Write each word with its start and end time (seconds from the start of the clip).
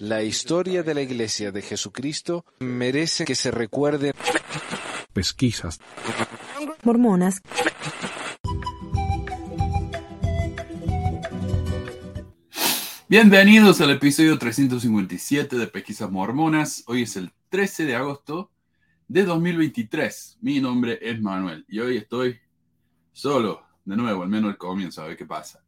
La 0.00 0.22
historia 0.22 0.82
de 0.82 0.94
la 0.94 1.02
Iglesia 1.02 1.52
de 1.52 1.62
Jesucristo 1.62 2.44
merece 2.60 3.24
que 3.24 3.34
se 3.34 3.50
recuerde. 3.50 4.12
Pesquisas. 5.12 5.78
Mormonas. 6.82 7.42
Bienvenidos 13.08 13.80
al 13.80 13.90
episodio 13.90 14.38
357 14.38 15.56
de 15.56 15.66
Pesquisas 15.66 16.10
Mormonas. 16.10 16.82
Hoy 16.86 17.02
es 17.02 17.16
el 17.16 17.30
13 17.50 17.84
de 17.84 17.94
agosto 17.94 18.50
de 19.06 19.24
2023. 19.24 20.38
Mi 20.40 20.60
nombre 20.60 20.98
es 21.02 21.20
Manuel 21.20 21.64
y 21.68 21.78
hoy 21.78 21.98
estoy 21.98 22.40
solo, 23.12 23.62
de 23.84 23.96
nuevo, 23.96 24.22
al 24.22 24.28
menos 24.28 24.50
el 24.50 24.56
comienzo, 24.56 25.02
a 25.02 25.08
ver 25.08 25.16
qué 25.16 25.26
pasa. 25.26 25.62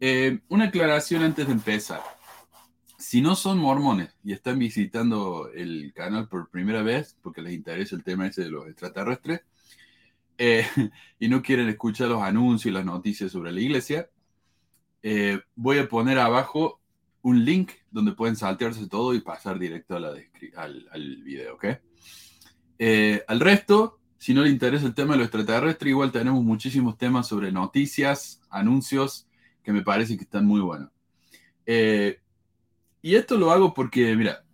Eh, 0.00 0.38
una 0.48 0.66
aclaración 0.66 1.24
antes 1.24 1.46
de 1.46 1.52
empezar. 1.52 2.17
Si 2.98 3.20
no 3.20 3.36
son 3.36 3.58
mormones 3.58 4.16
y 4.24 4.32
están 4.32 4.58
visitando 4.58 5.48
el 5.54 5.92
canal 5.94 6.28
por 6.28 6.50
primera 6.50 6.82
vez, 6.82 7.16
porque 7.22 7.40
les 7.40 7.52
interesa 7.52 7.94
el 7.94 8.02
tema 8.02 8.26
ese 8.26 8.42
de 8.42 8.50
los 8.50 8.66
extraterrestres, 8.66 9.42
eh, 10.36 10.66
y 11.20 11.28
no 11.28 11.40
quieren 11.40 11.68
escuchar 11.68 12.08
los 12.08 12.20
anuncios 12.20 12.66
y 12.66 12.74
las 12.74 12.84
noticias 12.84 13.30
sobre 13.30 13.52
la 13.52 13.60
iglesia, 13.60 14.10
eh, 15.04 15.40
voy 15.54 15.78
a 15.78 15.88
poner 15.88 16.18
abajo 16.18 16.80
un 17.22 17.44
link 17.44 17.70
donde 17.88 18.12
pueden 18.12 18.34
saltearse 18.34 18.88
todo 18.88 19.14
y 19.14 19.20
pasar 19.20 19.60
directo 19.60 19.94
a 19.94 20.00
la 20.00 20.14
al, 20.56 21.22
video, 21.22 21.54
¿ok? 21.54 21.66
Eh, 22.80 23.22
al 23.28 23.38
resto, 23.38 24.00
si 24.18 24.34
no 24.34 24.42
le 24.42 24.50
interesa 24.50 24.86
el 24.86 24.94
tema 24.94 25.12
de 25.12 25.18
lo 25.18 25.24
extraterrestre, 25.24 25.90
igual 25.90 26.10
tenemos 26.10 26.42
muchísimos 26.42 26.98
temas 26.98 27.28
sobre 27.28 27.52
noticias, 27.52 28.40
anuncios, 28.50 29.28
que 29.62 29.72
me 29.72 29.82
parece 29.82 30.16
que 30.16 30.24
están 30.24 30.46
muy 30.46 30.60
buenos. 30.60 30.90
Y 33.02 33.14
esto 33.14 33.36
lo 33.36 33.50
hago 33.50 33.74
porque, 33.74 34.14
mira, 34.16 34.44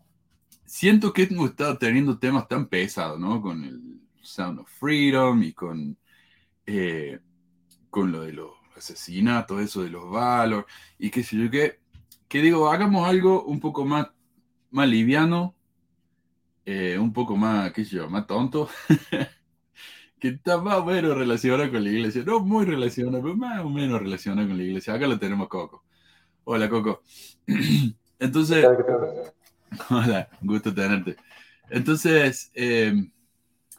siento 0.64 1.12
que 1.12 1.24
hemos 1.24 1.50
estado 1.50 1.78
teniendo 1.78 2.18
temas 2.18 2.48
tan 2.48 2.66
pesados, 2.68 3.18
¿no? 3.18 3.40
Con 3.40 3.64
el 3.64 4.00
Sound 4.22 4.60
of 4.60 4.70
Freedom 4.70 5.42
y 5.42 5.52
con, 5.52 5.96
eh, 6.66 7.20
con 7.90 8.12
lo 8.12 8.22
de 8.22 8.32
los 8.32 8.50
asesinatos, 8.76 9.60
eso 9.60 9.82
de 9.82 9.90
los 9.90 10.10
valores 10.10 10.66
y 10.98 11.10
qué 11.10 11.22
sé 11.22 11.36
yo 11.36 11.50
qué, 11.50 11.80
que 12.28 12.42
digo, 12.42 12.70
hagamos 12.70 13.08
algo 13.08 13.44
un 13.44 13.60
poco 13.60 13.84
más, 13.84 14.08
más 14.70 14.88
liviano, 14.88 15.54
eh, 16.66 16.98
un 16.98 17.12
poco 17.12 17.36
más, 17.36 17.72
qué 17.72 17.84
sé 17.84 17.96
yo, 17.96 18.10
más 18.10 18.26
tonto, 18.26 18.68
que 20.18 20.28
está 20.28 20.58
más 20.60 20.76
o 20.76 20.84
menos 20.86 21.16
relacionado 21.16 21.70
con 21.70 21.84
la 21.84 21.90
iglesia, 21.90 22.24
no 22.24 22.40
muy 22.40 22.64
relacionado, 22.64 23.22
pero 23.22 23.36
más 23.36 23.60
o 23.60 23.70
menos 23.70 24.00
relacionado 24.00 24.48
con 24.48 24.56
la 24.56 24.64
iglesia. 24.64 24.94
Acá 24.94 25.06
lo 25.06 25.18
tenemos 25.18 25.48
Coco. 25.48 25.84
Hola 26.44 26.68
Coco. 26.68 27.02
Entonces, 28.18 28.64
hola, 29.90 30.28
gusto 30.40 30.74
tenerte. 30.74 31.16
Entonces, 31.70 32.50
eh, 32.54 33.10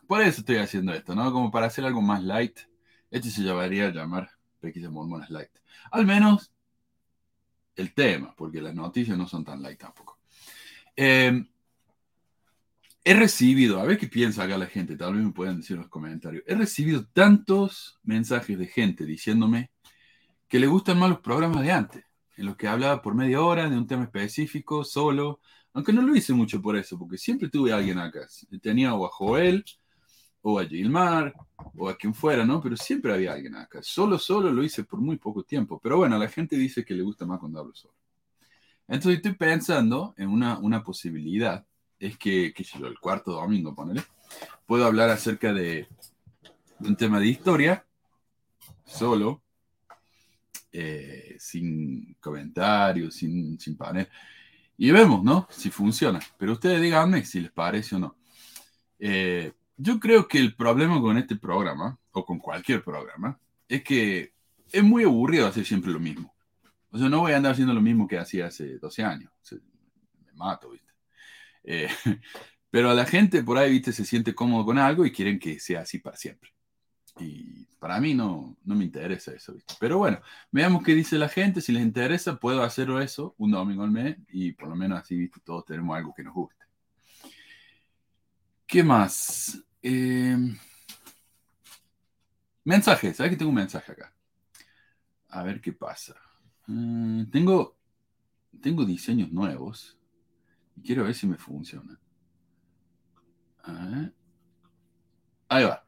por 0.07 0.21
eso 0.21 0.41
estoy 0.41 0.57
haciendo 0.57 0.93
esto, 0.93 1.15
¿no? 1.15 1.31
Como 1.31 1.51
para 1.51 1.67
hacer 1.67 1.85
algo 1.85 2.01
más 2.01 2.23
light. 2.23 2.59
Esto 3.09 3.29
se 3.29 3.43
llamaría 3.43 3.89
llamar 3.91 4.29
Pequeñas 4.59 4.91
Mormonas 4.91 5.29
Light. 5.29 5.51
Al 5.91 6.05
menos 6.05 6.51
el 7.75 7.93
tema, 7.93 8.33
porque 8.35 8.61
las 8.61 8.73
noticias 8.73 9.17
no 9.17 9.27
son 9.27 9.43
tan 9.43 9.61
light 9.61 9.79
tampoco. 9.79 10.19
Eh, 10.95 11.45
he 13.03 13.13
recibido, 13.13 13.79
a 13.79 13.85
ver 13.85 13.97
qué 13.97 14.07
piensa 14.07 14.43
acá 14.43 14.57
la 14.57 14.65
gente, 14.65 14.97
tal 14.97 15.13
vez 15.13 15.23
me 15.23 15.31
pueden 15.31 15.57
decir 15.57 15.75
en 15.75 15.81
los 15.81 15.89
comentarios. 15.89 16.43
He 16.47 16.55
recibido 16.55 17.05
tantos 17.05 17.99
mensajes 18.03 18.57
de 18.57 18.65
gente 18.65 19.05
diciéndome 19.05 19.71
que 20.47 20.59
le 20.59 20.67
gustan 20.67 20.97
más 20.97 21.09
los 21.09 21.19
programas 21.19 21.61
de 21.61 21.71
antes, 21.71 22.03
en 22.37 22.45
los 22.45 22.55
que 22.55 22.67
hablaba 22.67 23.01
por 23.01 23.15
media 23.15 23.41
hora 23.41 23.69
de 23.69 23.77
un 23.77 23.87
tema 23.87 24.03
específico, 24.03 24.83
solo, 24.83 25.39
aunque 25.73 25.93
no 25.93 26.01
lo 26.01 26.15
hice 26.15 26.33
mucho 26.33 26.61
por 26.61 26.75
eso, 26.77 26.97
porque 26.97 27.17
siempre 27.17 27.49
tuve 27.49 27.71
a 27.71 27.77
alguien 27.77 27.99
acá. 27.99 28.27
Tenía 28.61 28.93
o 28.93 29.05
a 29.05 29.09
Joel, 29.09 29.63
o 30.41 30.59
a 30.59 30.65
Gilmar, 30.65 31.33
o 31.75 31.89
a 31.89 31.97
quien 31.97 32.13
fuera, 32.13 32.45
¿no? 32.45 32.61
Pero 32.61 32.77
siempre 32.77 33.13
había 33.13 33.33
alguien 33.33 33.55
acá. 33.55 33.79
Solo, 33.81 34.17
solo 34.19 34.51
lo 34.51 34.63
hice 34.63 34.83
por 34.83 34.99
muy 34.99 35.17
poco 35.17 35.43
tiempo. 35.43 35.79
Pero 35.81 35.97
bueno, 35.97 36.17
la 36.17 36.27
gente 36.29 36.55
dice 36.55 36.85
que 36.85 36.93
le 36.93 37.03
gusta 37.03 37.25
más 37.25 37.39
cuando 37.39 37.59
hablo 37.59 37.73
solo. 37.75 37.95
Entonces 38.87 39.17
estoy 39.17 39.33
pensando 39.33 40.13
en 40.17 40.29
una, 40.29 40.59
una 40.59 40.83
posibilidad 40.83 41.65
es 41.99 42.17
que, 42.17 42.53
qué 42.53 42.63
sé 42.63 42.79
yo, 42.79 42.87
el 42.87 42.99
cuarto 42.99 43.31
domingo, 43.31 43.73
ponele, 43.73 44.03
puedo 44.65 44.85
hablar 44.85 45.09
acerca 45.09 45.53
de, 45.53 45.87
un 46.79 46.95
tema 46.95 47.19
de 47.19 47.27
historia, 47.27 47.85
solo, 48.85 49.41
eh, 50.77 51.37
sin 51.39 52.15
comentarios, 52.19 53.15
sin, 53.15 53.57
sin 53.57 53.77
panel. 53.77 54.09
Y 54.77 54.91
vemos, 54.91 55.23
¿no? 55.23 55.47
Si 55.49 55.69
funciona. 55.69 56.19
Pero 56.37 56.51
ustedes 56.51 56.81
díganme 56.81 57.23
si 57.23 57.39
les 57.39 57.51
parece 57.51 57.95
o 57.95 57.99
no. 57.99 58.17
Eh, 58.99 59.53
yo 59.77 59.99
creo 60.01 60.27
que 60.27 60.37
el 60.37 60.53
problema 60.53 60.99
con 60.99 61.17
este 61.17 61.37
programa, 61.37 61.97
o 62.11 62.25
con 62.25 62.39
cualquier 62.39 62.83
programa, 62.83 63.39
es 63.69 63.83
que 63.83 64.33
es 64.69 64.83
muy 64.83 65.05
aburrido 65.05 65.47
hacer 65.47 65.65
siempre 65.65 65.91
lo 65.91 65.99
mismo. 65.99 66.35
O 66.91 66.97
sea, 66.97 67.07
no 67.07 67.21
voy 67.21 67.31
a 67.31 67.37
andar 67.37 67.53
haciendo 67.53 67.73
lo 67.73 67.81
mismo 67.81 68.05
que 68.05 68.17
hacía 68.17 68.47
hace 68.47 68.77
12 68.77 69.03
años. 69.03 69.31
me 70.25 70.33
mato, 70.33 70.71
¿viste? 70.71 70.91
Eh, 71.63 71.87
pero 72.69 72.93
la 72.93 73.05
gente 73.05 73.43
por 73.43 73.57
ahí, 73.57 73.71
viste, 73.71 73.93
se 73.93 74.03
siente 74.03 74.35
cómodo 74.35 74.65
con 74.65 74.77
algo 74.77 75.05
y 75.05 75.11
quieren 75.13 75.39
que 75.39 75.57
sea 75.57 75.81
así 75.81 75.99
para 75.99 76.17
siempre. 76.17 76.54
Y 77.19 77.65
para 77.79 77.99
mí 77.99 78.13
no, 78.13 78.57
no 78.63 78.75
me 78.75 78.83
interesa 78.83 79.31
eso, 79.31 79.53
¿viste? 79.53 79.75
Pero 79.79 79.97
bueno, 79.97 80.19
veamos 80.51 80.83
qué 80.83 80.93
dice 80.93 81.17
la 81.17 81.29
gente. 81.29 81.61
Si 81.61 81.71
les 81.71 81.83
interesa, 81.83 82.37
puedo 82.37 82.61
hacerlo 82.63 82.99
eso 82.99 83.35
un 83.37 83.51
domingo 83.51 83.83
al 83.83 83.91
mes 83.91 84.17
y 84.29 84.51
por 84.51 84.69
lo 84.69 84.75
menos 84.75 84.99
así, 84.99 85.15
viste, 85.15 85.39
todos 85.43 85.65
tenemos 85.65 85.95
algo 85.95 86.13
que 86.13 86.23
nos 86.23 86.33
guste. 86.33 86.65
¿Qué 88.65 88.83
más? 88.83 89.63
Eh, 89.81 90.37
mensajes. 92.63 93.15
¿Sabes 93.15 93.31
que 93.31 93.37
tengo 93.37 93.49
un 93.49 93.55
mensaje 93.55 93.91
acá? 93.91 94.13
A 95.29 95.43
ver 95.43 95.61
qué 95.61 95.71
pasa. 95.71 96.15
Mm, 96.67 97.25
tengo, 97.25 97.77
tengo 98.61 98.85
diseños 98.85 99.31
nuevos. 99.31 99.97
Y 100.75 100.81
quiero 100.81 101.03
ver 101.03 101.13
si 101.15 101.27
me 101.27 101.37
funciona. 101.37 101.99
Ahí 105.49 105.63
va. 105.63 105.84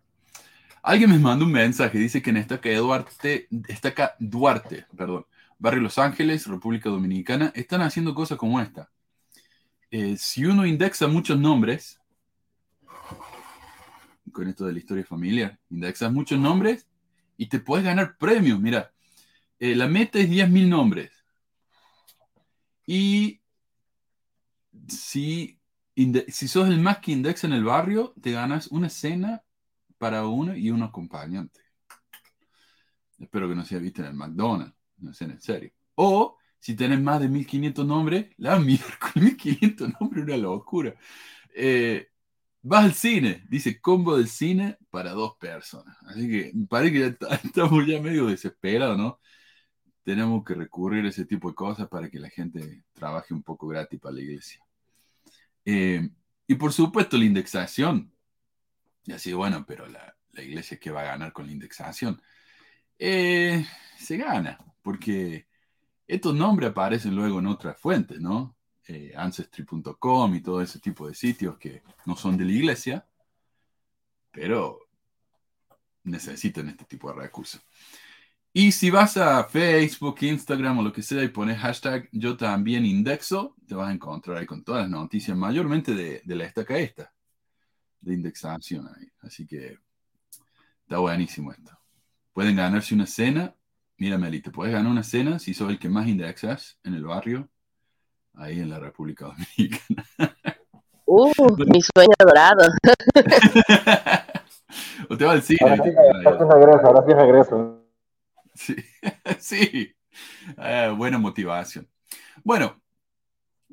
Alguien 0.87 1.09
me 1.09 1.19
manda 1.19 1.43
un 1.43 1.51
mensaje, 1.51 1.97
dice 1.97 2.21
que 2.21 2.29
en 2.29 2.37
esta 2.37 2.61
calle 2.61 2.77
Duarte, 2.77 3.49
esta 3.67 4.15
Duarte, 4.19 4.85
perdón, 4.95 5.25
Barrio 5.59 5.81
Los 5.81 5.97
Ángeles, 5.97 6.47
República 6.47 6.87
Dominicana, 6.89 7.51
están 7.55 7.81
haciendo 7.81 8.15
cosas 8.15 8.37
como 8.37 8.61
esta. 8.61 8.89
Eh, 9.91 10.15
si 10.17 10.45
uno 10.45 10.65
indexa 10.65 11.07
muchos 11.07 11.37
nombres, 11.37 11.99
con 14.31 14.47
esto 14.47 14.65
de 14.65 14.71
la 14.71 14.79
historia 14.79 15.03
familiar, 15.03 15.59
indexas 15.69 16.09
muchos 16.09 16.39
nombres 16.39 16.87
y 17.35 17.47
te 17.47 17.59
puedes 17.59 17.83
ganar 17.83 18.15
premios. 18.17 18.57
Mira, 18.57 18.93
eh, 19.59 19.75
la 19.75 19.89
meta 19.89 20.19
es 20.19 20.29
10.000 20.29 20.69
nombres. 20.69 21.11
Y 22.85 23.41
si, 24.87 25.59
si 26.29 26.47
sos 26.47 26.69
el 26.69 26.79
más 26.79 26.99
que 26.99 27.11
indexa 27.11 27.45
en 27.45 27.51
el 27.51 27.65
barrio, 27.65 28.13
te 28.21 28.31
ganas 28.31 28.67
una 28.67 28.87
cena 28.87 29.43
para 29.97 30.25
uno 30.27 30.55
y 30.55 30.69
un 30.69 30.83
acompañante. 30.83 31.59
Espero 33.19 33.49
que 33.49 33.55
no 33.55 33.65
sea 33.65 33.79
visto 33.79 34.01
en 34.01 34.09
el 34.09 34.13
McDonald's, 34.13 34.75
no 34.97 35.13
sé 35.13 35.25
en 35.25 35.41
serio. 35.41 35.71
O 35.95 36.37
si 36.59 36.75
tenés 36.75 37.01
más 37.01 37.19
de 37.19 37.29
1500 37.29 37.85
nombres, 37.85 38.27
la 38.37 38.59
mierda, 38.59 38.85
1500 39.15 39.93
nombres, 39.99 40.23
una 40.23 40.37
locura. 40.37 40.95
Eh, 41.55 42.09
vas 42.61 42.85
al 42.85 42.93
cine, 42.93 43.45
dice 43.49 43.79
combo 43.79 44.17
del 44.17 44.27
cine 44.27 44.77
para 44.89 45.11
dos 45.11 45.35
personas. 45.37 45.97
Así 46.07 46.27
que 46.29 46.51
parece 46.69 46.93
que 46.93 46.99
ya 46.99 47.35
estamos 47.43 47.85
ya 47.87 48.01
medio 48.01 48.27
desesperados, 48.27 48.97
¿no? 48.97 49.19
Tenemos 50.03 50.43
que 50.45 50.53
recurrir 50.55 51.05
a 51.05 51.09
ese 51.09 51.25
tipo 51.25 51.49
de 51.49 51.55
cosas 51.55 51.87
para 51.89 52.09
que 52.09 52.19
la 52.19 52.29
gente 52.29 52.83
trabaje 52.93 53.33
un 53.33 53.43
poco 53.43 53.67
gratis 53.67 53.99
para 53.99 54.15
la 54.15 54.21
iglesia. 54.21 54.61
Eh, 55.65 56.09
y 56.47 56.55
por 56.55 56.71
supuesto 56.71 57.17
la 57.17 57.25
indexación. 57.25 58.11
Y 59.07 59.13
así, 59.13 59.33
bueno, 59.33 59.65
pero 59.65 59.87
la, 59.87 60.13
iglesia 60.35 60.77
que 60.79 60.91
va 60.91 61.01
a 61.01 61.05
ganar 61.05 61.33
con 61.33 61.47
la 61.47 61.51
indexación. 61.51 62.21
Eh, 62.99 63.65
se 63.97 64.17
gana, 64.17 64.59
porque 64.83 65.47
estos 66.05 66.35
nombres 66.35 66.69
aparecen 66.69 67.15
luego 67.15 67.39
en 67.39 67.47
otras 67.47 67.79
fuentes, 67.79 68.19
¿no? 68.21 68.55
Eh, 68.87 69.13
Ancestry.com 69.15 70.35
y 70.35 70.41
todo 70.41 70.61
ese 70.61 70.79
tipo 70.79 71.07
de 71.07 71.15
sitios 71.15 71.57
que 71.57 71.81
no 72.05 72.15
son 72.15 72.37
de 72.37 72.45
la 72.45 72.51
iglesia, 72.51 73.07
pero 74.31 74.79
necesitan 76.03 76.69
este 76.69 76.85
tipo 76.85 77.09
de 77.11 77.19
recursos. 77.19 77.61
Y 78.53 78.71
si 78.71 78.89
vas 78.89 79.17
a 79.17 79.43
Facebook, 79.43 80.17
Instagram 80.21 80.79
o 80.79 80.83
lo 80.83 80.93
que 80.93 81.03
sea 81.03 81.23
y 81.23 81.27
pones 81.29 81.59
hashtag 81.59 82.09
yo 82.11 82.37
también 82.37 82.85
indexo, 82.85 83.55
te 83.67 83.75
vas 83.75 83.89
a 83.89 83.93
encontrar 83.93 84.37
ahí 84.37 84.45
con 84.45 84.63
todas 84.63 84.83
las 84.83 84.89
noticias, 84.89 85.37
mayormente 85.37 85.93
de, 85.93 86.21
la 86.25 86.45
estaca 86.45 86.77
esta, 86.77 87.13
de 88.01 88.13
indexación 88.13 88.87
ahí. 88.87 89.07
Así 89.21 89.45
que 89.45 89.77
está 90.81 90.99
buenísimo 90.99 91.51
esto. 91.51 91.77
Pueden 92.33 92.55
ganarse 92.55 92.93
una 92.93 93.05
cena. 93.05 93.55
Mira, 93.97 94.17
Meli, 94.17 94.41
te 94.41 94.51
puedes 94.51 94.73
ganar 94.73 94.91
una 94.91 95.03
cena 95.03 95.39
si 95.39 95.53
sos 95.53 95.69
el 95.69 95.79
que 95.79 95.89
más 95.89 96.07
indexas 96.07 96.77
en 96.83 96.93
el 96.93 97.03
barrio. 97.03 97.49
ahí 98.35 98.59
en 98.59 98.69
la 98.69 98.79
República 98.79 99.25
Dominicana. 99.25 100.05
Uh, 101.05 101.31
mi 101.67 101.81
sueño 101.81 102.13
dorado. 102.19 102.67
o 105.09 105.17
te 105.17 105.25
va 105.25 105.31
al 105.31 105.41
cine. 105.41 105.59
Ahora 105.61 105.83
sí, 105.83 105.89
ahora 106.25 106.37
sí 106.37 106.43
regreso, 106.53 106.87
ahora 106.87 107.05
sí 107.05 107.13
regreso. 107.13 107.83
Sí, 108.53 108.75
sí. 109.39 109.95
Ah, 110.57 110.93
buena 110.95 111.17
motivación. 111.17 111.87
Bueno, 112.43 112.79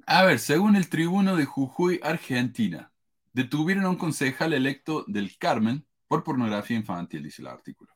a 0.07 0.25
ver, 0.25 0.39
según 0.39 0.77
el 0.77 0.89
tribuno 0.89 1.37
de 1.37 1.45
Jujuy, 1.45 2.01
Argentina, 2.03 2.93
detuvieron 3.35 3.85
a 3.85 3.91
un 3.91 3.97
concejal 3.97 4.55
electo 4.55 5.05
del 5.07 5.37
Carmen 5.37 5.87
por 6.09 6.25
pornografía 6.25 6.77
infantil, 6.77 7.25
dice 7.25 7.43
el 7.43 7.49
artículo. 7.49 7.93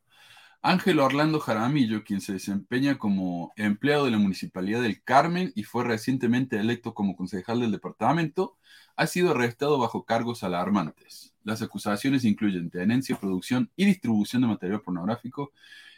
Ángel 0.60 0.98
Orlando 0.98 1.38
Jaramillo, 1.38 2.02
quien 2.02 2.20
se 2.20 2.32
desempeña 2.32 2.98
como 2.98 3.52
empleado 3.56 4.04
de 4.04 4.10
la 4.10 4.18
Municipalidad 4.18 4.82
del 4.82 5.02
Carmen 5.04 5.52
y 5.54 5.62
fue 5.62 5.84
recientemente 5.84 6.58
electo 6.58 6.94
como 6.94 7.16
concejal 7.16 7.60
del 7.60 7.70
departamento, 7.70 8.58
ha 8.96 9.06
sido 9.06 9.30
arrestado 9.30 9.78
bajo 9.78 10.04
cargos 10.04 10.42
alarmantes. 10.42 11.36
Las 11.44 11.62
acusaciones 11.62 12.24
incluyen 12.24 12.70
tenencia, 12.70 13.18
producción 13.18 13.70
y 13.76 13.84
distribución 13.86 14.42
de 14.42 14.48
material 14.48 14.82
pornográfico. 14.82 15.52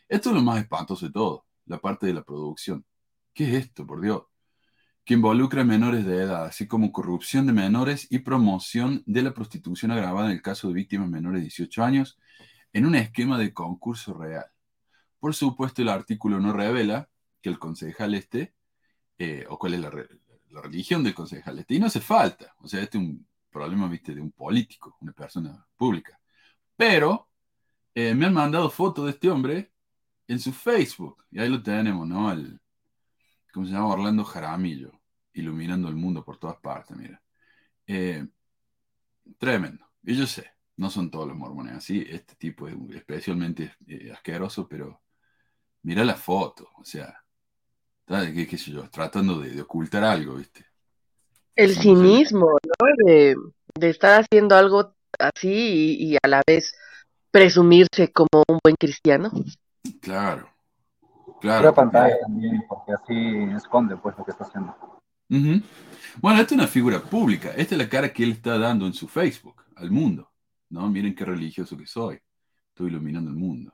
Esto 0.09 0.29
es 0.29 0.37
lo 0.37 0.43
más 0.43 0.61
espantoso 0.61 1.07
de 1.07 1.13
todo, 1.13 1.47
la 1.65 1.79
parte 1.81 2.07
de 2.07 2.15
la 2.15 2.23
producción. 2.23 2.85
¿Qué 3.33 3.45
es 3.45 3.65
esto, 3.65 3.87
por 3.87 4.03
Dios? 4.03 4.30
Que 5.11 5.15
involucra 5.15 5.63
a 5.63 5.65
menores 5.65 6.07
de 6.07 6.19
edad, 6.19 6.45
así 6.45 6.69
como 6.69 6.93
corrupción 6.93 7.45
de 7.45 7.53
menores 7.53 8.07
y 8.11 8.21
promoción 8.21 9.03
de 9.07 9.23
la 9.23 9.35
prostitución 9.35 9.91
agravada 9.91 10.27
en 10.27 10.35
el 10.35 10.41
caso 10.41 10.69
de 10.69 10.75
víctimas 10.75 11.09
menores 11.09 11.41
de 11.41 11.47
18 11.47 11.83
años 11.83 12.17
en 12.73 12.87
un 12.87 12.95
esquema 12.95 13.37
de 13.37 13.53
concurso 13.53 14.15
real. 14.15 14.47
Por 15.19 15.35
supuesto, 15.35 15.83
el 15.83 15.89
artículo 15.89 16.39
no 16.39 16.53
revela 16.53 17.09
que 17.43 17.49
el 17.49 17.59
concejal 17.59 18.15
este, 18.15 18.55
eh, 19.19 19.47
o 19.49 19.59
cuál 19.59 19.75
es 19.75 19.81
la, 19.81 19.91
religión 20.63 21.03
del 21.03 21.13
concejal 21.15 21.59
este, 21.59 21.75
y 21.75 21.81
no 21.81 21.87
hace 21.87 22.01
falta. 22.01 22.55
O 22.61 22.69
sea, 22.69 22.81
este 22.81 22.97
es 22.97 23.03
un 23.03 23.27
problema, 23.51 23.89
viste, 23.89 24.15
de 24.15 24.21
un 24.21 24.31
político, 24.31 24.97
una 25.01 25.13
persona 25.13 25.67
pública. 25.77 26.21
Pero 26.77 27.29
eh, 27.97 28.15
me 28.15 28.27
han 28.27 28.35
mandado 28.35 28.71
fotos 28.71 29.07
de 29.07 29.11
este 29.11 29.29
hombre 29.29 29.73
en 30.29 30.39
su 30.39 30.53
Facebook, 30.53 31.25
y 31.33 31.41
ahí 31.41 31.49
lo 31.49 31.61
tenemos, 31.61 32.07
¿no? 32.07 32.31
El, 32.31 32.61
¿Cómo 33.53 33.67
se 33.67 33.73
llama? 33.73 33.89
Orlando 33.89 34.25
Jaramillo, 34.25 35.00
iluminando 35.35 35.89
el 35.89 35.97
mundo 35.97 36.25
por 36.25 36.39
todas 36.39 36.57
partes, 36.57 36.97
mira. 36.97 37.21
Eh, 37.87 38.27
tremendo. 39.39 39.87
Y 40.03 40.17
yo 40.17 40.27
sé, 40.27 40.51
no 40.77 40.91
son 40.91 41.11
todos 41.11 41.29
los 41.29 41.37
mormones 41.37 41.75
así, 41.75 42.07
este 42.09 42.35
tipo 42.37 42.67
es 42.67 42.75
especialmente 42.95 43.75
eh, 43.87 44.11
asqueroso, 44.13 44.67
pero 44.67 45.01
mira 45.83 46.05
la 46.05 46.15
foto, 46.15 46.69
o 46.77 46.85
sea, 46.85 47.23
¿qué, 48.07 48.47
qué 48.47 48.59
sé 48.59 48.73
yo? 48.73 48.89
Tratando 48.91 49.39
de, 49.39 49.61
ocultar 49.61 50.05
algo, 50.05 50.37
¿viste? 50.37 50.65
El 51.55 51.75
cinismo, 51.75 52.47
¿no? 52.47 53.07
De, 53.07 53.37
estar 53.89 54.21
haciendo 54.21 54.57
algo 54.57 54.95
así 55.19 55.97
y, 55.99 56.17
a 56.17 56.29
la 56.29 56.43
vez 56.47 56.75
presumirse 57.31 58.13
como 58.13 58.43
un 58.49 58.59
buen 58.63 58.77
cristiano. 58.77 59.31
Claro, 60.01 60.49
claro. 61.41 61.75
pantalla 61.75 62.19
también, 62.21 62.65
porque 62.69 62.93
así 62.93 63.57
esconde 63.57 63.97
pues 63.97 64.17
lo 64.19 64.25
que 64.25 64.31
está 64.31 64.45
haciendo. 64.45 65.00
Bueno, 65.31 66.41
esta 66.41 66.55
es 66.55 66.61
una 66.61 66.67
figura 66.67 67.01
pública. 67.03 67.51
Esta 67.57 67.75
es 67.75 67.79
la 67.79 67.89
cara 67.89 68.13
que 68.13 68.25
él 68.25 68.33
está 68.33 68.59
dando 68.59 68.87
en 68.87 68.93
su 68.93 69.07
Facebook 69.09 69.65
al 69.77 69.91
mundo. 69.91 70.33
¿no? 70.71 70.89
Miren 70.89 71.15
qué 71.15 71.25
religioso 71.25 71.77
que 71.77 71.87
soy. 71.87 72.19
Estoy 72.69 72.89
iluminando 72.89 73.31
el 73.31 73.37
mundo. 73.37 73.73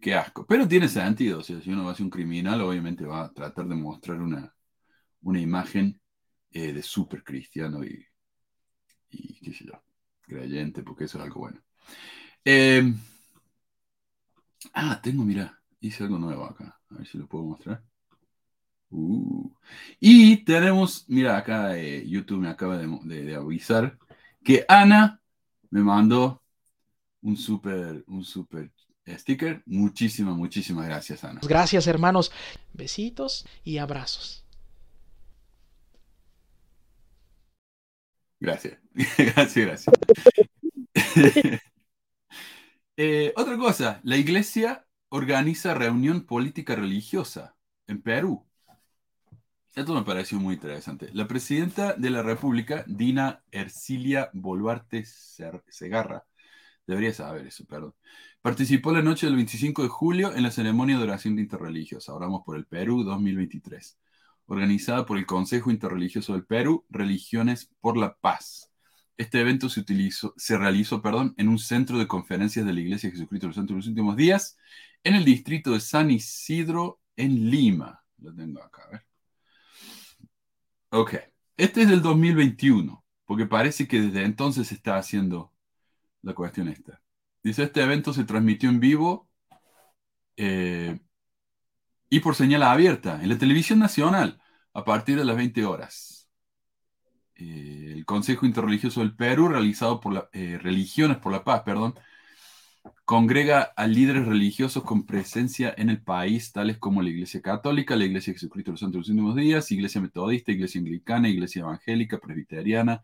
Qué 0.00 0.14
asco. 0.14 0.46
Pero 0.46 0.66
tiene 0.66 0.88
sentido. 0.88 1.40
O 1.40 1.42
si 1.42 1.54
uno 1.66 1.84
va 1.84 1.92
a 1.92 1.94
ser 1.94 2.04
un 2.04 2.10
criminal, 2.10 2.60
obviamente 2.62 3.04
va 3.04 3.24
a 3.24 3.32
tratar 3.32 3.66
de 3.66 3.74
mostrar 3.74 4.20
una, 4.20 4.54
una 5.22 5.40
imagen 5.40 6.00
eh, 6.50 6.72
de 6.72 6.82
súper 6.82 7.22
cristiano 7.22 7.84
y, 7.84 8.06
y, 9.10 9.40
qué 9.40 9.52
sé 9.52 9.66
yo, 9.66 9.82
creyente, 10.22 10.82
porque 10.82 11.04
eso 11.04 11.18
es 11.18 11.24
algo 11.24 11.40
bueno. 11.40 11.60
Em, 12.44 12.96
ah, 14.74 15.00
tengo, 15.02 15.24
mira, 15.24 15.60
hice 15.80 16.04
algo 16.04 16.18
nuevo 16.18 16.44
acá. 16.44 16.80
A 16.90 16.94
ver 16.94 17.06
si 17.06 17.18
lo 17.18 17.26
puedo 17.26 17.44
mostrar. 17.44 17.82
Uh. 18.90 19.50
Y 20.00 20.44
tenemos, 20.44 21.04
mira, 21.08 21.36
acá 21.36 21.76
eh, 21.76 22.04
YouTube 22.06 22.40
me 22.40 22.48
acaba 22.48 22.78
de, 22.78 23.34
avisar 23.34 23.98
que 24.42 24.64
Ana 24.68 25.20
me 25.70 25.80
mandó 25.80 26.42
un 27.20 27.36
súper, 27.36 28.04
un 28.06 28.24
súper 28.24 28.72
sticker. 29.06 29.62
Muchísimas, 29.66 30.36
muchísimas 30.36 30.86
gracias, 30.86 31.24
Ana. 31.24 31.40
Gracias, 31.42 31.86
hermanos. 31.86 32.32
Besitos 32.72 33.46
y 33.64 33.78
abrazos. 33.78 34.44
Gracias, 38.40 38.78
gracias, 39.18 39.66
gracias. 39.66 39.94
Eh, 43.00 43.32
otra 43.36 43.56
cosa, 43.56 44.00
la 44.02 44.16
iglesia 44.16 44.84
organiza 45.10 45.72
reunión 45.72 46.26
política 46.26 46.74
religiosa 46.74 47.54
en 47.86 48.02
Perú. 48.02 48.47
Esto 49.74 49.94
me 49.94 50.02
pareció 50.02 50.40
muy 50.40 50.54
interesante. 50.54 51.10
La 51.12 51.28
presidenta 51.28 51.94
de 51.94 52.10
la 52.10 52.22
República, 52.22 52.84
Dina 52.88 53.42
Ercilia 53.52 54.30
Boluarte 54.32 55.04
Segarra, 55.04 56.24
debería 56.86 57.12
saber 57.12 57.46
eso, 57.46 57.64
perdón, 57.66 57.94
participó 58.42 58.92
la 58.92 59.02
noche 59.02 59.26
del 59.26 59.36
25 59.36 59.82
de 59.82 59.88
julio 59.88 60.34
en 60.34 60.42
la 60.42 60.50
ceremonia 60.50 60.96
de 60.96 61.04
oración 61.04 61.38
interreligiosa, 61.38 62.14
oramos 62.14 62.42
por 62.44 62.56
el 62.56 62.66
Perú 62.66 63.04
2023, 63.04 63.98
organizada 64.46 65.06
por 65.06 65.18
el 65.18 65.26
Consejo 65.26 65.70
Interreligioso 65.70 66.32
del 66.32 66.44
Perú, 66.44 66.84
Religiones 66.88 67.70
por 67.80 67.96
la 67.96 68.16
Paz. 68.16 68.72
Este 69.18 69.40
evento 69.40 69.68
se, 69.68 70.58
realizó 70.58 71.02
perdón, 71.02 71.34
en 71.36 71.48
un 71.48 71.58
centro 71.58 71.98
de 71.98 72.06
conferencias 72.08 72.64
de 72.64 72.72
la 72.72 72.80
Iglesia 72.80 73.10
de 73.10 73.16
Jesucristo 73.16 73.46
de 73.46 73.48
los 73.48 73.56
Santos 73.56 73.76
los 73.76 73.86
Últimos 73.88 74.16
Días, 74.16 74.56
en 75.04 75.14
el 75.14 75.24
distrito 75.24 75.72
de 75.72 75.80
San 75.80 76.10
Isidro, 76.10 77.00
en 77.16 77.50
Lima. 77.50 78.04
Lo 78.18 78.34
tengo 78.34 78.62
acá, 78.62 78.82
a 78.84 78.90
ver. 78.92 79.07
Ok, 80.90 81.14
este 81.56 81.82
es 81.82 81.88
del 81.88 82.00
2021, 82.02 83.04
porque 83.26 83.46
parece 83.46 83.86
que 83.86 84.00
desde 84.00 84.24
entonces 84.24 84.68
se 84.68 84.74
está 84.74 84.96
haciendo 84.96 85.52
la 86.22 86.34
cuestión 86.34 86.68
esta. 86.68 87.02
Dice, 87.42 87.64
este 87.64 87.82
evento 87.82 88.12
se 88.12 88.24
transmitió 88.24 88.70
en 88.70 88.80
vivo 88.80 89.28
eh, 90.36 90.98
y 92.10 92.20
por 92.20 92.34
señal 92.34 92.62
abierta 92.62 93.22
en 93.22 93.28
la 93.28 93.38
televisión 93.38 93.78
nacional 93.78 94.40
a 94.72 94.84
partir 94.84 95.18
de 95.18 95.24
las 95.24 95.36
20 95.36 95.64
horas. 95.64 96.28
Eh, 97.36 97.92
el 97.96 98.04
Consejo 98.04 98.46
Interreligioso 98.46 99.00
del 99.00 99.14
Perú, 99.14 99.48
realizado 99.48 100.00
por 100.00 100.12
la, 100.14 100.28
eh, 100.32 100.58
Religiones 100.60 101.18
por 101.18 101.32
la 101.32 101.44
Paz, 101.44 101.62
perdón, 101.64 101.94
Congrega 103.04 103.62
a 103.76 103.86
líderes 103.86 104.26
religiosos 104.26 104.82
con 104.84 105.06
presencia 105.06 105.74
en 105.76 105.90
el 105.90 106.02
país, 106.02 106.52
tales 106.52 106.78
como 106.78 107.02
la 107.02 107.08
Iglesia 107.08 107.40
Católica, 107.42 107.96
la 107.96 108.04
Iglesia 108.04 108.32
de 108.32 108.38
Jesucristo 108.38 108.70
de 108.70 108.72
los 108.74 108.80
Santos 108.80 108.94
de 108.94 108.98
los 108.98 109.08
Últimos 109.10 109.36
Días, 109.36 109.70
Iglesia 109.72 110.00
Metodista, 110.00 110.52
Iglesia 110.52 110.80
Anglicana, 110.80 111.28
Iglesia 111.28 111.60
Evangélica, 111.60 112.18
Presbiteriana, 112.18 113.02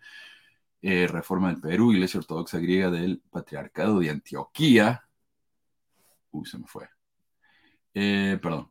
eh, 0.83 1.07
Reforma 1.09 1.49
del 1.49 1.61
Perú, 1.61 1.93
Iglesia 1.93 2.21
Ortodoxa 2.21 2.59
Griega 2.59 2.91
del 2.91 3.23
Patriarcado 3.31 4.01
de 4.01 4.11
Antioquía. 4.11 5.05
Uy, 6.31 6.47
se 6.47 6.59
me 6.59 6.67
fue. 6.67 6.89
Eh, 7.95 8.39
perdón. 8.43 8.71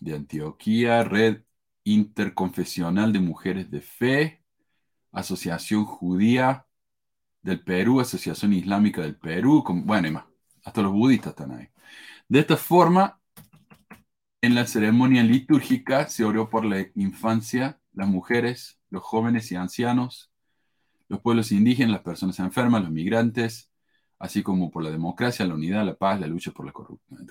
De 0.00 0.14
Antioquía, 0.14 1.04
Red 1.04 1.42
Interconfesional 1.84 3.12
de 3.12 3.20
Mujeres 3.20 3.70
de 3.70 3.80
Fe, 3.80 4.44
Asociación 5.12 5.84
Judía 5.84 6.66
del 7.42 7.62
Perú, 7.62 8.00
Asociación 8.00 8.52
Islámica 8.52 9.02
del 9.02 9.16
Perú, 9.16 9.64
bueno, 9.84 10.08
y 10.08 10.10
más, 10.12 10.24
hasta 10.64 10.82
los 10.82 10.92
budistas 10.92 11.30
están 11.30 11.52
ahí. 11.52 11.68
De 12.28 12.40
esta 12.40 12.56
forma, 12.56 13.20
en 14.42 14.54
la 14.54 14.66
ceremonia 14.66 15.22
litúrgica 15.22 16.08
se 16.08 16.24
oró 16.24 16.48
por 16.48 16.64
la 16.64 16.86
infancia, 16.94 17.80
las 17.92 18.08
mujeres, 18.08 18.78
los 18.90 19.02
jóvenes 19.02 19.50
y 19.52 19.56
ancianos, 19.56 20.30
los 21.08 21.20
pueblos 21.20 21.52
indígenas, 21.52 21.92
las 21.92 22.02
personas 22.02 22.38
enfermas, 22.38 22.82
los 22.82 22.90
migrantes, 22.90 23.70
así 24.18 24.42
como 24.42 24.70
por 24.70 24.84
la 24.84 24.90
democracia, 24.90 25.46
la 25.46 25.54
unidad, 25.54 25.84
la 25.84 25.94
paz, 25.94 26.20
la 26.20 26.26
lucha 26.26 26.52
por 26.52 26.66
la 26.66 26.72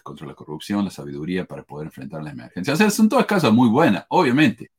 contra 0.03 0.27
la 0.27 0.33
corrupción, 0.33 0.83
la 0.83 0.91
sabiduría 0.91 1.45
para 1.45 1.63
poder 1.63 1.87
enfrentar 1.87 2.23
las 2.23 2.33
emergencias. 2.33 2.75
O 2.75 2.77
sea, 2.77 2.89
son 2.89 3.07
todas 3.07 3.25
cosas 3.25 3.53
muy 3.53 3.69
buenas, 3.69 4.05
obviamente. 4.09 4.71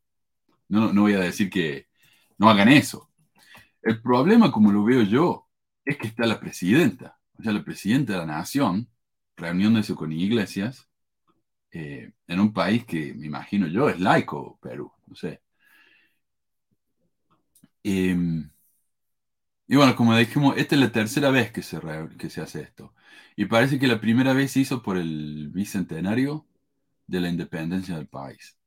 No, 0.68 0.92
no 0.92 1.02
voy 1.02 1.14
a 1.14 1.20
decir 1.20 1.50
que 1.50 1.86
no 2.38 2.48
hagan 2.50 2.68
eso, 2.68 3.09
el 3.82 4.00
problema, 4.02 4.52
como 4.52 4.72
lo 4.72 4.84
veo 4.84 5.02
yo, 5.02 5.48
es 5.84 5.96
que 5.98 6.08
está 6.08 6.26
la 6.26 6.40
presidenta, 6.40 7.18
o 7.38 7.42
sea, 7.42 7.52
la 7.52 7.64
presidenta 7.64 8.12
de 8.14 8.18
la 8.20 8.26
nación, 8.26 8.88
reuniéndose 9.36 9.94
con 9.94 10.12
iglesias, 10.12 10.88
eh, 11.72 12.12
en 12.28 12.40
un 12.40 12.52
país 12.52 12.84
que 12.86 13.14
me 13.14 13.26
imagino 13.26 13.66
yo 13.68 13.88
es 13.90 14.00
laico, 14.00 14.58
Perú, 14.62 14.92
no 15.06 15.16
sé. 15.16 15.42
Em, 17.84 18.50
y 19.66 19.76
bueno, 19.76 19.94
como 19.96 20.16
dijimos, 20.16 20.56
esta 20.56 20.74
es 20.74 20.80
la 20.80 20.90
tercera 20.92 21.30
vez 21.30 21.52
que 21.52 21.62
se, 21.62 21.78
que 22.18 22.28
se 22.30 22.40
hace 22.40 22.62
esto. 22.62 22.92
Y 23.36 23.44
parece 23.46 23.78
que 23.78 23.86
la 23.86 24.00
primera 24.00 24.32
vez 24.32 24.52
se 24.52 24.60
hizo 24.60 24.82
por 24.82 24.96
el 24.96 25.48
bicentenario 25.52 26.46
de 27.06 27.20
la 27.20 27.28
independencia 27.30 27.96
del 27.96 28.08
país. 28.08 28.58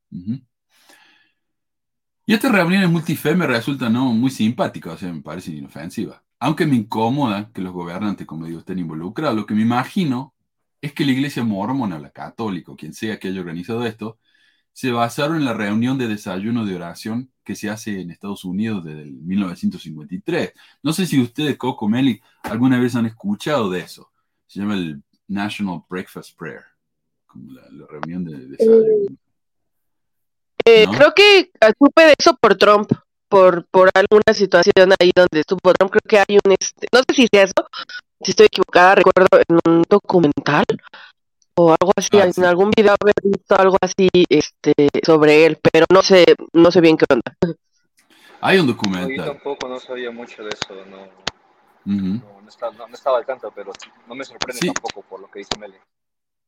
Y 2.25 2.33
estas 2.33 2.51
reuniones 2.53 2.89
multife 2.89 3.35
me 3.35 3.45
resultan 3.45 3.93
¿no? 3.93 4.13
muy 4.13 4.31
simpáticas, 4.31 4.93
o 4.93 4.97
sea, 4.97 5.11
me 5.11 5.21
parecen 5.21 5.57
inofensivas. 5.57 6.21
Aunque 6.39 6.65
me 6.65 6.75
incomoda 6.75 7.51
que 7.53 7.61
los 7.61 7.73
gobernantes, 7.73 8.25
como 8.25 8.45
digo, 8.45 8.59
estén 8.59 8.79
involucrados, 8.79 9.35
lo 9.35 9.45
que 9.45 9.53
me 9.53 9.61
imagino 9.61 10.33
es 10.81 10.93
que 10.93 11.05
la 11.05 11.11
iglesia 11.11 11.43
mormona, 11.43 11.99
la 11.99 12.11
católica, 12.11 12.71
o 12.71 12.75
quien 12.77 12.93
sea 12.93 13.19
que 13.19 13.27
haya 13.27 13.41
organizado 13.41 13.85
esto, 13.85 14.19
se 14.71 14.91
basaron 14.91 15.37
en 15.37 15.45
la 15.45 15.53
reunión 15.53 15.97
de 15.97 16.07
desayuno 16.07 16.65
de 16.65 16.75
oración 16.75 17.31
que 17.43 17.55
se 17.55 17.69
hace 17.69 17.99
en 18.01 18.11
Estados 18.11 18.45
Unidos 18.45 18.83
desde 18.85 19.03
el 19.03 19.13
1953. 19.13 20.53
No 20.81 20.93
sé 20.93 21.05
si 21.05 21.21
ustedes, 21.21 21.57
Coco 21.57 21.89
Meli, 21.89 22.21
alguna 22.43 22.79
vez 22.79 22.95
han 22.95 23.05
escuchado 23.05 23.69
de 23.69 23.81
eso. 23.81 24.11
Se 24.47 24.59
llama 24.59 24.75
el 24.75 25.03
National 25.27 25.83
Breakfast 25.89 26.37
Prayer, 26.37 26.63
como 27.25 27.51
la, 27.51 27.63
la 27.69 27.85
reunión 27.87 28.23
de 28.23 28.47
desayuno. 28.47 29.17
Eh, 30.65 30.85
¿No? 30.85 30.91
Creo 30.93 31.13
que 31.13 31.51
supe 31.77 32.05
de 32.05 32.13
eso 32.17 32.35
por 32.39 32.55
Trump, 32.55 32.91
por, 33.27 33.65
por 33.65 33.89
alguna 33.93 34.33
situación 34.33 34.93
ahí 34.99 35.11
donde 35.15 35.39
estuvo 35.41 35.59
Trump. 35.73 35.91
Creo 35.91 36.01
que 36.07 36.19
hay 36.19 36.37
un, 36.43 36.51
este, 36.59 36.87
no 36.91 36.99
sé 36.99 37.15
si 37.15 37.27
sea 37.31 37.43
eso, 37.43 37.53
si 38.21 38.31
estoy 38.31 38.45
equivocada, 38.47 38.95
recuerdo 38.95 39.27
en 39.47 39.59
un 39.71 39.83
documental 39.89 40.65
o 41.55 41.75
algo 41.79 41.91
así, 41.95 42.09
Ah, 42.13 42.25
en 42.25 42.33
sí. 42.33 42.43
algún 42.43 42.71
video 42.75 42.95
haber 42.99 43.13
visto 43.23 43.55
algo 43.59 43.77
así 43.81 44.07
este, 44.29 44.73
sobre 45.05 45.45
él, 45.45 45.59
pero 45.61 45.85
no 45.91 46.01
sé, 46.01 46.25
no 46.53 46.71
sé 46.71 46.81
bien 46.81 46.97
qué 46.97 47.05
onda. 47.09 47.35
Hay 48.41 48.57
un 48.59 48.65
No, 48.67 48.71
yo 48.71 48.75
documental. 48.75 49.25
tampoco 49.25 49.67
no 49.67 49.79
sabía 49.79 50.11
mucho 50.11 50.43
de 50.43 50.49
eso, 50.49 50.73
no, 50.89 51.07
no, 51.85 52.41
no 52.41 52.49
estaba, 52.49 52.73
no- 52.73 52.87
no 52.87 52.93
estaba 52.93 53.17
al 53.19 53.25
tanto, 53.25 53.51
pero 53.55 53.71
no 54.07 54.15
me 54.15 54.23
sorprende 54.25 54.59
Sí. 54.61 54.67
tampoco 54.67 55.01
por 55.03 55.19
lo 55.21 55.29
que 55.29 55.39
dice 55.39 55.51
Meli. 55.59 55.75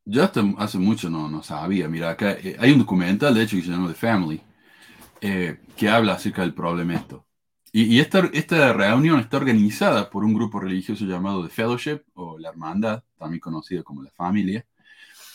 Yo 0.06 0.24
hasta 0.24 0.42
hace 0.58 0.78
mucho 0.78 1.10
no, 1.10 1.30
no 1.30 1.42
sabía. 1.42 1.88
Mira, 1.88 2.12
acá 2.12 2.34
eh, 2.34 2.56
hay 2.60 2.72
un 2.72 2.80
documental, 2.80 3.34
de 3.34 3.44
hecho, 3.44 3.56
que 3.58 3.64
se 3.64 3.70
llama 3.70 3.88
The 3.88 3.96
Family, 3.96 4.42
eh, 5.22 5.60
que 5.76 5.90
habla 5.90 6.14
acerca 6.14 6.42
del 6.44 6.54
problema 6.54 6.96
esto. 6.96 7.26
Y, 7.72 7.84
y 7.96 8.00
esta, 8.00 8.20
esta 8.34 8.72
reunión 8.74 9.20
está 9.20 9.38
organizada 9.38 10.10
por 10.10 10.24
un 10.24 10.34
grupo 10.34 10.60
religioso 10.60 11.06
llamado 11.06 11.44
The 11.44 11.50
Fellowship, 11.50 12.02
o 12.14 12.38
la 12.38 12.50
Hermandad, 12.50 13.04
también 13.18 13.40
conocida 13.40 13.84
como 13.84 14.04
la 14.04 14.12
Familia, 14.12 14.66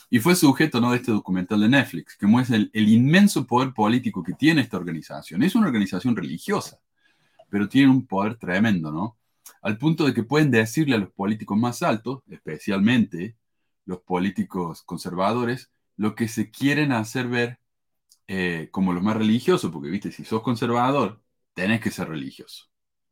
y 0.08 0.18
fue 0.20 0.34
sujeto 0.36 0.80
¿no? 0.80 0.90
de 0.92 0.98
este 0.98 1.12
documental 1.12 1.60
de 1.60 1.68
Netflix, 1.68 2.16
que 2.16 2.26
muestra 2.26 2.56
el, 2.56 2.70
el 2.72 2.88
inmenso 2.88 3.46
poder 3.46 3.72
político 3.72 4.22
que 4.22 4.34
tiene 4.34 4.62
esta 4.62 4.76
organización. 4.76 5.42
Es 5.42 5.54
una 5.54 5.66
organización 5.66 6.16
religiosa, 6.16 6.78
pero 7.48 7.68
tiene 7.68 7.90
un 7.90 8.06
poder 8.06 8.36
tremendo, 8.36 8.92
¿no? 8.92 9.16
Al 9.62 9.78
punto 9.78 10.06
de 10.06 10.14
que 10.14 10.22
pueden 10.22 10.50
decirle 10.50 10.96
a 10.96 10.98
los 10.98 11.10
políticos 11.10 11.58
más 11.58 11.82
altos, 11.82 12.22
especialmente 12.30 13.36
los 13.90 14.00
políticos 14.02 14.82
conservadores, 14.84 15.72
lo 15.98 16.14
que 16.16 16.28
se 16.28 16.50
quieren 16.52 16.92
hacer 16.92 17.28
ver 17.28 17.60
eh, 18.28 18.68
como 18.70 18.92
los 18.92 19.02
más 19.02 19.16
religiosos, 19.16 19.70
porque, 19.72 19.90
viste, 19.90 20.12
si 20.12 20.24
sos 20.24 20.42
conservador, 20.42 21.22
tenés 21.54 21.80
que 21.80 21.90
ser 21.90 22.08
religioso. 22.08 22.66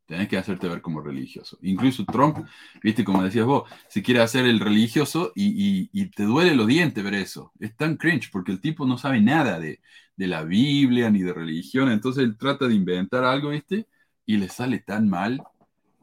Tenés 0.06 0.28
que 0.28 0.38
hacerte 0.38 0.68
ver 0.68 0.80
como 0.80 1.02
religioso. 1.02 1.58
Incluso 1.62 2.04
Trump, 2.06 2.38
viste, 2.82 3.04
como 3.04 3.22
decías 3.22 3.44
vos, 3.46 3.70
se 3.88 4.02
quiere 4.02 4.20
hacer 4.22 4.46
el 4.46 4.58
religioso 4.60 5.32
y, 5.34 5.90
y- 5.92 6.10
te 6.10 6.22
duele 6.24 6.54
los 6.54 6.66
dientes 6.66 7.04
ver 7.04 7.14
eso. 7.14 7.52
Es 7.60 7.76
tan 7.76 7.96
cringe 7.98 8.30
porque 8.32 8.52
el 8.52 8.60
tipo 8.60 8.86
no 8.86 8.96
sabe 8.98 9.20
nada 9.20 9.60
de, 9.60 9.80
de 10.16 10.26
la 10.26 10.44
Biblia 10.44 11.10
ni 11.10 11.22
de 11.22 11.34
religión. 11.34 11.90
Entonces 11.90 12.24
él 12.24 12.38
trata 12.38 12.66
de 12.68 12.74
inventar 12.74 13.24
algo, 13.24 13.50
viste, 13.50 13.86
y 14.24 14.38
le 14.38 14.48
sale 14.48 14.78
tan 14.80 15.08
mal 15.10 15.42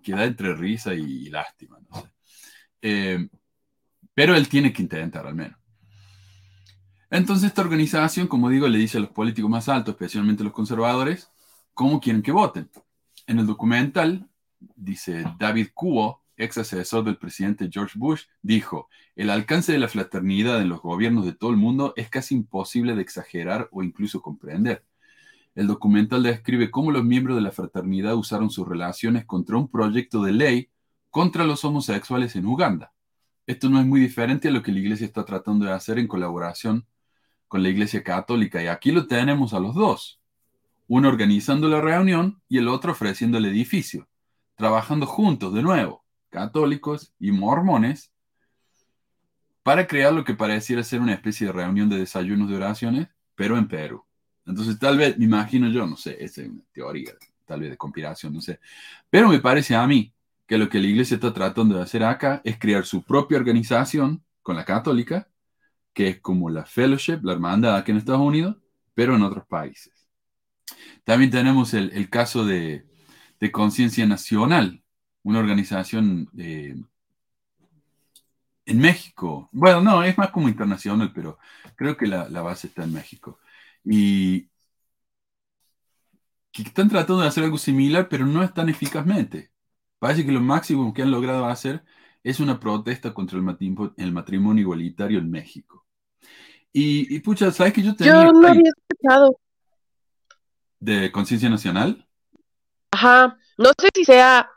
que 0.04 0.14
da 0.14 0.26
entre 0.26 0.56
risa 0.56 0.94
y, 0.96 1.30
lástima. 1.30 1.80
Eh, 2.82 3.28
pero 4.16 4.36
él 4.36 4.50
tiene 4.50 4.74
que 4.74 4.82
intentar 4.82 5.28
al 5.28 5.36
menos. 5.36 5.60
Entonces 7.12 7.50
esta 7.50 7.62
organización, 7.62 8.28
como 8.28 8.50
digo, 8.50 8.68
le 8.68 8.80
dice 8.80 8.98
a 8.98 9.02
los 9.02 9.12
políticos 9.12 9.52
más 9.52 9.70
altos, 9.70 9.94
especialmente 9.94 10.44
los 10.44 10.54
conservadores, 10.54 11.30
cómo 11.74 12.00
quieren 12.00 12.24
que 12.24 12.32
voten. 12.32 12.70
En 13.28 13.38
el 13.38 13.46
documental, 13.46 14.28
dice 14.76 15.24
David 15.38 15.68
Kuo, 15.74 16.24
ex 16.38 16.58
asesor 16.58 17.04
del 17.04 17.18
presidente 17.18 17.70
George 17.72 17.98
Bush, 17.98 18.24
dijo, 18.42 18.90
el 19.16 19.30
alcance 19.30 19.72
de 19.72 19.80
la 19.80 19.88
fraternidad 19.88 20.62
en 20.62 20.70
los 20.70 20.82
gobiernos 20.82 21.26
de 21.26 21.34
todo 21.34 21.52
el 21.52 21.58
mundo 21.58 21.94
es 21.96 22.10
casi 22.10 22.36
imposible 22.36 22.96
de 22.96 23.02
exagerar 23.02 23.70
o 23.72 23.84
incluso 23.84 24.22
comprender. 24.22 24.86
El 25.54 25.68
documental 25.68 26.24
describe 26.24 26.72
cómo 26.72 26.92
los 26.92 27.06
miembros 27.06 27.38
de 27.38 27.42
la 27.42 27.52
fraternidad 27.52 28.16
usaron 28.16 28.50
sus 28.50 28.68
relaciones 28.68 29.26
contra 29.26 29.56
un 29.56 29.70
proyecto 29.70 30.22
de 30.24 30.34
ley 30.34 30.70
contra 31.10 31.46
los 31.46 31.64
homosexuales 31.64 32.36
en 32.36 32.46
Uganda. 32.46 32.92
Esto 33.48 33.70
no 33.70 33.80
es 33.80 33.86
muy 33.86 34.00
diferente 34.00 34.48
a 34.48 34.52
lo 34.52 34.64
que 34.64 34.72
la 34.72 34.80
iglesia 34.80 35.06
está 35.06 35.24
tratando 35.24 35.66
de 35.66 35.72
hacer 35.72 36.00
en 36.00 36.08
colaboración 36.08 36.86
con 37.48 37.62
la 37.62 37.70
iglesia 37.70 38.04
católica. 38.04 38.62
Y 38.62 38.68
aquí 38.68 38.92
lo 38.92 39.08
tenemos 39.08 39.54
a 39.54 39.60
los 39.60 39.76
dos. 39.76 40.20
Uno 40.88 41.10
organizando 41.10 41.68
la 41.68 41.82
reunión 41.82 42.42
y 42.48 42.58
el 42.58 42.68
otro 42.68 42.94
ofreciendo 42.94 43.38
el 43.38 43.46
edificio. 43.46 44.08
Trabajando 44.56 45.06
juntos 45.06 45.54
de 45.54 45.62
nuevo, 45.62 46.04
católicos 46.30 47.14
y 47.20 47.32
mormones, 47.32 48.12
para 49.64 49.88
crear 49.88 50.14
lo 50.14 50.24
que 50.24 50.34
pareciera 50.34 50.84
ser 50.84 51.02
una 51.02 51.14
especie 51.14 51.48
de 51.48 51.54
reunión 51.54 51.90
de 51.90 51.98
desayunos 51.98 52.50
de 52.50 52.56
oraciones, 52.56 53.08
pero 53.36 53.58
en 53.58 53.68
Perú. 53.68 54.06
Entonces 54.46 54.78
tal 54.80 54.98
vez, 54.98 55.18
me 55.18 55.26
imagino 55.26 55.70
yo, 55.70 55.86
no 55.88 55.98
sé, 55.98 56.24
esa 56.24 56.42
es 56.44 56.50
una 56.50 56.62
teoría, 56.72 57.14
tal 57.46 57.62
vez 57.62 57.72
de 57.72 57.78
conspiración, 57.78 58.34
no 58.34 58.42
sé. 58.42 58.60
Pero 59.10 59.28
me 59.28 59.40
parece 59.40 59.76
a 59.76 59.86
mí 59.88 60.14
que 60.48 60.58
lo 60.58 60.70
que 60.70 60.80
la 60.80 60.88
iglesia 60.88 61.16
está 61.16 61.34
tratando 61.34 61.76
de 61.76 61.84
hacer 61.84 62.04
acá 62.04 62.42
es 62.44 62.60
crear 62.60 62.86
su 62.86 63.04
propia 63.04 63.38
organización 63.38 64.24
con 64.42 64.56
la 64.56 64.66
católica, 64.66 65.30
que 65.94 66.10
es 66.10 66.20
como 66.22 66.50
la 66.50 66.66
Fellowship, 66.66 67.20
la 67.24 67.34
hermandad 67.34 67.76
aquí 67.78 67.92
en 67.92 67.98
Estados 67.98 68.22
Unidos, 68.22 68.58
pero 68.94 69.16
en 69.16 69.24
otros 69.24 69.46
países. 69.48 70.10
También 71.04 71.32
tenemos 71.32 71.74
el, 71.74 72.10
caso 72.10 72.46
de, 72.46 72.86
de 73.40 73.52
Conciencia 73.52 74.06
Nacional, 74.06 74.84
una 75.24 75.40
organización 75.40 76.30
eh, 76.38 76.76
en 78.66 78.80
México. 78.80 79.50
Bueno, 79.52 79.82
no, 79.82 80.04
es 80.04 80.18
más 80.18 80.32
como 80.32 80.50
internacional, 80.50 81.12
pero 81.14 81.40
creo 81.76 81.98
que 81.98 82.08
la 82.08 82.42
base 82.42 82.68
está 82.68 82.84
en 82.84 82.94
México. 82.94 83.40
Y 83.84 84.50
que 86.52 86.64
están 86.64 86.88
tratando 86.90 87.22
de 87.22 87.28
hacer 87.28 87.44
algo 87.44 87.58
similar, 87.58 88.08
pero 88.10 88.26
no 88.26 88.42
es 88.42 88.54
tan 88.54 88.70
eficazmente. 88.70 89.52
Parece 90.06 90.24
que 90.24 90.32
lo 90.32 90.40
máximo 90.40 90.94
que 90.94 91.02
han 91.02 91.10
logrado 91.10 91.48
hacer 91.48 91.84
es 92.24 92.40
una 92.40 92.60
protesta 92.60 93.12
contra 93.12 93.40
el 93.40 93.44
matrimonio, 93.44 93.96
el 93.98 94.12
matrimonio 94.12 94.62
igualitario 94.62 95.18
en 95.18 95.32
México. 95.32 95.84
Y, 96.72 97.16
y, 97.16 97.20
pucha, 97.22 97.52
¿sabes 97.52 97.74
que 97.74 97.82
yo 97.82 97.96
tenía 97.96 98.14
Yo 98.14 98.32
no 98.32 98.48
había 98.48 98.70
escuchado. 98.70 99.40
de 100.80 101.12
conciencia 101.12 101.50
nacional? 101.50 102.08
Ajá, 102.92 103.36
no 103.58 103.70
sé 103.70 103.90
si 103.96 104.06
sea... 104.06 104.48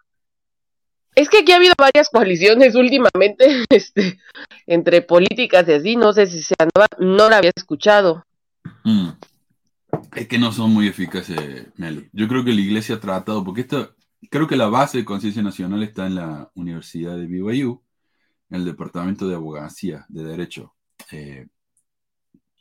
Es 1.14 1.30
que 1.30 1.38
aquí 1.38 1.52
ha 1.52 1.56
habido 1.56 1.72
varias 1.78 2.10
coaliciones 2.10 2.74
últimamente, 2.74 3.64
este, 3.70 4.20
entre 4.66 5.00
políticas 5.00 5.66
y 5.66 5.72
así, 5.72 5.96
no 5.96 6.12
sé 6.12 6.26
si 6.26 6.42
sea 6.42 6.68
nueva, 6.74 6.88
no 6.98 7.30
la 7.30 7.38
había 7.38 7.52
escuchado. 7.56 8.22
Mm. 8.84 9.12
Es 10.14 10.28
que 10.28 10.38
no 10.38 10.52
son 10.52 10.74
muy 10.74 10.88
eficaces, 10.88 11.68
Meli. 11.76 12.06
Yo 12.12 12.28
creo 12.28 12.44
que 12.44 12.52
la 12.52 12.60
iglesia 12.60 12.96
ha 12.96 13.00
tratado, 13.00 13.42
porque 13.42 13.62
esto, 13.62 13.94
creo 14.30 14.46
que 14.46 14.56
la 14.56 14.68
base 14.68 14.98
de 14.98 15.04
conciencia 15.04 15.42
nacional 15.42 15.82
está 15.82 16.06
en 16.06 16.16
la 16.16 16.50
Universidad 16.54 17.16
de 17.16 17.26
BYU, 17.26 17.82
en 18.50 18.56
el 18.56 18.64
Departamento 18.64 19.28
de 19.28 19.36
Abogacía 19.36 20.06
de 20.08 20.24
Derecho, 20.24 20.74
eh, 21.12 21.48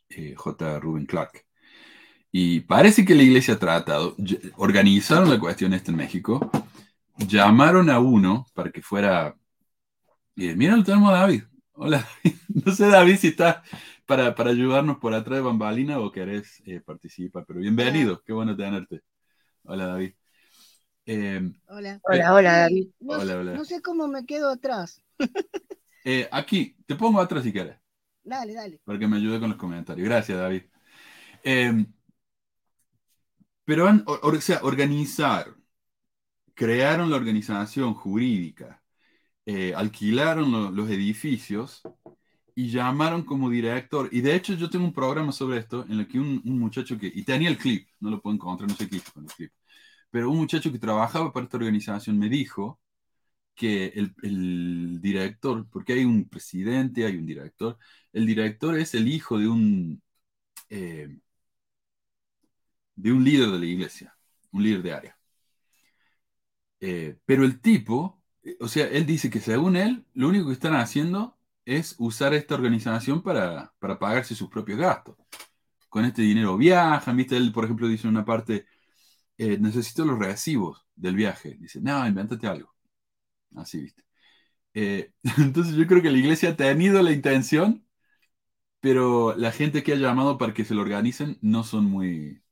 eh, 0.10 0.36
J. 0.36 0.80
Ruben 0.80 1.06
Clark. 1.06 1.46
Y 2.32 2.62
parece 2.62 3.06
que 3.06 3.16
la 3.16 3.24
iglesia 3.24 3.56
ha 3.56 3.60
tratado, 3.60 4.16
organizaron 4.58 5.30
la 5.30 5.40
cuestión 5.40 5.74
esta 5.74 5.92
en 5.92 5.98
México, 5.98 6.52
llamaron 7.18 7.90
a 7.90 8.00
uno 8.00 8.46
para 8.54 8.72
que 8.72 8.82
fuera, 8.82 9.36
y 10.36 10.54
mira, 10.56 10.76
lo 10.76 10.84
tenemos 10.84 11.10
a 11.14 11.20
David. 11.20 11.44
Hola, 11.74 12.08
no 12.66 12.72
sé 12.74 12.88
David 12.88 13.18
si 13.18 13.28
está 13.30 13.64
para, 14.06 14.36
para 14.36 14.52
ayudarnos 14.52 14.98
por 14.98 15.14
atrás 15.14 15.38
de 15.38 15.44
bambalina 15.44 16.00
o 16.00 16.12
querés 16.12 16.62
eh, 16.66 16.82
participar, 16.82 17.46
pero 17.48 17.60
bienvenido, 17.60 18.22
qué 18.26 18.34
bueno 18.34 18.56
tenerte. 18.56 19.02
Hola 19.64 19.88
David. 19.88 20.14
Eh, 21.10 21.42
hola. 21.70 22.02
Hola, 22.04 22.34
hola 22.34 22.58
David. 22.58 22.90
No, 23.00 23.14
hola, 23.14 23.38
hola. 23.38 23.54
No 23.54 23.64
sé 23.64 23.82
cómo 23.82 24.10
me 24.10 24.26
quedo 24.26 24.50
atrás. 24.50 25.02
eh, 26.04 26.28
aquí, 26.30 26.76
te 26.86 26.96
pongo 26.96 27.22
atrás 27.22 27.46
si 27.46 27.54
quieres. 27.54 27.78
Dale, 28.24 28.54
dale. 28.54 28.82
Para 28.84 29.00
que 29.00 29.08
me 29.08 29.16
ayude 29.16 29.40
con 29.40 29.50
los 29.50 29.58
comentarios. 29.58 30.06
Gracias, 30.06 30.38
David. 30.38 30.64
Eh, 31.46 31.86
pero, 33.64 33.88
o, 34.06 34.20
o 34.22 34.42
sea, 34.42 34.60
organizar, 34.64 35.56
crearon 36.54 37.10
la 37.10 37.16
organización 37.16 37.94
jurídica, 37.94 38.84
eh, 39.46 39.74
alquilaron 39.74 40.52
lo, 40.52 40.72
los 40.72 40.90
edificios 40.90 41.82
y 42.54 42.70
llamaron 42.70 43.24
como 43.24 43.50
director. 43.50 44.10
Y 44.12 44.20
de 44.20 44.36
hecho 44.36 44.56
yo 44.56 44.70
tengo 44.70 44.84
un 44.84 44.94
programa 44.94 45.32
sobre 45.32 45.60
esto 45.60 45.86
en 45.88 46.00
el 46.00 46.08
que 46.08 46.20
un, 46.20 46.42
un 46.44 46.60
muchacho 46.60 46.98
que, 46.98 47.08
y 47.08 47.24
tenía 47.24 47.48
el 47.50 47.58
clip, 47.58 47.88
no 48.02 48.10
lo 48.10 48.22
puedo 48.22 48.36
encontrar, 48.36 48.70
no 48.70 48.76
sé 48.76 48.90
qué 48.90 48.98
hizo 48.98 49.14
con 49.14 49.24
el 49.24 49.32
clip, 49.32 49.52
pero 50.12 50.30
un 50.32 50.38
muchacho 50.38 50.72
que 50.72 50.80
trabajaba 50.80 51.32
para 51.34 51.46
esta 51.46 51.58
organización 51.58 52.20
me 52.20 52.30
dijo 52.30 52.80
que 53.56 53.88
el, 54.24 55.02
director, 55.02 55.68
porque 55.72 55.94
hay 55.94 56.06
un 56.06 56.30
presidente, 56.30 57.06
hay 57.06 57.18
un 57.18 57.26
director, 57.26 57.78
el 58.14 58.26
director 58.28 58.78
es 58.78 58.94
el 58.96 59.08
hijo 59.08 59.40
de 59.40 59.48
un, 59.50 60.04
eh, 60.70 61.20
de 62.96 63.12
un 63.14 63.24
líder 63.24 63.50
de 63.52 63.60
la 63.60 63.66
iglesia, 63.66 64.18
un 64.52 64.64
líder 64.64 64.82
de 64.84 64.94
área. 64.94 65.18
Eh, 66.80 67.18
pero 67.26 67.44
el 67.44 67.60
tipo, 67.62 68.22
eh, 68.44 68.58
o 68.60 68.68
sea, 68.68 68.88
él 68.88 69.06
dice 69.06 69.30
que 69.30 69.40
según 69.40 69.76
él, 69.76 70.06
lo 70.14 70.30
único 70.30 70.48
que 70.48 70.54
están 70.54 70.76
haciendo 70.76 71.38
es 71.66 71.96
usar 72.00 72.34
esta 72.34 72.56
organización 72.56 73.22
para, 73.22 73.74
para 73.80 74.00
pagarse 74.00 74.36
sus 74.36 74.50
propios 74.50 74.80
gastos. 74.80 75.16
Con 75.90 76.06
este 76.06 76.22
dinero 76.22 76.58
viajan, 76.58 77.18
¿viste? 77.18 77.38
Él, 77.38 77.52
por 77.52 77.66
ejemplo, 77.66 77.88
dice 77.88 78.08
en 78.08 78.12
una 78.16 78.26
parte, 78.26 78.68
eh, 79.38 79.58
necesito 79.60 80.06
los 80.06 80.20
recibos 80.20 80.86
del 80.96 81.16
viaje. 81.16 81.58
Dice, 81.60 81.80
no, 81.82 82.08
invéntate 82.08 82.48
algo. 82.48 82.74
Así, 83.56 83.82
¿viste? 83.82 84.04
entonces 85.38 85.76
yo 85.76 85.88
creo 85.88 86.04
que 86.04 86.12
la 86.12 86.20
iglesia 86.20 86.50
ha 86.50 86.56
tenido 86.56 87.02
la 87.02 87.12
intención, 87.12 87.84
pero 88.80 89.36
la 89.36 89.52
gente 89.52 89.82
que 89.82 89.94
ha 89.94 89.96
llamado 89.96 90.38
para 90.38 90.54
que 90.54 90.66
se 90.66 90.76
lo 90.76 90.82
organicen 90.82 91.40
no 91.42 91.64
son 91.64 91.86
muy, 91.86 92.44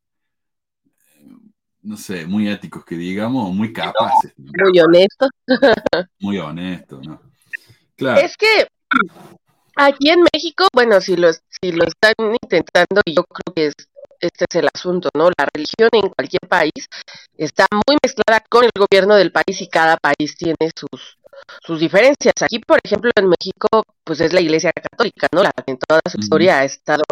no 1.85 1.97
sé, 1.97 2.25
muy 2.25 2.49
éticos 2.49 2.83
que 2.83 2.97
digamos, 2.97 3.53
muy 3.53 3.71
capaces. 3.71 4.33
Muy 4.37 4.79
honestos. 4.79 5.29
muy 6.19 6.37
honestos, 6.39 7.07
¿no? 7.07 7.21
Claro. 7.95 8.21
Es 8.21 8.35
que 8.35 8.67
aquí 9.75 10.09
en 10.09 10.21
México, 10.33 10.67
bueno, 10.73 10.99
si 10.99 11.15
lo, 11.15 11.31
si 11.31 11.71
lo 11.71 11.85
están 11.85 12.13
intentando, 12.41 13.01
yo 13.05 13.23
creo 13.23 13.53
que 13.55 13.65
es, 13.67 13.73
este 14.19 14.45
es 14.49 14.55
el 14.55 14.69
asunto, 14.73 15.09
¿no? 15.15 15.29
La 15.37 15.47
religión 15.53 15.89
en 15.91 16.09
cualquier 16.09 16.47
país 16.47 16.87
está 17.37 17.65
muy 17.71 17.97
mezclada 18.03 18.43
con 18.49 18.63
el 18.65 18.71
gobierno 18.77 19.15
del 19.15 19.31
país 19.31 19.61
y 19.61 19.67
cada 19.67 19.97
país 19.97 20.35
tiene 20.37 20.71
sus, 20.75 21.17
sus 21.61 21.79
diferencias. 21.79 22.33
Aquí, 22.41 22.59
por 22.59 22.79
ejemplo, 22.83 23.11
en 23.15 23.27
México, 23.27 23.83
pues 24.03 24.21
es 24.21 24.33
la 24.33 24.41
Iglesia 24.41 24.71
Católica, 24.71 25.27
¿no? 25.31 25.43
La 25.43 25.51
que 25.51 25.71
en 25.71 25.77
toda 25.77 26.01
su 26.09 26.19
historia 26.19 26.59
ha 26.59 26.63
estado 26.63 27.03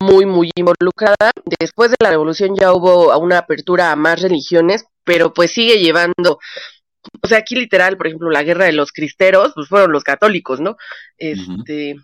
muy, 0.00 0.26
muy 0.26 0.50
involucrada. 0.54 1.30
Después 1.60 1.90
de 1.90 1.96
la 2.00 2.10
revolución 2.10 2.54
ya 2.58 2.72
hubo 2.72 3.16
una 3.18 3.38
apertura 3.38 3.92
a 3.92 3.96
más 3.96 4.20
religiones, 4.22 4.86
pero 5.04 5.32
pues 5.32 5.52
sigue 5.52 5.78
llevando, 5.80 6.38
o 7.22 7.28
sea, 7.28 7.38
aquí 7.38 7.54
literal, 7.56 7.96
por 7.96 8.06
ejemplo, 8.06 8.30
la 8.30 8.42
guerra 8.42 8.64
de 8.64 8.72
los 8.72 8.92
cristeros, 8.92 9.52
pues 9.54 9.68
fueron 9.68 9.92
los 9.92 10.04
católicos, 10.04 10.60
¿no? 10.60 10.76
Este, 11.18 11.96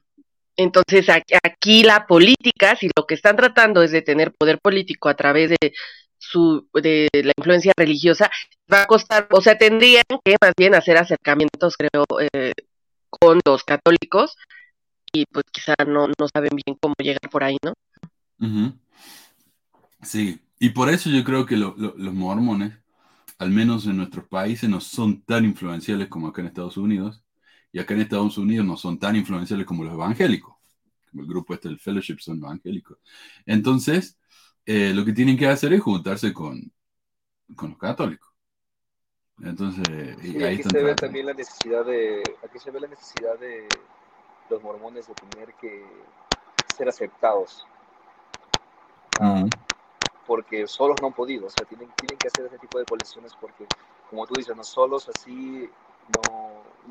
entonces 0.57 1.07
aquí, 1.43 1.83
la 1.83 2.07
política, 2.07 2.77
si 2.77 2.91
lo 2.97 3.07
que 3.07 3.15
están 3.15 3.37
tratando 3.37 3.83
es 3.83 3.93
de 3.93 4.03
tener 4.03 4.33
poder 4.33 4.59
político 4.61 5.09
a 5.09 5.15
través 5.15 5.51
de 5.51 5.73
su 6.19 6.69
de 6.75 7.09
la 7.13 7.33
influencia 7.37 7.73
religiosa, 7.77 8.31
va 8.73 8.83
a 8.83 8.87
costar, 8.87 9.27
o 9.31 9.41
sea, 9.41 9.57
tendrían 9.57 10.05
que 10.25 10.37
más 10.41 10.53
bien 10.57 10.75
hacer 10.75 10.99
acercamientos, 10.99 11.77
creo, 11.77 12.05
eh, 12.33 12.53
con 13.09 13.41
los 13.45 13.65
católicos 13.65 14.37
y 15.13 15.25
pues 15.33 15.45
quizá 15.51 15.75
no, 15.87 16.07
no 16.09 16.29
saben 16.33 16.51
bien 16.65 16.77
cómo 16.81 16.95
llegar 16.99 17.29
por 17.31 17.43
ahí, 17.43 17.57
¿no? 17.65 17.75
Sí, 20.03 20.41
y 20.59 20.71
por 20.71 20.91
eso 20.91 21.11
yo 21.11 21.25
creo 21.25 21.47
que 21.47 21.57
los 21.57 21.75
mormones, 22.15 22.79
al 23.39 23.51
menos 23.51 23.87
en 23.87 23.97
nuestros 23.97 24.27
países, 24.29 24.69
no 24.69 24.81
son 24.81 25.23
tan 25.23 25.45
influenciales 25.45 26.09
como 26.09 26.29
acá 26.29 26.43
en 26.43 26.49
Estados 26.49 26.77
Unidos, 26.77 27.23
y 27.73 27.79
acá 27.79 27.95
en 27.95 28.01
Estados 28.01 28.37
Unidos 28.39 28.67
no 28.67 28.77
son 28.77 28.99
tan 28.99 29.17
influenciales 29.17 29.67
como 29.67 29.85
los 29.85 29.93
evangélicos, 29.93 30.57
como 31.11 31.23
el 31.23 31.29
grupo 31.29 31.55
este 31.55 31.69
del 31.69 31.79
Fellowship 31.79 32.19
son 32.19 32.39
evangélicos. 32.39 32.99
Entonces, 33.47 34.19
eh, 34.67 34.93
lo 34.95 35.05
que 35.05 35.13
tienen 35.13 35.37
que 35.37 35.47
hacer 35.47 35.73
es 35.73 35.81
juntarse 35.81 36.33
con, 36.33 36.73
con 37.55 37.71
los 37.71 37.79
católicos. 37.79 38.29
Entonces, 39.43 39.85
aquí 39.89 40.63
se 40.63 40.83
ve 40.83 40.95
también 40.95 41.27
la 41.27 41.33
necesidad 41.33 41.85
de, 41.85 42.23
aquí 42.45 42.59
se 42.59 42.71
ve 42.71 42.81
la 42.81 42.89
necesidad 42.89 43.39
de 43.39 43.67
los 44.51 44.63
mormones 44.63 45.07
de 45.07 45.15
tener 45.15 45.55
que 45.55 45.83
ser 46.77 46.89
aceptados. 46.89 47.67
Ah, 49.19 49.47
porque 50.27 50.67
solos 50.67 50.97
no 51.01 51.09
han 51.09 51.13
podido, 51.13 51.47
o 51.47 51.51
sea, 51.51 51.67
tienen, 51.67 51.91
tienen 51.97 52.17
que 52.17 52.29
hacer 52.29 52.47
ese 52.47 52.59
tipo 52.59 52.79
de 52.79 52.85
colecciones 52.85 53.33
porque, 53.41 53.67
como 54.09 54.27
tú 54.27 54.35
dices, 54.37 54.55
no 54.55 54.63
solos 54.63 55.09
así 55.09 55.69
no, 56.17 56.40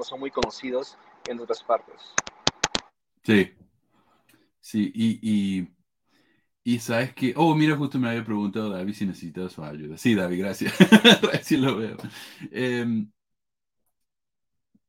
son 0.03 0.19
muy 0.19 0.31
conocidos 0.31 0.97
en 1.27 1.39
otras 1.39 1.63
partes. 1.63 2.13
Sí, 3.23 3.51
sí, 4.59 4.91
y, 4.93 5.19
y, 5.21 5.67
y 6.63 6.79
sabes 6.79 7.13
que, 7.13 7.33
oh, 7.35 7.55
mira, 7.55 7.75
justo 7.75 7.99
me 7.99 8.09
había 8.09 8.23
preguntado 8.23 8.69
David 8.69 8.93
si 8.93 9.05
necesitaba 9.05 9.49
su 9.49 9.63
ayuda. 9.63 9.97
Sí, 9.97 10.15
David, 10.15 10.39
gracias. 10.39 10.73
sí 11.43 11.57
lo 11.57 11.77
veo. 11.77 11.97
Eh, 12.51 13.05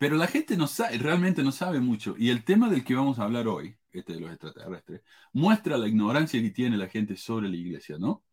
pero 0.01 0.17
la 0.17 0.27
gente 0.27 0.57
no 0.57 0.67
sabe, 0.67 0.97
realmente 0.97 1.43
no 1.43 1.53
sabe 1.53 1.79
mucho. 1.79 2.15
Y 2.17 2.31
el 2.31 2.43
tema 2.43 2.71
del 2.71 2.85
que 2.85 2.95
vamos 2.95 3.19
a 3.19 3.25
hablar 3.25 3.47
hoy, 3.49 3.77
este 3.93 4.15
de 4.15 4.21
los 4.21 4.31
extraterrestres, 4.31 5.03
muestra 5.35 5.77
la 5.77 5.89
ignorancia 5.89 6.41
que 6.41 6.51
tiene 6.51 6.79
la 6.79 6.89
gente 6.89 7.17
sobre 7.17 7.51
la 7.51 7.57
iglesia, 7.57 7.99
¿no? 7.99 8.25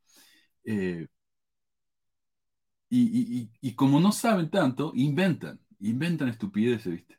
Eh, 0.63 1.07
y, 2.89 3.73
como 3.75 3.99
no 3.99 4.11
saben 4.13 4.49
tanto, 4.49 4.93
inventan, 4.95 5.59
inventan 5.79 6.29
estupideces, 6.29 6.93
¿viste? 6.93 7.17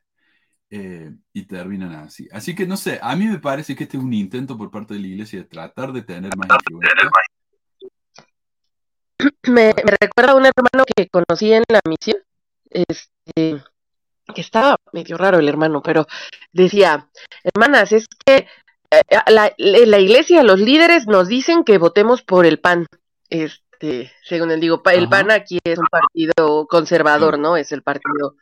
Eh, 0.71 1.11
y 1.33 1.45
terminan 1.45 1.93
así. 1.93 2.27
Así 2.31 2.53
que 2.53 2.67
no 2.67 2.77
sé, 2.77 2.99
a 3.01 3.15
mí 3.15 3.25
me 3.25 3.39
parece 3.39 3.75
que 3.75 3.85
este 3.85 3.97
es 3.97 4.03
un 4.03 4.13
intento 4.13 4.57
por 4.57 4.69
parte 4.69 4.93
de 4.93 4.99
la 4.99 5.07
iglesia 5.07 5.39
de 5.39 5.45
tratar 5.45 5.91
de 5.91 6.03
tener 6.03 6.35
más 6.37 6.47
influencia. 6.49 7.09
Me, 9.43 9.73
me 9.73 9.97
recuerda 9.99 10.31
a 10.31 10.35
un 10.35 10.45
hermano 10.45 10.85
que 10.95 11.09
conocí 11.09 11.51
en 11.51 11.63
la 11.67 11.81
misión, 11.83 12.23
este, 12.69 13.61
que 14.33 14.41
estaba 14.41 14.77
medio 14.93 15.17
raro 15.17 15.39
el 15.39 15.49
hermano, 15.49 15.81
pero 15.81 16.07
decía, 16.53 17.09
hermanas, 17.43 17.91
es 17.91 18.07
que 18.25 18.47
eh, 18.91 19.01
la, 19.27 19.53
la, 19.57 19.99
iglesia, 19.99 20.43
los 20.43 20.59
líderes 20.59 21.07
nos 21.07 21.27
dicen 21.27 21.63
que 21.63 21.77
votemos 21.77 22.21
por 22.21 22.45
el 22.45 22.59
PAN. 22.59 22.85
Este, 23.29 24.11
según 24.23 24.51
él 24.51 24.61
digo, 24.61 24.81
el 24.85 25.09
PAN 25.09 25.31
aquí 25.31 25.59
es 25.63 25.77
un 25.77 25.87
partido 25.87 26.65
conservador, 26.67 27.37
¿no? 27.37 27.57
Es 27.57 27.71
el 27.71 27.83
partido 27.83 28.35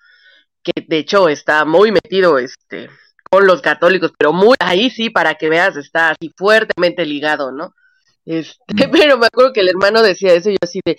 que 0.63 0.86
de 0.88 0.98
hecho 1.00 1.30
está 1.30 1.65
muy 1.65 1.91
metido 1.91 2.38
este 2.38 2.89
con 3.30 3.46
los 3.46 3.62
católicos, 3.62 4.13
pero 4.17 4.34
muy 4.34 4.56
ahí 4.60 4.89
sí 4.89 5.10
para 5.10 5.36
que 5.36 5.50
veas 5.50 5.76
está 5.76 6.12
así 6.12 6.34
fuertemente 6.38 7.06
ligado, 7.06 7.52
¿no? 7.52 7.74
Este, 8.26 8.58
pero 8.91 9.17
me 9.17 9.28
acuerdo 9.28 9.54
que 9.54 9.62
el 9.62 9.70
hermano 9.70 10.02
decía 10.02 10.34
eso 10.34 10.50
y 10.50 10.54
yo 10.54 10.60
así 10.62 10.82
de, 10.86 10.98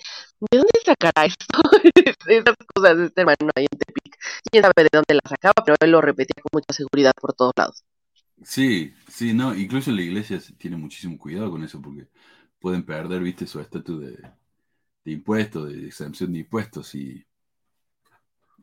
¿de 0.51 0.57
dónde 0.57 0.79
sacará 0.83 1.25
esto? 1.25 1.45
Esas 2.27 2.55
cosas 2.73 2.97
de 2.97 3.05
este 3.05 3.21
hermano 3.21 3.51
ahí 3.55 3.67
en 3.71 3.77
Tepic. 3.77 4.17
Quién 4.51 4.63
sabe 4.63 4.83
de 4.83 4.89
dónde 4.91 5.13
las 5.13 5.29
sacaba, 5.29 5.63
pero 5.65 5.75
él 5.79 5.91
lo 5.91 6.01
repetía 6.01 6.41
con 6.41 6.49
mucha 6.53 6.73
seguridad 6.73 7.13
por 7.19 7.33
todos 7.33 7.53
lados. 7.55 7.83
Sí, 8.43 8.93
sí, 9.07 9.33
no, 9.33 9.53
incluso 9.53 9.91
la 9.91 10.01
iglesia 10.01 10.39
tiene 10.57 10.77
muchísimo 10.77 11.17
cuidado 11.17 11.51
con 11.51 11.63
eso 11.63 11.81
porque 11.81 12.07
pueden 12.59 12.83
perder, 12.83 13.21
viste, 13.21 13.45
su 13.45 13.59
estatus 13.59 14.01
de, 14.01 14.17
de 15.05 15.11
impuestos, 15.11 15.69
de 15.69 15.87
exempción 15.87 16.31
de 16.33 16.39
impuestos 16.39 16.87
si, 16.87 17.25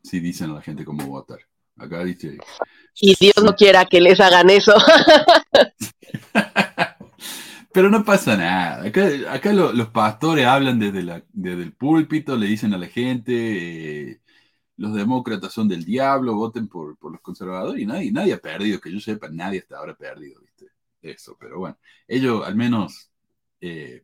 si 0.03 0.19
dicen 0.19 0.51
a 0.51 0.55
la 0.55 0.61
gente 0.61 0.85
cómo 0.85 1.07
votar. 1.07 1.39
Acá 1.77 2.03
dice... 2.03 2.37
Y 2.99 3.15
Dios 3.19 3.43
no 3.43 3.55
quiera 3.55 3.85
que 3.85 4.01
les 4.01 4.19
hagan 4.19 4.49
eso. 4.49 4.73
Pero 7.77 7.91
no 7.91 8.03
pasa 8.03 8.35
nada. 8.35 8.83
Acá, 9.31 9.53
los 9.53 9.89
pastores 9.89 10.47
hablan 10.47 10.79
desde, 10.79 11.03
la, 11.03 11.23
desde, 11.31 11.61
el 11.61 11.73
púlpito, 11.73 12.35
le 12.35 12.47
dicen 12.47 12.73
a 12.73 12.77
la 12.79 12.87
gente, 12.87 14.11
eh, 14.11 14.21
los 14.77 14.95
demócratas 14.95 15.53
son 15.53 15.67
del 15.67 15.85
diablo, 15.85 16.33
voten 16.33 16.67
por, 16.67 16.97
los 16.99 17.21
conservadores 17.21 17.81
y 17.81 17.85
nadie, 17.85 18.11
nadie 18.11 18.33
ha 18.33 18.39
perdido, 18.39 18.79
que 18.79 18.91
yo 18.91 18.99
sepa, 18.99 19.29
nadie 19.29 19.59
hasta 19.59 19.77
ahora 19.77 19.91
ha 19.91 19.95
perdido, 19.95 20.41
¿viste? 20.41 20.65
Eso, 21.03 21.37
pero 21.39 21.59
bueno, 21.59 21.77
ellos 22.07 22.43
al 22.47 22.55
menos 22.55 23.11
eh, 23.61 24.03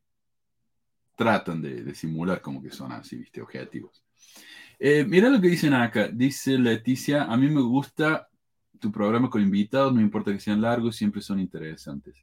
tratan 1.16 1.62
de, 1.62 1.96
simular 1.96 2.42
como 2.42 2.62
que 2.62 2.70
son 2.70 2.92
así, 2.92 3.18
¿viste? 3.18 3.42
Objetivos. 3.42 4.03
Eh, 4.86 5.06
mira 5.06 5.30
lo 5.30 5.40
que 5.40 5.48
dicen 5.48 5.74
acá, 5.74 6.10
dice 6.10 6.58
Leticia, 6.60 7.24
a 7.24 7.38
mí 7.38 7.50
me 7.50 7.62
gusta 7.62 8.28
tu 8.82 8.92
programa 8.92 9.30
con 9.30 9.42
invitados, 9.42 9.94
no 9.94 10.02
importa 10.02 10.34
que 10.34 10.42
sean 10.42 10.60
largos, 10.60 10.98
siempre 10.98 11.22
son 11.22 11.40
interesantes. 11.40 12.16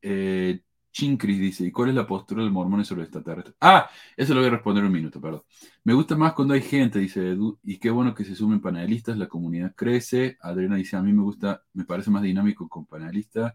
Eh, 0.00 0.60
Chincris 0.92 1.40
dice, 1.40 1.64
¿y 1.64 1.72
cuál 1.72 1.88
es 1.88 1.96
la 1.96 2.06
postura 2.06 2.44
del 2.44 2.52
mormón 2.52 2.84
sobre 2.84 3.02
extraterrestres? 3.02 3.56
Ah, 3.60 3.90
eso 4.16 4.32
lo 4.32 4.38
voy 4.38 4.46
a 4.46 4.52
responder 4.52 4.82
en 4.82 4.86
un 4.86 4.92
minuto, 4.92 5.20
perdón. 5.20 5.42
Me 5.82 5.92
gusta 5.92 6.14
más 6.14 6.34
cuando 6.34 6.54
hay 6.54 6.62
gente, 6.62 7.00
dice 7.00 7.30
Edu, 7.30 7.58
y 7.64 7.78
qué 7.78 7.90
bueno 7.90 8.14
que 8.14 8.24
se 8.24 8.36
sumen 8.36 8.60
panelistas, 8.60 9.18
la 9.18 9.26
comunidad 9.26 9.74
crece. 9.74 10.36
Adriana 10.40 10.76
dice, 10.76 10.94
a 10.94 11.02
mí 11.02 11.12
me 11.12 11.22
gusta, 11.22 11.64
me 11.72 11.84
parece 11.84 12.12
más 12.12 12.22
dinámico 12.22 12.68
con 12.68 12.86
panelistas. 12.86 13.54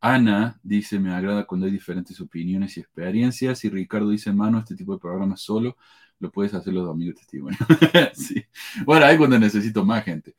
Ana 0.00 0.58
dice, 0.64 0.98
me 0.98 1.14
agrada 1.14 1.46
cuando 1.46 1.66
hay 1.66 1.72
diferentes 1.72 2.20
opiniones 2.20 2.76
y 2.76 2.80
experiencias. 2.80 3.64
Y 3.64 3.70
Ricardo 3.70 4.10
dice, 4.10 4.32
mano, 4.32 4.58
este 4.58 4.74
tipo 4.74 4.94
de 4.94 4.98
programa 4.98 5.36
solo 5.36 5.76
lo 6.22 6.30
puedes 6.30 6.54
hacer 6.54 6.72
los 6.72 6.86
domingos 6.86 7.16
testimonio. 7.16 7.58
Bueno, 8.86 9.04
ahí 9.04 9.18
cuando 9.18 9.38
necesito 9.38 9.84
más 9.84 10.04
gente. 10.04 10.36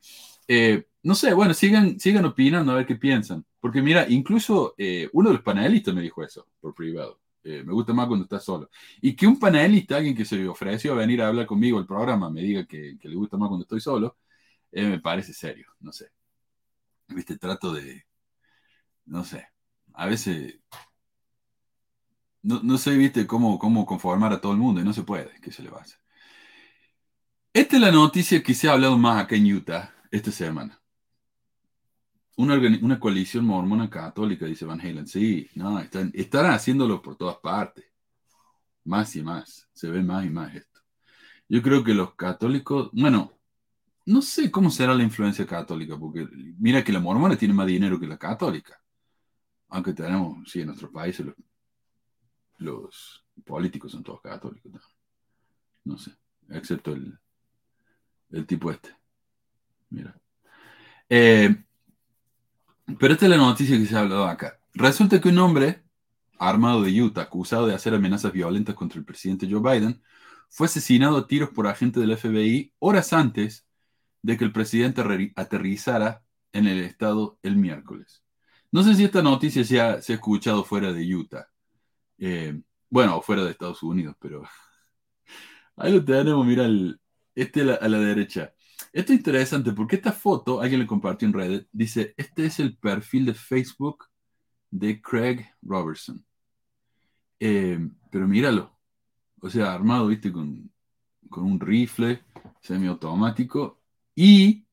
Eh, 0.48 0.86
no 1.02 1.14
sé, 1.14 1.34
bueno, 1.34 1.52
sigan, 1.52 2.00
sigan 2.00 2.24
opinando 2.24 2.72
a 2.72 2.76
ver 2.76 2.86
qué 2.86 2.96
piensan. 2.96 3.44
Porque 3.60 3.82
mira, 3.82 4.06
incluso 4.08 4.74
eh, 4.78 5.08
uno 5.12 5.28
de 5.28 5.34
los 5.34 5.42
panelistas 5.44 5.94
me 5.94 6.00
dijo 6.00 6.24
eso 6.24 6.46
por 6.58 6.74
privado. 6.74 7.20
Eh, 7.44 7.62
me 7.62 7.74
gusta 7.74 7.92
más 7.92 8.06
cuando 8.06 8.24
estás 8.24 8.42
solo. 8.44 8.70
Y 9.02 9.14
que 9.14 9.26
un 9.26 9.38
panelista, 9.38 9.96
alguien 9.96 10.16
que 10.16 10.24
se 10.24 10.48
ofreció 10.48 10.92
a 10.92 10.96
venir 10.96 11.20
a 11.20 11.28
hablar 11.28 11.46
conmigo 11.46 11.78
el 11.78 11.86
programa, 11.86 12.30
me 12.30 12.40
diga 12.40 12.64
que, 12.66 12.96
le 13.02 13.14
gusta 13.14 13.36
más 13.36 13.48
cuando 13.48 13.64
estoy 13.64 13.80
solo, 13.80 14.16
me 14.72 15.00
parece 15.00 15.34
serio, 15.34 15.66
no 15.80 15.92
sé. 15.92 16.10
Viste, 17.08 17.36
trato 17.36 17.72
de, 17.74 18.06
no 19.06 19.22
sé, 19.24 19.46
a 19.92 20.06
veces 20.06 20.58
no, 22.44 22.60
no 22.62 22.78
sé, 22.78 22.96
viste, 22.96 23.26
cómo, 23.26 23.58
cómo 23.58 23.86
conformar 23.86 24.32
a 24.32 24.40
todo 24.40 24.52
el 24.52 24.58
mundo 24.58 24.80
y 24.80 24.84
no 24.84 24.92
se 24.92 25.02
puede, 25.02 25.32
¿qué 25.40 25.50
se 25.50 25.62
le 25.62 25.70
va 25.70 25.78
a 25.78 25.82
hacer? 25.82 25.98
Esta 27.52 27.76
es 27.76 27.82
la 27.82 27.90
noticia 27.90 28.42
que 28.42 28.52
se 28.54 28.68
ha 28.68 28.72
hablado 28.72 28.98
más 28.98 29.22
acá 29.22 29.36
en 29.36 29.52
Utah 29.52 29.94
esta 30.10 30.30
semana. 30.30 30.80
Una, 32.36 32.56
una 32.82 32.98
coalición 33.00 33.44
mormona 33.44 33.88
católica, 33.88 34.44
dice 34.44 34.64
Van 34.64 34.80
Halen. 34.80 35.06
Sí, 35.06 35.48
no, 35.54 35.78
están, 35.78 36.10
están 36.14 36.46
haciéndolo 36.46 37.00
por 37.00 37.16
todas 37.16 37.36
partes. 37.36 37.84
Más 38.84 39.14
y 39.16 39.22
más. 39.22 39.68
Se 39.72 39.88
ve 39.88 40.02
más 40.02 40.26
y 40.26 40.30
más 40.30 40.54
esto. 40.54 40.80
Yo 41.48 41.62
creo 41.62 41.84
que 41.84 41.94
los 41.94 42.14
católicos, 42.14 42.90
bueno, 42.92 43.32
no 44.06 44.20
sé 44.20 44.50
cómo 44.50 44.70
será 44.70 44.94
la 44.94 45.04
influencia 45.04 45.46
católica, 45.46 45.96
porque 45.96 46.26
mira 46.58 46.82
que 46.82 46.92
la 46.92 47.00
mormona 47.00 47.36
tiene 47.36 47.54
más 47.54 47.68
dinero 47.68 48.00
que 48.00 48.06
la 48.08 48.18
católica. 48.18 48.80
Aunque 49.68 49.92
tenemos, 49.92 50.50
sí, 50.50 50.60
en 50.60 50.66
nuestros 50.66 50.90
países 50.90 51.26
los 52.58 53.24
políticos 53.44 53.92
son 53.92 54.02
todos 54.02 54.20
católicos. 54.20 54.72
No 55.84 55.98
sé, 55.98 56.12
excepto 56.50 56.92
el, 56.92 57.18
el 58.30 58.46
tipo 58.46 58.70
este. 58.70 58.96
Mira. 59.90 60.16
Eh, 61.08 61.64
pero 62.98 63.14
esta 63.14 63.26
es 63.26 63.30
la 63.30 63.36
noticia 63.36 63.78
que 63.78 63.86
se 63.86 63.96
ha 63.96 64.00
hablado 64.00 64.26
acá. 64.26 64.58
Resulta 64.74 65.20
que 65.20 65.28
un 65.28 65.38
hombre 65.38 65.84
armado 66.38 66.82
de 66.82 67.02
Utah, 67.02 67.22
acusado 67.22 67.66
de 67.66 67.74
hacer 67.74 67.94
amenazas 67.94 68.32
violentas 68.32 68.74
contra 68.74 68.98
el 68.98 69.04
presidente 69.04 69.48
Joe 69.50 69.60
Biden, 69.60 70.02
fue 70.48 70.66
asesinado 70.66 71.16
a 71.16 71.26
tiros 71.26 71.50
por 71.50 71.66
agentes 71.66 72.00
del 72.00 72.16
FBI 72.16 72.72
horas 72.78 73.12
antes 73.12 73.66
de 74.22 74.36
que 74.36 74.44
el 74.44 74.52
presidente 74.52 75.02
aterrizara 75.36 76.22
en 76.52 76.66
el 76.66 76.80
estado 76.80 77.38
el 77.42 77.56
miércoles. 77.56 78.22
No 78.70 78.82
sé 78.82 78.94
si 78.94 79.04
esta 79.04 79.22
noticia 79.22 79.64
se 79.64 79.80
ha, 79.80 79.94
escuchado 79.94 80.64
fuera 80.64 80.92
de 80.92 81.14
Utah. 81.14 81.48
Eh, 82.18 82.60
bueno, 82.90 83.20
fuera 83.22 83.44
de 83.44 83.50
Estados 83.50 83.82
Unidos, 83.82 84.16
pero 84.20 84.42
ahí 85.76 85.92
lo 85.92 86.04
tenemos, 86.04 86.46
mira, 86.46 86.64
el, 86.64 87.00
este 87.34 87.62
a 87.62 87.88
la 87.88 87.98
derecha. 87.98 88.52
Esto 88.92 89.12
es 89.12 89.18
interesante 89.18 89.72
porque 89.72 89.96
esta 89.96 90.12
foto, 90.12 90.60
alguien 90.60 90.80
le 90.80 90.86
compartió 90.86 91.26
en 91.26 91.34
Reddit, 91.34 91.68
dice, 91.72 92.14
este 92.16 92.46
es 92.46 92.60
el 92.60 92.76
perfil 92.76 93.26
de 93.26 93.34
Facebook 93.34 94.06
de 94.70 95.00
Craig 95.00 95.44
Robertson. 95.62 96.24
Eh, 97.40 97.78
pero 98.10 98.26
míralo, 98.28 98.78
o 99.40 99.50
sea, 99.50 99.74
armado, 99.74 100.08
viste, 100.08 100.32
con, 100.32 100.70
un 101.36 101.60
rifle 101.60 102.24
semiautomático. 102.60 103.80
Y 104.14 104.66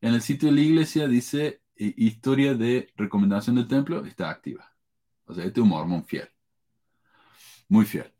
en 0.00 0.14
el 0.14 0.22
sitio 0.22 0.48
de 0.48 0.54
la 0.54 0.60
iglesia 0.60 1.08
dice, 1.08 1.62
eh, 1.76 1.94
historia 1.96 2.54
de 2.54 2.92
recomendación 2.96 3.56
del 3.56 3.68
templo 3.68 4.04
está 4.04 4.30
activa. 4.30 4.72
O 5.26 5.34
sea, 5.34 5.44
este 5.44 5.60
es 5.60 5.64
un 5.64 5.70
mormón 5.70 6.04
fiel. 6.04 6.28
Muy 7.72 7.86
fiel. 7.86 8.12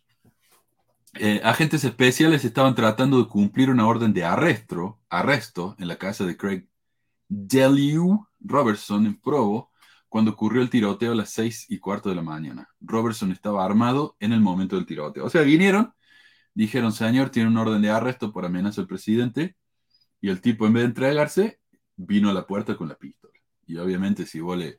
Eh, 1.13 1.43
agentes 1.45 1.85
especiales 1.85 2.43
estaban 2.43 2.75
tratando 2.75 3.19
de 3.19 3.29
cumplir 3.29 3.69
una 3.69 3.87
orden 3.87 4.15
de 4.15 4.25
arresto, 4.25 4.99
arresto 5.11 5.77
en 5.79 5.89
la 5.89 5.97
casa 5.97 6.25
de 6.25 6.39
Craig 6.39 6.67
Deliu 7.29 8.27
Robertson 8.41 9.05
en 9.05 9.21
Provo 9.21 9.71
cuando 10.09 10.31
ocurrió 10.31 10.63
el 10.63 10.71
tiroteo 10.71 11.13
a 11.13 11.15
las 11.15 11.29
seis 11.29 11.67
y 11.69 11.79
cuarto 11.81 12.09
de 12.09 12.15
la 12.15 12.23
mañana. 12.23 12.67
Robertson 12.81 13.31
estaba 13.31 13.63
armado 13.63 14.17
en 14.21 14.33
el 14.33 14.41
momento 14.41 14.77
del 14.77 14.87
tiroteo. 14.87 15.27
O 15.27 15.29
sea, 15.29 15.43
vinieron, 15.43 15.93
dijeron, 16.55 16.91
señor, 16.91 17.29
tiene 17.29 17.51
una 17.51 17.61
orden 17.61 17.83
de 17.83 17.91
arresto 17.91 18.33
por 18.33 18.47
amenaza 18.47 18.81
al 18.81 18.87
presidente, 18.87 19.57
y 20.23 20.31
el 20.31 20.41
tipo, 20.41 20.67
en 20.67 20.73
vez 20.73 20.85
de 20.85 20.89
entregarse, 20.89 21.61
vino 21.97 22.31
a 22.31 22.33
la 22.33 22.47
puerta 22.47 22.75
con 22.75 22.89
la 22.89 22.95
pistola. 22.95 23.39
Y 23.67 23.77
obviamente, 23.77 24.25
si 24.25 24.41
vos 24.41 24.57
le, 24.57 24.79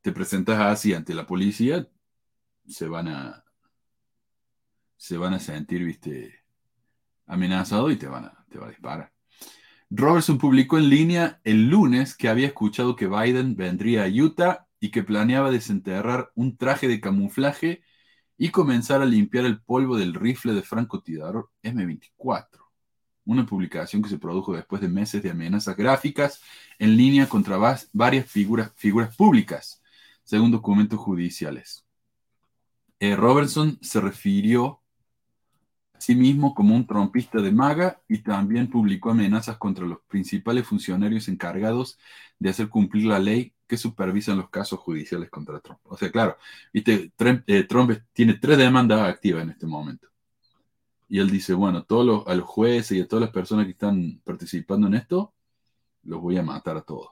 te 0.00 0.10
presentas 0.10 0.58
así 0.58 0.92
ante 0.92 1.14
la 1.14 1.24
policía, 1.24 1.86
se 2.66 2.88
van 2.88 3.06
a, 3.08 3.44
se 4.98 5.16
van 5.16 5.32
a 5.32 5.40
sentir, 5.40 5.84
viste, 5.84 6.34
amenazados 7.26 7.92
y 7.92 7.96
te 7.96 8.08
van 8.08 8.26
a, 8.26 8.44
te 8.50 8.62
a 8.62 8.68
disparar. 8.68 9.12
Robertson 9.90 10.36
publicó 10.36 10.76
en 10.76 10.90
línea 10.90 11.40
el 11.44 11.70
lunes 11.70 12.14
que 12.14 12.28
había 12.28 12.48
escuchado 12.48 12.94
que 12.94 13.06
Biden 13.06 13.56
vendría 13.56 14.04
a 14.04 14.08
Utah 14.08 14.66
y 14.80 14.90
que 14.90 15.02
planeaba 15.02 15.50
desenterrar 15.50 16.30
un 16.34 16.56
traje 16.58 16.88
de 16.88 17.00
camuflaje 17.00 17.82
y 18.36 18.50
comenzar 18.50 19.00
a 19.00 19.06
limpiar 19.06 19.46
el 19.46 19.62
polvo 19.62 19.96
del 19.96 20.14
rifle 20.14 20.52
de 20.52 20.62
francotirador 20.62 21.50
M24. 21.62 22.46
Una 23.24 23.46
publicación 23.46 24.02
que 24.02 24.08
se 24.08 24.18
produjo 24.18 24.54
después 24.54 24.82
de 24.82 24.88
meses 24.88 25.22
de 25.22 25.30
amenazas 25.30 25.76
gráficas 25.76 26.42
en 26.78 26.96
línea 26.96 27.28
contra 27.28 27.56
varias 27.92 28.30
figuras, 28.30 28.72
figuras 28.76 29.14
públicas, 29.16 29.82
según 30.22 30.50
documentos 30.50 30.98
judiciales. 30.98 31.84
Eh, 33.00 33.16
Robertson 33.16 33.78
se 33.80 34.00
refirió 34.00 34.82
sí 35.98 36.14
mismo 36.14 36.54
como 36.54 36.74
un 36.74 36.86
trompista 36.86 37.40
de 37.40 37.52
maga 37.52 38.00
y 38.08 38.18
también 38.18 38.70
publicó 38.70 39.10
amenazas 39.10 39.56
contra 39.58 39.86
los 39.86 39.98
principales 40.08 40.66
funcionarios 40.66 41.28
encargados 41.28 41.98
de 42.38 42.50
hacer 42.50 42.68
cumplir 42.68 43.06
la 43.06 43.18
ley 43.18 43.54
que 43.66 43.76
supervisan 43.76 44.38
los 44.38 44.48
casos 44.50 44.78
judiciales 44.78 45.28
contra 45.30 45.60
Trump. 45.60 45.80
O 45.84 45.96
sea, 45.96 46.10
claro, 46.10 46.36
viste, 46.72 47.12
eh, 47.46 47.64
Trump, 47.64 47.92
tiene 48.12 48.34
tres 48.34 48.58
demandas 48.58 49.00
activas 49.08 49.42
en 49.42 49.50
este 49.50 49.66
momento. 49.66 50.08
Y 51.08 51.18
él 51.20 51.30
dice, 51.30 51.54
bueno, 51.54 51.84
todos 51.84 52.06
los, 52.06 52.26
a 52.26 52.34
los 52.34 52.46
jueces 52.46 52.98
y 52.98 53.00
a 53.00 53.08
todas 53.08 53.22
las 53.22 53.30
personas 53.30 53.66
que 53.66 53.72
están 53.72 54.20
participando 54.24 54.86
en 54.86 54.94
esto, 54.94 55.34
los 56.04 56.20
voy 56.20 56.38
a 56.38 56.42
matar 56.42 56.76
a 56.76 56.82
todos. 56.82 57.10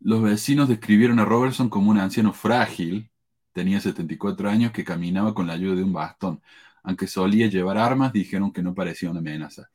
Los 0.00 0.22
vecinos 0.22 0.68
describieron 0.68 1.18
a 1.18 1.24
Robertson 1.24 1.68
como 1.68 1.90
un 1.90 1.98
anciano 1.98 2.32
frágil, 2.32 3.10
tenía 3.52 3.80
74 3.80 4.48
años, 4.48 4.72
que 4.72 4.84
caminaba 4.84 5.34
con 5.34 5.46
la 5.46 5.54
ayuda 5.54 5.74
de 5.76 5.82
un 5.82 5.92
bastón 5.92 6.40
aunque 6.88 7.06
solía 7.06 7.48
llevar 7.48 7.76
armas, 7.76 8.14
dijeron 8.14 8.50
que 8.50 8.62
no 8.62 8.74
parecía 8.74 9.10
una 9.10 9.20
amenaza. 9.20 9.68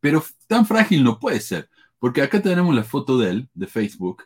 Pero 0.00 0.24
tan 0.48 0.66
frágil 0.66 1.04
no 1.04 1.20
puede 1.20 1.38
ser, 1.40 1.70
porque 2.00 2.20
acá 2.20 2.42
tenemos 2.42 2.74
la 2.74 2.82
foto 2.82 3.16
de 3.16 3.30
él, 3.30 3.50
de 3.54 3.68
Facebook, 3.68 4.24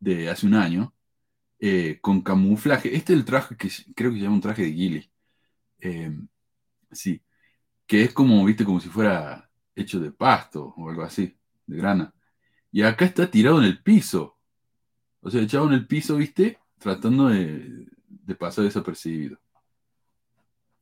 de 0.00 0.30
hace 0.30 0.46
un 0.46 0.54
año, 0.54 0.94
eh, 1.58 1.98
con 2.00 2.22
camuflaje. 2.22 2.96
Este 2.96 3.12
es 3.12 3.18
el 3.18 3.26
traje 3.26 3.56
que 3.58 3.68
creo 3.94 4.10
que 4.10 4.16
se 4.16 4.22
llama 4.22 4.36
un 4.36 4.40
traje 4.40 4.62
de 4.62 4.72
Gilly. 4.72 5.10
Eh, 5.80 6.18
sí, 6.92 7.22
que 7.86 8.04
es 8.04 8.14
como, 8.14 8.42
viste, 8.46 8.64
como 8.64 8.80
si 8.80 8.88
fuera 8.88 9.50
hecho 9.76 10.00
de 10.00 10.12
pasto 10.12 10.72
o 10.78 10.88
algo 10.88 11.02
así, 11.02 11.36
de 11.66 11.76
grana. 11.76 12.14
Y 12.72 12.82
acá 12.82 13.04
está 13.04 13.30
tirado 13.30 13.58
en 13.58 13.66
el 13.66 13.82
piso. 13.82 14.38
O 15.20 15.30
sea, 15.30 15.42
echado 15.42 15.66
en 15.68 15.74
el 15.74 15.86
piso, 15.86 16.16
viste, 16.16 16.58
tratando 16.78 17.28
de, 17.28 17.86
de 18.08 18.34
pasar 18.34 18.64
desapercibido. 18.64 19.38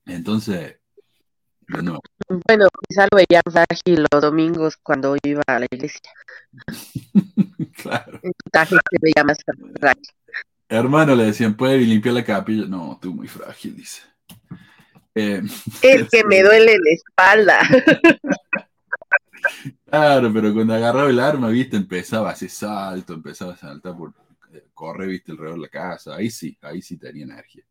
Entonces, 0.06 0.78
Bueno, 1.68 2.68
quizá 2.88 3.06
lo 3.10 3.16
veía 3.16 3.40
frágil 3.50 4.06
los 4.10 4.20
domingos 4.20 4.76
cuando 4.82 5.16
iba 5.22 5.42
a 5.46 5.60
la 5.60 5.66
iglesia. 5.70 6.00
claro. 7.82 8.20
se 8.22 8.98
veía 9.00 9.24
más 9.24 9.38
frágil. 9.78 10.08
Hermano, 10.68 11.14
le 11.14 11.26
decían, 11.26 11.54
¿puede 11.54 11.78
limpiar 11.78 12.14
la 12.14 12.24
capilla? 12.24 12.66
No, 12.66 12.98
tú 13.00 13.12
muy 13.12 13.28
frágil, 13.28 13.76
dice. 13.76 14.02
Eh, 15.14 15.42
es 15.82 16.08
que 16.08 16.24
me 16.24 16.42
duele 16.42 16.78
la 16.78 16.90
espalda. 16.90 17.60
claro, 19.84 20.32
pero 20.32 20.54
cuando 20.54 20.74
agarraba 20.74 21.10
el 21.10 21.20
arma, 21.20 21.48
viste, 21.48 21.76
empezaba 21.76 22.30
a 22.30 22.32
hacer 22.32 22.50
salto, 22.50 23.14
empezaba 23.14 23.52
a 23.52 23.56
saltar 23.56 23.96
por, 23.96 24.14
corre, 24.74 25.06
viste, 25.06 25.32
alrededor 25.32 25.56
de 25.56 25.62
la 25.62 25.68
casa. 25.68 26.16
Ahí 26.16 26.30
sí, 26.30 26.56
ahí 26.62 26.82
sí 26.82 26.96
tenía 26.96 27.24
energía. 27.24 27.64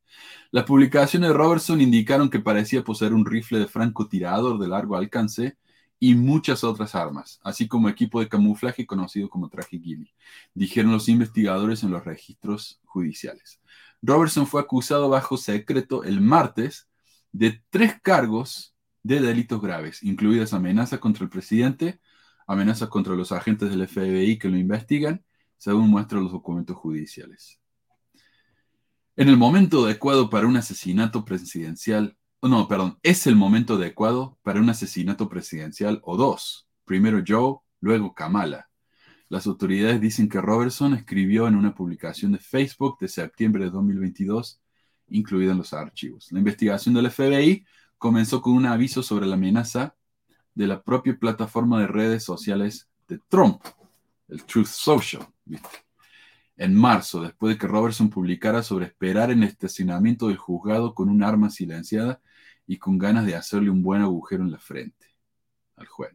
Las 0.52 0.66
publicaciones 0.66 1.30
de 1.30 1.36
Robertson 1.36 1.82
indicaron 1.82 2.30
que 2.30 2.40
parecía 2.40 2.84
poseer 2.84 3.14
un 3.14 3.26
rifle 3.26 3.60
de 3.60 3.68
francotirador 3.68 4.60
de 4.60 4.68
largo 4.68 4.96
alcance 4.96 5.58
y 6.00 6.16
muchas 6.16 6.64
otras 6.64 6.96
armas, 6.96 7.40
así 7.44 7.68
como 7.68 7.88
equipo 7.88 8.20
de 8.20 8.28
camuflaje 8.28 8.88
conocido 8.88 9.30
como 9.30 9.50
traje 9.50 9.80
Gilly, 9.80 10.12
dijeron 10.56 10.92
los 10.92 11.08
investigadores 11.08 11.84
en 11.84 11.92
los 11.92 12.04
registros 12.04 12.82
judiciales. 12.86 13.62
Robertson 14.02 14.48
fue 14.48 14.62
acusado 14.62 15.10
bajo 15.10 15.38
secreto 15.38 16.04
el 16.04 16.20
martes 16.20 16.90
de 17.32 17.62
tres 17.70 18.02
cargos 18.02 18.76
de 19.04 19.20
delitos 19.22 19.62
graves, 19.62 20.02
incluidas 20.02 20.54
amenazas 20.54 21.00
contra 21.00 21.24
el 21.24 21.30
presidente, 21.30 22.00
amenazas 22.48 22.90
contra 22.90 23.14
los 23.14 23.32
agentes 23.32 23.70
del 23.70 23.88
FBI 23.88 24.40
que 24.40 24.50
lo 24.50 24.58
investigan 24.58 25.24
según 25.62 25.92
muestran 25.92 26.24
los 26.24 26.32
documentos 26.32 26.76
judiciales. 26.76 27.60
En 29.16 29.30
el 29.30 29.38
momento 29.38 29.86
adecuado 29.86 30.28
para 30.28 30.48
un 30.48 30.58
asesinato 30.58 31.24
presidencial, 31.24 32.18
no, 32.42 32.68
perdón, 32.68 32.98
es 33.04 33.28
el 33.28 33.36
momento 33.36 33.76
adecuado 33.76 34.40
para 34.42 34.60
un 34.60 34.72
asesinato 34.72 35.30
presidencial 35.30 36.02
o 36.04 36.18
dos. 36.18 36.68
Primero 36.84 37.24
Joe, 37.26 37.58
luego 37.80 38.16
Kamala. 38.16 38.72
Las 39.30 39.46
autoridades 39.46 40.02
dicen 40.02 40.30
que 40.30 40.42
Robertson 40.42 40.96
escribió 40.96 41.48
en 41.48 41.56
una 41.56 41.76
publicación 41.76 42.32
de 42.32 42.40
Facebook 42.40 42.98
de 43.00 43.08
septiembre 43.08 43.66
de 43.66 43.70
2022, 43.70 44.60
incluida 45.10 45.52
en 45.52 45.60
los 45.60 45.74
archivos. 45.74 46.32
La 46.32 46.40
investigación 46.40 46.96
del 46.96 47.12
FBI 47.12 47.68
comenzó 48.00 48.42
con 48.42 48.54
un 48.54 48.66
aviso 48.66 49.04
sobre 49.04 49.28
la 49.28 49.36
amenaza 49.36 49.96
de 50.56 50.66
la 50.66 50.82
propia 50.82 51.16
plataforma 51.20 51.80
de 51.80 51.86
redes 51.86 52.24
sociales 52.24 52.90
de 53.08 53.20
Trump, 53.30 53.62
el 54.28 54.44
Truth 54.46 54.66
Social. 54.66 55.28
En 56.62 56.76
marzo, 56.76 57.22
después 57.24 57.56
de 57.56 57.60
que 57.60 57.68
Robertson 57.68 58.10
publicara 58.10 58.62
sobre 58.62 58.86
esperar 58.86 59.32
en 59.32 59.44
el 59.44 59.50
estacionamiento 59.50 60.28
del 60.28 60.38
juzgado 60.38 60.94
con 60.94 61.10
un 61.10 61.24
arma 61.24 61.50
silenciada 61.50 62.22
y 62.68 62.78
con 62.78 62.98
ganas 62.98 63.26
de 63.26 63.36
hacerle 63.36 63.72
un 63.72 63.82
buen 63.82 64.02
agujero 64.02 64.44
en 64.44 64.52
la 64.52 64.60
frente 64.60 65.08
al 65.76 65.88
juez. 65.88 66.12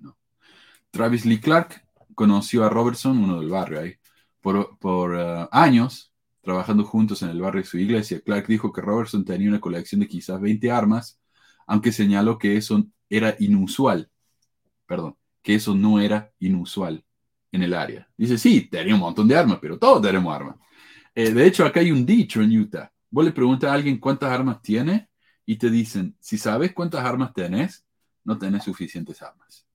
Travis 0.91 1.27
Lee 1.27 1.41
Clark 1.41 1.85
conoció 2.15 2.65
a 2.65 2.69
Robertson, 2.69 3.19
uno 3.19 3.41
del 3.41 3.51
barrio 3.51 3.81
ahí, 3.81 3.95
por, 4.41 4.79
uh, 4.83 5.49
años, 5.51 6.13
trabajando 6.43 6.85
juntos 6.85 7.23
en 7.23 7.31
el 7.31 7.41
barrio 7.41 7.63
de 7.63 7.69
su 7.69 7.79
iglesia. 7.79 8.21
Clark 8.21 8.47
dijo 8.47 8.73
que 8.73 8.81
Robertson 8.81 9.25
tenía 9.25 9.49
una 9.49 9.61
colección 9.61 10.01
de 10.01 10.09
quizás 10.09 10.41
20 10.41 10.71
armas, 10.71 11.21
aunque 11.67 11.91
señaló 11.91 12.39
que 12.39 12.57
eso 12.57 12.87
era 13.11 13.35
inusual. 13.41 14.11
Perdón, 14.87 15.17
que 15.43 15.57
eso 15.57 15.75
no 15.75 15.99
era 15.99 16.33
inusual 16.39 17.06
en 17.57 17.63
el 17.63 17.75
área. 17.75 18.09
Dice, 18.17 18.39
sí, 18.39 18.69
tenía 18.71 18.95
un 18.95 19.01
montón 19.01 19.27
de 19.27 19.37
armas, 19.37 19.59
pero 19.61 19.79
todos 19.79 20.01
tenemos 20.01 20.35
armas. 20.35 20.57
Eh, 21.15 21.33
de 21.33 21.47
hecho, 21.47 21.65
acá 21.65 21.81
hay 21.81 21.91
un 21.91 22.07
dicho 22.07 22.41
en 22.41 22.57
Utah. 22.57 22.93
Vos 23.11 23.25
le 23.25 23.33
preguntas 23.33 23.71
a 23.71 23.75
alguien 23.75 23.99
cuántas 23.99 24.31
armas 24.31 24.63
tiene 24.63 25.09
y 25.45 25.57
te 25.57 25.71
dicen, 25.71 26.17
si 26.21 26.39
sabes 26.39 26.73
cuántas 26.73 27.05
armas 27.05 27.33
tenés, 27.33 27.85
no 28.25 28.39
tenés 28.39 28.65
suficientes 28.65 29.23
armas. 29.23 29.67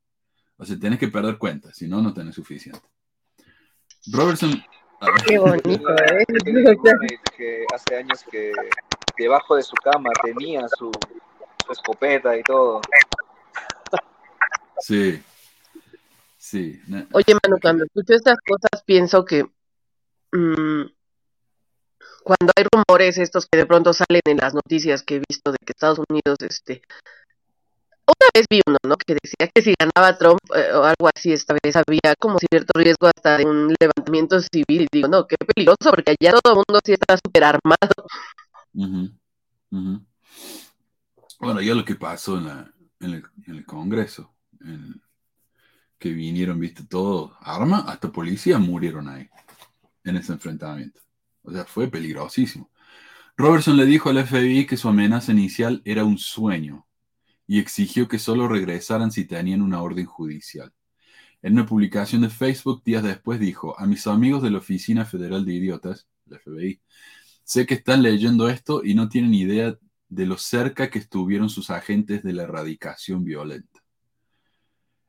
O 0.58 0.65
sea, 0.65 0.78
tenés 0.78 1.00
que 1.00 1.08
perder 1.08 1.38
cuenta, 1.38 1.74
si 1.74 1.88
no, 1.88 2.02
no 2.02 2.13
tenés 2.13 2.36
suficiente. 2.36 2.88
Robertson... 4.12 4.63
Qué 5.26 5.39
bonito, 5.39 5.96
¿eh? 5.96 6.26
Que 7.36 7.65
hace 7.74 7.98
años 7.98 8.24
que 8.30 8.52
debajo 9.17 9.56
de 9.56 9.63
su 9.63 9.74
cama 9.84 10.12
tenía 10.24 10.67
su, 10.78 10.91
su 11.65 11.72
escopeta 11.72 12.38
y 12.38 12.44
todo. 12.44 12.82
Sí, 14.80 15.24
Sí. 16.52 16.82
Oye, 17.14 17.34
Manu, 17.42 17.60
cuando 17.62 17.86
escucho 17.86 18.14
estas 18.14 18.36
cosas 18.46 18.84
pienso 18.86 19.24
que 19.24 19.46
mmm, 20.34 20.84
cuando 22.26 22.52
hay 22.58 22.66
rumores 22.70 23.18
estos 23.18 23.48
que 23.50 23.58
de 23.58 23.66
pronto 23.66 23.94
salen 23.94 24.20
en 24.26 24.36
las 24.36 24.54
noticias 24.54 25.02
que 25.02 25.16
he 25.16 25.22
visto 25.30 25.54
de 25.54 25.58
que 25.66 25.72
Estados 25.72 26.02
Unidos, 26.10 26.36
este, 26.42 26.82
una 28.06 28.28
vez 28.36 28.48
vi 28.50 28.60
uno, 28.68 28.78
¿no? 28.86 28.98
Que 28.98 29.14
decía 29.14 29.50
que 29.54 29.62
si 29.62 29.74
ganaba 29.80 30.18
Trump 30.18 30.42
eh, 30.54 30.74
o 30.74 30.84
algo 30.84 31.10
así, 31.16 31.32
esta 31.32 31.56
vez 31.64 31.74
había 31.78 32.16
como 32.20 32.38
cierto 32.38 32.78
riesgo 32.78 33.08
hasta 33.08 33.38
de 33.38 33.46
un 33.46 33.74
levantamiento 33.80 34.42
civil. 34.42 34.82
Y 34.82 34.88
digo, 34.92 35.08
no, 35.08 35.26
qué 35.28 35.38
peligroso, 35.38 35.90
porque 35.90 36.18
allá 36.20 36.34
todo 36.44 36.52
el 36.52 36.64
mundo 36.68 36.82
sí 36.84 36.92
está 36.92 37.16
súper 37.16 37.46
armado. 37.46 37.94
Bueno, 41.40 41.62
ya 41.62 41.74
lo 41.76 41.86
que 41.86 41.96
pasó 41.96 42.38
en, 42.40 42.48
la, 42.48 42.74
en, 43.00 43.10
el, 43.14 43.24
en 43.48 43.56
el 43.56 43.66
Congreso, 43.66 44.36
en, 44.60 45.02
que 46.02 46.12
vinieron, 46.12 46.60
viste, 46.60 46.84
todo, 46.84 47.38
arma, 47.42 47.82
hasta 47.88 48.12
policía 48.12 48.58
murieron 48.58 49.08
ahí, 49.08 49.30
en 50.04 50.16
ese 50.18 50.34
enfrentamiento. 50.34 51.00
O 51.44 51.52
sea, 51.52 51.64
fue 51.64 51.90
peligrosísimo. 51.90 52.72
Robertson 53.38 53.78
le 53.78 53.86
dijo 53.86 54.10
al 54.10 54.26
FBI 54.26 54.66
que 54.66 54.78
su 54.78 54.90
amenaza 54.90 55.32
inicial 55.32 55.84
era 55.86 56.04
un 56.04 56.18
sueño 56.18 56.88
y 57.46 57.60
exigió 57.60 58.08
que 58.08 58.18
solo 58.18 58.48
regresaran 58.48 59.12
si 59.12 59.26
tenían 59.26 59.62
una 59.62 59.84
orden 59.84 60.08
judicial. 60.08 60.74
En 61.44 61.54
una 61.54 61.68
publicación 61.68 62.24
de 62.24 62.30
Facebook 62.30 62.84
días 62.84 63.04
después 63.04 63.40
dijo, 63.40 63.80
a 63.80 63.86
mis 63.86 64.08
amigos 64.08 64.42
de 64.42 64.50
la 64.50 64.58
Oficina 64.58 65.06
Federal 65.06 65.46
de 65.46 65.54
Idiotas, 65.54 66.08
la 66.26 66.40
FBI, 66.40 66.82
sé 67.44 67.68
que 67.68 67.76
están 67.76 68.02
leyendo 68.02 68.50
esto 68.50 68.84
y 68.84 68.96
no 68.96 69.08
tienen 69.08 69.36
idea 69.36 69.78
de 70.10 70.26
lo 70.26 70.38
cerca 70.40 70.90
que 70.90 70.98
estuvieron 70.98 71.50
sus 71.50 71.70
agentes 71.70 72.24
de 72.24 72.34
la 72.34 72.44
erradicación 72.44 73.24
violenta. 73.24 73.70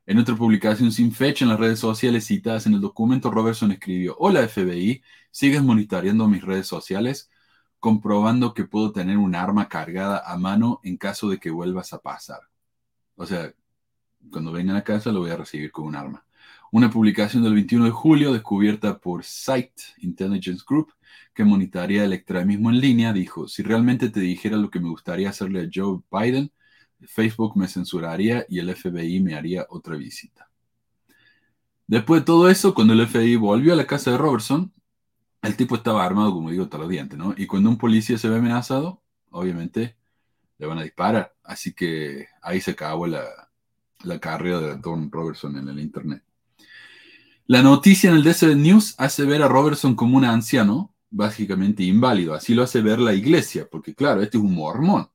En 0.07 0.19
otra 0.19 0.37
publicación 0.37 0.93
sin 0.93 1.13
fecha 1.13 1.45
en 1.45 1.51
las 1.51 1.61
redes 1.61 1.79
sociales 1.79 2.27
citadas 2.27 2.67
en 2.67 2.75
el 2.75 2.81
documento, 2.81 3.31
Robertson 3.31 3.73
escribió, 3.73 4.17
Hola 4.19 4.49
FBI, 4.49 5.03
¿sigues 5.31 5.63
monitoreando 5.63 6.29
mis 6.29 6.43
redes 6.43 6.67
sociales? 6.67 7.31
comprobando 7.83 8.55
que 8.55 8.65
puedo 8.65 8.93
tener 8.93 9.19
un 9.19 9.35
arma 9.35 9.69
cargada 9.69 10.23
a 10.25 10.39
mano 10.39 10.79
en 10.85 10.97
caso 10.97 11.29
de 11.29 11.39
que 11.41 11.51
vuelvas 11.51 11.93
a 11.93 11.99
pasar. 12.01 12.39
O 13.17 13.27
sea, 13.27 13.53
cuando 14.31 14.53
vengan 14.53 14.77
a 14.77 14.85
casa 14.85 15.11
lo 15.11 15.19
voy 15.19 15.31
a 15.33 15.37
recibir 15.37 15.73
con 15.73 15.87
un 15.87 15.97
arma. 15.97 16.25
Una 16.71 16.91
publicación 16.91 17.43
del 17.43 17.55
21 17.55 17.87
de 17.87 17.91
julio 17.91 18.33
descubierta 18.33 19.01
por 19.01 19.25
Site 19.25 19.83
Intelligence 19.99 20.63
Group 20.65 20.93
que 21.35 21.43
monitorea 21.45 22.05
el 22.05 22.13
extremismo 22.13 22.71
en 22.71 22.81
línea 22.81 23.13
dijo, 23.13 23.49
si 23.49 23.65
realmente 23.65 24.11
te 24.11 24.21
dijera 24.21 24.57
lo 24.59 24.71
que 24.71 24.79
me 24.79 24.89
gustaría 24.89 25.31
hacerle 25.31 25.63
a 25.63 25.71
Joe 25.75 26.03
Biden, 26.09 26.53
Facebook 27.07 27.57
me 27.57 27.69
censuraría 27.69 28.47
y 28.49 28.59
el 28.59 28.75
FBI 28.75 29.21
me 29.21 29.35
haría 29.35 29.67
otra 29.71 29.97
visita. 29.97 30.51
Después 31.87 32.23
de 32.23 32.27
todo 32.27 32.49
eso, 32.49 32.75
cuando 32.75 32.95
el 32.95 33.07
FBI 33.07 33.37
volvió 33.37 33.73
a 33.73 33.77
la 33.77 33.87
casa 33.87 34.13
de 34.13 34.19
Robertson, 34.19 34.73
el 35.43 35.57
tipo 35.57 35.75
estaba 35.75 36.05
armado, 36.05 36.33
como 36.33 36.51
digo, 36.51 36.69
todos 36.69 36.83
los 36.83 36.91
dientes, 36.91 37.19
¿no? 37.19 37.35
Y 37.37 37.47
cuando 37.47 37.69
un 37.69 37.77
policía 37.77 38.17
se 38.17 38.29
ve 38.29 38.37
amenazado, 38.39 39.03
obviamente 39.31 39.97
le 40.59 40.67
van 40.67 40.79
a 40.79 40.85
disparar. 40.85 41.35
Así 41.43 41.75
que 41.75 42.29
ahí 42.41 42.61
se 42.61 42.71
acabó 42.71 43.07
la, 43.07 43.25
carrera 44.21 44.61
de 44.61 44.77
Don 44.77 45.11
Robertson 45.11 45.57
en 45.59 45.69
el 45.69 45.81
Internet. 45.81 46.23
La 47.47 47.63
noticia 47.63 48.11
en 48.11 48.17
el 48.17 48.25
Desert 48.25 48.57
News 48.57 48.95
hace 48.99 49.25
ver 49.25 49.43
a 49.43 49.49
Robertson 49.49 49.95
como 49.95 50.17
un 50.17 50.25
anciano, 50.25 50.95
básicamente 51.11 51.83
inválido. 51.83 52.35
Así 52.35 52.55
lo 52.55 52.63
hace 52.63 52.81
ver 52.81 53.01
la 53.01 53.13
iglesia, 53.13 53.69
porque 53.71 53.95
claro, 53.95 54.23
este 54.23 54.39
es 54.39 54.43
un 54.43 54.55
mormón. 54.55 55.11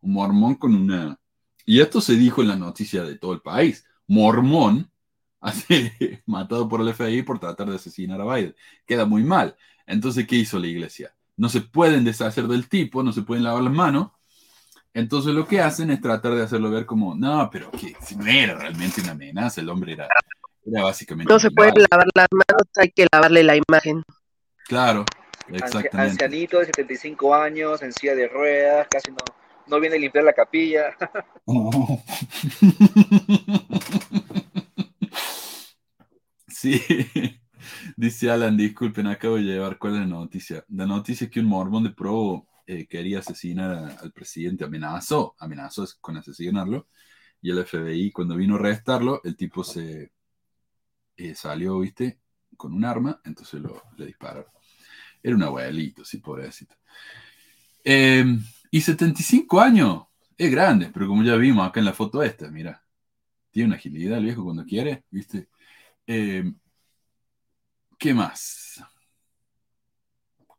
Un 0.00 0.12
mormón 0.14 0.54
con 0.56 0.74
una 0.74 1.18
y 1.66 1.80
esto 1.80 2.00
se 2.00 2.14
dijo 2.14 2.40
en 2.40 2.48
la 2.48 2.56
noticia 2.56 3.02
de 3.02 3.18
todo 3.18 3.32
el 3.32 3.40
país. 3.40 3.84
Mormón 4.06 4.90
hace, 5.40 6.22
matado 6.24 6.68
por 6.68 6.80
el 6.80 6.94
FBI 6.94 7.22
por 7.22 7.40
tratar 7.40 7.68
de 7.68 7.76
asesinar 7.76 8.20
a 8.20 8.34
Biden. 8.34 8.54
Queda 8.86 9.04
muy 9.04 9.24
mal. 9.24 9.56
Entonces, 9.84 10.26
¿qué 10.26 10.36
hizo 10.36 10.58
la 10.58 10.68
iglesia? 10.68 11.14
No 11.36 11.48
se 11.48 11.60
pueden 11.60 12.04
deshacer 12.04 12.46
del 12.46 12.68
tipo, 12.68 13.02
no 13.02 13.12
se 13.12 13.22
pueden 13.22 13.44
lavar 13.44 13.62
las 13.64 13.72
manos. 13.72 14.12
Entonces 14.94 15.34
lo 15.34 15.46
que 15.46 15.60
hacen 15.60 15.90
es 15.90 16.00
tratar 16.00 16.34
de 16.34 16.42
hacerlo 16.42 16.70
ver 16.70 16.86
como, 16.86 17.14
no, 17.14 17.50
pero 17.52 17.70
que 17.70 17.94
si 18.00 18.16
no 18.16 18.26
era 18.26 18.54
realmente 18.54 19.02
una 19.02 19.10
amenaza, 19.10 19.60
el 19.60 19.68
hombre 19.68 19.92
era, 19.92 20.08
era 20.64 20.84
básicamente... 20.84 21.30
No 21.30 21.38
se 21.38 21.50
puede 21.50 21.72
lavar 21.90 22.06
las 22.14 22.28
manos, 22.30 22.62
hay 22.76 22.90
que 22.90 23.06
lavarle 23.12 23.42
la 23.42 23.56
imagen. 23.56 24.02
Claro, 24.66 25.04
exactamente. 25.48 26.12
Ancianito 26.12 26.60
de 26.60 26.66
75 26.66 27.34
años, 27.34 27.82
en 27.82 27.92
silla 27.92 28.14
de 28.14 28.26
ruedas, 28.26 28.86
casi 28.90 29.10
no, 29.10 29.18
no 29.68 29.80
viene 29.80 29.96
a 29.96 29.98
limpiar 29.98 30.24
la 30.24 30.32
capilla. 30.32 30.96
Sí, 36.48 36.80
dice 37.96 38.30
Alan, 38.30 38.56
disculpen, 38.56 39.06
acabo 39.06 39.36
de 39.36 39.42
llevar 39.42 39.78
cuál 39.78 39.94
es 39.94 40.00
la 40.00 40.06
noticia. 40.06 40.64
La 40.68 40.86
noticia 40.86 41.26
es 41.26 41.30
que 41.30 41.40
un 41.40 41.46
mormón 41.46 41.84
de 41.84 41.90
pro 41.90 42.46
eh, 42.66 42.86
quería 42.86 43.18
asesinar 43.18 43.98
al 44.00 44.12
presidente, 44.12 44.64
amenazó, 44.64 45.34
amenazó 45.38 45.86
con 46.00 46.16
asesinarlo, 46.16 46.88
y 47.42 47.50
el 47.50 47.64
FBI 47.64 48.10
cuando 48.10 48.36
vino 48.36 48.54
a 48.54 48.58
arrestarlo, 48.58 49.20
el 49.22 49.36
tipo 49.36 49.62
se 49.62 50.12
eh, 51.16 51.34
salió, 51.34 51.78
viste, 51.80 52.20
con 52.56 52.72
un 52.72 52.84
arma, 52.84 53.20
entonces 53.24 53.60
lo, 53.60 53.82
le 53.96 54.06
dispararon. 54.06 54.46
Era 55.22 55.36
un 55.36 55.42
abuelito, 55.42 56.04
sí, 56.04 56.18
pobrecito. 56.18 56.74
Eh, 57.84 58.24
y 58.70 58.80
75 58.80 59.60
años. 59.60 60.04
Es 60.36 60.50
grande, 60.50 60.90
pero 60.92 61.08
como 61.08 61.22
ya 61.22 61.36
vimos 61.36 61.66
acá 61.66 61.80
en 61.80 61.86
la 61.86 61.92
foto 61.92 62.22
esta, 62.22 62.50
mira. 62.50 62.82
Tiene 63.50 63.68
una 63.68 63.76
agilidad 63.76 64.18
el 64.18 64.24
viejo 64.24 64.44
cuando 64.44 64.64
quiere, 64.64 65.04
¿viste? 65.10 65.48
Eh, 66.06 66.52
¿Qué 67.98 68.14
más? 68.14 68.82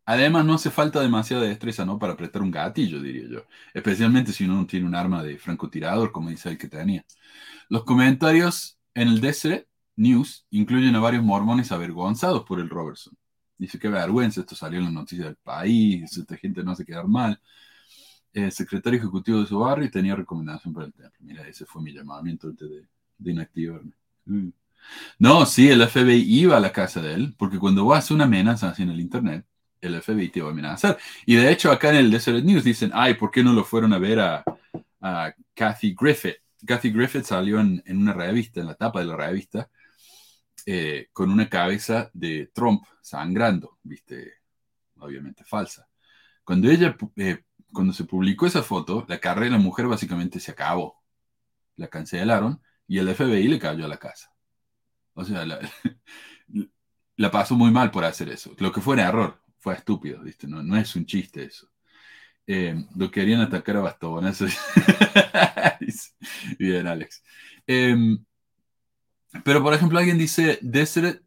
Además, 0.05 0.45
no 0.45 0.53
hace 0.53 0.71
falta 0.71 1.01
demasiada 1.01 1.43
destreza, 1.43 1.85
¿no? 1.85 1.99
Para 1.99 2.13
apretar 2.13 2.41
un 2.41 2.49
gatillo, 2.49 3.01
diría 3.01 3.27
yo. 3.29 3.45
Especialmente 3.73 4.31
si 4.31 4.45
uno 4.45 4.55
no 4.55 4.65
tiene 4.65 4.85
un 4.85 4.95
arma 4.95 5.21
de 5.21 5.37
francotirador, 5.37 6.11
como 6.13 6.29
dice 6.29 6.49
el 6.49 6.57
que 6.57 6.69
tenía. 6.69 7.05
Los 7.69 7.83
comentarios 7.83 8.79
en 8.93 9.09
el 9.09 9.21
Deseret 9.21 9.67
News 9.97 10.45
incluyen 10.51 10.95
a 10.95 10.99
varios 11.01 11.23
mormones 11.23 11.71
avergonzados 11.73 12.43
por 12.45 12.59
el 12.61 12.69
Robertson. 12.69 13.17
Dice 13.57 13.79
que 13.79 13.89
vergüenza, 13.89 14.41
esto 14.41 14.55
salió 14.55 14.79
en 14.79 14.85
las 14.85 14.93
noticias 14.93 15.27
del 15.27 15.37
país, 15.37 16.17
esta 16.17 16.37
gente 16.37 16.63
no 16.63 16.71
hace 16.71 16.85
quedar 16.85 17.07
mal. 17.07 17.41
Eh, 18.37 18.51
secretario 18.51 18.99
ejecutivo 18.99 19.39
de 19.39 19.47
su 19.47 19.57
barrio 19.57 19.87
y 19.87 19.89
tenía 19.89 20.15
recomendación 20.15 20.71
para 20.71 20.85
el 20.85 20.93
templo. 20.93 21.17
Mira, 21.21 21.47
ese 21.47 21.65
fue 21.65 21.81
mi 21.81 21.91
llamamiento 21.91 22.51
de, 22.51 22.85
de 23.17 23.31
inactivarme. 23.31 23.93
Mm. 24.25 24.49
No, 25.17 25.43
sí, 25.47 25.71
el 25.71 25.81
FBI 25.81 26.21
iba 26.21 26.55
a 26.55 26.59
la 26.59 26.71
casa 26.71 27.01
de 27.01 27.15
él, 27.15 27.33
porque 27.35 27.57
cuando 27.57 27.83
vos 27.83 27.97
haces 27.97 28.11
una 28.11 28.25
amenaza 28.25 28.75
en 28.77 28.91
el 28.91 28.99
Internet, 28.99 29.43
el 29.81 29.99
FBI 29.99 30.29
te 30.29 30.43
va 30.43 30.49
a 30.49 30.51
amenazar. 30.51 30.99
Y 31.25 31.33
de 31.33 31.51
hecho, 31.51 31.71
acá 31.71 31.89
en 31.89 31.95
el 31.95 32.11
Desert 32.11 32.43
News 32.43 32.63
dicen, 32.63 32.91
ay, 32.93 33.15
¿por 33.15 33.31
qué 33.31 33.43
no 33.43 33.53
lo 33.53 33.63
fueron 33.63 33.91
a 33.93 33.97
ver 33.97 34.19
a, 34.19 34.43
Kathy 35.55 35.95
Griffith? 35.99 36.35
Kathy 36.63 36.91
Griffith 36.91 37.23
salió 37.23 37.59
en, 37.59 37.81
en, 37.87 37.97
una 37.97 38.13
revista, 38.13 38.59
en 38.59 38.67
la 38.67 38.75
tapa 38.75 38.99
de 38.99 39.07
la 39.07 39.15
revista, 39.15 39.67
eh, 40.63 41.07
con 41.11 41.31
una 41.31 41.49
cabeza 41.49 42.11
de 42.13 42.51
Trump 42.53 42.83
sangrando, 43.01 43.79
viste, 43.81 44.33
obviamente 44.99 45.43
falsa. 45.43 45.87
Cuando 46.43 46.69
ella 46.69 46.95
eh, 47.15 47.43
cuando 47.71 47.93
se 47.93 48.05
publicó 48.05 48.45
esa 48.45 48.63
foto, 48.63 49.05
la 49.07 49.19
carrera 49.19 49.45
de 49.45 49.51
la 49.51 49.57
mujer 49.57 49.87
básicamente 49.87 50.39
se 50.39 50.51
acabó. 50.51 51.01
La 51.75 51.87
cancelaron 51.87 52.61
y 52.87 52.99
el 52.99 53.13
FBI 53.13 53.47
le 53.47 53.59
cayó 53.59 53.85
a 53.85 53.89
la 53.89 53.97
casa. 53.97 54.31
O 55.13 55.25
sea, 55.25 55.45
la 57.17 57.31
pasó 57.31 57.55
muy 57.55 57.71
mal 57.71 57.91
por 57.91 58.05
hacer 58.05 58.29
eso. 58.29 58.55
Lo 58.59 58.71
que 58.71 58.81
fue 58.81 58.93
un 58.93 59.01
error, 59.01 59.41
fue 59.57 59.73
estúpido, 59.73 60.21
¿viste? 60.21 60.47
No, 60.47 60.77
es 60.77 60.95
un 60.95 61.05
chiste 61.05 61.43
eso. 61.43 61.67
Eh, 62.45 62.85
lo 62.95 63.11
querían 63.11 63.41
atacar 63.41 63.77
a 63.77 63.81
bastones. 63.81 64.39
Bien, 66.59 66.87
Alex. 66.87 67.23
Em, 67.65 68.23
pero, 69.43 69.61
por 69.61 69.73
ejemplo, 69.73 69.99
alguien 69.99 70.17
dice, 70.17 70.59
Desert 70.61 71.21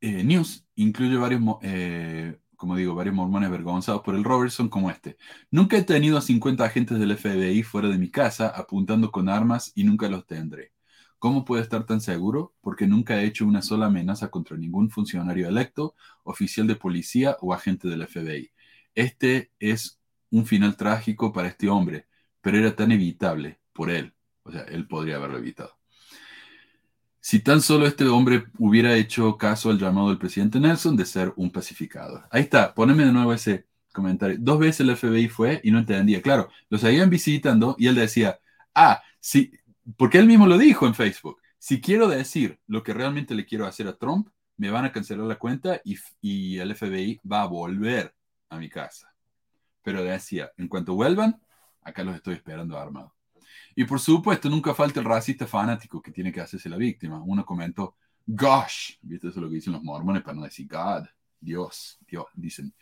eh, 0.00 0.24
News 0.24 0.64
incluye 0.76 1.16
varios, 1.16 1.42
eh, 1.62 2.38
como 2.60 2.76
digo, 2.76 2.94
varios 2.94 3.14
mormones 3.14 3.48
avergonzados 3.48 4.02
por 4.02 4.14
el 4.14 4.22
Robertson 4.22 4.68
como 4.68 4.90
este. 4.90 5.16
Nunca 5.50 5.78
he 5.78 5.82
tenido 5.82 6.18
a 6.18 6.20
50 6.20 6.62
agentes 6.62 6.98
del 6.98 7.16
FBI 7.16 7.62
fuera 7.62 7.88
de 7.88 7.96
mi 7.96 8.10
casa 8.10 8.48
apuntando 8.48 9.10
con 9.10 9.30
armas 9.30 9.72
y 9.74 9.84
nunca 9.84 10.10
los 10.10 10.26
tendré. 10.26 10.74
¿Cómo 11.18 11.46
puede 11.46 11.62
estar 11.62 11.86
tan 11.86 12.02
seguro? 12.02 12.54
Porque 12.60 12.86
nunca 12.86 13.18
he 13.18 13.24
hecho 13.24 13.46
una 13.46 13.62
sola 13.62 13.86
amenaza 13.86 14.30
contra 14.30 14.58
ningún 14.58 14.90
funcionario 14.90 15.48
electo, 15.48 15.94
oficial 16.22 16.66
de 16.66 16.76
policía 16.76 17.38
o 17.40 17.54
agente 17.54 17.88
del 17.88 18.06
FBI. 18.06 18.52
Este 18.94 19.52
es 19.58 19.98
un 20.30 20.44
final 20.44 20.76
trágico 20.76 21.32
para 21.32 21.48
este 21.48 21.70
hombre, 21.70 22.08
pero 22.42 22.58
era 22.58 22.76
tan 22.76 22.92
evitable 22.92 23.58
por 23.72 23.88
él. 23.90 24.12
O 24.42 24.52
sea, 24.52 24.64
él 24.64 24.86
podría 24.86 25.16
haberlo 25.16 25.38
evitado. 25.38 25.79
Si 27.20 27.40
tan 27.40 27.60
solo 27.60 27.86
este 27.86 28.06
hombre 28.06 28.44
hubiera 28.58 28.94
hecho 28.96 29.36
caso 29.36 29.70
al 29.70 29.78
llamado 29.78 30.08
del 30.08 30.18
presidente 30.18 30.58
Nelson 30.58 30.96
de 30.96 31.04
ser 31.04 31.32
un 31.36 31.50
pacificador. 31.50 32.26
Ahí 32.30 32.42
está, 32.42 32.74
poneme 32.74 33.04
de 33.04 33.12
nuevo 33.12 33.32
ese 33.32 33.66
comentario. 33.92 34.36
Dos 34.40 34.58
veces 34.58 34.80
el 34.80 34.96
FBI 34.96 35.28
fue 35.28 35.60
y 35.62 35.70
no 35.70 35.78
entendía. 35.78 36.22
Claro, 36.22 36.48
los 36.70 36.80
seguían 36.80 37.10
visitando 37.10 37.76
y 37.78 37.88
él 37.88 37.94
decía, 37.94 38.40
ah, 38.74 39.02
sí, 39.20 39.52
porque 39.98 40.18
él 40.18 40.26
mismo 40.26 40.46
lo 40.46 40.56
dijo 40.56 40.86
en 40.86 40.94
Facebook. 40.94 41.38
Si 41.58 41.80
quiero 41.80 42.08
decir 42.08 42.58
lo 42.66 42.82
que 42.82 42.94
realmente 42.94 43.34
le 43.34 43.44
quiero 43.44 43.66
hacer 43.66 43.86
a 43.86 43.96
Trump, 43.98 44.28
me 44.56 44.70
van 44.70 44.86
a 44.86 44.92
cancelar 44.92 45.26
la 45.26 45.38
cuenta 45.38 45.80
y, 45.84 45.98
y 46.22 46.58
el 46.58 46.74
FBI 46.74 47.20
va 47.30 47.42
a 47.42 47.46
volver 47.46 48.14
a 48.48 48.58
mi 48.58 48.70
casa. 48.70 49.12
Pero 49.82 50.02
decía, 50.02 50.50
en 50.56 50.68
cuanto 50.68 50.94
vuelvan, 50.94 51.40
acá 51.82 52.02
los 52.02 52.14
estoy 52.14 52.34
esperando 52.34 52.78
armados. 52.78 53.12
Y 53.80 53.84
por 53.84 53.98
supuesto, 53.98 54.50
nunca 54.50 54.74
falta 54.74 55.00
el 55.00 55.06
racista 55.06 55.46
fanático 55.46 56.02
que 56.02 56.10
tiene 56.10 56.30
que 56.30 56.42
hacerse 56.42 56.68
la 56.68 56.76
víctima. 56.76 57.22
Uno 57.24 57.46
comentó, 57.46 57.96
gosh, 58.26 58.98
¿viste? 59.00 59.28
Eso 59.28 59.38
es 59.38 59.42
lo 59.42 59.48
que 59.48 59.54
dicen 59.54 59.72
los 59.72 59.82
mormones 59.82 60.22
para 60.22 60.36
no 60.36 60.44
decir 60.44 60.68
God, 60.68 61.06
Dios, 61.40 61.98
Dios, 62.06 62.26
dicen 62.34 62.74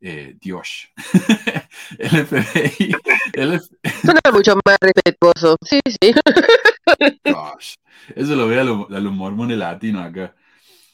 eh, 0.00 0.34
Dios. 0.40 0.88
el 1.98 2.26
FBI. 2.26 2.96
El 3.34 3.60
Suena 4.00 4.20
mucho 4.32 4.54
más 4.64 4.78
respetuoso. 4.80 5.58
Sí, 5.60 5.78
sí. 5.84 6.14
Gosh. 7.30 7.74
Eso 8.16 8.34
lo 8.34 8.48
veo 8.48 8.62
a, 8.62 9.00
los 9.00 9.12
mormones 9.12 9.58
latinos 9.58 10.06
acá. 10.06 10.34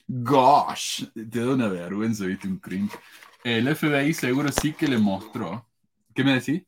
Gosh. 0.08 1.04
Te 1.14 1.38
da 1.38 1.54
una 1.54 1.68
vergüenza, 1.68 2.24
viste, 2.24 2.48
un 2.48 2.58
cringe. 2.58 2.98
El 3.44 3.76
FBI 3.76 4.12
seguro 4.12 4.50
sí 4.50 4.72
que 4.72 4.88
le 4.88 4.98
mostró. 4.98 5.68
¿Qué 6.16 6.24
me 6.24 6.34
decís? 6.34 6.64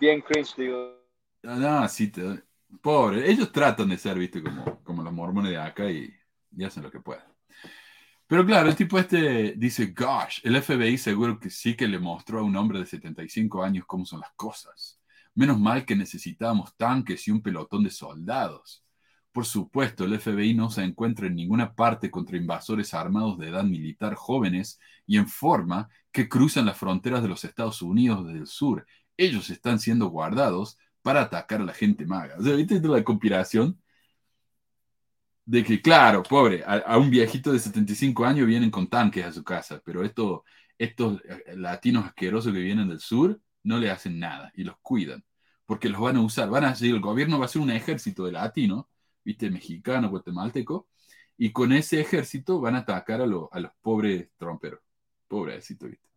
Bien 0.00 0.22
cringe, 0.22 0.54
digo. 0.56 0.98
No, 1.42 1.86
sí, 1.88 2.10
pobre. 2.80 3.30
Ellos 3.30 3.52
tratan 3.52 3.90
de 3.90 3.98
ser, 3.98 4.18
viste, 4.18 4.42
como, 4.42 4.82
como 4.82 5.02
los 5.02 5.12
mormones 5.12 5.52
de 5.52 5.58
acá 5.58 5.90
y, 5.90 6.10
hacen 6.64 6.82
lo 6.82 6.90
que 6.90 7.00
pueden. 7.00 7.24
Pero 8.26 8.46
claro, 8.46 8.68
el 8.68 8.76
tipo 8.76 8.98
este 8.98 9.54
dice, 9.56 9.92
gosh, 9.96 10.40
el 10.44 10.56
FBI 10.62 10.96
seguro 10.96 11.38
que 11.38 11.50
sí 11.50 11.76
que 11.76 11.88
le 11.88 11.98
mostró 11.98 12.40
a 12.40 12.42
un 12.42 12.56
hombre 12.56 12.78
de 12.78 12.86
75 12.86 13.62
años 13.62 13.84
cómo 13.86 14.06
son 14.06 14.20
las 14.20 14.32
cosas. 14.32 15.00
Menos 15.34 15.58
mal 15.58 15.84
que 15.84 15.96
necesitábamos 15.96 16.76
tanques 16.76 17.26
y 17.28 17.30
un 17.30 17.42
pelotón 17.42 17.84
de 17.84 17.90
soldados. 17.90 18.84
Por 19.32 19.44
supuesto, 19.46 20.04
el 20.04 20.18
FBI 20.18 20.54
no 20.54 20.70
se 20.70 20.82
encuentra 20.82 21.26
en 21.26 21.36
ninguna 21.36 21.74
parte 21.74 22.10
contra 22.10 22.36
invasores 22.36 22.94
armados 22.94 23.38
de 23.38 23.48
edad 23.48 23.64
militar 23.64 24.14
jóvenes 24.14 24.80
y 25.06 25.18
en 25.18 25.28
forma 25.28 25.88
que 26.10 26.28
cruzan 26.28 26.66
las 26.66 26.78
fronteras 26.78 27.22
de 27.22 27.28
los 27.28 27.44
Estados 27.44 27.82
Unidos 27.82 28.26
desde 28.26 28.40
el 28.40 28.46
sur. 28.46 28.86
Ellos 29.20 29.50
están 29.50 29.78
siendo 29.80 30.08
guardados 30.08 30.78
para 31.02 31.22
atacar 31.22 31.60
a 31.60 31.64
la 31.64 31.74
gente 31.74 32.06
maga. 32.06 32.36
O 32.38 32.42
sea, 32.42 32.54
¿viste 32.54 32.80
la 32.80 33.04
conspiración? 33.04 33.80
de 35.50 35.64
que, 35.64 35.82
claro, 35.82 36.22
pobre, 36.22 36.62
a, 36.64 36.96
un 36.96 37.10
viejito 37.10 37.52
de 37.52 37.58
75 37.58 38.24
años 38.24 38.46
vienen 38.46 38.70
con 38.70 38.88
tanques 38.88 39.24
a 39.26 39.32
su 39.32 39.42
casa, 39.42 39.82
pero 39.84 40.04
esto, 40.04 40.44
estos 40.78 41.20
eh, 41.24 41.56
latinos 41.56 42.04
asquerosos 42.04 42.52
que 42.52 42.60
vienen 42.60 42.88
del 42.88 43.00
sur 43.00 43.40
no 43.64 43.78
le 43.78 43.90
hacen 43.90 44.20
nada 44.20 44.52
y 44.54 44.62
los 44.62 44.76
cuidan, 44.80 45.24
porque 45.66 45.88
los 45.88 46.00
van 46.00 46.16
a 46.16 46.20
usar, 46.20 46.48
van 46.50 46.64
a 46.64 46.74
el 46.80 47.00
gobierno 47.00 47.38
va 47.38 47.46
a 47.46 47.46
hacer 47.46 47.62
un 47.62 47.70
ejército 47.72 48.24
de 48.26 48.32
latinos, 48.32 48.86
viste, 49.24 49.50
mexicano, 49.50 50.08
guatemalteco, 50.08 50.88
y 51.36 51.50
con 51.52 51.72
ese 51.72 52.00
ejército 52.00 52.60
van 52.60 52.76
a 52.76 52.78
atacar 52.80 53.20
a, 53.20 53.26
los 53.26 53.48
pobres 53.80 54.28
tromperos, 54.36 54.80
pobrecito, 55.26 55.86
viste. 55.86 56.09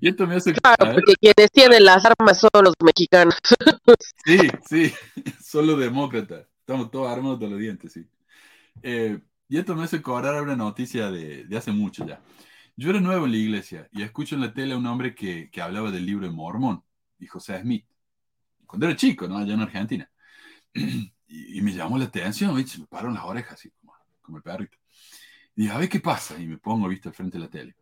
Y 0.00 0.08
esto 0.08 0.26
me 0.26 0.36
hace... 0.36 0.52
Claro, 0.52 0.92
porque 0.94 1.14
quienes 1.20 1.50
tienen 1.52 1.84
las 1.84 2.04
armas 2.04 2.38
son 2.38 2.64
los 2.64 2.74
mexicanos. 2.82 3.36
sí, 4.24 4.38
sí, 4.68 4.92
son 5.42 5.66
los 5.66 5.78
demócratas. 5.78 6.46
Estamos 6.60 6.90
todos 6.90 7.10
armados 7.10 7.40
de 7.40 7.48
los 7.48 7.58
dientes, 7.58 7.92
sí. 7.92 8.06
Eh, 8.82 9.18
y 9.48 9.58
esto 9.58 9.74
me 9.74 9.84
hace 9.84 10.00
cobrar 10.00 10.42
una 10.42 10.56
noticia 10.56 11.10
de, 11.10 11.44
de, 11.44 11.56
hace 11.56 11.72
mucho 11.72 12.06
ya. 12.06 12.20
Yo 12.76 12.90
era 12.90 13.00
nuevo 13.00 13.26
en 13.26 13.32
la 13.32 13.38
iglesia 13.38 13.88
y 13.92 14.02
escucho 14.02 14.36
en 14.36 14.42
la 14.42 14.54
tele 14.54 14.74
a 14.74 14.78
un 14.78 14.86
hombre 14.86 15.14
que, 15.14 15.50
que 15.50 15.60
hablaba 15.60 15.90
del 15.90 16.06
libro 16.06 16.26
de 16.26 16.32
Mormón, 16.32 16.82
y 17.20 17.26
José 17.26 17.60
Smith. 17.60 17.86
Cuando 18.66 18.86
era 18.86 18.96
chico, 18.96 19.28
¿no? 19.28 19.38
Allá 19.38 19.54
en 19.54 19.60
Argentina. 19.60 20.10
Y, 21.32 21.60
me 21.62 21.72
llamó 21.72 21.96
la 21.96 22.06
atención, 22.06 22.56
¿viste? 22.56 22.72
Se 22.72 22.80
me 22.80 22.88
pararon 22.88 23.14
las 23.14 23.22
orejas 23.22 23.52
así, 23.52 23.70
como, 23.70 23.94
como 24.20 24.38
el 24.38 24.42
perrito. 24.42 24.76
Y 25.54 25.62
dije, 25.62 25.72
a 25.72 25.78
ver 25.78 25.88
qué 25.88 26.00
pasa. 26.00 26.36
Y 26.36 26.48
me 26.48 26.58
pongo, 26.58 26.88
¿viste? 26.88 27.08
Al 27.08 27.14
frente 27.14 27.38
de 27.38 27.44
la 27.44 27.48
tele. 27.48 27.76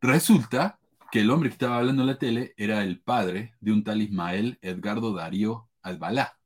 Resulta 0.00 0.78
que 1.10 1.20
el 1.20 1.30
hombre 1.30 1.48
que 1.48 1.54
estaba 1.54 1.78
hablando 1.78 2.02
en 2.02 2.08
la 2.08 2.18
tele 2.18 2.54
era 2.56 2.82
el 2.82 3.00
padre 3.00 3.54
de 3.60 3.72
un 3.72 3.84
tal 3.84 4.02
Ismael 4.02 4.58
Edgardo 4.62 5.14
Darío 5.14 5.68
Albalá 5.82 6.38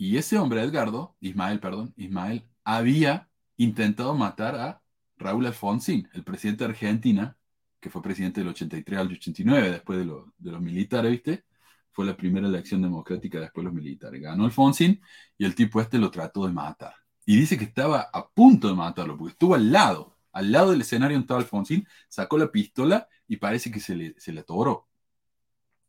y 0.00 0.16
ese 0.16 0.38
hombre, 0.38 0.62
Edgardo, 0.62 1.14
Ismael, 1.20 1.60
perdón, 1.60 1.92
Ismael, 1.94 2.48
había 2.64 3.28
intentado 3.58 4.14
matar 4.14 4.56
a 4.56 4.82
Raúl 5.18 5.44
Alfonsín, 5.44 6.08
el 6.14 6.24
presidente 6.24 6.64
de 6.64 6.70
Argentina, 6.70 7.36
que 7.78 7.90
fue 7.90 8.00
presidente 8.00 8.40
del 8.40 8.48
83 8.48 8.98
al 8.98 9.12
89, 9.12 9.70
después 9.70 9.98
de, 9.98 10.06
de 10.38 10.52
los 10.52 10.62
militares, 10.62 11.10
¿viste? 11.10 11.44
Fue 11.92 12.06
la 12.06 12.16
primera 12.16 12.48
elección 12.48 12.80
democrática 12.80 13.40
después 13.40 13.62
de 13.62 13.66
los 13.66 13.74
militares. 13.74 14.22
Ganó 14.22 14.46
Alfonsín 14.46 15.02
y 15.36 15.44
el 15.44 15.54
tipo 15.54 15.82
este 15.82 15.98
lo 15.98 16.10
trató 16.10 16.46
de 16.46 16.52
matar. 16.54 16.94
Y 17.26 17.36
dice 17.36 17.58
que 17.58 17.64
estaba 17.64 18.08
a 18.10 18.26
punto 18.26 18.68
de 18.68 18.74
matarlo, 18.74 19.18
porque 19.18 19.32
estuvo 19.32 19.54
al 19.54 19.70
lado, 19.70 20.16
al 20.32 20.52
lado 20.52 20.70
del 20.70 20.80
escenario 20.82 21.16
donde 21.16 21.24
estaba 21.24 21.40
Alfonsín, 21.40 21.86
sacó 22.08 22.38
la 22.38 22.50
pistola 22.50 23.08
y 23.26 23.36
parece 23.36 23.70
que 23.70 23.80
se 23.80 23.96
le, 23.96 24.14
se 24.18 24.32
le 24.32 24.40
atoró. 24.40 24.88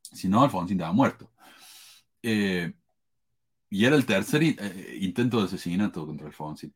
Si 0.02 0.28
no, 0.28 0.44
Alfonsín 0.44 0.78
estaba 0.78 0.94
muerto. 0.94 1.32
Eh, 2.24 2.74
y 3.70 3.86
era 3.86 3.96
el 3.96 4.06
tercer 4.06 4.44
eh, 4.44 4.98
intento 5.00 5.40
de 5.40 5.46
asesinato 5.46 6.06
contra 6.06 6.28
Alfonsín. 6.28 6.74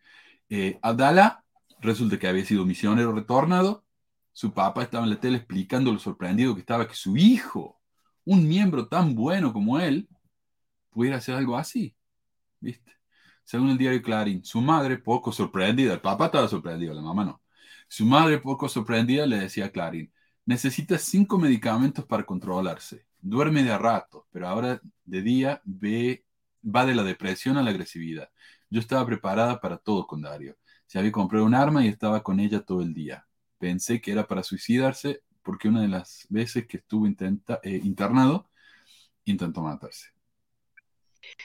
Eh, 0.50 0.80
Abdala 0.82 1.44
resulta 1.82 2.18
que 2.18 2.28
había 2.28 2.46
sido 2.46 2.66
misionero 2.66 3.12
retornado. 3.14 3.86
Su 4.34 4.54
papá 4.54 4.84
estaba 4.84 5.04
en 5.04 5.12
la 5.12 5.20
tele 5.20 5.38
explicando 5.38 5.92
lo 5.92 6.00
sorprendido 6.00 6.56
que 6.56 6.62
estaba 6.62 6.88
que 6.88 6.96
su 6.96 7.18
hijo, 7.18 7.80
un 8.26 8.48
miembro 8.48 8.88
tan 8.88 9.16
bueno 9.16 9.54
como 9.54 9.80
él, 9.80 10.10
pudiera 10.90 11.18
hacer 11.18 11.36
algo 11.36 11.58
así. 11.58 11.96
¿Viste? 12.60 12.94
Según 13.44 13.70
el 13.70 13.78
diario 13.78 14.02
Clarín, 14.02 14.44
su 14.44 14.62
madre, 14.62 14.98
poco 14.98 15.32
sorprendida, 15.32 15.94
el 15.94 16.02
papá 16.02 16.26
estaba 16.28 16.48
sorprendido, 16.48 16.94
la 16.94 17.02
mamá 17.02 17.26
no. 17.26 17.42
Su 17.96 18.06
madre, 18.06 18.40
poco 18.40 18.68
sorprendida, 18.68 19.26
le 19.26 19.40
decía 19.40 19.68
a 19.68 19.70
Clarín, 19.70 20.12
necesita 20.46 20.98
cinco 20.98 21.38
medicamentos 21.38 22.04
para 22.04 22.26
controlarse. 22.26 23.06
Duerme 23.22 23.64
de 23.64 23.72
a 23.72 23.78
rato, 23.78 24.28
pero 24.32 24.50
ahora 24.50 24.82
de 25.06 25.22
día 25.22 25.62
ve 25.64 26.26
va 26.62 26.86
de 26.86 26.94
la 26.94 27.04
depresión 27.04 27.56
a 27.56 27.64
la 27.64 27.70
agresividad. 27.70 28.30
Yo 28.70 28.82
estaba 28.82 29.06
preparada 29.06 29.62
para 29.62 29.78
todo 29.78 30.06
con 30.08 30.22
Dario. 30.22 30.58
Se 30.86 31.00
había 31.00 31.14
comprado 31.14 31.46
un 31.46 31.56
arma 31.56 31.86
y 31.86 31.88
estaba 31.88 32.22
con 32.22 32.42
ella 32.42 32.60
todo 32.60 32.82
el 32.82 32.94
día. 32.94 33.26
Pensé 33.60 34.02
que 34.02 34.12
era 34.12 34.28
para 34.28 34.44
suicidarse 34.44 35.22
porque 35.42 35.70
una 35.70 35.82
de 35.82 35.88
las 35.88 36.26
veces 36.28 36.68
que 36.68 36.76
estuvo 36.80 37.08
intenta, 37.08 37.62
eh, 37.64 37.80
internado, 37.82 38.50
intentó 39.24 39.62
matarse. 39.62 40.10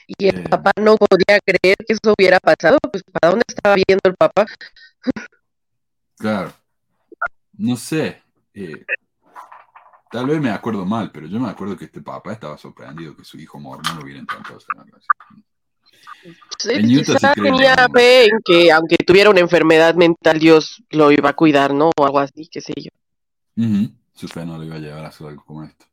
Y 0.05 0.27
el 0.27 0.39
eh, 0.39 0.49
papá 0.49 0.73
no 0.81 0.97
podía 0.97 1.39
creer 1.39 1.77
que 1.77 1.93
eso 1.93 2.13
hubiera 2.13 2.41
pasado, 2.41 2.77
pues 2.91 3.05
¿para 3.05 3.29
dónde 3.31 3.45
estaba 3.47 3.75
viendo 3.75 4.01
el 4.03 4.15
papá? 4.17 4.45
claro. 6.21 6.53
No 7.53 7.75
sé. 7.75 8.21
Eh, 8.53 8.85
Tal 10.11 10.25
vez 10.27 10.41
me 10.41 10.49
acuerdo 10.49 10.85
mal, 10.85 11.09
pero 11.09 11.25
yo 11.25 11.39
me 11.39 11.49
acuerdo 11.49 11.77
que 11.77 11.85
este 11.85 12.01
papá 12.01 12.33
estaba 12.33 12.57
sorprendido 12.57 13.15
que 13.15 13.23
su 13.23 13.39
hijo 13.39 13.57
mormón 13.59 13.95
lo 13.95 14.03
hubiera 14.03 14.19
intentado 14.19 14.59
Sí, 16.59 17.03
quizá 17.05 17.33
tenía 17.33 17.87
fe 17.91 18.25
en 18.25 18.39
que 18.43 18.71
aunque 18.71 18.97
tuviera 18.97 19.29
una 19.29 19.39
enfermedad 19.39 19.95
mental, 19.95 20.37
Dios 20.37 20.83
lo 20.89 21.11
iba 21.13 21.29
a 21.29 21.33
cuidar, 21.33 21.73
¿no? 21.73 21.91
O 21.97 22.05
algo 22.05 22.19
así, 22.19 22.49
qué 22.51 22.59
sé 22.59 22.73
yo. 22.75 22.91
Su 24.13 24.27
fe 24.27 24.45
no 24.45 24.57
le 24.59 24.65
iba 24.65 24.75
a 24.75 24.79
llevar 24.79 25.05
a 25.05 25.07
hacer 25.07 25.27
algo 25.27 25.45
como 25.45 25.63
esto. 25.63 25.85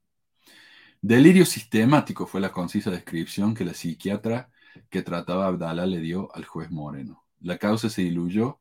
Delirio 1.00 1.46
sistemático 1.46 2.26
fue 2.26 2.40
la 2.40 2.50
concisa 2.50 2.90
descripción 2.90 3.54
que 3.54 3.64
la 3.64 3.72
psiquiatra 3.72 4.50
que 4.90 5.02
trataba 5.02 5.46
Abdala 5.46 5.86
le 5.86 6.00
dio 6.00 6.34
al 6.34 6.44
juez 6.44 6.72
Moreno. 6.72 7.24
La 7.40 7.56
causa 7.56 7.88
se 7.88 8.02
diluyó 8.02 8.58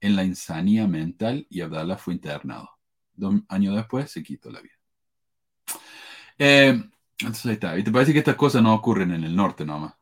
en 0.00 0.16
la 0.16 0.24
insanía 0.24 0.86
mental 0.86 1.46
y 1.50 1.60
Abdala 1.60 1.96
fue 1.96 2.14
internado. 2.14 2.70
Dos 3.14 3.34
años 3.48 3.76
después 3.76 4.10
se 4.10 4.22
quitó 4.22 4.50
la 4.50 4.60
vida. 4.60 4.74
Eh, 6.38 6.82
entonces 7.18 7.46
ahí 7.46 7.52
está. 7.52 7.78
¿Y 7.78 7.84
te 7.84 7.92
parece 7.92 8.12
que 8.12 8.20
estas 8.20 8.36
cosas 8.36 8.62
no 8.62 8.74
ocurren 8.74 9.12
en 9.12 9.24
el 9.24 9.36
norte 9.36 9.64
nomás? 9.64 9.94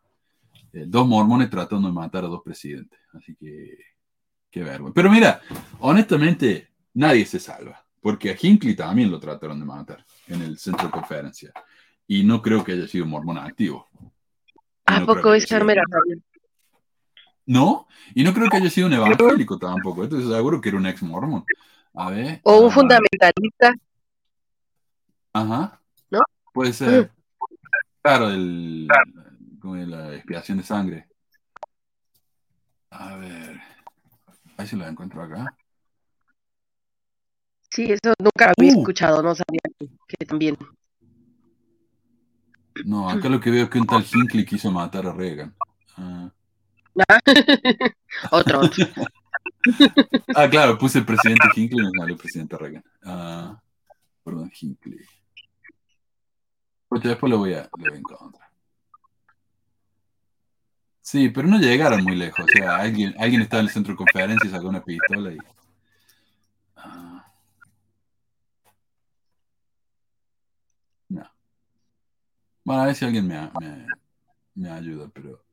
Eh, 0.72 0.84
dos 0.86 1.06
mormones 1.06 1.50
tratando 1.50 1.88
de 1.88 1.94
matar 1.94 2.24
a 2.24 2.28
dos 2.28 2.42
presidentes. 2.44 3.00
Así 3.12 3.34
que, 3.34 3.76
qué 4.50 4.62
vergüenza. 4.62 4.94
Pero 4.94 5.10
mira, 5.10 5.40
honestamente, 5.80 6.68
nadie 6.94 7.24
se 7.24 7.40
salva. 7.40 7.84
Porque 8.00 8.30
a 8.30 8.36
Hinckley 8.40 8.76
también 8.76 9.10
lo 9.10 9.18
trataron 9.18 9.58
de 9.58 9.66
matar 9.66 10.06
en 10.28 10.42
el 10.42 10.58
centro 10.58 10.86
de 10.86 10.92
conferencia. 10.92 11.52
Y 12.06 12.22
no 12.22 12.40
creo 12.40 12.62
que 12.62 12.72
haya 12.72 12.86
sido 12.86 13.04
mormón 13.04 13.38
activo. 13.38 13.88
¿A 14.86 15.04
poco 15.04 15.34
es 15.34 15.46
Carmela? 15.46 15.82
No, 17.48 17.88
y 18.14 18.24
no 18.24 18.34
creo 18.34 18.50
que 18.50 18.58
haya 18.58 18.68
sido 18.68 18.88
un 18.88 18.92
evangélico 18.92 19.58
tampoco. 19.58 20.04
Entonces 20.04 20.28
seguro 20.28 20.60
que 20.60 20.68
era 20.68 20.76
un 20.76 20.86
ex 20.86 21.02
mormón. 21.02 21.46
A 21.94 22.10
ver. 22.10 22.42
O 22.44 22.60
un 22.60 22.68
ah, 22.68 22.74
fundamentalista. 22.74 23.74
Ajá. 25.32 25.80
¿No? 26.10 26.18
Puede 26.52 26.74
ser. 26.74 27.10
Claro, 28.02 28.28
el, 28.28 28.86
como 29.62 29.76
la 29.76 30.14
expiación 30.14 30.58
de 30.58 30.64
sangre. 30.64 31.08
A 32.90 33.16
ver. 33.16 33.58
Ahí 34.58 34.66
se 34.66 34.76
lo 34.76 34.86
encuentro 34.86 35.22
acá. 35.22 35.46
Sí, 37.70 37.84
eso 37.84 38.12
nunca 38.18 38.52
había 38.58 38.74
Uh. 38.74 38.80
escuchado, 38.80 39.22
no 39.22 39.34
sabía 39.34 39.60
que 40.06 40.26
también. 40.26 40.54
No, 42.84 43.08
acá 43.08 43.30
lo 43.30 43.40
que 43.40 43.50
veo 43.50 43.64
es 43.64 43.70
que 43.70 43.78
un 43.78 43.86
tal 43.86 44.04
Hinckley 44.04 44.44
quiso 44.44 44.70
matar 44.70 45.06
a 45.06 45.12
Reagan. 45.14 45.56
Ah, 45.96 46.30
Otro. 48.30 48.60
Ah, 50.34 50.48
claro, 50.48 50.78
puse 50.78 50.98
el 50.98 51.04
presidente 51.04 51.48
Hinckley 51.54 51.84
salió 51.96 52.14
el 52.14 52.20
presidente 52.20 52.56
Reagan. 52.56 52.84
Ah, 53.04 53.60
perdón, 54.24 54.50
Hinckley. 54.58 54.98
Pues 56.88 57.02
después 57.02 57.30
lo 57.30 57.38
voy 57.38 57.54
a, 57.54 57.62
lo 57.62 57.84
voy 57.84 57.92
a 57.92 57.96
encontrar. 57.96 58.48
Sí, 61.02 61.30
pero 61.30 61.48
no 61.48 61.58
llegaron 61.58 62.02
muy 62.04 62.16
lejos. 62.16 62.44
O 62.44 62.48
sea, 62.48 62.76
alguien, 62.76 63.14
alguien 63.18 63.42
estaba 63.42 63.60
en 63.60 63.66
el 63.68 63.72
centro 63.72 63.92
de 63.94 63.96
conferencia 63.96 64.48
y 64.48 64.50
sacó 64.50 64.68
una 64.68 64.84
pistola 64.84 65.32
y. 65.32 65.38
Ah. 66.76 67.32
no. 71.08 71.30
Bueno, 72.64 72.82
a 72.82 72.86
ver 72.86 72.94
si 72.94 73.04
alguien 73.04 73.26
me, 73.26 73.50
me, 73.60 73.86
me 74.54 74.70
ayuda, 74.70 75.08
pero. 75.12 75.47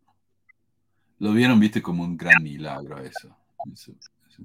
Lo 1.20 1.32
vieron, 1.32 1.60
viste, 1.60 1.82
como 1.82 2.04
un 2.04 2.18
gran 2.18 2.42
milagro 2.44 3.00
eso. 3.00 3.36
Eso- 3.72 3.94
eso. 4.30 4.44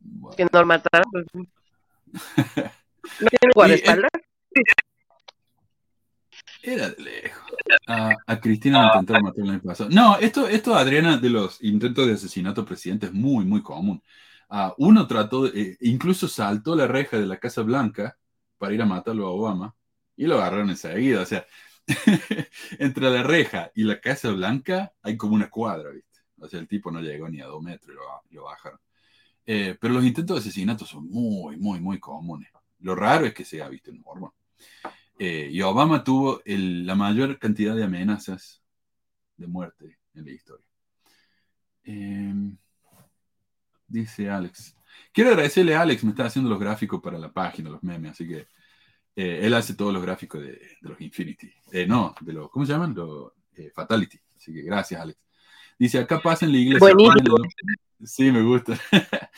Bueno. 0.00 0.36
que 0.36 0.44
no 0.44 0.60
lo 0.60 0.66
mataron. 0.66 1.10
pues, 1.10 1.26
¿No 1.34 1.44
tiene 3.30 3.52
guardaespaldas? 3.54 4.10
Era 6.62 6.90
de 6.90 7.02
lejos. 7.02 7.44
A, 7.86 8.10
a 8.26 8.40
Cristina 8.40 8.82
la 8.82 8.86
intentaron 8.88 9.22
matar 9.22 9.44
el 9.44 9.50
año 9.50 9.62
pasado. 9.62 9.88
No, 9.90 10.18
esto, 10.18 10.48
esto, 10.48 10.74
Adriana, 10.74 11.16
de 11.16 11.30
los 11.30 11.62
intentos 11.62 12.06
de 12.06 12.14
asesinato 12.14 12.64
presidente 12.64 13.06
es 13.06 13.12
muy, 13.12 13.44
muy 13.44 13.62
común. 13.62 14.02
Ah, 14.48 14.74
uno 14.78 15.06
trató, 15.06 15.46
eh, 15.46 15.76
incluso 15.80 16.26
saltó 16.28 16.74
la 16.74 16.86
reja 16.88 17.18
de 17.18 17.26
la 17.26 17.38
Casa 17.38 17.62
Blanca 17.62 18.16
para 18.58 18.72
ir 18.74 18.82
a 18.82 18.86
matarlo 18.86 19.26
a 19.26 19.30
Obama 19.30 19.74
y 20.16 20.26
lo 20.26 20.36
agarraron 20.36 20.70
enseguida. 20.70 21.20
O 21.20 21.26
sea, 21.26 21.46
entre 22.78 23.10
la 23.10 23.22
reja 23.22 23.70
y 23.74 23.84
la 23.84 24.00
Casa 24.00 24.30
Blanca 24.30 24.92
hay 25.02 25.16
como 25.16 25.34
una 25.34 25.48
cuadra, 25.48 25.90
¿viste? 25.90 26.20
O 26.38 26.48
sea, 26.48 26.60
el 26.60 26.68
tipo 26.68 26.90
no 26.90 27.00
llegó 27.00 27.28
ni 27.28 27.40
a 27.40 27.46
dos 27.46 27.62
metros 27.62 27.96
y 28.30 28.34
lo, 28.34 28.44
bajaron. 28.44 28.80
Eh, 29.46 29.76
pero 29.80 29.94
los 29.94 30.04
intentos 30.04 30.36
de 30.36 30.40
asesinato 30.40 30.84
son 30.84 31.08
muy, 31.08 31.56
muy, 31.56 31.80
muy 31.80 31.98
comunes. 31.98 32.50
Lo 32.80 32.94
raro 32.94 33.26
es 33.26 33.34
que 33.34 33.44
sea 33.44 33.68
visto 33.68 33.90
en 33.90 34.00
Mormon. 34.00 34.32
Eh, 35.18 35.48
y 35.50 35.62
Obama 35.62 36.04
tuvo 36.04 36.42
la 36.44 36.94
mayor 36.94 37.38
cantidad 37.38 37.74
de 37.74 37.84
amenazas 37.84 38.62
de 39.36 39.46
muerte 39.46 39.98
en 40.14 40.24
la 40.24 40.32
historia. 40.32 40.66
Eh, 41.84 42.34
dice 43.86 44.28
Alex. 44.28 44.76
Quiero 45.12 45.30
agradecerle 45.30 45.74
a 45.74 45.82
Alex, 45.82 46.04
me 46.04 46.10
está 46.10 46.26
haciendo 46.26 46.50
los 46.50 46.60
gráficos 46.60 47.00
para 47.00 47.18
la 47.18 47.32
página, 47.32 47.70
los 47.70 47.82
memes, 47.82 48.12
así 48.12 48.26
que 48.26 48.48
eh, 49.16 49.40
él 49.42 49.54
hace 49.54 49.74
todos 49.74 49.92
los 49.92 50.02
gráficos 50.02 50.40
de, 50.42 50.52
de 50.52 50.88
los 50.88 51.00
Infinity. 51.00 51.50
Eh, 51.72 51.86
no, 51.86 52.14
de 52.20 52.32
los, 52.34 52.50
¿cómo 52.50 52.64
se 52.66 52.72
llaman? 52.72 52.94
Los 52.94 53.32
eh, 53.56 53.70
Fatality. 53.74 54.18
Así 54.36 54.52
que 54.52 54.62
gracias, 54.62 55.00
Alex. 55.00 55.18
Dice, 55.78 55.98
acá 55.98 56.20
pasa 56.22 56.44
en 56.46 56.52
la 56.52 56.58
iglesia. 56.58 56.78
El- 56.90 56.96
Sí, 58.04 58.30
me 58.30 58.42
gusta. 58.42 58.78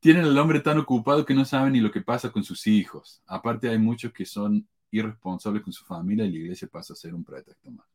Tienen 0.00 0.24
al 0.24 0.38
hombre 0.38 0.60
tan 0.60 0.78
ocupado 0.78 1.26
que 1.26 1.34
no 1.34 1.44
saben 1.44 1.72
ni 1.72 1.80
lo 1.80 1.90
que 1.90 2.00
pasa 2.00 2.30
con 2.30 2.44
sus 2.44 2.64
hijos. 2.68 3.20
Aparte 3.26 3.68
hay 3.68 3.78
muchos 3.78 4.12
que 4.12 4.24
son 4.24 4.66
irresponsables 4.92 5.62
con 5.64 5.72
su 5.72 5.84
familia 5.84 6.24
y 6.24 6.30
la 6.30 6.38
iglesia 6.38 6.68
pasa 6.70 6.92
a 6.92 6.96
ser 6.96 7.12
un 7.12 7.24
pretexto 7.24 7.70
más. 7.72 7.86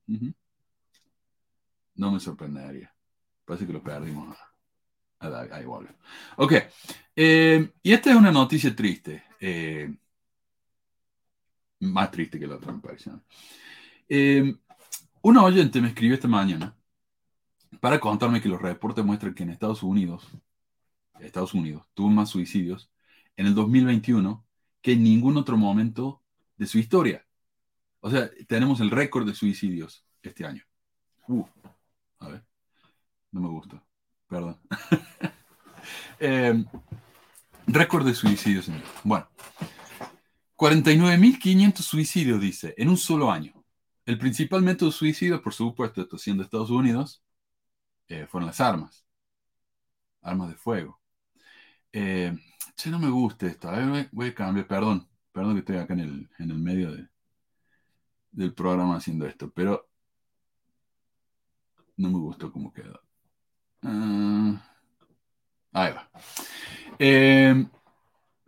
No 1.95 2.11
me 2.11 2.19
sorprendería. 2.19 2.93
Parece 3.45 3.65
que 3.65 3.73
lo 3.73 3.81
perdimos. 3.81 4.35
a- 5.19 5.61
vuelve. 5.65 5.89
Ok. 6.37 6.53
Eh, 7.15 7.71
y 7.83 7.93
esta 7.93 8.09
es 8.11 8.15
una 8.17 8.31
noticia 8.31 8.75
triste. 8.75 9.23
Eh, 9.39 9.93
más 11.91 12.11
triste 12.11 12.39
que 12.39 12.47
la. 12.47 12.57
¿no? 12.57 13.21
Eh, 14.07 14.55
una 15.21 15.43
oyente 15.43 15.81
me 15.81 15.89
escribió 15.89 16.15
esta 16.15 16.27
mañana 16.27 16.75
para 17.79 17.99
contarme 17.99 18.41
que 18.41 18.49
los 18.49 18.61
reportes 18.61 19.03
muestran 19.05 19.33
que 19.33 19.43
en 19.43 19.49
Estados 19.51 19.83
Unidos, 19.83 20.27
Estados 21.19 21.53
Unidos 21.53 21.85
tuvo 21.93 22.09
más 22.09 22.29
suicidios 22.29 22.91
en 23.35 23.47
el 23.47 23.55
2021 23.55 24.45
que 24.81 24.93
en 24.93 25.03
ningún 25.03 25.37
otro 25.37 25.57
momento 25.57 26.21
de 26.57 26.65
su 26.65 26.77
historia. 26.79 27.25
O 27.99 28.09
sea, 28.09 28.29
tenemos 28.47 28.79
el 28.79 28.89
récord 28.91 29.25
de 29.27 29.35
suicidios 29.35 30.05
este 30.21 30.45
año. 30.45 30.63
Uh, 31.27 31.45
a 32.19 32.29
ver, 32.29 32.45
no 33.31 33.41
me 33.41 33.49
gusta, 33.49 33.83
perdón. 34.27 34.57
Eh, 36.19 36.65
récord 37.65 38.05
de 38.05 38.13
suicidios. 38.13 38.67
en- 38.67 38.83
Bueno, 39.03 39.27
49.500 40.60 41.86
suicidios, 41.86 42.41
dice, 42.41 42.74
en 42.78 42.89
un 42.89 42.97
solo 42.97 43.32
año. 43.32 43.53
El 44.05 44.18
principal 44.18 44.62
método 44.62 44.89
de 44.89 44.95
suicidio, 44.97 45.41
por 45.41 45.53
supuesto, 45.53 46.01
esto 46.01 46.18
siendo 46.18 46.43
Estados 46.43 46.70
Unidos, 46.70 47.24
eh, 48.10 48.28
fueron 48.30 48.47
las 48.47 48.60
armas. 48.60 49.05
Armas 50.22 50.49
de 50.49 50.55
fuego. 50.55 50.99
Eh, 51.93 52.36
che, 52.76 52.89
no 52.89 52.99
me 52.99 53.10
gusta 53.10 53.47
esto. 53.47 53.70
A 53.70 53.78
ver, 53.78 54.10
voy, 54.12 54.28
a 54.28 54.36
cambiar, 54.36 54.68
perdón. 54.68 55.07
Perdón 55.32 55.53
que 55.53 55.60
estoy 55.60 55.78
acá 55.78 55.93
en 55.93 56.01
el, 56.01 56.30
en 56.39 56.51
el 56.51 56.60
medio 56.60 56.91
de- 56.91 57.07
del 58.32 58.53
programa 58.53 58.97
haciendo 58.97 59.26
esto, 59.26 59.49
pero 59.51 59.88
no 61.95 62.10
me 62.10 62.20
gustó 62.20 62.51
cómo 62.51 62.74
quedó. 62.74 62.99
Ah, 63.84 64.62
ahí 65.72 65.93
va. 65.93 66.10
Eh, 66.99 67.66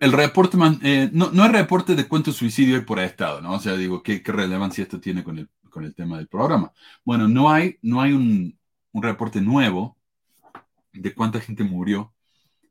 el 0.02 0.14
reporte, 0.14 0.58
eh, 0.82 1.12
no, 1.14 1.30
no 1.32 1.44
hay 1.44 1.52
reporte 1.52 1.96
de 1.96 2.08
cuántos 2.08 2.36
suicidios 2.36 2.80
hay 2.80 2.86
por 2.86 3.00
estado, 3.00 3.40
¿no? 3.40 3.54
O 3.54 3.60
sea, 3.60 3.74
digo, 3.78 4.02
¿qué, 4.02 4.20
relevancia 4.26 4.82
esto 4.82 5.00
tiene 5.00 5.24
con 5.24 5.38
el, 5.38 5.48
con 5.70 5.86
el 5.86 5.94
tema 5.94 6.18
del 6.18 6.28
programa? 6.28 6.74
Bueno, 7.06 7.28
no 7.28 7.52
hay, 7.52 7.78
no 7.84 8.02
hay 8.02 8.14
un, 8.14 8.58
un 8.94 9.04
reporte 9.04 9.42
nuevo 9.42 9.96
de 10.92 11.14
cuánta 11.14 11.40
gente 11.40 11.64
murió 11.64 12.16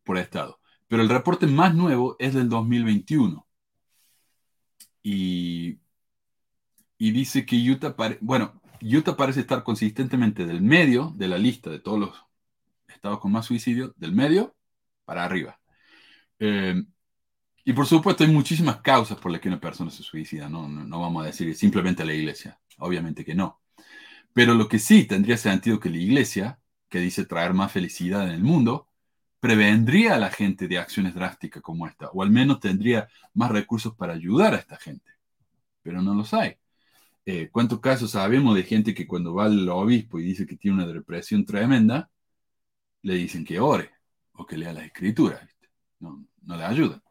por 0.02 0.18
estado. 0.18 0.58
Pero 0.88 1.02
el 1.02 1.08
reporte 1.08 1.46
más 1.46 1.72
nuevo 1.72 2.16
es 2.18 2.34
del 2.34 2.48
2021. 2.48 3.46
Y, 5.04 5.78
y 6.98 7.12
dice 7.12 7.46
que 7.46 7.56
Utah, 7.70 7.94
bueno, 8.20 8.60
Utah 8.82 9.16
parece 9.16 9.40
estar 9.40 9.62
consistentemente 9.62 10.46
del 10.46 10.62
medio 10.62 11.12
de 11.16 11.28
la 11.28 11.38
lista 11.38 11.70
de 11.70 11.78
todos 11.78 12.00
los 12.00 12.24
estados 12.88 13.20
con 13.20 13.30
más 13.30 13.46
suicidios, 13.46 13.92
del 13.96 14.12
medio 14.14 14.56
para 15.04 15.24
arriba. 15.24 15.60
Eh, 16.40 16.82
y 17.64 17.72
por 17.72 17.86
supuesto 17.86 18.24
hay 18.24 18.30
muchísimas 18.30 18.80
causas 18.80 19.18
por 19.18 19.30
las 19.32 19.40
que 19.40 19.48
una 19.48 19.60
persona 19.60 19.90
se 19.90 20.02
suicida, 20.02 20.48
¿no? 20.48 20.68
No, 20.68 20.84
no 20.84 21.00
vamos 21.00 21.22
a 21.22 21.26
decir 21.26 21.54
simplemente 21.56 22.04
la 22.04 22.14
iglesia, 22.14 22.58
obviamente 22.78 23.24
que 23.24 23.34
no. 23.34 23.60
Pero 24.32 24.54
lo 24.54 24.68
que 24.68 24.78
sí 24.78 25.04
tendría 25.04 25.36
sentido 25.36 25.80
que 25.80 25.90
la 25.90 25.98
iglesia, 25.98 26.60
que 26.88 27.00
dice 27.00 27.24
traer 27.26 27.54
más 27.54 27.72
felicidad 27.72 28.24
en 28.28 28.34
el 28.34 28.42
mundo, 28.42 28.88
prevendría 29.40 30.14
a 30.14 30.18
la 30.18 30.30
gente 30.30 30.68
de 30.68 30.78
acciones 30.78 31.14
drásticas 31.14 31.62
como 31.62 31.86
esta, 31.86 32.10
o 32.10 32.22
al 32.22 32.30
menos 32.30 32.60
tendría 32.60 33.08
más 33.34 33.50
recursos 33.50 33.94
para 33.96 34.14
ayudar 34.14 34.54
a 34.54 34.58
esta 34.58 34.76
gente. 34.76 35.10
Pero 35.82 36.02
no 36.02 36.14
los 36.14 36.34
hay. 36.34 36.56
Eh, 37.26 37.50
¿Cuántos 37.52 37.80
casos 37.80 38.12
sabemos 38.12 38.54
de 38.56 38.64
gente 38.64 38.94
que 38.94 39.06
cuando 39.06 39.34
va 39.34 39.46
al 39.46 39.68
obispo 39.68 40.18
y 40.20 40.24
dice 40.24 40.46
que 40.46 40.56
tiene 40.56 40.82
una 40.82 40.92
depresión 40.92 41.44
tremenda, 41.46 42.10
le 43.02 43.14
dicen 43.14 43.44
que 43.44 43.60
ore 43.60 43.90
o 44.32 44.46
que 44.46 44.56
lea 44.58 44.72
las 44.72 44.84
escrituras? 44.84 45.40
No, 46.00 46.26
no 46.42 46.56
le 46.56 46.64
ayudan. 46.64 47.02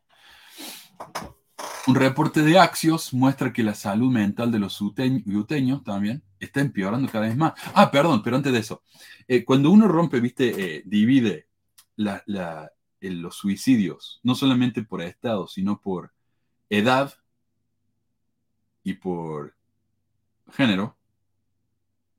Un 1.87 1.95
reporte 1.95 2.43
de 2.43 2.59
Axios 2.59 3.13
muestra 3.13 3.51
que 3.51 3.63
la 3.63 3.73
salud 3.73 4.11
mental 4.11 4.51
de 4.51 4.59
los 4.59 4.79
uteños 4.79 5.83
también 5.83 6.21
está 6.39 6.61
empeorando 6.61 7.11
cada 7.11 7.25
vez 7.27 7.35
más. 7.35 7.53
Ah, 7.73 7.89
perdón, 7.89 8.21
pero 8.21 8.35
antes 8.35 8.53
de 8.53 8.59
eso, 8.59 8.83
eh, 9.27 9.43
cuando 9.43 9.71
uno 9.71 9.87
rompe, 9.87 10.19
viste, 10.19 10.77
eh, 10.77 10.83
divide 10.85 11.47
los 11.95 13.35
suicidios, 13.35 14.19
no 14.23 14.35
solamente 14.35 14.83
por 14.83 15.01
estado, 15.01 15.47
sino 15.47 15.81
por 15.81 16.13
edad 16.69 17.13
y 18.83 18.93
por 18.93 19.55
género, 20.51 20.95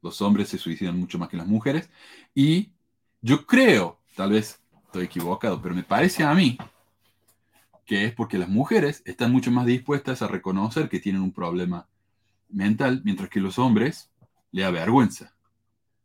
los 0.03 0.20
hombres 0.20 0.49
se 0.49 0.59
suicidan 0.59 0.99
mucho 0.99 1.18
más 1.18 1.28
que 1.28 1.37
las 1.37 1.47
mujeres, 1.47 1.91
y 2.35 2.72
yo 3.20 3.47
creo, 3.47 4.01
tal 4.16 4.31
vez 4.33 4.61
estoy 4.87 5.05
equivocado, 5.05 5.61
pero 5.62 5.74
me 5.74 5.85
parece 5.85 6.24
a 6.24 6.35
mí 6.35 6.59
que 7.91 8.05
es 8.05 8.14
porque 8.14 8.38
las 8.38 8.49
mujeres 8.49 9.03
están 9.05 9.32
mucho 9.32 9.51
más 9.51 9.66
dispuestas 9.66 10.22
a 10.22 10.28
reconocer 10.28 10.88
que 10.88 11.01
tienen 11.01 11.22
un 11.22 11.32
problema 11.32 11.88
mental, 12.49 13.03
mientras 13.05 13.28
que 13.28 13.41
los 13.41 13.59
hombres 13.59 14.12
le 14.53 14.62
da 14.62 14.70
vergüenza. 14.70 15.34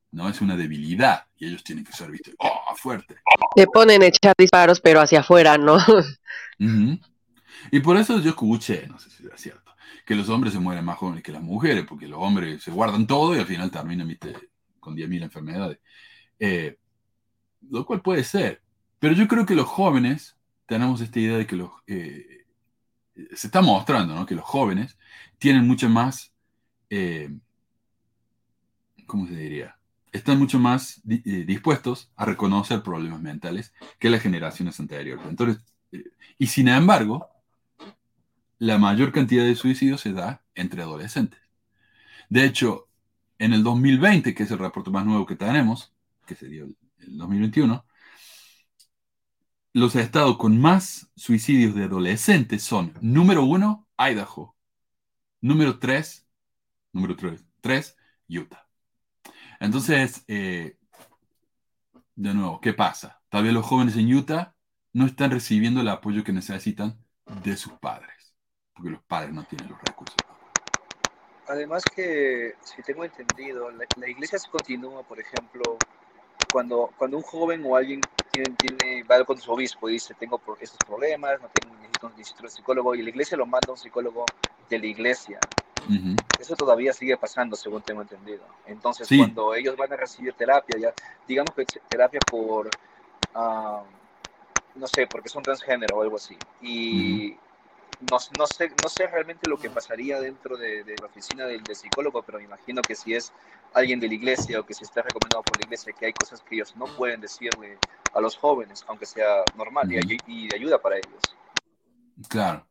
No 0.10 0.28
es 0.28 0.42
una 0.42 0.58
debilidad 0.58 1.28
y 1.38 1.46
ellos 1.46 1.64
tienen 1.64 1.86
que 1.86 1.94
ser, 1.94 2.10
viste, 2.10 2.34
oh, 2.40 2.76
fuerte. 2.76 3.18
Te 3.56 3.68
ponen 3.68 4.02
a 4.02 4.08
echar 4.08 4.34
disparos, 4.36 4.82
pero 4.82 5.00
hacia 5.00 5.20
afuera, 5.20 5.60
¿no? 5.60 5.78
Y 7.72 7.80
por 7.82 7.98
eso 7.98 8.20
yo 8.20 8.32
escuché, 8.32 8.88
no 8.88 8.98
sé 8.98 9.12
si 9.12 9.24
es 9.24 9.40
cierto, 9.40 9.72
que 10.08 10.16
los 10.16 10.28
hombres 10.30 10.54
se 10.54 10.60
mueren 10.60 10.86
más 10.86 10.98
jóvenes 10.98 11.22
que 11.22 11.32
las 11.32 11.44
mujeres, 11.44 11.86
porque 11.88 12.08
los 12.08 12.18
hombres 12.20 12.64
se 12.64 12.72
guardan 12.72 13.06
todo 13.06 13.36
y 13.36 13.40
al 13.40 13.46
final 13.46 13.70
terminan, 13.70 14.08
viste, 14.08 14.34
con 14.80 14.96
10.000 14.96 15.22
enfermedades. 15.22 15.78
Eh, 16.40 16.80
lo 17.70 17.86
cual 17.86 18.02
puede 18.02 18.24
ser. 18.24 18.64
Pero 18.98 19.14
yo 19.14 19.28
creo 19.28 19.46
que 19.46 19.54
los 19.54 19.68
jóvenes 19.68 20.36
tenemos 20.66 21.02
esta 21.02 21.20
idea 21.20 21.38
de 21.38 21.48
que 21.48 21.56
los, 21.56 21.72
eh, 21.88 22.46
se 23.34 23.48
está 23.48 23.62
mostrando 23.62 24.26
que 24.26 24.36
los 24.36 24.46
jóvenes 24.46 24.98
tienen 25.38 25.68
mucho 25.68 25.90
más, 25.90 26.34
eh, 26.90 27.30
¿cómo 29.06 29.28
se 29.28 29.36
diría? 29.36 29.78
Están 30.12 30.40
mucho 30.40 30.60
más 30.60 31.02
eh, 31.10 31.46
dispuestos 31.46 32.12
a 32.16 32.26
reconocer 32.26 32.82
problemas 32.84 33.22
mentales 33.22 33.74
que 34.00 34.10
las 34.10 34.22
generaciones 34.22 34.80
anteriores. 34.80 35.26
Entonces, 35.28 35.64
y 36.38 36.48
sin 36.48 36.68
embargo, 36.68 37.30
la 38.60 38.78
mayor 38.78 39.12
cantidad 39.12 39.44
de 39.44 39.56
suicidios 39.56 40.02
se 40.02 40.14
da 40.14 40.42
entre 40.56 40.82
adolescentes. 40.82 41.40
De 42.30 42.46
hecho, 42.46 42.88
en 43.38 43.54
el 43.54 43.64
2020, 43.64 44.34
que 44.34 44.44
es 44.44 44.52
el 44.52 44.60
reporte 44.60 44.90
más 44.90 45.06
nuevo 45.06 45.26
que 45.26 45.36
tenemos, 45.36 45.94
que 46.26 46.36
se 46.36 46.48
dio 46.48 46.66
el 47.00 47.18
2021, 47.18 47.86
los 49.76 49.94
estados 49.98 50.38
con 50.38 50.58
más 50.58 51.12
suicidios 51.18 51.76
de 51.76 51.84
adolescentes 51.84 52.64
son, 52.64 52.94
número 53.02 53.44
uno, 53.44 53.86
Idaho. 53.98 54.56
Número 55.42 55.80
tres, 55.80 56.26
número 56.94 57.18
tres, 57.18 57.44
tres, 57.60 57.98
Utah. 58.30 58.70
Entonces, 59.60 60.24
eh, 60.30 60.78
de 62.16 62.34
nuevo, 62.34 62.62
¿qué 62.62 62.72
pasa? 62.72 63.22
Tal 63.28 63.44
vez 63.44 63.52
los 63.52 63.66
jóvenes 63.66 63.98
en 63.98 64.16
Utah 64.16 64.56
no 64.94 65.08
están 65.08 65.32
recibiendo 65.32 65.82
el 65.82 65.90
apoyo 65.90 66.24
que 66.24 66.32
necesitan 66.32 66.98
de 67.44 67.58
sus 67.58 67.74
padres, 67.74 68.34
porque 68.74 68.92
los 68.92 69.04
padres 69.04 69.34
no 69.34 69.44
tienen 69.44 69.68
los 69.68 69.82
recursos. 69.82 70.16
Además 71.50 71.84
que, 71.94 72.54
si 72.62 72.82
tengo 72.82 73.04
entendido, 73.04 73.70
la, 73.72 73.84
la 73.98 74.10
iglesia 74.10 74.40
continúa, 74.50 75.04
por 75.04 75.20
ejemplo, 75.20 75.78
cuando, 76.56 76.90
cuando 76.98 77.18
un 77.18 77.24
joven 77.24 77.66
o 77.66 77.76
alguien 77.76 78.02
tiene, 78.32 78.52
tiene, 78.52 79.04
va 79.04 79.22
con 79.26 79.38
su 79.38 79.52
obispo 79.52 79.90
y 79.90 79.94
dice, 79.94 80.14
tengo 80.14 80.40
estos 80.62 80.80
problemas, 80.86 81.42
no 81.42 81.50
tengo, 81.50 81.76
necesito, 81.76 82.10
necesito 82.12 82.44
un 82.44 82.50
psicólogo, 82.50 82.96
y 82.96 83.02
la 83.02 83.10
iglesia 83.10 83.36
lo 83.36 83.46
manda 83.46 83.68
a 83.68 83.72
un 83.72 83.78
psicólogo 83.78 84.26
de 84.70 84.80
la 84.80 84.86
iglesia. 84.86 85.42
Eso 86.40 86.56
todavía 86.56 86.94
sigue 86.94 87.18
pasando, 87.18 87.58
según 87.58 87.82
tengo 87.82 88.04
entendido. 88.04 88.46
Entonces, 88.68 89.06
cuando 89.18 89.54
ellos 89.54 89.76
van 89.76 89.92
a 89.92 89.98
recibir 89.98 90.32
terapia, 90.32 90.78
ya, 90.78 90.94
digamos 91.28 91.54
que 91.56 91.66
terapia 91.90 92.22
por, 92.22 92.70
ah, 93.34 93.84
no 94.76 94.88
sé, 94.88 95.08
porque 95.08 95.28
son 95.28 95.44
transgénero 95.44 95.98
o 95.98 96.04
algo 96.04 96.16
así, 96.16 96.38
y 96.62 97.36
no, 98.38 98.48
sé, 98.48 98.70
no 98.82 98.90
sé 98.90 99.08
realmente 99.08 99.50
lo 99.50 99.58
que 99.58 99.70
pasaría 99.70 100.20
dentro 100.20 100.58
de, 100.58 100.84
la 101.00 101.06
oficina 101.06 101.46
del, 101.46 101.64
psicólogo, 101.76 102.24
pero 102.24 102.38
me 102.40 102.46
imagino 102.46 102.82
que 102.82 102.96
si 102.96 103.14
es 103.14 103.32
alguien 103.74 104.00
de 104.00 104.08
la 104.08 104.14
iglesia 104.14 104.60
o 104.60 104.66
que 104.66 104.74
si 104.74 104.84
está 104.84 105.02
recomendado 105.02 105.44
por 105.44 105.58
la 105.58 105.66
iglesia, 105.66 105.94
que 105.94 106.08
hay 106.08 106.14
cosas 106.14 106.42
que 106.42 106.56
ellos 106.56 106.76
no 106.76 106.86
pueden 106.86 107.22
decirle 107.22 107.78
a 108.14 108.22
los 108.22 108.38
jóvenes, 108.38 108.86
aunque 108.88 109.06
sea 109.06 109.44
normal 109.58 109.92
y, 109.92 110.48
de 110.48 110.56
ayuda 110.56 110.82
para 110.82 110.98
ellos. 110.98 111.22
Claro. 112.30 112.68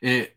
Eh, 0.00 0.36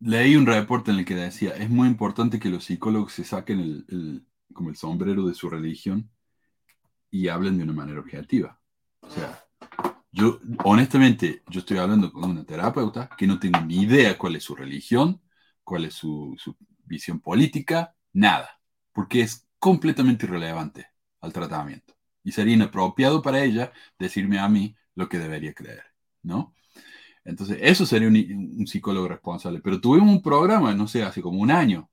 leí 0.00 0.36
un 0.36 0.46
reporte 0.46 0.90
en 0.90 0.98
el 0.98 1.04
que 1.04 1.14
decía, 1.14 1.50
es 1.50 1.70
muy 1.70 1.88
importante 1.88 2.40
que 2.40 2.48
los 2.48 2.64
psicólogos 2.64 3.12
se 3.12 3.24
saquen 3.24 3.60
el, 3.88 4.26
como 4.52 4.70
el 4.70 4.76
sombrero 4.76 5.26
de 5.26 5.34
su 5.34 5.48
religión 5.48 6.10
y 7.10 7.28
hablen 7.28 7.58
de 7.58 7.64
una 7.64 7.72
manera 7.72 8.00
objetiva. 8.00 8.58
O 9.00 9.10
sea, 9.10 9.41
yo, 10.12 10.40
honestamente, 10.64 11.42
yo 11.48 11.60
estoy 11.60 11.78
hablando 11.78 12.12
con 12.12 12.30
una 12.30 12.44
terapeuta 12.44 13.08
que 13.16 13.26
no 13.26 13.38
tengo 13.38 13.60
ni 13.62 13.82
idea 13.82 14.18
cuál 14.18 14.36
es 14.36 14.44
su 14.44 14.54
religión, 14.54 15.22
cuál 15.64 15.86
es 15.86 15.94
su, 15.94 16.36
visión 16.84 17.20
política, 17.20 17.94
nada, 18.12 18.60
porque 18.92 19.22
es 19.22 19.48
completamente 19.58 20.26
irrelevante 20.26 20.88
al 21.20 21.32
tratamiento. 21.32 21.94
Y 22.22 22.32
sería 22.32 22.54
inapropiado 22.54 23.22
para 23.22 23.42
ella 23.42 23.72
decirme 23.98 24.38
a 24.38 24.48
mí 24.48 24.76
lo 24.94 25.08
que 25.08 25.18
debería 25.18 25.54
creer, 25.54 25.84
¿no? 26.22 26.54
Entonces, 27.24 27.58
eso 27.62 27.86
sería 27.86 28.08
un, 28.08 28.16
un 28.58 28.66
psicólogo 28.66 29.08
responsable. 29.08 29.60
Pero 29.62 29.80
tuvimos 29.80 30.10
un 30.10 30.22
programa, 30.22 30.74
no 30.74 30.88
sé, 30.88 31.02
hace 31.04 31.22
como 31.22 31.40
un 31.40 31.50
año, 31.50 31.90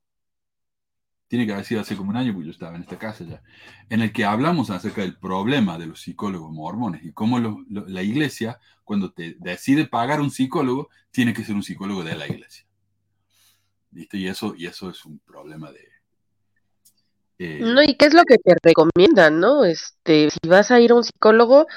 tiene 1.29 1.45
que 1.45 1.53
haber 1.53 1.63
sido 1.63 1.81
hace 1.81 1.95
como 1.95 2.09
un 2.09 2.17
año, 2.17 2.33
porque 2.33 2.47
yo 2.47 2.51
estaba 2.51 2.75
en 2.75 2.81
esta 2.81 2.97
casa 2.97 3.23
ya, 3.23 3.41
en 3.89 4.01
el 4.01 4.11
que 4.11 4.25
hablamos 4.25 4.71
acerca 4.71 5.01
del 5.01 5.15
problema 5.15 5.77
de 5.77 5.85
los 5.85 6.01
psicólogos 6.01 6.51
mormones 6.51 7.05
y 7.05 7.13
cómo 7.13 7.39
la 7.69 8.01
iglesia, 8.01 8.59
cuando 8.83 9.11
te 9.11 9.35
decide 9.39 9.85
pagar 9.85 10.21
un 10.21 10.31
psicólogo, 10.31 10.89
tiene 11.11 11.33
que 11.33 11.45
ser 11.45 11.53
un 11.53 11.61
psicólogo 11.61 12.03
de 12.03 12.15
la 12.15 12.27
iglesia. 12.27 12.65
¿Viste? 13.91 14.17
Y 14.17 14.27
eso, 14.27 14.55
y 14.57 14.65
eso 14.65 14.89
es 14.89 15.05
un 15.05 15.19
problema 15.19 15.71
de... 15.71 15.87
Eh, 17.37 17.59
no, 17.61 17.83
y 17.83 17.95
qué 17.95 18.07
es 18.07 18.13
lo 18.15 18.23
que 18.23 18.37
te 18.37 18.55
recomiendan, 18.61 19.39
¿no? 19.39 19.65
Este, 19.65 20.29
si 20.31 20.49
vas 20.49 20.71
a 20.71 20.79
ir 20.79 20.91
a 20.91 20.95
un 20.95 21.03
psicólogo, 21.03 21.67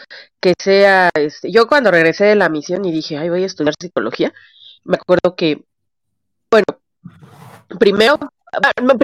que 0.40 0.54
sea, 0.58 1.10
este, 1.14 1.52
yo 1.52 1.66
cuando 1.66 1.90
regresé 1.90 2.24
de 2.24 2.36
la 2.36 2.48
misión 2.48 2.86
y 2.86 2.90
dije, 2.90 3.18
ay, 3.18 3.28
voy 3.28 3.42
a 3.42 3.46
estudiar 3.46 3.74
psicología, 3.78 4.32
me 4.82 4.96
acuerdo 4.96 5.36
que, 5.36 5.62
bueno, 6.50 6.64
primero 7.78 8.18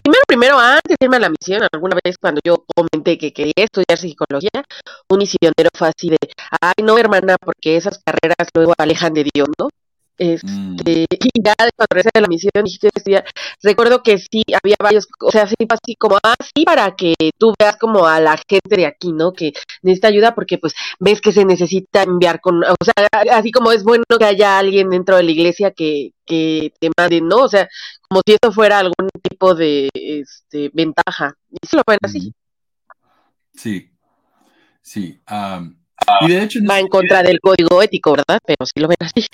primero, 0.03 0.22
primero, 0.26 0.59
antes 0.59 0.96
de 0.99 1.05
irme 1.05 1.16
a 1.16 1.20
la 1.20 1.30
misión, 1.30 1.62
alguna 1.72 1.96
vez 2.05 2.16
cuando 2.18 2.40
yo 2.44 2.64
comenté 2.74 3.18
que 3.18 3.32
quería 3.32 3.53
estudiar 3.57 3.99
psicología, 3.99 4.64
un 5.09 5.18
misionero 5.18 5.70
fue 5.74 5.88
así 5.88 6.11
de, 6.11 6.18
ay, 6.61 6.84
no, 6.84 6.99
hermana, 6.99 7.36
porque 7.38 7.76
esas 7.76 8.01
carreras 8.05 8.49
luego 8.55 8.74
alejan 8.78 9.14
de 9.14 9.24
Dios, 9.32 9.49
¿no? 9.59 9.68
Este, 10.18 10.49
mm. 10.49 10.76
y 11.12 11.42
ya 11.42 11.55
cuando 11.76 11.86
regresé 11.90 12.11
de 12.12 12.20
la 12.20 12.26
misión 12.26 12.64
dije 12.64 12.88
estudiar, 12.92 13.24
recuerdo 13.62 14.03
que 14.03 14.18
sí, 14.18 14.42
había 14.61 14.74
varios, 14.80 15.07
o 15.20 15.30
sea, 15.30 15.46
sí, 15.46 15.55
así 15.68 15.94
como, 15.94 16.16
así 16.16 16.64
ah, 16.66 16.74
para 16.74 16.96
que 16.96 17.14
tú 17.38 17.55
veas 17.59 17.76
como 17.76 18.05
a 18.05 18.18
la 18.18 18.36
gente 18.49 18.76
de 18.76 18.86
aquí, 18.86 19.12
¿no? 19.12 19.32
Que 19.32 19.53
necesita 19.82 20.09
ayuda 20.09 20.34
porque 20.34 20.59
pues 20.59 20.74
ves 20.99 21.20
que 21.20 21.32
se 21.32 21.44
necesita 21.44 22.03
enviar 22.03 22.40
con, 22.40 22.64
o 22.64 22.76
sea, 22.84 23.09
así 23.30 23.53
como 23.53 23.70
es 23.70 23.84
bueno 23.84 24.03
que 24.18 24.24
haya 24.24 24.59
alguien 24.59 24.90
dentro 24.90 25.16
de 25.16 25.22
la 25.22 25.30
iglesia 25.30 25.70
que, 25.70 26.11
que 26.26 26.72
te 26.80 26.90
mande, 26.99 27.20
¿no? 27.20 27.44
O 27.44 27.49
sea, 27.49 27.68
como 28.09 28.22
si 28.26 28.32
esto 28.32 28.52
fuera 28.52 28.78
algún 28.78 29.09
tipo 29.22 29.54
de 29.54 29.90
este, 29.94 30.70
ventaja. 30.72 31.34
Y 31.50 31.66
sí 31.66 31.76
lo 31.76 31.82
ven 31.86 31.98
así. 32.02 32.34
Sí, 33.54 33.90
sí. 34.80 35.20
y 36.22 36.28
de 36.28 36.42
hecho... 36.42 36.61
Va 36.68 36.78
en 36.78 36.88
contra 36.88 37.22
del 37.22 37.40
código 37.40 37.82
ético, 37.82 38.12
¿verdad? 38.12 38.38
Pero 38.46 38.64
sí 38.64 38.80
lo 38.80 38.88
ven 38.88 38.96
así. 39.00 39.26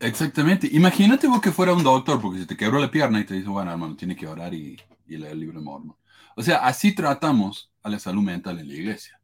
Exactamente. 0.00 0.68
Imagínate 0.72 1.26
vos 1.26 1.40
que 1.40 1.52
fuera 1.52 1.74
un 1.74 1.82
doctor, 1.82 2.20
porque 2.20 2.40
se 2.40 2.46
te 2.46 2.56
quebró 2.56 2.78
la 2.78 2.90
pierna 2.90 3.20
y 3.20 3.24
te 3.24 3.34
dice, 3.34 3.48
bueno, 3.48 3.70
hermano, 3.70 3.96
tiene 3.96 4.16
que 4.16 4.26
orar 4.26 4.54
y, 4.54 4.78
leer 5.06 5.32
el 5.32 5.40
libro 5.40 5.58
de 5.58 5.64
Mormon. 5.64 5.96
O 6.36 6.42
sea, 6.42 6.58
así 6.58 6.94
tratamos 6.94 7.70
a 7.82 7.88
la 7.88 7.98
salud 7.98 8.22
mental 8.22 8.58
en 8.58 8.68
la 8.68 8.74
iglesia. 8.74 9.20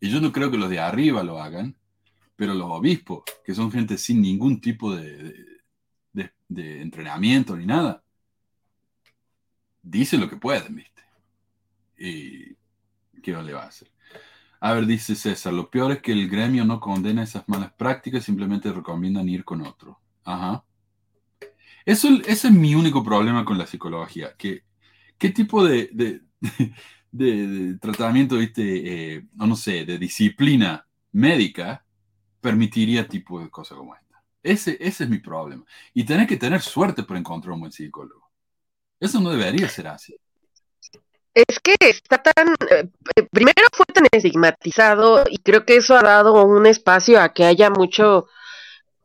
Y 0.00 0.10
yo 0.10 0.20
no 0.20 0.32
creo 0.32 0.50
que 0.50 0.58
los 0.58 0.70
de 0.70 0.80
arriba 0.80 1.22
lo 1.22 1.40
hagan, 1.40 1.76
pero 2.36 2.54
los 2.54 2.68
obispos, 2.68 3.22
que 3.44 3.54
son 3.54 3.70
gente 3.70 3.96
sin 3.96 4.20
ningún 4.20 4.60
tipo 4.60 4.94
de, 4.94 5.16
de, 5.16 5.34
entrenamiento 6.58 7.56
ni 7.56 7.66
nada, 7.66 8.02
dicen 9.82 10.20
lo 10.20 10.28
que 10.28 10.36
pueden, 10.36 10.76
¿viste? 10.76 11.02
Y 11.98 12.56
¿qué 13.22 13.32
le 13.32 13.52
va 13.52 13.64
a 13.64 13.68
hacer? 13.68 13.90
A 14.60 14.72
ver, 14.72 14.86
dice 14.86 15.14
César, 15.14 15.52
lo 15.52 15.70
peor 15.70 15.92
es 15.92 16.00
que 16.00 16.12
el 16.12 16.28
gremio 16.28 16.64
no 16.64 16.80
condena 16.80 17.22
esas 17.22 17.48
malas 17.48 17.72
prácticas, 17.74 18.24
simplemente 18.24 18.72
recomiendan 18.72 19.28
ir 19.28 19.44
con 19.44 19.60
otro. 19.60 20.00
Ajá. 20.24 20.64
Eso, 21.84 22.08
ese 22.26 22.48
es 22.48 22.54
mi 22.54 22.74
único 22.74 23.04
problema 23.04 23.44
con 23.44 23.58
la 23.58 23.66
psicología. 23.66 24.34
Que, 24.38 24.64
¿Qué 25.18 25.30
tipo 25.30 25.64
de, 25.64 25.90
de, 27.12 27.78
tratamiento, 27.80 28.36
viste, 28.36 29.16
eh, 29.16 29.26
no, 29.34 29.54
sé, 29.56 29.84
de 29.84 29.98
disciplina 29.98 30.86
médica 31.12 31.84
permitiría 32.40 33.06
tipo 33.06 33.40
de 33.40 33.50
cosas 33.50 33.76
como 33.78 33.94
esta? 33.94 34.03
Ese, 34.44 34.76
ese 34.78 35.04
es 35.04 35.10
mi 35.10 35.18
problema. 35.18 35.64
Y 35.94 36.04
tenés 36.04 36.28
que 36.28 36.36
tener 36.36 36.60
suerte 36.60 37.02
para 37.02 37.18
encontrar 37.18 37.54
un 37.54 37.60
buen 37.60 37.72
psicólogo. 37.72 38.30
Eso 39.00 39.18
no 39.18 39.30
debería 39.30 39.68
ser 39.70 39.88
así. 39.88 40.14
Es 41.32 41.58
que 41.60 41.74
está 41.80 42.22
tan, 42.22 42.54
eh, 42.70 42.88
primero 43.32 43.66
fue 43.72 43.86
tan 43.86 44.06
estigmatizado 44.12 45.24
y 45.28 45.38
creo 45.38 45.64
que 45.64 45.76
eso 45.76 45.96
ha 45.96 46.02
dado 46.02 46.44
un 46.44 46.66
espacio 46.66 47.20
a 47.20 47.32
que 47.32 47.44
haya 47.44 47.70
mucho, 47.70 48.28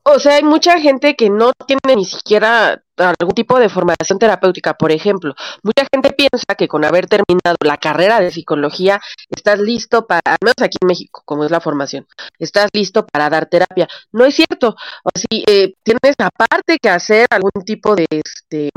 o 0.03 0.19
sea, 0.19 0.35
hay 0.35 0.43
mucha 0.43 0.79
gente 0.79 1.15
que 1.15 1.29
no 1.29 1.51
tiene 1.67 1.95
ni 1.95 2.05
siquiera 2.05 2.81
algún 2.97 3.33
tipo 3.33 3.59
de 3.59 3.69
formación 3.69 4.19
terapéutica, 4.19 4.73
por 4.73 4.91
ejemplo. 4.91 5.33
Mucha 5.63 5.85
gente 5.91 6.11
piensa 6.11 6.55
que 6.57 6.67
con 6.67 6.83
haber 6.83 7.07
terminado 7.07 7.57
la 7.63 7.77
carrera 7.77 8.19
de 8.19 8.31
psicología 8.31 8.99
estás 9.29 9.59
listo 9.59 10.05
para, 10.05 10.21
al 10.25 10.37
menos 10.41 10.55
aquí 10.61 10.77
en 10.81 10.87
México, 10.87 11.21
como 11.25 11.45
es 11.45 11.51
la 11.51 11.61
formación, 11.61 12.07
estás 12.39 12.69
listo 12.73 13.05
para 13.05 13.29
dar 13.29 13.45
terapia. 13.47 13.87
No 14.11 14.25
es 14.25 14.35
cierto. 14.35 14.75
O 15.03 15.09
si 15.15 15.43
eh, 15.47 15.75
tienes 15.83 16.15
aparte 16.17 16.77
que 16.81 16.89
hacer 16.89 17.27
algún 17.29 17.63
tipo 17.65 17.95
de 17.95 18.07
este 18.09 18.69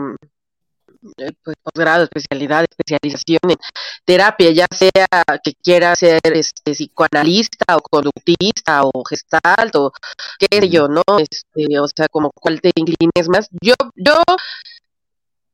pues, 1.43 1.57
posgrado, 1.63 2.05
especialidad, 2.05 2.65
especialización 2.69 3.41
en 3.51 3.57
terapia, 4.05 4.51
ya 4.51 4.67
sea 4.71 5.25
que 5.43 5.55
quiera 5.63 5.95
ser 5.97 6.21
este, 6.25 6.73
psicoanalista 6.73 7.77
o 7.77 7.81
conductista 7.81 8.85
o 8.85 9.05
gestalt 9.05 9.75
o 9.77 9.93
qué 10.39 10.47
sé 10.61 10.69
yo, 10.69 10.89
¿no? 10.89 11.03
Este, 11.19 11.79
o 11.79 11.87
sea, 11.89 12.09
como 12.09 12.31
cuál 12.35 12.61
te 12.61 12.71
inclines 12.75 13.29
más. 13.29 13.49
Yo, 13.61 13.75
yo 13.95 14.23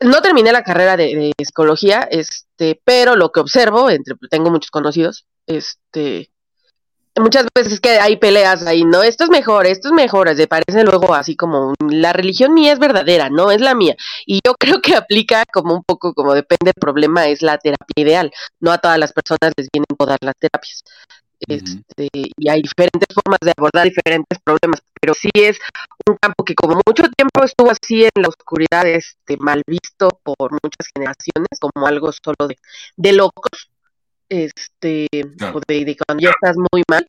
no 0.00 0.20
terminé 0.22 0.52
la 0.52 0.62
carrera 0.62 0.96
de, 0.96 1.14
de 1.16 1.44
psicología, 1.44 2.06
este, 2.10 2.80
pero 2.84 3.16
lo 3.16 3.32
que 3.32 3.40
observo, 3.40 3.90
entre, 3.90 4.14
tengo 4.30 4.50
muchos 4.50 4.70
conocidos, 4.70 5.26
este, 5.46 6.30
muchas 7.20 7.46
veces 7.54 7.80
que 7.80 7.90
hay 7.90 8.16
peleas 8.16 8.66
ahí, 8.66 8.84
¿no? 8.84 9.02
Esto 9.02 9.24
es 9.24 9.30
mejor, 9.30 9.66
esto 9.66 9.88
es 9.88 9.92
mejor, 9.94 10.34
se 10.36 10.46
parece 10.46 10.84
luego 10.84 11.14
así 11.14 11.36
como 11.36 11.74
la 11.80 12.12
religión 12.12 12.54
mía 12.54 12.72
es 12.72 12.78
verdadera, 12.78 13.30
no 13.30 13.50
es 13.50 13.60
la 13.60 13.74
mía. 13.74 13.96
Y 14.26 14.40
yo 14.44 14.54
creo 14.58 14.80
que 14.80 14.96
aplica 14.96 15.44
como 15.52 15.74
un 15.74 15.82
poco 15.84 16.14
como 16.14 16.34
depende 16.34 16.72
del 16.72 16.80
problema, 16.80 17.26
es 17.26 17.42
la 17.42 17.58
terapia 17.58 17.94
ideal. 17.96 18.32
No 18.60 18.72
a 18.72 18.78
todas 18.78 18.98
las 18.98 19.12
personas 19.12 19.52
les 19.56 19.68
vienen 19.72 19.86
todas 19.98 20.18
las 20.20 20.34
terapias. 20.38 20.82
Este, 21.40 22.08
y 22.12 22.48
hay 22.48 22.62
diferentes 22.62 23.06
formas 23.14 23.38
de 23.40 23.52
abordar 23.56 23.84
diferentes 23.84 24.38
problemas, 24.42 24.80
pero 25.00 25.14
sí 25.14 25.30
es 25.34 25.58
un 26.08 26.16
campo 26.16 26.44
que 26.44 26.54
como 26.56 26.80
mucho 26.84 27.04
tiempo 27.16 27.44
estuvo 27.44 27.70
así 27.70 28.02
en 28.04 28.22
la 28.22 28.28
oscuridad, 28.28 28.86
este, 28.86 29.36
mal 29.36 29.62
visto 29.66 30.08
por 30.24 30.50
muchas 30.50 30.90
generaciones, 30.92 31.48
como 31.60 31.86
algo 31.86 32.10
solo 32.12 32.48
de, 32.48 32.56
de 32.96 33.12
locos, 33.12 33.70
este, 34.28 35.06
o 35.54 35.60
de, 35.66 35.96
cuando 36.06 36.22
ya 36.22 36.30
estás 36.30 36.56
muy 36.56 36.82
mal, 36.88 37.06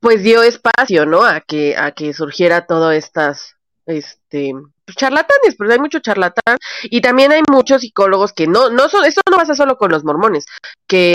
pues 0.00 0.22
dio 0.22 0.42
espacio, 0.42 1.06
¿no? 1.06 1.24
A 1.24 1.40
que, 1.40 1.76
a 1.76 1.92
que 1.92 2.12
surgiera 2.12 2.66
todas 2.66 2.96
estas, 2.96 3.56
este, 3.86 4.52
pues, 4.84 4.96
charlatanes, 4.96 5.56
pero 5.58 5.72
hay 5.72 5.78
mucho 5.78 6.00
charlatán, 6.00 6.58
y 6.84 7.00
también 7.00 7.32
hay 7.32 7.42
muchos 7.50 7.80
psicólogos 7.82 8.32
que 8.32 8.46
no, 8.46 8.70
no 8.70 8.88
son, 8.88 9.04
esto 9.04 9.22
no 9.30 9.36
pasa 9.36 9.54
solo 9.54 9.78
con 9.78 9.90
los 9.90 10.04
mormones, 10.04 10.44
que 10.86 11.14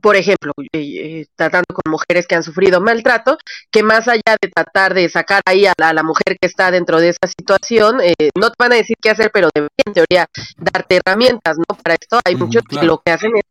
por 0.00 0.16
ejemplo, 0.16 0.52
eh, 0.72 0.78
eh, 0.78 1.26
tratando 1.34 1.66
con 1.74 1.90
mujeres 1.90 2.26
que 2.26 2.34
han 2.34 2.42
sufrido 2.42 2.80
maltrato, 2.80 3.38
que 3.70 3.82
más 3.82 4.06
allá 4.06 4.36
de 4.40 4.48
tratar 4.48 4.94
de 4.94 5.08
sacar 5.08 5.42
ahí 5.44 5.66
a 5.66 5.72
la, 5.76 6.02
mujer 6.02 6.38
que 6.40 6.46
está 6.46 6.70
dentro 6.70 7.00
de 7.00 7.10
esa 7.10 7.26
situación, 7.26 8.00
eh, 8.00 8.30
no 8.38 8.50
te 8.50 8.56
van 8.58 8.72
a 8.72 8.76
decir 8.76 8.96
qué 9.00 9.10
hacer, 9.10 9.30
pero 9.32 9.48
deberían 9.52 9.70
en 9.84 9.92
teoría 9.92 10.26
darte 10.56 11.00
herramientas, 11.04 11.58
¿no? 11.58 11.76
Para 11.76 11.96
esto 12.00 12.20
hay 12.24 12.36
muchos 12.36 12.62
que 12.62 12.86
lo 12.86 12.98
que 13.04 13.12
hacen 13.12 13.32
es 13.36 13.42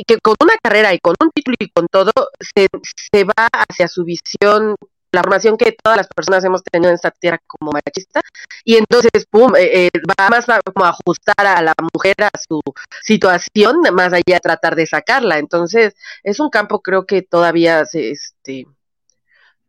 y 0.00 0.04
que 0.04 0.18
con 0.18 0.34
una 0.40 0.56
carrera 0.62 0.94
y 0.94 0.98
con 0.98 1.14
un 1.20 1.30
título 1.30 1.56
y 1.58 1.68
con 1.68 1.86
todo 1.88 2.12
se, 2.40 2.68
se 3.12 3.24
va 3.24 3.48
hacia 3.68 3.86
su 3.86 4.04
visión 4.04 4.74
la 5.12 5.22
formación 5.22 5.56
que 5.58 5.72
todas 5.72 5.98
las 5.98 6.08
personas 6.08 6.44
hemos 6.44 6.62
tenido 6.62 6.88
en 6.88 6.94
esta 6.94 7.10
tierra 7.10 7.38
como 7.46 7.72
machista 7.72 8.20
y 8.64 8.76
entonces 8.76 9.26
pum 9.28 9.54
eh, 9.56 9.86
eh, 9.86 9.90
va 10.08 10.30
más 10.30 10.48
a, 10.48 10.60
como 10.62 10.86
ajustar 10.86 11.46
a 11.46 11.60
la 11.60 11.74
mujer 11.92 12.14
a 12.22 12.30
su 12.38 12.60
situación 13.02 13.80
más 13.92 14.12
allá 14.12 14.22
de 14.24 14.40
tratar 14.40 14.76
de 14.76 14.86
sacarla. 14.86 15.38
Entonces 15.38 15.94
es 16.22 16.40
un 16.40 16.48
campo 16.48 16.80
creo 16.80 17.06
que 17.06 17.22
todavía 17.22 17.84
se 17.84 18.12
este 18.12 18.66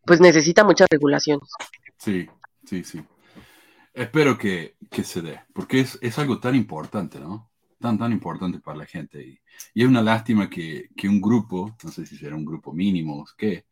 pues 0.05 0.21
necesita 0.21 0.63
muchas 0.63 0.87
regulaciones. 0.89 1.49
Sí 1.97 2.29
sí 2.65 2.83
sí. 2.83 3.03
Espero 3.93 4.37
que, 4.37 4.77
que 4.89 5.03
se 5.03 5.21
dé 5.21 5.41
porque 5.53 5.81
es, 5.81 5.97
es 6.01 6.17
algo 6.19 6.39
tan 6.39 6.55
importante 6.55 7.19
no 7.19 7.50
tan, 7.81 7.97
tan 7.97 8.13
importante 8.13 8.59
para 8.59 8.77
la 8.77 8.85
gente. 8.85 9.21
Y, 9.21 9.39
es 9.81 9.87
una 9.87 10.01
lástima 10.01 10.49
que, 10.49 10.89
que, 10.95 11.09
un 11.09 11.19
grupo, 11.19 11.75
no 11.83 11.91
sé 11.91 12.05
si 12.05 12.17
será 12.17 12.35
un 12.35 12.45
grupo 12.45 12.71
mínimo, 12.71 13.25
que, 13.37 13.65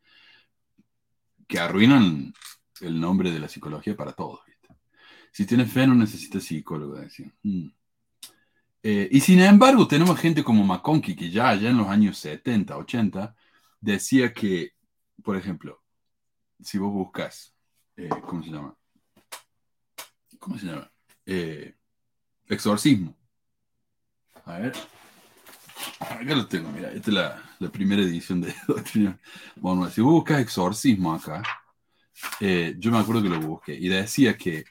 que 1.48 1.60
arruinan 1.60 2.34
el 2.82 3.00
nombre 3.00 3.32
de 3.32 3.40
la 3.40 3.48
psicología 3.48 3.96
para 3.96 4.12
todos. 4.14 4.42
Si 5.32 5.46
tienes 5.46 5.72
fe, 5.72 5.86
no 5.88 5.96
necesitas 5.96 6.44
psicólogo. 6.44 6.96
Decir. 6.96 7.32
Hmm. 7.44 7.68
Eh, 8.82 9.10
y 9.12 9.20
sin 9.20 9.40
embargo, 9.40 9.88
tenemos 9.88 10.20
gente 10.20 10.44
como 10.44 10.64
McConkie, 10.64 11.16
que 11.16 11.30
ya, 11.30 11.54
ya 11.56 11.70
en 11.70 11.78
los 11.78 11.88
años 11.88 12.18
70, 12.18 12.78
80, 12.78 13.36
decía 13.80 14.34
que, 14.34 14.74
por 15.24 15.36
ejemplo, 15.36 15.84
si 16.62 16.78
vos 16.78 16.92
buscas, 16.92 17.54
eh, 17.98 18.10
¿cómo 18.26 18.44
se 18.44 18.52
llama? 18.52 18.76
¿Cómo 20.40 20.58
se 20.58 20.66
llama? 20.66 20.92
Eh, 21.26 21.76
exorcismo. 22.48 23.19
A 24.46 24.60
ver. 24.60 24.74
Acá 26.00 26.36
lo 26.36 26.48
tengo, 26.48 26.70
mira. 26.72 26.92
Esta 26.92 27.10
es 27.10 27.16
la, 27.60 27.72
primera 27.72 28.02
edición 28.02 28.42
de 28.42 28.54
Doctrina. 28.68 29.18
Bueno, 29.56 29.90
si 29.90 30.02
vos 30.02 30.14
buscas 30.14 30.42
exorcismo 30.42 31.14
acá, 31.14 31.42
eh, 32.40 32.76
yo 32.78 32.92
me 32.92 33.00
acuerdo 33.00 33.24
que 33.24 33.30
lo 33.30 33.40
busqué 33.40 33.74
y 33.74 33.88
decía 33.88 34.38
que 34.38 34.66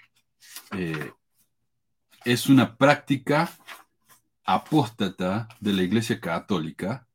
eh, 0.73 1.13
es 2.25 2.49
una 2.49 2.77
práctica 2.77 3.51
apóstata 4.45 5.49
de 5.61 5.73
la 5.73 5.83
Iglesia 5.83 6.21
Católica 6.21 7.08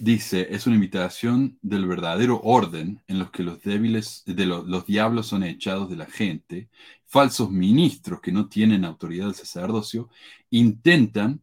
dice, 0.00 0.48
es 0.50 0.66
una 0.66 0.76
invitación 0.76 1.58
del 1.62 1.86
verdadero 1.86 2.40
orden 2.42 3.02
en 3.06 3.18
los 3.18 3.30
que 3.30 3.42
los 3.42 3.60
débiles, 3.60 4.22
de 4.26 4.46
los 4.46 4.86
diablos 4.86 5.26
son 5.26 5.44
echados 5.44 5.90
de 5.90 5.96
la 5.96 6.06
gente, 6.06 6.70
falsos 7.06 7.50
ministros 7.50 8.20
que 8.20 8.32
no 8.32 8.48
tienen 8.48 8.84
autoridad 8.84 9.26
del 9.26 9.34
sacerdocio, 9.34 10.08
intentan 10.48 11.42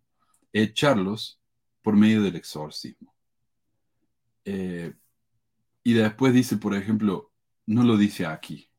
echarlos 0.51 1.39
por 1.83 1.95
medio 1.95 2.21
del 2.23 2.35
exorcismo. 2.35 3.13
Eh, 4.43 4.93
y 5.83 5.93
después 5.93 6.33
dice, 6.33 6.57
por 6.57 6.75
ejemplo, 6.75 7.31
no 7.67 7.83
lo 7.83 7.95
dice 7.95 8.25
aquí, 8.25 8.69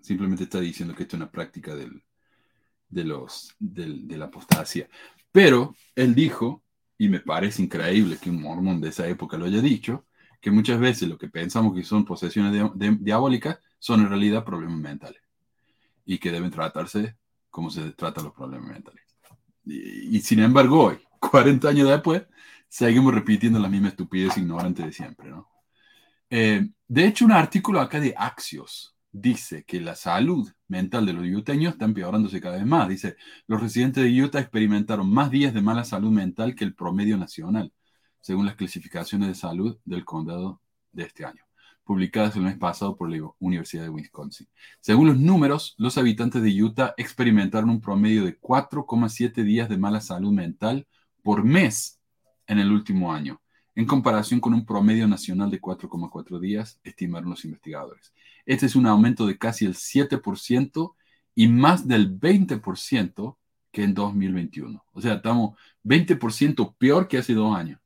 simplemente 0.00 0.44
está 0.44 0.60
diciendo 0.60 0.94
que 0.94 1.02
esto 1.02 1.16
es 1.16 1.22
una 1.22 1.32
práctica 1.32 1.74
del, 1.74 2.02
de, 2.88 3.04
los, 3.04 3.54
de 3.58 4.16
la 4.16 4.26
apostasía. 4.26 4.88
Pero 5.32 5.74
él 5.96 6.14
dijo 6.14 6.62
y 7.00 7.08
me 7.08 7.20
parece 7.20 7.62
increíble 7.62 8.18
que 8.18 8.28
un 8.28 8.42
mormón 8.42 8.78
de 8.78 8.90
esa 8.90 9.08
época 9.08 9.38
lo 9.38 9.46
haya 9.46 9.62
dicho, 9.62 10.04
que 10.38 10.50
muchas 10.50 10.78
veces 10.78 11.08
lo 11.08 11.16
que 11.16 11.30
pensamos 11.30 11.74
que 11.74 11.82
son 11.82 12.04
posesiones 12.04 12.52
diabólicas 13.00 13.58
son 13.78 14.00
en 14.02 14.10
realidad 14.10 14.44
problemas 14.44 14.78
mentales 14.78 15.22
y 16.04 16.18
que 16.18 16.30
deben 16.30 16.50
tratarse 16.50 17.16
como 17.48 17.70
se 17.70 17.92
tratan 17.92 18.24
los 18.24 18.34
problemas 18.34 18.68
mentales. 18.68 19.02
Y, 19.64 20.20
sin 20.20 20.40
embargo, 20.40 20.88
hoy, 20.88 20.98
40 21.20 21.70
años 21.70 21.88
después, 21.88 22.22
seguimos 22.68 23.14
repitiendo 23.14 23.58
la 23.58 23.70
misma 23.70 23.88
estupidez 23.88 24.36
ignorante 24.36 24.82
de 24.82 24.92
siempre. 24.92 25.30
¿no? 25.30 25.48
Eh, 26.28 26.68
de 26.86 27.06
hecho, 27.06 27.24
un 27.24 27.32
artículo 27.32 27.80
acá 27.80 27.98
de 27.98 28.12
Axios 28.14 28.94
dice 29.12 29.64
que 29.64 29.80
la 29.80 29.94
salud 29.94 30.50
mental 30.68 31.06
de 31.06 31.12
los 31.12 31.26
yuteños 31.26 31.72
está 31.72 31.84
empeorándose 31.84 32.40
cada 32.40 32.56
vez 32.56 32.66
más. 32.66 32.88
Dice, 32.88 33.16
los 33.46 33.60
residentes 33.60 34.04
de 34.04 34.22
Utah 34.22 34.40
experimentaron 34.40 35.10
más 35.10 35.30
días 35.30 35.54
de 35.54 35.62
mala 35.62 35.84
salud 35.84 36.10
mental 36.10 36.54
que 36.54 36.64
el 36.64 36.74
promedio 36.74 37.16
nacional, 37.16 37.72
según 38.20 38.46
las 38.46 38.56
clasificaciones 38.56 39.28
de 39.28 39.34
salud 39.34 39.78
del 39.84 40.04
condado 40.04 40.60
de 40.92 41.04
este 41.04 41.24
año, 41.24 41.44
publicadas 41.84 42.36
el 42.36 42.42
mes 42.42 42.56
pasado 42.56 42.96
por 42.96 43.10
la 43.10 43.28
Universidad 43.38 43.82
de 43.82 43.88
Wisconsin. 43.88 44.48
Según 44.80 45.08
los 45.08 45.18
números, 45.18 45.74
los 45.78 45.98
habitantes 45.98 46.42
de 46.42 46.62
Utah 46.62 46.94
experimentaron 46.96 47.70
un 47.70 47.80
promedio 47.80 48.24
de 48.24 48.38
4,7 48.38 49.42
días 49.42 49.68
de 49.68 49.78
mala 49.78 50.00
salud 50.00 50.32
mental 50.32 50.86
por 51.22 51.44
mes 51.44 52.00
en 52.46 52.58
el 52.58 52.70
último 52.70 53.12
año, 53.12 53.40
en 53.74 53.86
comparación 53.86 54.40
con 54.40 54.54
un 54.54 54.66
promedio 54.66 55.06
nacional 55.06 55.50
de 55.50 55.60
4,4 55.60 56.40
días, 56.40 56.80
estimaron 56.82 57.30
los 57.30 57.44
investigadores. 57.44 58.12
Este 58.46 58.66
es 58.66 58.76
un 58.76 58.86
aumento 58.86 59.26
de 59.26 59.38
casi 59.38 59.64
el 59.64 59.74
7% 59.74 60.94
y 61.34 61.48
más 61.48 61.86
del 61.86 62.18
20% 62.18 63.36
que 63.72 63.84
en 63.84 63.94
2021. 63.94 64.84
O 64.92 65.00
sea, 65.00 65.14
estamos 65.14 65.58
20% 65.84 66.74
peor 66.76 67.08
que 67.08 67.18
hace 67.18 67.34
dos 67.34 67.56
años 67.56 67.80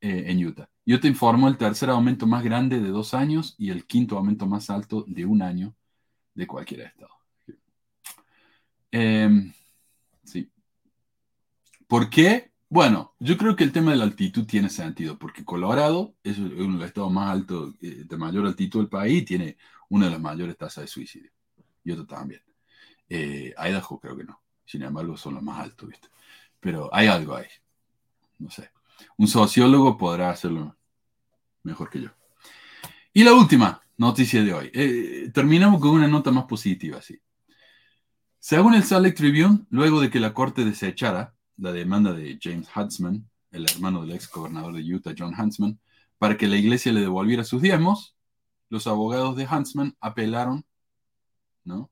eh, 0.00 0.24
en 0.26 0.44
Utah. 0.44 0.68
Yo 0.86 1.00
te 1.00 1.08
informo 1.08 1.48
el 1.48 1.56
tercer 1.56 1.88
aumento 1.88 2.26
más 2.26 2.44
grande 2.44 2.78
de 2.78 2.88
dos 2.90 3.14
años 3.14 3.54
y 3.56 3.70
el 3.70 3.86
quinto 3.86 4.18
aumento 4.18 4.46
más 4.46 4.68
alto 4.68 5.04
de 5.08 5.24
un 5.24 5.40
año 5.40 5.74
de 6.34 6.46
cualquier 6.46 6.80
estado. 6.82 7.14
Em, 8.90 9.52
sí. 10.22 10.50
¿Por 11.86 12.10
qué? 12.10 12.52
Bueno, 12.68 13.14
yo 13.18 13.36
creo 13.36 13.54
que 13.56 13.64
el 13.64 13.72
tema 13.72 13.92
de 13.92 13.98
la 13.98 14.04
altitud 14.04 14.46
tiene 14.46 14.68
sentido, 14.68 15.18
porque 15.18 15.44
Colorado 15.44 16.14
es 16.22 16.38
uno 16.38 16.48
de 16.48 16.78
los 16.78 16.84
estados 16.84 17.12
más 17.12 17.30
altos, 17.30 17.74
eh, 17.80 18.04
de 18.06 18.16
mayor 18.16 18.46
altitud 18.46 18.80
del 18.80 18.88
país, 18.88 19.24
tiene 19.24 19.56
una 19.88 20.06
de 20.06 20.12
las 20.12 20.20
mayores 20.20 20.56
tasas 20.56 20.84
de 20.84 20.88
suicidio. 20.88 21.30
Y 21.84 21.92
otro 21.92 22.06
también. 22.06 22.42
Eh, 23.08 23.54
Idaho 23.56 24.00
creo 24.00 24.16
que 24.16 24.24
no. 24.24 24.40
Sin 24.64 24.82
embargo, 24.82 25.16
son 25.16 25.34
los 25.34 25.42
más 25.42 25.60
altos, 25.60 25.88
¿viste? 25.88 26.08
Pero 26.58 26.92
hay 26.92 27.06
algo 27.06 27.36
ahí. 27.36 27.46
No 28.38 28.50
sé. 28.50 28.70
Un 29.18 29.28
sociólogo 29.28 29.96
podrá 29.96 30.30
hacerlo 30.30 30.76
mejor 31.62 31.90
que 31.90 32.00
yo. 32.00 32.10
Y 33.12 33.22
la 33.22 33.34
última 33.34 33.82
noticia 33.96 34.42
de 34.42 34.52
hoy. 34.52 34.70
Eh, 34.74 35.30
terminamos 35.32 35.80
con 35.80 35.90
una 35.90 36.08
nota 36.08 36.30
más 36.30 36.44
positiva, 36.44 37.00
sí. 37.02 37.20
Según 38.38 38.74
el 38.74 38.84
Salt 38.84 39.04
Lake 39.04 39.16
Tribune, 39.16 39.66
luego 39.70 40.00
de 40.00 40.10
que 40.10 40.20
la 40.20 40.34
corte 40.34 40.64
desechara 40.64 41.33
la 41.56 41.72
demanda 41.72 42.12
de 42.12 42.38
James 42.40 42.68
Huntsman, 42.74 43.28
el 43.50 43.64
hermano 43.64 44.02
del 44.02 44.16
ex 44.16 44.30
gobernador 44.30 44.74
de 44.74 44.94
Utah, 44.94 45.14
John 45.16 45.34
Huntsman, 45.38 45.78
para 46.18 46.36
que 46.36 46.48
la 46.48 46.56
iglesia 46.56 46.92
le 46.92 47.00
devolviera 47.00 47.44
sus 47.44 47.62
diezmos, 47.62 48.16
los 48.68 48.86
abogados 48.86 49.36
de 49.36 49.46
Huntsman 49.46 49.96
apelaron, 50.00 50.64
¿no? 51.64 51.90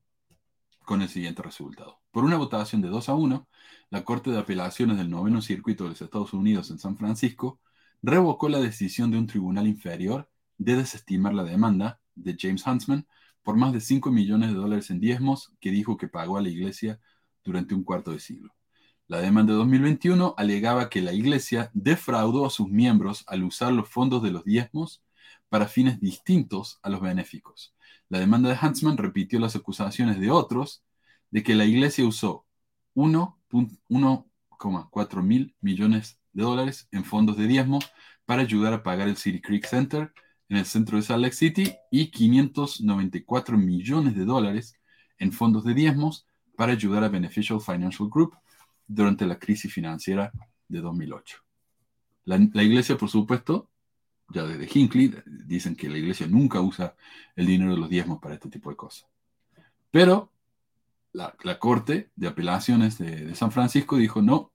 Con 0.85 1.01
el 1.01 1.09
siguiente 1.09 1.41
resultado. 1.41 2.01
Por 2.11 2.23
una 2.25 2.37
votación 2.37 2.81
de 2.81 2.89
2 2.89 3.09
a 3.09 3.15
1, 3.15 3.47
la 3.89 4.03
Corte 4.03 4.31
de 4.31 4.39
Apelaciones 4.39 4.97
del 4.97 5.09
Noveno 5.09 5.41
Circuito 5.41 5.83
de 5.83 5.91
los 5.91 6.01
Estados 6.01 6.33
Unidos 6.33 6.69
en 6.71 6.79
San 6.79 6.97
Francisco 6.97 7.59
revocó 8.01 8.49
la 8.49 8.59
decisión 8.59 9.11
de 9.11 9.17
un 9.17 9.27
tribunal 9.27 9.67
inferior 9.67 10.29
de 10.57 10.75
desestimar 10.75 11.33
la 11.33 11.43
demanda 11.43 12.01
de 12.15 12.35
James 12.37 12.65
Huntsman 12.65 13.07
por 13.43 13.55
más 13.55 13.73
de 13.73 13.81
5 13.81 14.11
millones 14.11 14.49
de 14.49 14.55
dólares 14.55 14.89
en 14.89 14.99
diezmos 14.99 15.53
que 15.59 15.71
dijo 15.71 15.97
que 15.97 16.07
pagó 16.07 16.37
a 16.37 16.41
la 16.41 16.49
iglesia 16.49 16.99
durante 17.43 17.75
un 17.75 17.83
cuarto 17.83 18.11
de 18.11 18.19
siglo. 18.19 18.53
La 19.07 19.19
demanda 19.19 19.51
de 19.51 19.59
2021 19.59 20.33
alegaba 20.37 20.89
que 20.89 21.01
la 21.01 21.11
Iglesia 21.11 21.69
defraudó 21.73 22.45
a 22.45 22.49
sus 22.49 22.69
miembros 22.69 23.25
al 23.27 23.43
usar 23.43 23.73
los 23.73 23.89
fondos 23.89 24.23
de 24.23 24.31
los 24.31 24.45
diezmos 24.45 25.03
para 25.49 25.67
fines 25.67 25.99
distintos 25.99 26.79
a 26.81 26.89
los 26.89 27.01
benéficos. 27.01 27.75
La 28.07 28.19
demanda 28.19 28.49
de 28.49 28.57
Huntsman 28.61 28.97
repitió 28.97 29.39
las 29.39 29.57
acusaciones 29.57 30.21
de 30.21 30.31
otros 30.31 30.85
de 31.31 31.43
que 31.43 31.53
la 31.53 31.65
Iglesia 31.65 32.05
usó 32.05 32.45
1.4 32.95 35.21
mil 35.21 35.53
millones 35.59 36.17
de 36.31 36.43
dólares 36.43 36.87
en 36.91 37.03
fondos 37.03 37.35
de 37.35 37.47
diezmos 37.47 37.91
para 38.25 38.43
ayudar 38.43 38.71
a 38.71 38.83
pagar 38.83 39.09
el 39.09 39.17
City 39.17 39.41
Creek 39.41 39.65
Center 39.65 40.13
en 40.47 40.55
el 40.57 40.65
centro 40.65 40.95
de 40.95 41.03
Salt 41.03 41.23
Lake 41.23 41.35
City 41.35 41.73
y 41.91 42.09
594 42.09 43.57
millones 43.57 44.15
de 44.15 44.23
dólares 44.23 44.79
en 45.17 45.33
fondos 45.33 45.65
de 45.65 45.73
diezmos 45.73 46.25
para 46.55 46.71
ayudar 46.71 47.03
a 47.03 47.09
Beneficial 47.09 47.59
Financial 47.59 48.07
Group 48.09 48.37
durante 48.87 49.25
la 49.25 49.39
crisis 49.39 49.71
financiera 49.71 50.31
de 50.67 50.81
2008. 50.81 51.37
La, 52.25 52.63
iglesia, 52.63 52.97
por 52.97 53.09
supuesto, 53.09 53.69
ya 54.29 54.43
desde 54.43 54.69
Hinckley, 54.71 55.13
dicen 55.25 55.75
que 55.75 55.89
la 55.89 55.97
iglesia 55.97 56.27
nunca 56.27 56.61
usa 56.61 56.95
el 57.35 57.45
dinero 57.45 57.71
de 57.71 57.77
los 57.77 57.89
diezmos 57.89 58.19
para 58.19 58.35
este 58.35 58.49
tipo 58.49 58.69
de 58.69 58.75
cosas. 58.75 59.09
Pero 59.91 60.31
la, 61.11 61.59
Corte 61.59 62.11
de 62.15 62.27
Apelaciones 62.27 62.97
de, 62.97 63.35
San 63.35 63.51
Francisco 63.51 63.97
dijo, 63.97 64.21
no, 64.21 64.51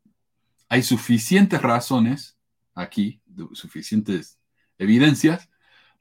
hay 0.69 0.83
suficientes 0.83 1.61
razones 1.61 2.39
aquí, 2.75 3.21
suficientes 3.53 4.39
evidencias 4.79 5.49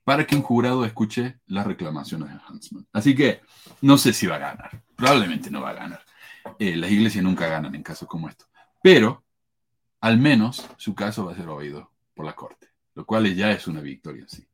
para 0.03 0.25
que 0.25 0.35
un 0.35 0.41
jurado 0.41 0.85
escuche 0.85 1.39
las 1.47 1.67
reclamaciones 1.67 2.29
de 2.29 2.39
Hansman. 2.47 2.87
Así 2.93 3.13
que 3.13 3.41
no 3.81 3.97
sé 3.97 4.13
si 4.13 4.25
va 4.25 4.35
a 4.35 4.39
ganar, 4.39 4.83
probablemente 4.95 5.51
no 5.51 5.61
va 5.61 5.71
a 5.71 5.73
ganar. 5.73 6.05
Eh, 6.59 6.75
las 6.75 6.91
iglesias 6.91 7.23
nunca 7.23 7.47
ganan 7.47 7.75
en 7.75 7.83
casos 7.83 8.07
como 8.07 8.29
esto. 8.29 8.45
Pero 8.81 9.23
al 10.01 10.17
menos 10.17 10.67
su 10.77 10.93
caso 10.95 11.25
va 11.25 11.33
a 11.33 11.35
ser 11.35 11.49
oído 11.49 11.91
por 12.13 12.25
la 12.25 12.35
corte, 12.35 12.67
lo 12.95 13.05
cual 13.05 13.33
ya 13.35 13.51
es 13.51 13.67
una 13.67 13.81
victoria 13.81 14.25
sí. 14.27 14.47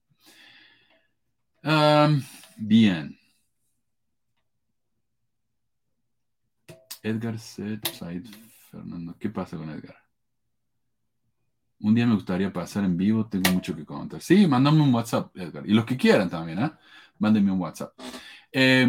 bien. 2.58 3.18
Edgar 7.04 7.38
Said, 7.38 7.82
Fernando. 8.72 9.16
¿Qué 9.20 9.30
pasa 9.30 9.58
con 9.58 9.70
Edgar? 9.70 9.98
Un 11.82 11.94
día 11.94 12.08
me 12.08 12.16
gustaría 12.16 12.52
pasar 12.52 12.86
en 12.86 12.96
vivo, 12.96 13.28
tengo 13.28 13.52
mucho 13.52 13.76
que 13.76 13.86
contar. 13.86 14.22
Sí, 14.22 14.48
mándame 14.48 14.82
un 14.82 14.94
WhatsApp, 14.94 15.36
Edgar. 15.36 15.68
Y 15.68 15.74
los 15.74 15.84
que 15.84 15.98
quieran 15.98 16.30
también, 16.30 16.60
¿eh? 16.60 16.72
Mándenme 17.20 17.52
un 17.52 17.60
WhatsApp. 17.60 17.94
Eh, 18.52 18.88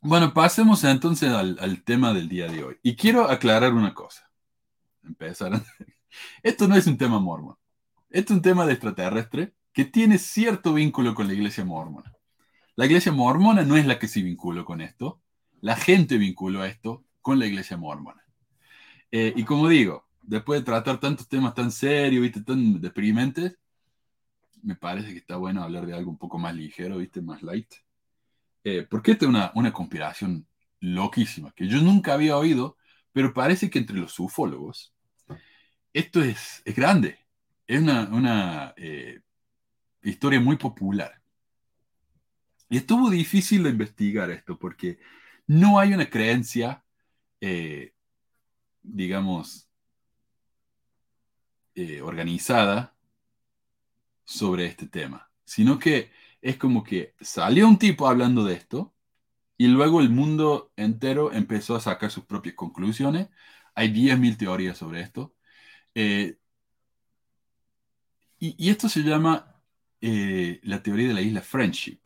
bueno, 0.00 0.32
pasemos 0.32 0.82
entonces 0.84 1.30
al, 1.30 1.82
tema 1.84 2.12
del 2.12 2.28
día 2.28 2.48
de 2.48 2.64
hoy. 2.64 2.76
Y 2.82 2.96
quiero 2.96 3.28
aclarar 3.28 3.74
una 3.74 3.94
cosa. 3.94 4.30
Empezar. 5.04 5.62
Esto 6.42 6.68
no 6.68 6.76
es 6.76 6.86
un 6.86 6.96
tema 6.96 7.20
mormón. 7.20 7.56
Esto 8.08 8.32
es 8.32 8.38
un 8.38 8.42
tema 8.42 8.66
de 8.66 8.72
extraterrestre 8.72 9.54
que 9.72 9.84
tiene 9.84 10.18
cierto 10.18 10.74
vínculo 10.74 11.14
con 11.14 11.26
la 11.28 11.34
iglesia 11.34 11.64
mormona. 11.64 12.14
La 12.76 12.86
iglesia 12.86 13.12
mormona 13.12 13.62
no 13.62 13.76
es 13.76 13.86
la 13.86 13.98
que 13.98 14.08
se 14.08 14.22
vinculó 14.22 14.64
con 14.64 14.80
esto. 14.80 15.20
La 15.60 15.76
gente 15.76 16.16
vinculó 16.18 16.64
esto 16.64 17.04
con 17.20 17.38
la 17.38 17.46
iglesia 17.46 17.76
mormona. 17.76 18.24
Eh, 19.10 19.32
y 19.36 19.44
como 19.44 19.68
digo, 19.68 20.06
después 20.22 20.60
de 20.60 20.64
tratar 20.64 20.98
tantos 20.98 21.28
temas 21.28 21.54
tan 21.54 21.70
serios, 21.70 22.22
¿viste? 22.22 22.42
tan 22.42 22.80
deprimentes, 22.80 23.56
me 24.62 24.76
parece 24.76 25.12
que 25.12 25.18
está 25.18 25.36
bueno 25.36 25.62
hablar 25.62 25.86
de 25.86 25.94
algo 25.94 26.10
un 26.10 26.18
poco 26.18 26.38
más 26.38 26.54
ligero, 26.54 26.98
¿viste? 26.98 27.20
más 27.20 27.42
light. 27.42 27.72
Eh, 28.64 28.86
porque 28.88 29.12
esta 29.12 29.24
es 29.24 29.28
una, 29.28 29.52
una 29.54 29.72
conspiración 29.72 30.46
loquísima 30.80 31.52
que 31.52 31.66
yo 31.66 31.80
nunca 31.80 32.14
había 32.14 32.36
oído, 32.36 32.76
pero 33.12 33.32
parece 33.32 33.70
que 33.70 33.78
entre 33.78 33.96
los 33.96 34.18
ufólogos 34.18 34.94
esto 35.92 36.22
es, 36.22 36.62
es 36.64 36.76
grande. 36.76 37.18
Es 37.66 37.80
una, 37.80 38.08
una 38.08 38.74
eh, 38.76 39.20
historia 40.02 40.40
muy 40.40 40.56
popular. 40.56 41.20
Y 42.68 42.76
estuvo 42.76 43.10
difícil 43.10 43.64
de 43.64 43.70
investigar 43.70 44.30
esto 44.30 44.58
porque 44.58 44.98
no 45.46 45.78
hay 45.78 45.92
una 45.92 46.08
creencia, 46.08 46.84
eh, 47.40 47.94
digamos, 48.82 49.66
organizada 52.02 52.94
sobre 54.22 54.66
este 54.66 54.86
tema, 54.86 55.30
sino 55.44 55.78
que 55.78 56.12
es 56.42 56.56
como 56.56 56.82
que 56.84 57.14
salió 57.20 57.68
un 57.68 57.78
tipo 57.78 58.08
hablando 58.08 58.44
de 58.44 58.54
esto 58.54 58.94
y 59.56 59.68
luego 59.68 60.00
el 60.00 60.10
mundo 60.10 60.72
entero 60.76 61.32
empezó 61.32 61.76
a 61.76 61.80
sacar 61.80 62.10
sus 62.10 62.24
propias 62.24 62.54
conclusiones. 62.54 63.28
Hay 63.74 63.88
10.000 63.92 64.38
teorías 64.38 64.78
sobre 64.78 65.02
esto. 65.02 65.34
Eh, 65.94 66.38
y, 68.38 68.70
esto 68.70 68.88
se 68.88 69.02
llama 69.02 69.62
eh, 70.00 70.60
la 70.64 70.82
teoría 70.82 71.08
de 71.08 71.14
la 71.14 71.20
isla 71.20 71.42
Friendship. 71.42 72.00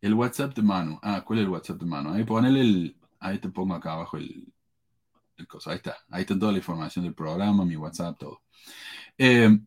El 0.00 0.14
WhatsApp 0.14 0.54
de 0.54 0.62
mano. 0.62 1.00
Ah, 1.02 1.24
¿cuál 1.24 1.38
es 1.38 1.44
el 1.46 1.50
WhatsApp 1.50 1.78
de 1.78 1.86
mano? 1.86 2.12
Ahí 2.12 2.24
ponele 2.24 2.60
el. 2.60 2.96
Ahí 3.20 3.38
te 3.38 3.48
pongo 3.48 3.74
acá 3.74 3.94
abajo 3.94 4.18
el, 4.18 4.52
el 5.38 5.46
cosa. 5.46 5.70
Ahí 5.70 5.78
está. 5.78 5.96
Ahí 6.10 6.20
está 6.22 6.38
toda 6.38 6.52
la 6.52 6.58
información 6.58 7.04
del 7.04 7.14
programa, 7.14 7.64
mi 7.64 7.76
WhatsApp, 7.76 8.18
todo. 8.18 8.42
Eh, 9.16 9.58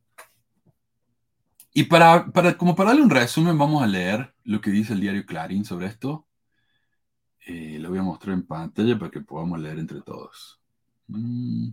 y 1.74 1.84
para, 1.84 2.32
para, 2.32 2.58
como 2.58 2.76
para 2.76 2.90
darle 2.90 3.04
un 3.04 3.10
resumen, 3.10 3.58
vamos 3.58 3.82
a 3.84 3.88
leer 3.88 4.34
lo 4.44 4.60
que 4.62 4.72
dice 4.72 4.94
el 4.94 5.02
diario 5.02 5.26
Clarín 5.26 5.66
sobre 5.66 5.88
esto. 5.88 6.28
Eh, 7.46 7.78
lo 7.80 7.90
voy 7.90 8.00
a 8.00 8.04
mostrar 8.04 8.36
en 8.36 8.46
pantalla 8.46 8.98
para 9.00 9.12
que 9.12 9.22
podamos 9.22 9.60
leer 9.60 9.80
entre 9.80 10.02
todos. 10.02 10.62
Mm. 11.08 11.70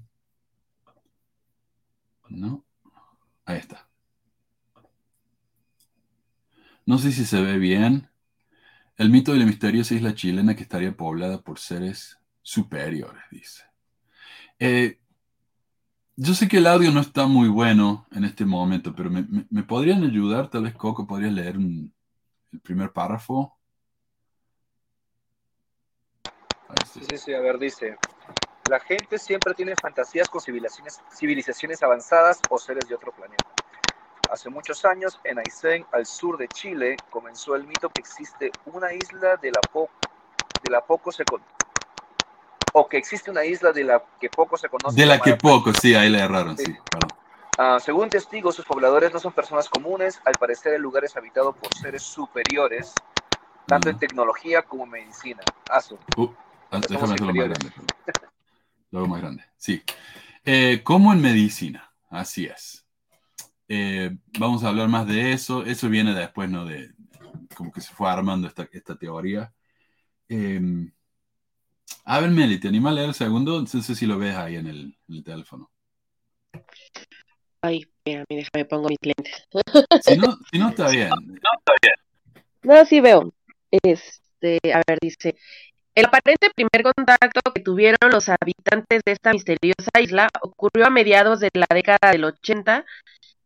No. 2.30 2.64
Ahí 3.44 3.59
está. 3.59 3.88
No 6.86 6.99
sé 6.99 7.12
si 7.12 7.24
se 7.24 7.42
ve 7.42 7.59
bien. 7.59 8.09
El 8.96 9.11
mito 9.11 9.32
de 9.32 9.38
la 9.38 9.46
misteriosa 9.46 9.94
isla 9.94 10.14
chilena 10.14 10.57
que 10.57 10.62
estaría 10.62 10.96
poblada 10.96 11.42
por 11.42 11.59
seres 11.59 12.18
superiores, 12.42 13.22
dice. 13.30 13.64
Eh, 14.59 14.99
yo 16.21 16.35
sé 16.35 16.49
que 16.49 16.57
el 16.57 16.66
audio 16.66 16.91
no 16.91 17.01
está 17.01 17.29
muy 17.29 17.49
bueno 17.49 18.05
en 18.11 18.25
este 18.25 18.45
momento, 18.45 18.93
pero 18.93 19.09
¿me, 19.09 19.62
podrían 19.62 20.03
ayudar? 20.03 20.51
Tal 20.51 20.64
vez 20.64 20.75
Coco 20.75 21.07
podría 21.07 21.31
leer 21.31 21.55
el 21.55 22.61
primer 22.61 22.93
párrafo. 22.93 23.57
Sí, 26.93 27.03
sí, 27.09 27.16
sí, 27.19 27.33
a 27.33 27.41
ver, 27.41 27.57
dice, 27.61 27.97
la 28.69 28.81
gente 28.81 29.16
siempre 29.16 29.55
tiene 29.55 29.75
fantasías 29.81 30.29
con 30.29 30.41
civilizaciones, 30.41 31.01
civilizaciones 31.16 31.85
avanzadas 31.85 32.41
o 32.51 32.59
seres 32.59 32.89
de 32.89 32.97
otro 32.97 33.12
planeta. 33.12 33.45
Hace 34.29 34.51
muchos 34.51 34.85
años, 34.85 35.21
en 35.23 35.39
Aysén, 35.39 35.87
al 35.93 36.05
sur 36.05 36.37
de 36.37 36.49
Chile, 36.49 36.97
comenzó 37.11 37.55
el 37.55 37.64
mito 37.64 37.91
que 37.91 38.01
existe 38.01 38.51
una 38.64 38.93
isla 38.93 39.37
de 39.37 39.53
la, 39.53 39.61
de 39.71 40.71
la 40.71 40.85
poco 40.85 41.12
se, 41.12 41.25
o 42.79 42.89
que 42.89 42.97
existe 42.97 43.31
una 43.31 43.45
isla 43.45 43.72
de 43.72 43.85
la 43.85 44.03
que 44.20 44.29
poco 44.29 44.57
se 44.57 44.68
conoce. 44.68 44.99
De 44.99 45.07
la 45.07 45.20
que 45.20 45.35
poco, 45.35 45.72
sí, 45.72 45.95
ahí 45.95 46.09
le 46.09 46.20
erraron, 46.20 46.57
sí. 46.57 46.76
Ah, 47.59 47.79
según 47.81 48.09
testigos, 48.09 48.55
sus 48.55 48.64
pobladores 48.64 49.12
no 49.12 49.18
son 49.18 49.33
personas 49.33 49.68
comunes, 49.68 50.20
al 50.24 50.35
parecer 50.35 50.74
el 50.74 50.83
lugar 50.83 51.05
es 51.05 51.16
habitado 51.16 51.53
por 51.53 51.74
seres 51.74 52.03
superiores, 52.03 52.95
tanto 53.66 53.91
en 53.91 53.99
tecnología 53.99 54.62
como 54.62 54.85
en 54.85 54.91
medicina. 54.91 55.43
Uh, 56.16 56.29
déjame 56.89 57.14
hacerlo 57.14 57.35
más 57.35 57.49
grande. 57.49 57.72
Luego 58.93 59.09
más 59.09 59.20
grande, 59.20 59.45
sí. 59.57 59.83
Eh, 60.45 60.83
como 60.85 61.12
en 61.12 61.20
medicina, 61.20 61.93
así 62.11 62.47
es. 62.47 62.87
Eh, 63.66 64.16
vamos 64.39 64.62
a 64.62 64.68
hablar 64.68 64.89
más 64.89 65.07
de 65.07 65.33
eso. 65.33 65.64
Eso 65.64 65.89
viene 65.89 66.14
después, 66.14 66.49
¿no? 66.49 66.64
De 66.64 66.93
como 67.57 67.72
que 67.72 67.81
se 67.81 67.93
fue 67.93 68.09
armando 68.09 68.47
esta, 68.47 68.68
esta 68.72 68.97
teoría. 68.97 69.53
Eh, 70.29 70.61
a 72.05 72.20
ver, 72.20 72.30
Meli, 72.30 72.59
¿te 72.59 72.68
anima 72.68 72.91
a 72.91 72.93
leer 72.93 73.09
el 73.09 73.14
segundo? 73.14 73.61
No 73.61 73.66
sé 73.66 73.95
si 73.95 74.07
lo 74.07 74.18
ves 74.18 74.34
ahí 74.34 74.57
en 74.57 74.66
el, 74.66 74.97
en 75.09 75.14
el 75.14 75.24
teléfono. 75.24 75.70
Ay, 77.61 77.86
mira, 78.05 78.24
déjame 78.28 78.64
pongo 78.64 78.89
mis 78.89 78.99
lentes. 79.03 79.47
Si 80.03 80.16
no, 80.16 80.39
si 80.51 80.59
no 80.59 80.68
está 80.68 80.91
bien. 80.91 81.11
No, 82.62 82.84
sí 82.84 83.01
veo. 83.01 83.32
Este, 83.70 84.59
a 84.72 84.82
ver, 84.86 84.99
dice, 85.01 85.36
el 85.95 86.07
aparente 86.07 86.51
primer 86.55 86.95
contacto 86.95 87.41
que 87.53 87.61
tuvieron 87.61 88.11
los 88.11 88.28
habitantes 88.28 89.03
de 89.05 89.12
esta 89.12 89.32
misteriosa 89.32 89.91
isla 90.01 90.28
ocurrió 90.43 90.86
a 90.86 90.91
mediados 90.91 91.41
de 91.41 91.51
la 91.55 91.66
década 91.68 92.12
del 92.12 92.24
80 92.24 92.84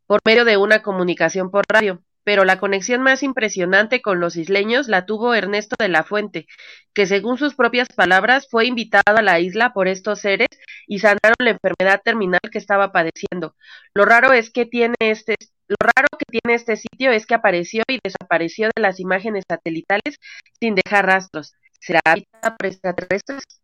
por 0.06 0.20
medio 0.24 0.44
de 0.44 0.58
una 0.58 0.82
comunicación 0.82 1.50
por 1.50 1.64
radio, 1.66 2.02
pero 2.24 2.44
la 2.44 2.58
conexión 2.58 3.02
más 3.02 3.22
impresionante 3.22 4.02
con 4.02 4.20
los 4.20 4.36
isleños 4.36 4.88
la 4.88 5.06
tuvo 5.06 5.34
Ernesto 5.34 5.76
de 5.78 5.88
la 5.88 6.04
Fuente, 6.04 6.46
que 6.94 7.06
según 7.06 7.38
sus 7.38 7.54
propias 7.54 7.88
palabras 7.88 8.48
fue 8.50 8.66
invitado 8.66 9.16
a 9.16 9.22
la 9.22 9.40
isla 9.40 9.72
por 9.72 9.88
estos 9.88 10.20
seres 10.20 10.48
y 10.86 10.98
sanaron 11.00 11.36
la 11.38 11.50
enfermedad 11.50 12.00
terminal 12.04 12.40
que 12.50 12.58
estaba 12.58 12.92
padeciendo. 12.92 13.56
Lo 13.94 14.04
raro 14.04 14.32
es 14.32 14.50
que 14.50 14.66
tiene 14.66 14.96
este 15.00 15.36
lo 15.68 15.76
raro 15.80 16.08
que 16.18 16.26
tiene 16.28 16.54
este 16.54 16.76
sitio 16.76 17.12
es 17.12 17.24
que 17.24 17.34
apareció 17.34 17.82
y 17.88 17.98
desapareció 18.02 18.68
de 18.76 18.82
las 18.82 19.00
imágenes 19.00 19.44
satelitales 19.48 20.18
sin 20.60 20.74
dejar 20.74 21.06
rastros. 21.06 21.54
¿Será 21.80 22.00
habitada 22.04 22.56
por 22.56 22.66
extraterrestres? 22.66 23.61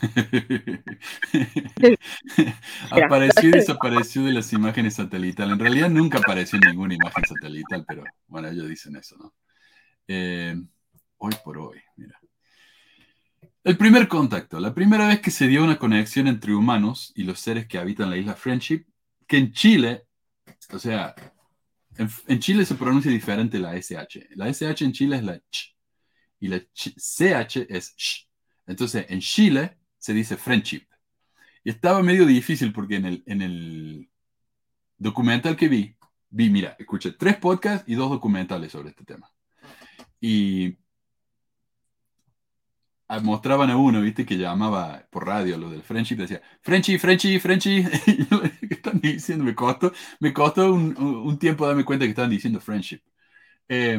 apareció 2.90 3.48
y 3.48 3.52
desapareció 3.52 4.24
de 4.24 4.32
las 4.32 4.52
imágenes 4.52 4.94
satelitales. 4.94 5.52
En 5.52 5.58
realidad 5.58 5.90
nunca 5.90 6.18
apareció 6.18 6.58
ninguna 6.58 6.94
imagen 6.94 7.24
satelital, 7.24 7.84
pero 7.86 8.04
bueno, 8.26 8.48
ellos 8.48 8.68
dicen 8.68 8.96
eso, 8.96 9.16
¿no? 9.18 9.34
Eh, 10.08 10.56
hoy 11.18 11.32
por 11.44 11.58
hoy, 11.58 11.78
mira. 11.96 12.18
El 13.62 13.76
primer 13.76 14.08
contacto, 14.08 14.58
la 14.58 14.74
primera 14.74 15.08
vez 15.08 15.20
que 15.20 15.30
se 15.30 15.46
dio 15.46 15.62
una 15.62 15.78
conexión 15.78 16.26
entre 16.26 16.54
humanos 16.54 17.12
y 17.14 17.24
los 17.24 17.40
seres 17.40 17.66
que 17.66 17.78
habitan 17.78 18.08
la 18.08 18.16
isla 18.16 18.34
Friendship, 18.34 18.86
que 19.26 19.36
en 19.36 19.52
Chile, 19.52 20.06
o 20.72 20.78
sea, 20.78 21.14
en, 21.96 22.08
en 22.26 22.40
Chile 22.40 22.64
se 22.64 22.74
pronuncia 22.74 23.10
diferente 23.10 23.58
la 23.58 23.76
SH. 23.76 24.30
La 24.36 24.48
SH 24.48 24.84
en 24.84 24.92
Chile 24.92 25.16
es 25.16 25.24
la 25.24 25.38
ch 25.50 25.76
y 26.40 26.48
la 26.48 26.58
CH 26.58 27.66
es 27.68 27.94
sh. 27.96 28.26
Entonces, 28.66 29.06
en 29.08 29.20
Chile 29.20 29.76
se 30.00 30.14
dice 30.14 30.36
friendship. 30.36 30.86
Y 31.62 31.70
estaba 31.70 32.02
medio 32.02 32.26
difícil 32.26 32.72
porque 32.72 32.96
en 32.96 33.04
el, 33.04 33.22
en 33.26 33.42
el 33.42 34.10
documental 34.98 35.56
que 35.56 35.68
vi, 35.68 35.96
vi, 36.30 36.50
mira, 36.50 36.76
escuché 36.78 37.12
tres 37.12 37.36
podcasts 37.36 37.88
y 37.88 37.94
dos 37.94 38.10
documentales 38.10 38.72
sobre 38.72 38.90
este 38.90 39.04
tema. 39.04 39.30
Y 40.20 40.78
mostraban 43.22 43.70
a 43.70 43.76
uno, 43.76 44.00
viste, 44.00 44.24
que 44.24 44.38
llamaba 44.38 45.04
por 45.10 45.26
radio 45.26 45.58
lo 45.58 45.70
del 45.70 45.82
friendship, 45.82 46.16
decía, 46.16 46.40
Frenchy, 46.62 46.98
Frenchy, 46.98 47.38
Frenchy. 47.40 47.84
¿Qué 48.60 48.74
están 48.74 49.00
diciendo? 49.00 49.44
Me 49.44 49.54
costó, 49.54 49.92
me 50.20 50.32
costó 50.32 50.72
un, 50.72 50.96
un, 50.96 51.38
tiempo 51.38 51.66
darme 51.66 51.84
cuenta 51.84 52.04
que 52.04 52.10
estaban 52.10 52.30
diciendo 52.30 52.60
friendship. 52.60 53.00
Eh, 53.68 53.98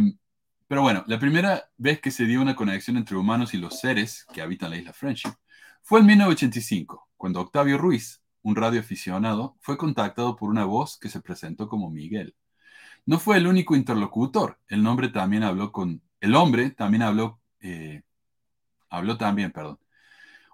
pero 0.67 0.81
bueno, 0.83 1.03
la 1.07 1.19
primera 1.19 1.69
vez 1.77 1.99
que 1.99 2.11
se 2.11 2.25
dio 2.25 2.41
una 2.41 2.55
conexión 2.55 2.97
entre 2.97 3.17
humanos 3.17 3.53
y 3.53 3.57
los 3.57 3.79
seres 3.79 4.25
que 4.33 4.41
habitan 4.41 4.69
la 4.71 4.77
isla 4.77 4.93
Friendship 4.93 5.33
fue 5.83 5.99
en 6.01 6.07
1985, 6.07 7.09
cuando 7.17 7.41
Octavio 7.41 7.77
Ruiz, 7.77 8.21
un 8.43 8.55
radioaficionado, 8.55 9.57
fue 9.61 9.77
contactado 9.77 10.35
por 10.35 10.49
una 10.49 10.65
voz 10.65 10.97
que 10.97 11.09
se 11.09 11.21
presentó 11.21 11.67
como 11.67 11.89
Miguel. 11.89 12.35
No 13.05 13.19
fue 13.19 13.37
el 13.37 13.47
único 13.47 13.75
interlocutor, 13.75 14.59
el 14.67 14.83
nombre 14.83 15.09
también 15.09 15.43
habló 15.43 15.71
con, 15.71 16.01
el 16.19 16.35
hombre 16.35 16.71
también 16.71 17.03
habló, 17.03 17.41
eh, 17.61 18.03
habló 18.89 19.17
también, 19.17 19.51
perdón, 19.51 19.79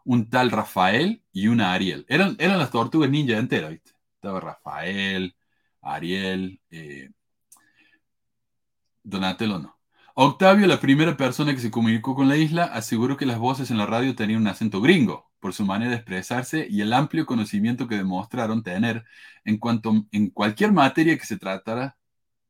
un 0.05 0.29
tal 0.29 0.51
Rafael 0.51 1.23
y 1.33 1.47
una 1.47 1.73
Ariel. 1.73 2.05
Eran, 2.09 2.35
eran 2.39 2.59
las 2.59 2.71
tortugas 2.71 3.09
ninja 3.09 3.37
enteras, 3.37 3.71
¿viste? 3.71 3.91
Estaba 4.15 4.39
Rafael, 4.39 5.35
Ariel, 5.81 6.59
eh, 6.71 7.09
Donatello 9.03 9.59
no. 9.59 9.76
Octavio, 10.19 10.65
la 10.65 10.79
primera 10.79 11.15
persona 11.15 11.53
que 11.53 11.61
se 11.61 11.69
comunicó 11.69 12.15
con 12.15 12.27
la 12.27 12.37
isla, 12.37 12.63
aseguró 12.63 13.17
que 13.17 13.27
las 13.27 13.37
voces 13.37 13.69
en 13.69 13.77
la 13.77 13.85
radio 13.85 14.15
tenían 14.15 14.41
un 14.41 14.47
acento 14.47 14.81
gringo 14.81 15.29
por 15.39 15.53
su 15.53 15.63
manera 15.63 15.91
de 15.91 15.97
expresarse 15.97 16.65
y 16.67 16.81
el 16.81 16.91
amplio 16.93 17.27
conocimiento 17.27 17.87
que 17.87 17.97
demostraron 17.97 18.63
tener 18.63 19.05
en 19.45 19.59
cuanto 19.59 20.07
en 20.11 20.31
cualquier 20.31 20.71
materia 20.71 21.15
que 21.19 21.25
se 21.27 21.37
tratara, 21.37 21.99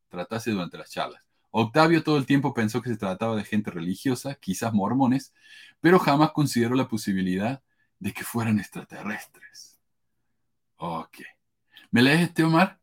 tratase 0.08 0.52
durante 0.52 0.78
las 0.78 0.92
charlas. 0.92 1.22
Octavio 1.52 2.04
todo 2.04 2.18
el 2.18 2.26
tiempo 2.26 2.54
pensó 2.54 2.82
que 2.82 2.90
se 2.90 2.96
trataba 2.96 3.36
de 3.36 3.44
gente 3.44 3.70
religiosa, 3.70 4.36
quizás 4.36 4.72
mormones, 4.72 5.34
pero 5.82 6.00
jamás 6.00 6.32
consideró 6.32 6.74
la 6.74 6.88
posibilidad 6.88 7.62
de 8.00 8.14
que 8.14 8.24
fueran 8.24 8.60
extraterrestres. 8.60 9.78
Ok. 10.78 11.18
¿Me 11.92 12.02
lees 12.02 12.22
este, 12.22 12.46
Omar? 12.46 12.80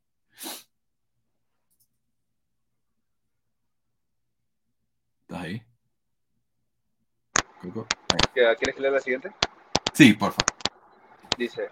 ¿Estás 5.29 5.43
ahí? 5.43 5.63
¿Quieres 8.35 8.75
que 8.75 8.81
lea 8.83 8.91
la 8.91 9.01
siguiente? 9.01 9.33
Sí, 9.95 10.13
por 10.13 10.33
favor. 10.33 10.55
Dice, 11.39 11.71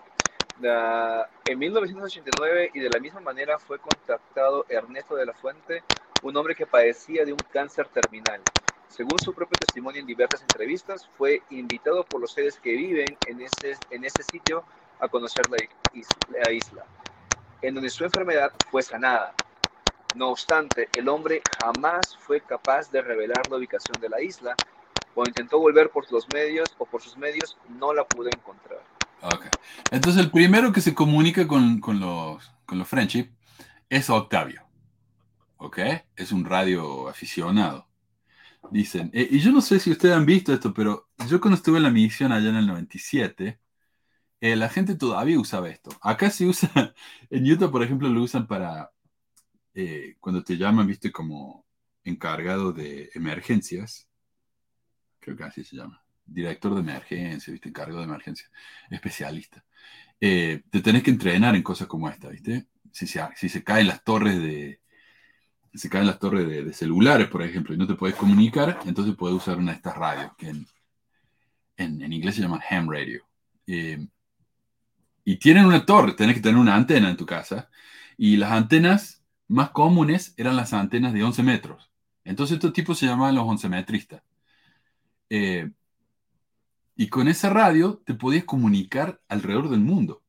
uh, 0.63 1.25
en 1.45 1.59
1989 1.59 2.71
y 2.73 2.81
de 2.81 2.89
la 2.89 2.99
misma 2.99 3.21
manera 3.21 3.59
fue 3.59 3.79
contactado 3.79 4.65
Ernesto 4.71 5.17
de 5.17 5.27
la 5.27 5.35
Fuente, 5.35 5.85
un 6.23 6.35
hombre 6.35 6.55
que 6.55 6.67
padecía 6.67 7.27
de 7.27 7.33
un 7.33 7.39
cáncer 7.53 7.89
terminal. 7.89 8.41
Según 8.89 9.19
su 9.19 9.35
propio 9.35 9.59
testimonio 9.59 10.01
en 10.01 10.07
diversas 10.07 10.41
entrevistas, 10.41 11.07
fue 11.19 11.43
invitado 11.51 12.05
por 12.05 12.23
los 12.23 12.33
seres 12.33 12.59
que 12.59 12.73
viven 12.73 13.19
en 13.27 13.43
ese, 13.43 13.77
en 13.91 14.05
ese 14.05 14.23
sitio 14.23 14.65
a 14.99 15.09
conocer 15.09 15.51
la 15.51 15.59
isla, 15.93 16.17
la 16.31 16.53
isla, 16.53 16.87
en 17.61 17.75
donde 17.75 17.91
su 17.91 18.03
enfermedad 18.05 18.51
fue 18.71 18.83
sanada. 18.83 19.35
No 20.15 20.29
obstante, 20.29 20.89
el 20.95 21.09
hombre 21.09 21.43
jamás 21.63 22.17
fue 22.19 22.41
capaz 22.41 22.91
de 22.91 23.01
revelar 23.01 23.43
la 23.51 23.57
ubicación 23.57 24.01
de 24.01 24.09
la 24.09 24.21
isla. 24.21 24.55
Cuando 25.15 25.31
intentó 25.31 25.59
volver 25.59 25.91
por 25.91 26.11
los 26.13 26.27
medios 26.33 26.75
o 26.79 26.85
por 26.85 27.01
sus 27.03 27.17
medios, 27.17 27.57
no 27.69 27.95
la 27.95 28.05
pudo 28.05 28.29
encontrar. 28.29 28.81
Ok. 29.23 29.47
Entonces, 29.91 30.23
el 30.23 30.31
primero 30.31 30.73
que 30.73 30.81
se 30.81 30.95
comunica 30.95 31.47
con, 31.47 31.81
con 31.81 32.01
los, 32.01 32.53
con 32.67 32.79
los 32.79 32.89
Friendship 32.89 33.31
es 33.89 34.11
Octavio. 34.11 34.63
¿Ok? 35.57 35.79
Es 36.17 36.33
un 36.33 36.45
radio 36.45 37.09
aficionado. 37.09 37.89
Dicen, 38.71 39.11
eh, 39.13 39.29
y 39.31 39.39
yo 39.41 39.51
no 39.51 39.61
sé 39.61 39.81
si 39.81 39.91
ustedes 39.91 40.15
han 40.15 40.27
visto 40.27 40.53
esto, 40.53 40.73
pero 40.73 41.09
yo 41.29 41.41
cuando 41.41 41.57
estuve 41.57 41.79
en 41.79 41.83
la 41.83 41.91
misión 41.91 42.33
allá 42.33 42.49
en 42.49 42.57
el 42.57 42.67
97, 42.67 43.59
eh, 44.41 44.57
la 44.57 44.69
gente 44.69 44.95
todavía 44.95 45.39
usaba 45.39 45.69
esto. 45.69 45.91
Acá 46.01 46.31
se 46.31 46.47
usa, 46.47 46.71
en 47.31 47.51
Utah, 47.51 47.71
por 47.71 47.83
ejemplo, 47.83 48.09
lo 48.09 48.23
usan 48.23 48.47
para, 48.47 48.93
eh, 49.75 50.17
cuando 50.21 50.43
te 50.45 50.57
llaman, 50.57 50.87
viste, 50.87 51.11
como 51.11 51.67
encargado 52.05 52.73
de 52.73 53.11
emergencias, 53.15 54.09
creo 55.21 55.37
que 55.37 55.45
así 55.45 55.65
se 55.65 55.77
llama, 55.77 56.03
director 56.25 56.75
de 56.75 56.81
emergencia, 56.81 57.53
viste, 57.53 57.69
encargado 57.69 58.01
de 58.01 58.07
emergencia, 58.07 58.49
especialista. 58.91 59.65
Eh, 60.21 60.63
te 60.71 60.81
tenés 60.81 61.03
que 61.03 61.11
entrenar 61.11 61.57
en 61.57 61.63
cosas 61.63 61.89
como 61.89 62.09
esta, 62.09 62.29
viste. 62.29 62.67
Si 62.93 63.07
se, 63.07 63.65
caen 63.65 63.87
las 63.87 64.05
torres 64.05 64.39
de, 64.39 64.81
se 65.75 65.89
caen 65.89 66.07
las 66.07 66.19
torres 66.19 66.47
de, 66.47 66.73
celulares, 66.75 67.29
por 67.29 67.43
ejemplo, 67.43 67.75
y 67.75 67.79
no 67.79 67.87
te 67.87 67.95
puedes 67.95 68.17
comunicar, 68.17 68.81
entonces 68.85 69.15
puedes 69.17 69.37
usar 69.37 69.59
una 69.59 69.73
de 69.73 69.77
estas 69.79 69.97
radios, 69.97 70.33
que 70.37 70.53
en, 71.77 72.13
inglés 72.13 72.35
se 72.35 72.43
llaman 72.43 72.61
ham 72.69 72.91
radio. 72.91 73.25
Eh, 73.67 74.07
y 75.25 75.37
tienen 75.39 75.65
una 75.65 75.87
torre, 75.87 76.13
tenés 76.15 76.35
que 76.37 76.43
tener 76.43 76.59
una 76.59 76.75
antena 76.75 77.09
en 77.09 77.17
tu 77.17 77.25
casa, 77.25 77.71
y 78.17 78.37
las 78.37 78.53
antenas 78.53 79.22
más 79.53 79.71
comunes 79.71 80.35
eran 80.37 80.57
las 80.57 80.73
antenas 80.73 81.13
de 81.13 81.23
11 81.23 81.43
metros. 81.43 81.91
Entonces 82.25 82.55
estos 82.55 82.73
tipos 82.73 82.99
se 82.99 83.07
llamaban 83.07 83.35
los 83.35 83.47
11 83.47 83.69
metristas. 83.69 84.23
Eh, 85.29 85.71
y 86.97 87.09
con 87.09 87.29
esa 87.29 87.51
radio 87.51 88.03
te 88.05 88.15
podías 88.15 88.45
comunicar 88.45 89.21
alrededor 89.29 89.69
del 89.69 89.81
mundo. 89.81 90.23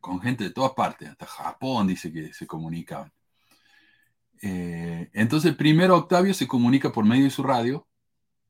Con 0.00 0.20
gente 0.20 0.44
de 0.44 0.50
todas 0.50 0.72
partes, 0.72 1.08
hasta 1.08 1.26
Japón 1.26 1.86
dice 1.86 2.12
que 2.12 2.32
se 2.34 2.46
comunicaban. 2.46 3.12
Eh, 4.42 5.10
entonces 5.14 5.54
primero 5.54 5.96
Octavio 5.96 6.34
se 6.34 6.46
comunica 6.46 6.92
por 6.92 7.04
medio 7.04 7.24
de 7.24 7.30
su 7.30 7.42
radio 7.42 7.86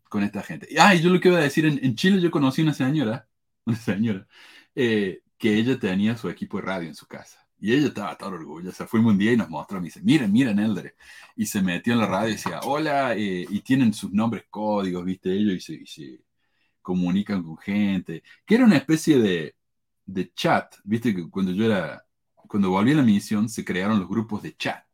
con 0.09 0.23
esta 0.25 0.43
gente. 0.43 0.69
Ah, 0.79 0.95
y 0.95 1.03
yo 1.03 1.11
lo 1.11 1.21
que 1.21 1.29
iba 1.29 1.39
a 1.39 1.43
decir, 1.43 1.67
en, 1.67 1.95
Chile 1.97 2.21
yo 2.21 2.31
conocí 2.31 2.63
una 2.63 2.75
señora, 2.75 3.29
una 3.67 3.77
señora, 3.77 4.27
eh, 4.75 5.23
que 5.39 5.57
ella 5.59 5.79
tenía 5.79 6.17
su 6.17 6.29
equipo 6.29 6.59
de 6.59 6.65
radio 6.65 6.89
en 6.89 6.95
su 6.95 7.07
casa. 7.07 7.44
Y 7.65 7.73
ella 7.73 7.89
estaba 7.89 8.15
tan 8.19 8.35
orgullosa. 8.35 8.87
Fuimos 8.87 9.13
un 9.13 9.19
día 9.19 9.33
y 9.33 9.39
nos 9.39 9.49
mostró, 9.49 9.81
me 9.81 9.87
dice, 9.87 10.03
miren, 10.03 10.31
miren, 10.31 10.59
Eldre. 10.59 10.97
Y 11.35 11.47
se 11.47 11.63
metió 11.63 11.95
en 11.95 12.01
la 12.01 12.07
radio 12.07 12.29
y 12.29 12.33
decía, 12.33 12.61
hola, 12.63 13.15
eh", 13.15 13.47
y 13.49 13.61
tienen 13.63 13.95
sus 13.95 14.13
nombres 14.13 14.45
códigos, 14.51 15.03
viste, 15.03 15.33
ellos, 15.33 15.71
y 15.71 15.87
se, 15.87 16.21
comunican 16.83 17.43
con 17.43 17.57
gente. 17.57 18.23
Que 18.45 18.57
era 18.57 18.67
una 18.67 18.77
especie 18.77 19.19
de, 19.19 19.57
de 20.05 20.33
chat, 20.35 20.75
viste 20.85 21.15
que 21.15 21.31
cuando 21.31 21.53
yo 21.53 21.65
era, 21.65 22.05
cuando 22.35 22.69
volví 22.69 22.93
a 22.93 22.97
la 22.97 23.03
misión, 23.03 23.49
se 23.49 23.65
crearon 23.65 23.99
los 23.99 24.09
grupos 24.11 24.43
de 24.43 24.57
chat 24.57 24.85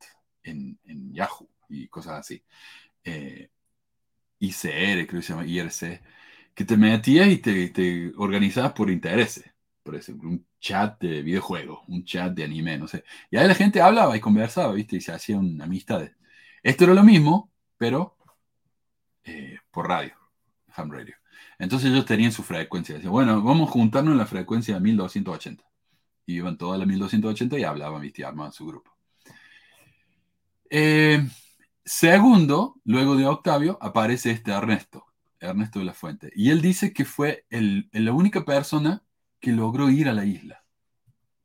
en, 0.44 0.78
en 0.84 1.12
Yahoo 1.12 1.48
y 1.68 1.88
cosas 1.88 2.20
así. 2.20 2.40
Eh, 3.02 3.50
ICR, 4.38 5.06
creo 5.08 5.20
que 5.20 5.22
se 5.22 5.32
llama 5.32 5.46
IRC, 5.46 6.02
que 6.54 6.64
te 6.64 6.76
metías 6.76 7.28
y 7.28 7.38
te, 7.38 7.70
te 7.70 8.12
organizabas 8.16 8.74
por 8.74 8.90
intereses. 8.90 9.44
Por 9.90 9.98
ejemplo, 9.98 10.28
un 10.30 10.46
chat 10.60 11.00
de 11.00 11.20
videojuegos, 11.20 11.80
un 11.88 12.04
chat 12.04 12.32
de 12.32 12.44
anime, 12.44 12.78
no 12.78 12.86
sé. 12.86 13.02
Y 13.28 13.36
ahí 13.36 13.48
la 13.48 13.56
gente 13.56 13.80
hablaba 13.80 14.16
y 14.16 14.20
conversaba, 14.20 14.72
¿viste? 14.72 14.94
Y 14.94 15.00
se 15.00 15.10
hacían 15.10 15.60
amistades. 15.60 16.12
Esto 16.62 16.84
era 16.84 16.94
lo 16.94 17.02
mismo, 17.02 17.50
pero 17.76 18.16
eh, 19.24 19.58
por 19.72 19.88
radio, 19.88 20.14
ham 20.76 20.92
radio. 20.92 21.16
Entonces 21.58 21.90
ellos 21.90 22.06
tenían 22.06 22.30
su 22.30 22.44
frecuencia. 22.44 22.94
Decían, 22.94 23.10
bueno, 23.10 23.42
vamos 23.42 23.68
a 23.68 23.72
juntarnos 23.72 24.12
en 24.12 24.18
la 24.18 24.26
frecuencia 24.26 24.74
de 24.74 24.80
1280. 24.80 25.64
Y 26.24 26.36
iban 26.36 26.56
todas 26.56 26.78
las 26.78 26.86
1280 26.86 27.58
y 27.58 27.64
hablaban, 27.64 28.00
¿viste? 28.00 28.22
Y 28.22 28.24
armaban 28.24 28.52
su 28.52 28.66
grupo. 28.66 28.96
Eh, 30.70 31.26
segundo, 31.84 32.80
luego 32.84 33.16
de 33.16 33.26
Octavio, 33.26 33.76
aparece 33.80 34.30
este 34.30 34.52
Ernesto, 34.52 35.04
Ernesto 35.40 35.80
de 35.80 35.84
la 35.86 35.94
Fuente. 35.94 36.30
Y 36.36 36.50
él 36.50 36.62
dice 36.62 36.92
que 36.92 37.04
fue 37.04 37.44
el, 37.50 37.88
la 37.90 38.12
única 38.12 38.44
persona 38.44 39.02
que 39.40 39.52
logró 39.52 39.90
ir 39.90 40.08
a 40.08 40.12
la 40.12 40.24
isla. 40.24 40.64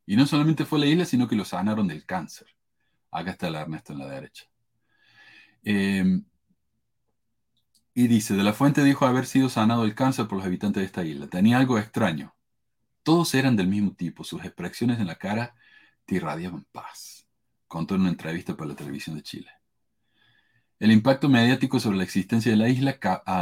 Y 0.06 0.16
no 0.16 0.26
solamente 0.26 0.64
fue 0.64 0.78
a 0.78 0.80
la 0.82 0.86
isla, 0.86 1.04
sino 1.04 1.26
que 1.26 1.36
lo 1.36 1.44
sanaron 1.44 1.88
del 1.88 2.04
cáncer. 2.04 2.48
Acá 3.10 3.32
está 3.32 3.48
el 3.48 3.56
Ernesto 3.56 3.92
en 3.92 3.98
la 3.98 4.06
derecha. 4.06 4.44
Eh, 5.64 6.20
y 7.98 8.08
dice, 8.08 8.34
de 8.34 8.42
la 8.44 8.52
fuente 8.52 8.84
dijo 8.84 9.06
haber 9.06 9.24
sido 9.26 9.48
sanado 9.48 9.84
el 9.84 9.94
cáncer 9.94 10.28
por 10.28 10.36
los 10.36 10.46
habitantes 10.46 10.82
de 10.82 10.86
esta 10.86 11.02
isla. 11.02 11.28
Tenía 11.28 11.56
algo 11.56 11.78
extraño. 11.78 12.36
Todos 13.02 13.34
eran 13.34 13.56
del 13.56 13.68
mismo 13.68 13.94
tipo. 13.94 14.22
Sus 14.22 14.44
expresiones 14.44 15.00
en 15.00 15.06
la 15.06 15.16
cara 15.16 15.54
te 16.04 16.16
irradiaban 16.16 16.66
paz. 16.72 17.26
Contó 17.66 17.94
en 17.94 18.02
una 18.02 18.10
entrevista 18.10 18.54
para 18.56 18.68
la 18.68 18.76
televisión 18.76 19.16
de 19.16 19.22
Chile. 19.22 19.50
El 20.78 20.92
impacto 20.92 21.28
mediático 21.30 21.80
sobre 21.80 21.96
la 21.96 22.04
existencia 22.04 22.52
de 22.52 22.58
la 22.58 22.68
isla 22.68 22.98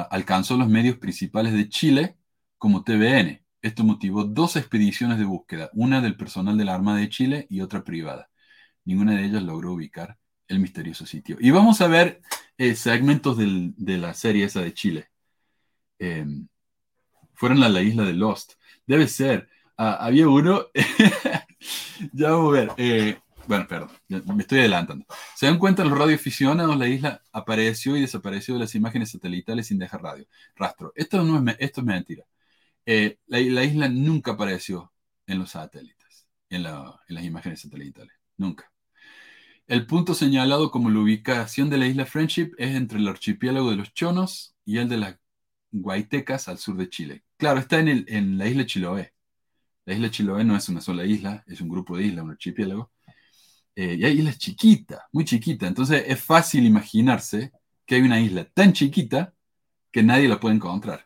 alcanzó 0.09 0.57
los 0.57 0.69
medios 0.69 0.99
principales 0.99 1.53
de 1.53 1.69
Chile 1.69 2.17
como 2.57 2.85
TVN. 2.85 3.44
Esto 3.65 3.83
motivó 3.83 4.25
dos 4.25 4.57
expediciones 4.57 5.19
de 5.19 5.25
búsqueda, 5.25 5.71
una 5.73 6.03
del 6.03 6.19
personal 6.19 6.59
de 6.59 6.67
la 6.67 6.75
Armada 6.75 6.99
de 6.99 7.09
Chile 7.09 7.47
y 7.49 7.63
otra 7.63 7.83
privada. 7.83 8.29
Ninguna 8.85 9.13
de 9.17 9.25
ellas 9.25 9.43
logró 9.43 9.73
ubicar 9.73 10.19
el 10.49 10.61
misterioso 10.61 11.07
sitio. 11.07 11.39
Y 11.41 11.51
vamos 11.51 11.81
a 11.81 11.89
ver 11.89 12.21
eh, 12.59 12.75
segmentos 12.75 13.39
de 13.39 13.99
la 13.99 14.13
serie 14.13 14.45
esa 14.45 14.61
de 14.61 14.75
Chile. 14.75 15.09
Em, 15.99 16.47
fueron 17.33 17.63
a 17.63 17.71
la 17.71 17.81
isla 17.81 18.05
de 18.05 18.13
Lost. 18.13 18.53
Debe 18.87 19.09
ser. 19.09 19.49
Ah, 19.79 19.95
había 19.95 20.29
uno. 20.29 20.67
ya 22.13 22.33
vamos 22.33 22.51
a 22.51 22.61
ver. 22.61 22.71
Eh, 22.77 23.17
bueno, 23.47 23.67
perdón, 23.67 23.91
me 24.09 24.43
estoy 24.43 24.59
adelantando. 24.59 25.07
Se 25.37 25.47
dan 25.47 25.59
cuenta 25.59 25.85
los 25.85 25.99
radioaficionados, 25.99 26.77
la 26.77 26.89
isla 26.89 27.23
apareció 27.33 27.97
y 27.97 28.03
desapareció 28.03 28.55
de 28.55 28.61
las 28.61 28.75
imágenes 28.75 29.11
satelitales 29.11 29.69
sin 29.69 29.79
dejar 29.79 30.03
radio. 30.03 30.27
Rastro. 30.55 30.93
Esto, 30.95 31.23
no 31.23 31.51
es, 31.51 31.57
esto 31.59 31.81
es 31.81 31.87
mentira. 31.87 32.25
Eh, 32.87 33.19
la, 33.27 33.41
isla 33.41 33.89
nunca 33.89 34.33
apareció 34.33 34.93
en 35.27 35.39
los 35.39 35.51
satélites, 35.53 36.27
en 36.51 36.63
las 36.65 37.25
imágenes 37.25 37.61
satelitales. 37.61 38.15
Nunca. 38.37 38.71
El 39.67 39.87
punto 39.87 40.15
señalado 40.15 40.71
como 40.71 40.91
la 40.91 40.99
ubicación 41.01 41.71
de 41.71 41.79
la 41.79 41.87
isla 41.87 42.05
Friendship 42.05 42.53
es 42.59 42.75
entre 42.75 42.99
el 42.99 43.09
archipiélago 43.09 43.71
de 43.71 43.77
los 43.77 43.95
Chonos 43.95 44.55
y 44.65 44.77
el 44.79 44.89
de 44.89 44.99
las 44.99 45.17
Guaitecas 45.73 46.49
al 46.49 46.59
sur 46.59 46.77
de 46.77 46.89
Chile. 46.91 47.25
Claro, 47.39 47.61
está 47.61 47.81
en, 47.81 48.39
la 48.39 48.47
isla 48.47 48.67
Chiloé. 48.67 49.15
La 49.87 49.95
isla 49.95 50.11
Chiloé 50.11 50.45
no 50.45 50.57
es 50.57 50.69
una 50.69 50.81
sola 50.81 51.05
isla, 51.07 51.45
es 51.47 51.61
un 51.61 51.69
grupo 51.69 51.97
de 51.97 52.05
islas, 52.05 52.25
un 52.25 52.33
archipiélago. 52.33 52.93
Eh, 53.77 53.97
y 53.99 54.05
hay 54.05 54.19
islas 54.19 54.39
chiquitas, 54.39 55.01
muy 55.13 55.25
chiquita. 55.25 55.67
Entonces 55.67 56.05
es 56.07 56.23
fácil 56.23 56.67
imaginarse 56.67 57.53
que 57.87 57.97
hay 57.97 58.03
una 58.03 58.21
isla 58.21 58.45
tan 58.45 58.73
chiquita 58.73 59.35
que 59.91 60.03
nadie 60.03 60.29
la 60.29 60.41
puede 60.41 60.57
encontrar. 60.57 61.04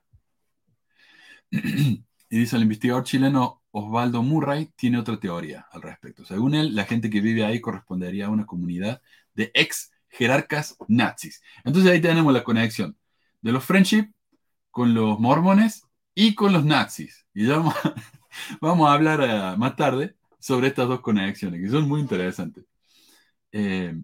y 1.51 2.05
dice 2.29 2.57
el 2.57 2.63
investigador 2.63 3.05
chileno 3.05 3.63
Osvaldo 3.71 4.23
Murray 4.23 4.71
tiene 4.77 4.99
otra 4.99 5.19
teoría 5.21 5.67
al 5.73 5.83
respecto. 5.83 6.25
Según 6.25 6.55
él, 6.55 6.75
la 6.75 6.85
gente 6.85 7.11
que 7.11 7.21
vive 7.21 7.45
ahí 7.45 7.61
correspondería 7.61 8.27
a 8.27 8.31
una 8.31 8.47
comunidad 8.47 9.03
de 9.35 9.51
ex 9.55 9.91
jerarcas 10.09 10.77
nazis. 10.89 11.43
Entonces 11.65 11.91
ahí 11.91 12.01
tenemos 12.01 12.33
la 12.33 12.45
conexión 12.45 12.97
de 13.41 13.53
los 13.53 13.65
friendship 13.65 14.11
con 14.71 14.95
los 14.95 15.19
mormones 15.21 15.83
y 16.15 16.35
con 16.35 16.53
los 16.53 16.65
nazis. 16.65 17.27
Y 17.35 17.47
ya 17.47 17.59
vamos, 18.61 18.89
a 18.89 18.93
hablar 18.93 19.21
eh, 19.23 19.57
más 19.59 19.77
tarde 19.77 20.17
sobre 20.39 20.69
estas 20.69 20.89
dos 20.89 21.01
conexiones, 21.01 21.61
que 21.61 21.69
son 21.69 21.89
muy 21.89 22.01
interesantes. 22.01 22.65
Eh, 23.53 23.95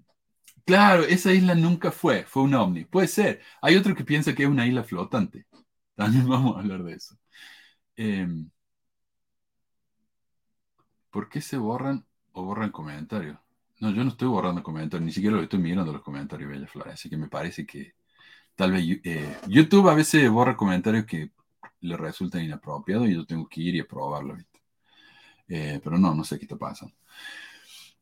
claro, 0.64 1.04
esa 1.04 1.32
isla 1.32 1.54
nunca 1.54 1.90
fue, 1.92 2.24
fue 2.24 2.42
un 2.44 2.54
ovni. 2.54 2.84
Puede 2.84 3.08
ser. 3.08 3.40
Hay 3.62 3.76
otro 3.76 3.94
que 3.94 4.04
piensa 4.04 4.34
que 4.34 4.44
es 4.44 4.48
una 4.48 4.66
isla 4.66 4.84
flotante. 4.84 5.46
También 5.94 6.28
vamos 6.28 6.56
a 6.56 6.60
hablar 6.60 6.82
de 6.84 6.94
eso. 6.94 7.16
Eh, 7.96 8.26
¿Por 11.10 11.28
qué 11.28 11.40
se 11.40 11.56
borran 11.56 12.04
o 12.32 12.42
borran 12.44 12.70
comentarios? 12.70 13.38
No, 13.80 13.90
yo 13.90 14.02
no 14.04 14.10
estoy 14.10 14.28
borrando 14.28 14.62
comentarios, 14.62 15.06
ni 15.06 15.12
siquiera 15.12 15.36
lo 15.36 15.42
estoy 15.42 15.60
mirando 15.60 15.92
los 15.92 16.02
comentarios, 16.02 16.50
Bella 16.50 16.66
Flores. 16.66 16.94
Así 16.94 17.08
que 17.08 17.16
me 17.16 17.28
parece 17.28 17.66
que 17.66 17.94
tal 18.56 18.72
vez 18.72 18.84
eh, 19.04 19.36
YouTube 19.48 19.88
a 19.88 19.94
veces 19.94 20.28
borra 20.30 20.56
comentarios 20.56 21.06
que 21.06 21.32
le 21.80 21.96
resultan 21.96 22.44
inapropiados 22.44 23.08
y 23.08 23.14
yo 23.14 23.26
tengo 23.26 23.48
que 23.48 23.60
ir 23.60 23.76
y 23.76 23.82
probarlo. 23.82 24.36
Eh, 25.48 25.80
pero 25.82 25.98
no, 25.98 26.14
no 26.14 26.24
sé 26.24 26.38
qué 26.38 26.46
está 26.46 26.56
pasando. 26.56 26.94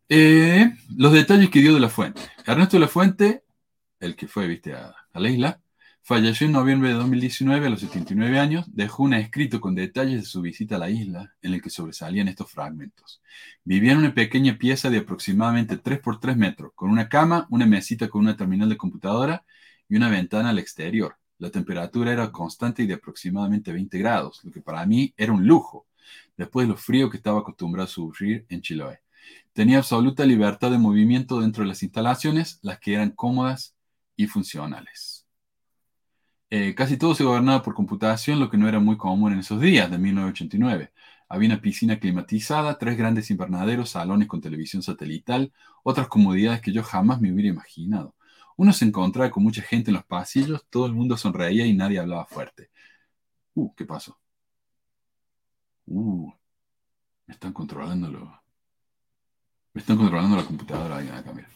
Eh, 0.09 0.73
los 0.97 1.13
detalles 1.13 1.51
que 1.51 1.61
dio 1.61 1.75
de 1.75 1.81
la 1.81 1.89
fuente. 1.89 2.21
Ernesto 2.47 2.77
de 2.77 2.81
la 2.81 2.89
Fuente, 2.89 3.45
el 4.01 4.15
que 4.17 4.29
fue, 4.29 4.47
viste, 4.47 4.75
a 4.75 4.95
la 5.15 5.31
isla, 5.31 5.62
Falleció 6.05 6.47
en 6.49 6.53
noviembre 6.53 6.89
de 6.89 6.95
2019 6.97 7.67
a 7.67 7.71
los 7.71 7.81
79 7.81 8.41
años. 8.41 8.67
Dejó 8.75 9.05
un 9.05 9.15
escrito 9.15 9.61
con 9.61 9.77
detalles 9.77 10.21
de 10.23 10.27
su 10.27 10.41
visita 10.41 10.75
a 10.75 10.79
la 10.79 10.91
isla 10.91 11.33
en 11.41 11.55
el 11.55 11.63
que 11.63 11.71
sobresalían 11.71 12.27
estos 12.27 12.51
fragmentos. 12.51 13.23
Vivía 13.65 13.93
en 13.93 13.99
una 13.99 14.13
pequeña 14.13 14.59
pieza 14.59 14.91
de 14.91 14.99
aproximadamente 14.99 15.79
3 15.79 16.01
por 16.01 16.19
3 16.19 16.37
metros, 16.37 16.73
con 16.75 16.91
una 16.91 17.09
cama, 17.09 17.47
una 17.51 17.67
mesita 17.67 18.09
con 18.09 18.23
una 18.23 18.37
terminal 18.37 18.69
de 18.69 18.77
computadora 18.77 19.45
y 19.89 19.95
una 19.95 20.11
ventana 20.11 20.51
al 20.51 20.59
exterior. 20.59 21.17
La 21.39 21.51
temperatura 21.51 22.13
era 22.13 22.33
constante 22.33 22.83
y 22.83 22.87
de 22.89 22.95
aproximadamente 22.95 23.73
20 23.73 23.97
grados, 23.99 24.41
lo 24.43 24.51
que 24.51 24.61
para 24.61 24.85
mí 24.87 25.15
era 25.17 25.33
un 25.33 25.47
lujo, 25.47 25.87
después 26.37 26.67
de 26.67 26.73
lo 26.73 26.77
frío 26.77 27.11
que 27.11 27.19
estaba 27.19 27.41
acostumbrado 27.41 27.85
a 27.85 27.89
sufrir 27.89 28.45
en 28.49 28.61
Chiloé. 28.61 29.01
Tenía 29.53 29.79
absoluta 29.79 30.27
libertad 30.27 30.73
de 30.73 30.79
movimiento 30.79 31.41
dentro 31.41 31.63
de 31.63 31.69
las 31.69 31.83
instalaciones, 31.85 32.59
las 32.63 32.81
que 32.81 32.95
eran 32.95 33.11
cómodas 33.13 33.77
y 34.17 34.27
funcionales. 34.27 35.12
Eh, 36.55 36.75
casi 36.75 36.99
todo 36.99 37.15
se 37.15 37.25
gobernaba 37.25 37.63
por 37.63 37.73
computación, 37.73 38.39
lo 38.39 38.51
que 38.51 38.59
no 38.59 38.69
era 38.69 38.79
muy 38.79 38.99
común 38.99 39.33
en 39.33 39.39
esos 39.39 39.59
días 39.59 39.91
de 39.91 39.97
1989. 39.97 40.93
Había 41.27 41.49
una 41.49 41.63
piscina 41.63 41.99
climatizada, 41.99 42.77
tres 42.77 42.99
grandes 42.99 43.31
invernaderos, 43.31 43.89
salones 43.89 44.29
con 44.29 44.43
televisión 44.43 44.83
satelital, 44.83 45.51
otras 45.83 46.09
comodidades 46.09 46.61
que 46.61 46.71
yo 46.71 46.83
jamás 46.83 47.23
me 47.23 47.33
hubiera 47.33 47.49
imaginado. 47.49 48.15
Uno 48.59 48.75
se 48.75 48.85
encontraba 48.85 49.31
con 49.31 49.43
mucha 49.43 49.63
gente 49.63 49.91
en 49.91 49.95
los 49.95 50.05
pasillos, 50.05 50.67
todo 50.69 50.85
el 50.85 50.93
mundo 50.93 51.17
sonreía 51.17 51.65
y 51.65 51.73
nadie 51.73 51.99
hablaba 51.99 52.27
fuerte. 52.27 52.69
Uh, 53.55 53.75
¿qué 53.75 53.87
pasó? 53.87 54.19
Uh, 55.87 56.31
me 57.27 57.33
están 57.33 57.55
controlando 57.55 58.11
Me 59.73 59.81
están 59.81 59.97
controlando 59.97 60.37
la 60.37 60.45
computadora. 60.45 60.99
acá, 60.99 61.33
mira. 61.33 61.49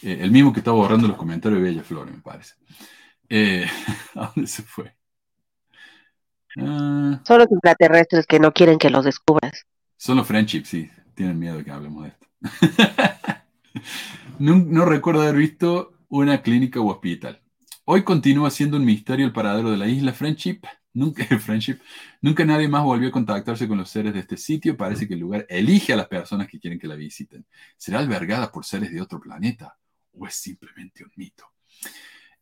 Eh, 0.00 0.18
el 0.20 0.30
mismo 0.30 0.52
que 0.52 0.60
estaba 0.60 0.76
borrando 0.76 1.08
los 1.08 1.16
comentarios 1.16 1.60
de 1.60 1.68
Bella 1.70 1.82
Flores, 1.82 2.14
me 2.14 2.22
parece. 2.22 2.54
Eh, 3.28 3.66
¿A 4.14 4.32
dónde 4.34 4.48
se 4.48 4.62
fue? 4.62 4.94
Ah. 6.56 7.20
son 7.26 7.38
los 7.38 7.50
extraterrestres 7.50 8.26
que 8.26 8.38
no 8.38 8.52
quieren 8.52 8.78
que 8.78 8.90
los 8.90 9.04
descubras. 9.04 9.66
Son 9.96 10.16
los 10.16 10.26
friendships, 10.26 10.68
sí. 10.68 10.90
Tienen 11.14 11.38
miedo 11.38 11.56
de 11.56 11.64
que 11.64 11.70
hablemos 11.70 12.04
de 12.04 12.08
esto. 12.10 12.26
no, 14.38 14.84
recuerdo 14.84 15.22
haber 15.22 15.36
visto 15.36 15.94
una 16.08 16.42
clínica 16.42 16.80
o 16.80 16.90
hospital. 16.90 17.40
Hoy 17.84 18.02
continúa 18.02 18.50
siendo 18.50 18.76
un 18.76 18.84
misterio 18.84 19.26
el 19.26 19.32
paradero 19.32 19.70
de 19.70 19.76
la 19.76 19.88
isla 19.88 20.12
Friendship. 20.12 20.60
Nunca, 20.92 21.24
Friendship. 21.38 21.78
Nunca 22.20 22.44
nadie 22.44 22.68
más 22.68 22.82
volvió 22.82 23.08
a 23.08 23.12
contactarse 23.12 23.68
con 23.68 23.78
los 23.78 23.90
seres 23.90 24.14
de 24.14 24.20
este 24.20 24.36
sitio. 24.36 24.76
Parece 24.76 25.06
que 25.06 25.14
el 25.14 25.20
lugar 25.20 25.46
elige 25.48 25.92
a 25.92 25.96
las 25.96 26.08
personas 26.08 26.48
que 26.48 26.58
quieren 26.58 26.78
que 26.78 26.88
la 26.88 26.96
visiten. 26.96 27.46
¿Será 27.76 27.98
albergada 27.98 28.50
por 28.50 28.64
seres 28.64 28.92
de 28.92 29.00
otro 29.00 29.20
planeta? 29.20 29.76
¿O 30.12 30.26
es 30.26 30.34
simplemente 30.34 31.04
un 31.04 31.12
mito? 31.16 31.44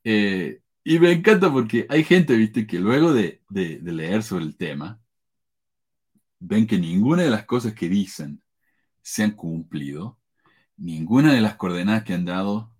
Eh, 0.05 0.61
y 0.85 0.99
me 0.99 1.13
encanta 1.13 1.53
porque 1.53 1.87
hay 1.89 2.05
gente, 2.05 2.37
viste, 2.37 2.67
que 2.67 2.79
luego 2.81 3.13
de, 3.13 3.41
leer 3.51 4.23
sobre 4.23 4.45
el 4.45 4.57
tema, 4.57 5.01
ven 6.41 6.67
que 6.67 6.79
ninguna 6.79 7.23
de 7.23 7.31
las 7.31 7.45
cosas 7.45 7.75
que 7.75 7.89
dicen 7.89 8.43
se 9.03 9.23
han 9.23 9.33
cumplido, 9.33 10.19
ninguna 10.77 11.33
de 11.33 11.41
las 11.41 11.57
coordenadas 11.57 12.05
que 12.05 12.15
han 12.15 12.25
dado 12.25 12.73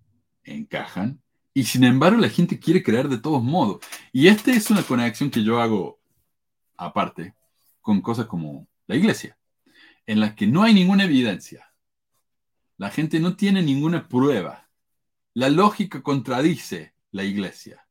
encajan, 0.43 1.21
y 1.53 1.65
sin 1.65 1.83
embargo 1.83 2.19
la 2.19 2.29
gente 2.29 2.59
quiere 2.59 2.83
creer 2.83 3.07
de 3.09 3.19
todos 3.19 3.43
modos. 3.43 3.85
Y 4.11 4.27
esta 4.27 4.51
es 4.51 4.69
una 4.71 4.83
conexión 4.83 5.29
que 5.29 5.43
yo 5.43 5.61
hago 5.61 5.99
aparte 6.77 7.35
con 7.81 8.01
cosas 8.01 8.25
como 8.27 8.67
la 8.87 8.95
iglesia. 8.95 9.37
en 10.05 10.19
las 10.19 10.35
que 10.35 10.47
no 10.47 10.63
hay 10.63 10.73
ninguna 10.73 11.05
evidencia. 11.05 11.73
La 12.77 12.89
gente 12.89 13.19
no 13.21 13.37
tiene 13.37 13.61
ninguna 13.61 14.09
prueba. 14.09 14.69
La 15.33 15.49
lógica 15.49 16.03
contradice 16.03 16.93
la 17.11 17.23
iglesia, 17.23 17.82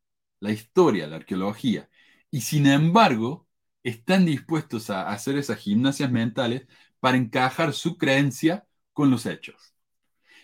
la 0.43 0.51
historia, 0.51 1.07
la 1.07 1.17
arqueología. 1.17 1.89
Y 2.31 2.41
sin 2.41 2.67
embargo, 2.67 3.47
están 3.83 4.25
dispuestos 4.25 4.89
a 4.89 5.09
hacer 5.09 5.37
esas 5.37 5.57
gimnasias 5.59 6.11
mentales 6.11 6.67
para 6.99 7.17
encajar 7.17 7.73
su 7.73 7.97
creencia 7.97 8.67
con 8.93 9.09
los 9.11 9.25
hechos. 9.25 9.73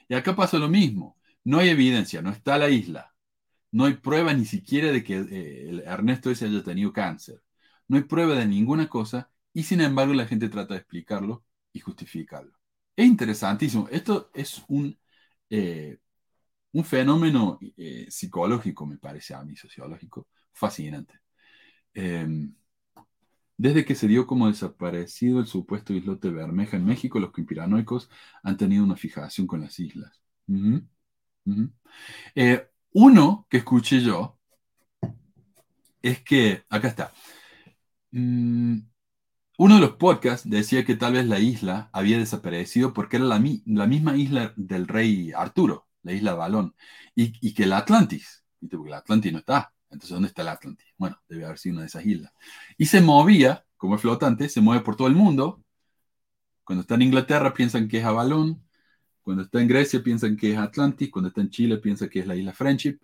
Y 0.10 0.16
acá 0.16 0.36
pasa 0.36 0.58
lo 0.58 0.70
mismo. 0.70 1.18
No 1.44 1.60
hay 1.60 1.70
evidencia, 1.70 2.22
no 2.22 2.32
está 2.32 2.58
la 2.58 2.70
isla. 2.70 3.14
No 3.72 3.86
hay 3.86 3.96
prueba 3.96 4.34
ni 4.34 4.46
siquiera 4.46 4.92
de 4.92 5.04
que 5.04 5.18
eh, 5.32 5.84
Ernesto 5.86 6.32
ese 6.32 6.46
haya 6.46 6.64
tenido 6.64 6.94
cáncer. 6.94 7.44
No 7.88 7.98
hay 7.98 8.04
prueba 8.04 8.36
de 8.36 8.48
ninguna 8.48 8.88
cosa 8.90 9.30
y 9.54 9.64
sin 9.64 9.82
embargo 9.82 10.14
la 10.14 10.28
gente 10.28 10.50
trata 10.50 10.76
de 10.76 10.82
explicarlo 10.82 11.46
y 11.74 11.80
justificarlo. 11.82 12.54
Es 12.96 13.06
interesantísimo. 13.08 13.88
Esto 13.92 14.32
es 14.34 14.64
un, 14.70 14.98
eh, 15.50 15.98
un 16.74 16.84
fenómeno 16.86 17.60
eh, 17.78 18.08
psicológico, 18.10 18.86
me 18.86 18.98
parece 18.98 19.34
a 19.34 19.44
mí, 19.44 19.56
sociológico, 19.56 20.28
fascinante. 20.54 21.20
Em, 21.94 22.54
desde 23.58 23.84
que 23.86 23.96
se 23.96 24.08
dio 24.08 24.26
como 24.26 24.48
desaparecido 24.48 25.40
el 25.40 25.46
supuesto 25.48 25.94
islote 25.94 26.30
Bermeja 26.30 26.78
en 26.78 26.86
México, 26.86 27.20
los 27.20 27.32
conspiranoicos 27.32 28.10
han 28.44 28.58
tenido 28.58 28.84
una 28.86 28.96
fijación 28.96 29.48
con 29.48 29.62
las 29.62 29.80
islas. 29.80 30.22
Eh, 32.36 32.68
uno 32.94 33.48
que 33.50 33.58
escuché 33.58 34.02
yo 34.02 34.40
es 36.02 36.22
que, 36.24 36.64
acá 36.70 36.88
está, 36.88 37.14
mm, 38.12 38.80
uno 39.60 39.76
de 39.76 39.82
los 39.82 39.94
podcasts 39.98 40.50
decía 40.50 40.86
que 40.86 40.96
tal 40.96 41.14
vez 41.14 41.26
la 41.28 41.40
isla 41.40 41.90
había 41.94 42.18
desaparecido 42.20 42.94
porque 42.94 43.18
era 43.18 43.26
la 43.26 43.40
misma 43.40 44.18
isla 44.18 44.54
del 44.58 44.88
rey 44.88 45.34
Arturo, 45.34 45.89
la 46.10 46.16
isla 46.16 46.34
Balón, 46.34 46.76
y, 47.16 47.34
y 47.48 47.54
que 47.54 47.64
el 47.64 47.74
Atlantis, 47.74 48.44
porque 48.60 48.90
el 48.90 48.94
Atlantis 48.94 49.32
no 49.32 49.40
está. 49.40 49.74
Entonces, 49.90 50.12
¿dónde 50.12 50.28
está 50.28 50.42
el 50.44 50.50
Atlantis? 50.50 50.88
Bueno, 50.98 51.20
debe 51.28 51.46
haber 51.46 51.58
sido 51.58 51.74
una 51.74 51.82
de 51.82 51.88
esas 51.88 52.06
islas. 52.06 52.32
Y 52.78 52.86
se 52.86 53.02
movía, 53.02 53.66
como 53.78 53.98
flotante, 53.98 54.50
se 54.50 54.62
mueve 54.62 54.84
por 54.84 54.96
todo 54.96 55.08
el 55.08 55.16
mundo. 55.16 55.64
Cuando 56.64 56.82
está 56.82 56.96
en 56.96 57.04
Inglaterra 57.04 57.54
piensan 57.54 57.88
que 57.88 58.00
es 58.00 58.06
Avalon. 58.06 58.64
Cuando 59.24 59.44
está 59.44 59.62
en 59.62 59.68
Grecia 59.68 60.04
piensan 60.04 60.38
que 60.38 60.52
es 60.54 60.58
Atlantis. 60.58 61.10
Cuando 61.10 61.30
está 61.30 61.42
en 61.42 61.50
Chile 61.50 61.78
piensan 61.78 62.10
que 62.10 62.20
es 62.20 62.28
la 62.28 62.36
isla 62.36 62.54
Friendship. 62.54 63.00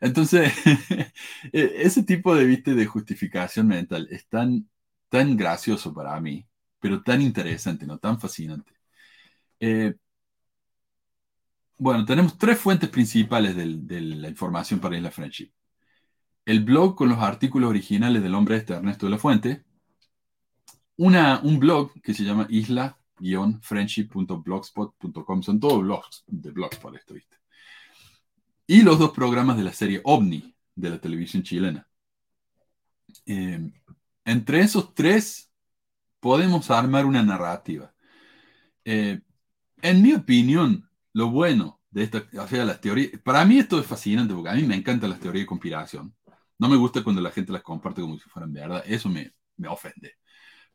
Entonces, 0.00 0.52
e, 1.52 1.82
ese 1.82 2.02
tipo 2.02 2.34
de, 2.34 2.44
¿viste? 2.44 2.74
de 2.74 2.86
justificación 2.86 3.68
mental 3.68 4.08
es 4.10 4.26
tan, 4.28 4.68
tan 5.08 5.36
gracioso 5.36 5.94
para 5.94 6.18
mí, 6.20 6.46
pero 6.80 7.02
tan 7.02 7.22
interesante, 7.22 7.86
¿no? 7.86 7.98
Tan 7.98 8.20
fascinante. 8.20 8.72
Eh, 9.60 9.94
bueno, 11.80 12.04
tenemos 12.04 12.38
tres 12.38 12.58
fuentes 12.58 12.88
principales 12.88 13.56
de 13.56 14.00
la 14.00 14.28
información 14.28 14.80
para 14.80 14.96
Isla 14.96 15.10
Friendship 15.10 15.50
el 16.50 16.64
blog 16.64 16.96
con 16.96 17.08
los 17.08 17.20
artículos 17.20 17.70
originales 17.70 18.22
del 18.22 18.34
hombre 18.34 18.56
este, 18.56 18.74
Ernesto 18.74 19.06
de 19.06 19.10
la 19.10 19.18
Fuente, 19.18 19.64
una, 20.96 21.40
un 21.42 21.60
blog 21.60 21.92
que 22.02 22.12
se 22.12 22.24
llama 22.24 22.48
isla-friendship.blogspot.com, 22.50 25.42
son 25.42 25.60
todos 25.60 25.80
blogs 25.80 26.24
de 26.26 26.50
blogs 26.50 26.76
para 26.78 26.98
esto, 26.98 27.14
¿viste? 27.14 27.36
Y 28.66 28.82
los 28.82 28.98
dos 28.98 29.12
programas 29.12 29.56
de 29.56 29.62
la 29.62 29.72
serie 29.72 30.00
OVNI 30.02 30.52
de 30.74 30.90
la 30.90 31.00
televisión 31.00 31.44
chilena. 31.44 31.86
Eh, 33.26 33.70
entre 34.24 34.60
esos 34.60 34.92
tres 34.92 35.52
podemos 36.18 36.68
armar 36.70 37.06
una 37.06 37.22
narrativa. 37.22 37.94
Eh, 38.84 39.20
en 39.82 40.02
mi 40.02 40.14
opinión, 40.14 40.89
lo 41.12 41.30
bueno 41.30 41.80
de 41.90 42.04
esta, 42.04 42.24
o 42.38 42.46
sea, 42.48 42.64
las 42.64 42.80
teorías, 42.80 43.20
para 43.22 43.44
mí 43.44 43.58
esto 43.58 43.78
es 43.80 43.86
fascinante 43.86 44.34
porque 44.34 44.50
a 44.50 44.54
mí 44.54 44.62
me 44.62 44.76
encantan 44.76 45.10
las 45.10 45.20
teorías 45.20 45.42
de 45.42 45.46
conspiración. 45.46 46.14
No 46.58 46.68
me 46.68 46.76
gusta 46.76 47.02
cuando 47.02 47.22
la 47.22 47.30
gente 47.30 47.52
las 47.52 47.62
comparte 47.62 48.02
como 48.02 48.18
si 48.18 48.28
fueran 48.28 48.52
verdad, 48.52 48.84
eso 48.86 49.08
me, 49.08 49.32
me 49.56 49.68
ofende. 49.68 50.14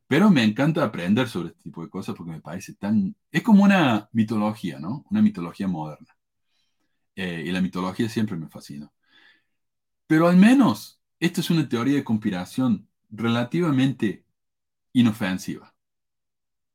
Pero 0.07 0.29
me 0.29 0.43
encanta 0.43 0.83
aprender 0.83 1.27
sobre 1.27 1.49
este 1.49 1.63
tipo 1.63 1.83
de 1.83 1.89
cosas 1.89 2.15
porque 2.15 2.31
me 2.33 2.41
parece 2.41 2.75
tan... 2.75 3.15
Es 3.31 3.43
como 3.43 3.63
una 3.63 4.09
mitología, 4.13 4.79
¿no? 4.79 5.05
Una 5.09 5.21
mitología 5.21 5.67
moderna. 5.67 6.15
Eh, 7.15 7.43
y 7.47 7.51
la 7.51 7.61
mitología 7.61 8.09
siempre 8.09 8.37
me 8.37 8.49
fascina. 8.49 8.91
Pero 10.07 10.27
al 10.27 10.37
menos, 10.37 11.01
esto 11.19 11.41
es 11.41 11.49
una 11.49 11.67
teoría 11.67 11.95
de 11.95 12.03
conspiración 12.03 12.87
relativamente 13.09 14.25
inofensiva. 14.93 15.75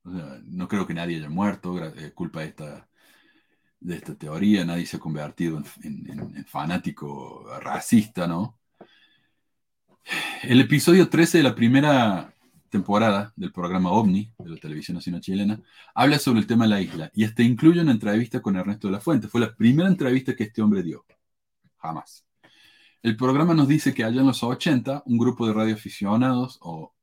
O 0.04 0.12
sea, 0.12 0.40
no 0.44 0.68
creo 0.68 0.86
que 0.86 0.94
nadie 0.94 1.16
haya 1.18 1.30
muerto 1.30 1.78
eh, 1.84 2.12
culpa 2.12 2.40
de 2.40 2.46
esta, 2.46 2.89
de 3.80 3.96
esta 3.96 4.14
teoría, 4.14 4.64
nadie 4.64 4.86
se 4.86 4.96
ha 4.96 5.00
convertido 5.00 5.62
en 5.82 6.44
fanático 6.46 7.46
racista, 7.60 8.26
¿no? 8.26 8.60
El 10.42 10.60
episodio 10.60 11.08
13 11.08 11.38
de 11.38 11.44
la 11.44 11.54
primera 11.54 12.34
temporada 12.70 13.32
del 13.36 13.52
programa 13.52 13.90
OVNI 13.92 14.32
de 14.38 14.50
la 14.50 14.56
televisión 14.56 14.94
nacional 14.96 15.20
chilena 15.20 15.60
habla 15.94 16.18
sobre 16.18 16.40
el 16.40 16.46
tema 16.46 16.64
de 16.64 16.70
la 16.70 16.80
isla 16.80 17.10
y 17.14 17.24
este 17.24 17.42
incluye 17.42 17.80
una 17.80 17.92
entrevista 17.92 18.40
con 18.40 18.56
Ernesto 18.56 18.88
de 18.88 18.92
la 18.92 19.00
Fuente. 19.00 19.28
Fue 19.28 19.40
la 19.40 19.54
primera 19.54 19.88
entrevista 19.88 20.34
que 20.34 20.44
este 20.44 20.62
hombre 20.62 20.82
dio. 20.82 21.04
Jamás. 21.78 22.24
El 23.02 23.16
programa 23.16 23.54
nos 23.54 23.68
dice 23.68 23.94
que 23.94 24.04
allá 24.04 24.20
en 24.20 24.26
los 24.26 24.42
80, 24.42 25.02
un 25.06 25.18
grupo 25.18 25.46
de 25.46 25.54
radioaficionados 25.54 26.58
o 26.60 26.94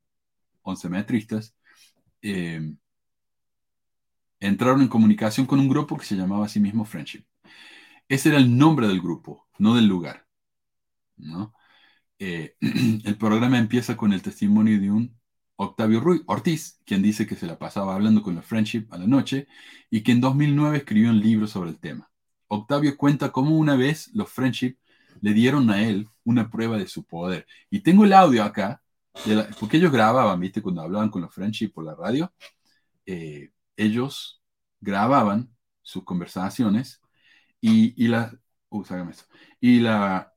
oncemetristas 0.61 1.55
eh, 2.21 2.73
entraron 4.39 4.81
en 4.81 4.88
comunicación 4.88 5.45
con 5.45 5.59
un 5.59 5.69
grupo 5.69 5.97
que 5.97 6.05
se 6.05 6.15
llamaba 6.15 6.45
a 6.45 6.49
sí 6.49 6.59
mismo 6.59 6.85
Friendship. 6.85 7.25
Ese 8.07 8.29
era 8.29 8.38
el 8.38 8.57
nombre 8.57 8.88
del 8.88 9.01
grupo, 9.01 9.47
no 9.59 9.75
del 9.75 9.88
lugar. 9.88 10.27
¿no? 11.17 11.53
Eh, 12.19 12.55
el 13.05 13.17
programa 13.17 13.57
empieza 13.59 13.97
con 13.97 14.13
el 14.13 14.21
testimonio 14.21 14.79
de 14.79 14.91
un 14.91 15.17
Octavio 15.57 15.99
Ruiz, 15.99 16.21
Ortiz, 16.27 16.79
quien 16.85 17.01
dice 17.01 17.25
que 17.25 17.35
se 17.35 17.47
la 17.47 17.57
pasaba 17.57 17.95
hablando 17.95 18.21
con 18.21 18.35
la 18.35 18.43
Friendship 18.43 18.88
a 18.91 18.97
la 18.97 19.07
noche 19.07 19.47
y 19.89 20.01
que 20.03 20.11
en 20.11 20.21
2009 20.21 20.77
escribió 20.77 21.09
un 21.09 21.19
libro 21.19 21.47
sobre 21.47 21.71
el 21.71 21.79
tema. 21.79 22.09
Octavio 22.47 22.95
cuenta 22.95 23.31
cómo 23.31 23.57
una 23.57 23.75
vez 23.75 24.09
los 24.13 24.29
Friendship 24.31 24.77
le 25.21 25.33
dieron 25.33 25.69
a 25.71 25.81
él 25.81 26.07
una 26.23 26.49
prueba 26.51 26.77
de 26.77 26.88
su 26.88 27.03
poder. 27.05 27.47
Y 27.71 27.79
tengo 27.81 28.05
el 28.05 28.13
audio 28.13 28.43
acá, 28.43 28.81
porque 29.59 29.77
ellos 29.77 29.91
grababan, 29.91 30.39
¿viste? 30.39 30.61
Cuando 30.61 30.81
hablaban 30.81 31.09
con 31.09 31.23
los 31.23 31.33
Friendship 31.33 31.69
por 31.69 31.85
la 31.85 31.95
radio, 31.95 32.31
eh, 33.05 33.49
ellos 33.78 34.43
grababan 34.82 35.55
sus 35.82 36.03
conversaciones 36.03 37.01
y, 37.61 37.93
y 38.03 38.07
la... 38.10 38.31
Uh, 38.69 38.84
y 39.60 39.80
la, 39.80 40.34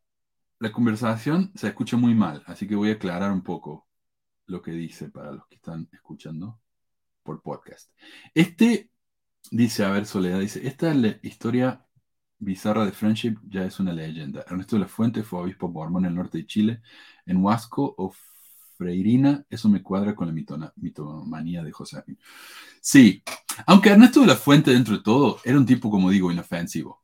conversación 0.72 1.52
se 1.54 1.68
escucha 1.68 1.96
muy 1.96 2.14
mal, 2.14 2.42
así 2.46 2.68
que 2.68 2.76
voy 2.76 2.90
a 2.90 2.94
aclarar 2.94 3.32
un 3.32 3.42
poco 3.42 3.88
lo 4.46 4.62
que 4.62 4.72
dice 4.72 5.08
para 5.10 5.32
los 5.32 5.46
que 5.48 5.56
están 5.56 5.88
escuchando 5.92 6.60
por 7.22 7.42
podcast. 7.42 7.90
Este 8.34 8.90
dice, 9.50 9.84
a 9.84 9.90
ver, 9.90 10.06
Soledad, 10.06 10.40
dice, 10.40 10.66
esta 10.66 10.94
historia 11.22 11.86
bizarra 12.38 12.84
de 12.84 12.92
Friendship 12.92 13.36
ya 13.48 13.64
es 13.64 13.80
una 13.80 13.92
leyenda. 13.92 14.44
Ernesto 14.46 14.76
de 14.76 14.80
la 14.80 14.88
Fuente 14.88 15.22
fue 15.22 15.40
obispo 15.40 15.68
mormón 15.68 16.04
en 16.04 16.10
el 16.10 16.16
norte 16.16 16.38
de 16.38 16.46
Chile, 16.46 16.82
en 17.26 17.42
Huasco 17.44 17.94
o 17.98 18.12
Freirina, 18.80 19.44
eso 19.50 19.68
me 19.68 19.82
cuadra 19.82 20.14
con 20.14 20.26
la 20.26 20.70
mitomanía 20.76 21.62
de 21.62 21.70
José. 21.70 22.02
Sí, 22.80 23.22
aunque 23.66 23.90
Ernesto 23.90 24.22
de 24.22 24.26
la 24.26 24.36
Fuente, 24.36 24.70
dentro 24.70 24.96
de 24.96 25.02
todo, 25.02 25.38
era 25.44 25.58
un 25.58 25.66
tipo, 25.66 25.90
como 25.90 26.08
digo, 26.08 26.32
inofensivo. 26.32 27.02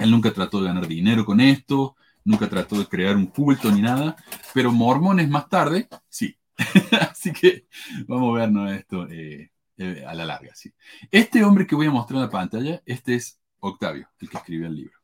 Él 0.00 0.10
nunca 0.10 0.32
trató 0.32 0.60
de 0.60 0.66
ganar 0.66 0.88
dinero 0.88 1.24
con 1.24 1.40
esto, 1.40 1.94
nunca 2.24 2.48
trató 2.48 2.76
de 2.76 2.86
crear 2.86 3.14
un 3.14 3.26
culto 3.26 3.70
ni 3.70 3.80
nada, 3.80 4.16
pero 4.52 4.72
mormones 4.72 5.28
más 5.28 5.48
tarde, 5.48 5.88
sí. 6.08 6.36
Así 7.12 7.32
que 7.32 7.68
vamos 8.08 8.34
a 8.34 8.40
vernos 8.40 8.72
esto 8.72 9.08
eh, 9.08 9.52
eh, 9.76 10.04
a 10.04 10.12
la 10.12 10.24
larga. 10.24 10.56
Sí. 10.56 10.72
Este 11.08 11.44
hombre 11.44 11.68
que 11.68 11.76
voy 11.76 11.86
a 11.86 11.92
mostrar 11.92 12.16
en 12.16 12.22
la 12.22 12.30
pantalla, 12.30 12.82
este 12.84 13.14
es 13.14 13.38
Octavio, 13.60 14.08
el 14.18 14.28
que 14.28 14.38
escribió 14.38 14.66
el 14.66 14.74
libro. 14.74 14.98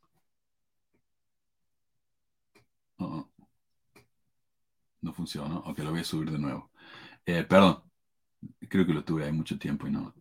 Oh, 2.99 3.05
oh. 3.05 3.36
No 5.07 5.15
funciona, 5.15 5.57
ok, 5.59 5.78
lo 5.78 5.93
voy 5.93 6.01
a 6.01 6.05
subir 6.05 6.31
de 6.31 6.39
nuevo. 6.39 6.70
Eh, 7.24 7.45
perdón, 7.45 7.83
creo 8.69 8.85
que 8.85 8.93
lo 8.93 9.05
tuve 9.05 9.24
ahí 9.24 9.33
mucho 9.33 9.59
tiempo 9.59 9.87
y 9.87 9.93
no, 9.93 10.12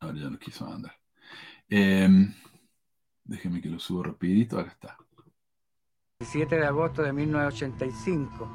ahora 0.00 0.18
ya 0.18 0.30
no 0.30 0.38
quiso 0.38 0.66
andar. 0.66 0.96
Em, 1.68 2.32
déjeme 3.24 3.60
que 3.60 3.68
lo 3.68 3.78
subo 3.78 4.04
rapidito, 4.04 4.58
acá 4.58 4.70
está. 4.70 4.96
7 6.20 6.56
de 6.56 6.66
agosto 6.66 7.02
de 7.02 7.12
1985, 7.12 8.48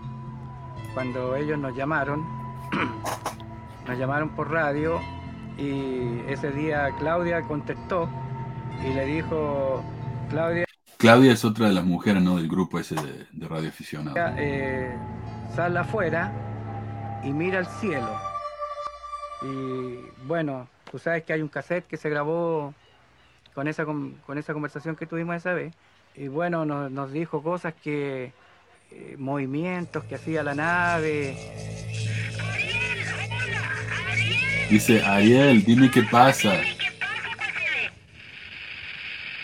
cuando 0.94 1.36
ellos 1.36 1.60
nos 1.60 1.76
llamaron, 1.76 2.26
nos 3.88 4.00
llamaron 4.00 4.34
por 4.34 4.50
radio 4.50 5.02
y 5.58 6.20
ese 6.32 6.52
día 6.52 6.96
Claudia 6.98 7.42
contestó 7.42 8.10
y 8.82 8.94
le 8.94 9.06
dijo, 9.06 9.84
Claudia... 10.30 10.67
Claudia 10.98 11.34
es 11.34 11.46
otra 11.46 11.68
de 11.68 11.74
las 11.74 11.86
mujeres 11.86 12.24
¿no? 12.24 12.38
del 12.38 12.48
grupo 12.48 12.80
ese 12.80 12.96
de, 12.96 13.28
de 13.32 13.48
radio 13.48 13.72
Eh, 14.38 14.96
sal 15.56 15.78
afuera 15.78 16.32
y 17.24 17.32
mira 17.32 17.60
al 17.60 17.68
cielo. 17.68 18.20
Y 19.44 20.26
bueno, 20.26 20.68
tú 20.90 20.98
sabes 20.98 21.24
que 21.24 21.34
hay 21.34 21.42
un 21.42 21.50
cassette 21.50 21.86
que 21.86 21.98
se 21.98 22.10
grabó 22.10 22.74
con 23.54 23.68
esa, 23.68 23.86
con, 23.86 24.38
esa 24.38 24.54
conversación 24.54 24.96
que 24.96 25.06
tuvimos 25.06 25.36
esa 25.36 25.54
vez. 25.54 25.74
Y 26.16 26.30
bueno, 26.30 26.66
nos, 26.66 26.90
nos 26.90 27.12
dijo 27.12 27.44
cosas 27.44 27.76
que, 27.76 28.34
eh, 28.92 29.16
movimientos 29.18 30.04
que 30.06 30.16
hacía 30.16 30.44
la 30.44 30.56
nave. 30.56 31.38
Dice, 34.70 35.04
Ariel, 35.04 35.64
dime 35.64 35.92
qué 35.92 36.04
pasa. 36.04 36.54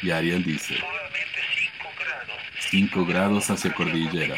Y 0.01 0.11
Ariel 0.11 0.43
dice, 0.43 0.75
5 2.73 3.05
grados 3.05 3.51
hacia 3.51 3.71
cordillera. 3.71 4.35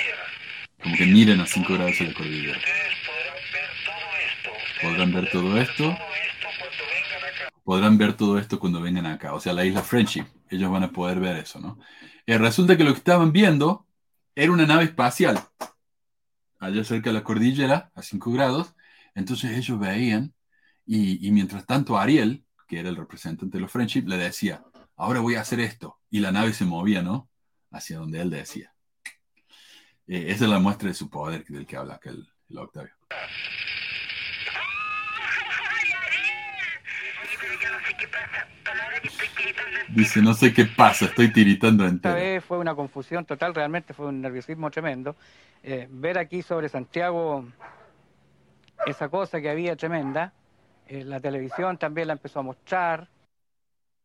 Como 0.83 0.97
que 0.97 1.05
miren 1.05 1.39
a 1.39 1.47
5 1.47 1.73
grados 1.73 1.93
hacia 1.93 2.07
la 2.07 2.13
cordillera. 2.13 2.59
Podrán 4.81 5.13
ver 5.13 5.31
todo 5.31 5.57
esto. 5.57 5.97
Podrán 7.63 7.97
ver 7.97 8.11
todo 8.11 8.37
esto 8.37 8.59
cuando 8.59 8.81
vengan 8.81 9.05
acá. 9.05 9.33
O 9.33 9.39
sea, 9.39 9.53
la 9.53 9.63
isla 9.63 9.81
Friendship. 9.81 10.25
Ellos 10.49 10.69
van 10.69 10.83
a 10.83 10.91
poder 10.91 11.21
ver 11.21 11.37
eso, 11.37 11.61
¿no? 11.61 11.79
Y 12.25 12.33
resulta 12.35 12.75
que 12.75 12.83
lo 12.83 12.91
que 12.91 12.97
estaban 12.97 13.31
viendo 13.31 13.87
era 14.35 14.51
una 14.51 14.65
nave 14.65 14.83
espacial. 14.83 15.39
Allá 16.59 16.83
cerca 16.83 17.11
de 17.11 17.13
la 17.13 17.23
cordillera, 17.23 17.89
a 17.95 18.01
5 18.01 18.33
grados. 18.33 18.75
Entonces 19.13 19.57
ellos 19.57 19.79
veían. 19.79 20.33
Y, 20.85 21.25
y 21.25 21.31
mientras 21.31 21.65
tanto 21.65 21.97
Ariel, 21.97 22.43
que 22.67 22.81
era 22.81 22.89
el 22.89 22.97
representante 22.97 23.55
de 23.55 23.61
los 23.61 23.71
Friendship, 23.71 24.09
le 24.09 24.17
decía, 24.17 24.61
ahora 24.97 25.21
voy 25.21 25.35
a 25.35 25.41
hacer 25.41 25.61
esto. 25.61 26.01
Y 26.09 26.19
la 26.19 26.33
nave 26.33 26.51
se 26.51 26.65
movía, 26.65 27.01
¿no? 27.01 27.29
Hacia 27.75 27.97
donde 27.97 28.21
él 28.21 28.29
decía. 28.29 28.73
Eh, 30.07 30.27
esa 30.29 30.45
es 30.45 30.49
la 30.49 30.59
muestra 30.59 30.87
de 30.87 30.93
su 30.93 31.09
poder 31.09 31.43
del 31.43 31.65
que 31.65 31.75
habla 31.75 31.95
aquel, 31.95 32.25
el 32.49 32.57
Octavio. 32.57 32.93
Dice, 39.89 40.21
no 40.21 40.33
sé 40.33 40.53
qué 40.53 40.65
pasa, 40.65 41.05
estoy 41.05 41.33
tiritando 41.33 41.85
entero. 41.85 42.15
Esta 42.15 42.25
vez 42.25 42.45
fue 42.45 42.59
una 42.59 42.73
confusión 42.75 43.25
total, 43.25 43.53
realmente 43.53 43.93
fue 43.93 44.05
un 44.05 44.21
nerviosismo 44.21 44.71
tremendo. 44.71 45.17
Eh, 45.61 45.89
ver 45.91 46.17
aquí 46.17 46.41
sobre 46.41 46.69
Santiago 46.69 47.45
esa 48.85 49.09
cosa 49.09 49.41
que 49.41 49.49
había 49.49 49.75
tremenda, 49.75 50.31
eh, 50.87 51.03
la 51.03 51.19
televisión 51.19 51.77
también 51.77 52.07
la 52.07 52.13
empezó 52.13 52.39
a 52.39 52.43
mostrar. 52.43 53.09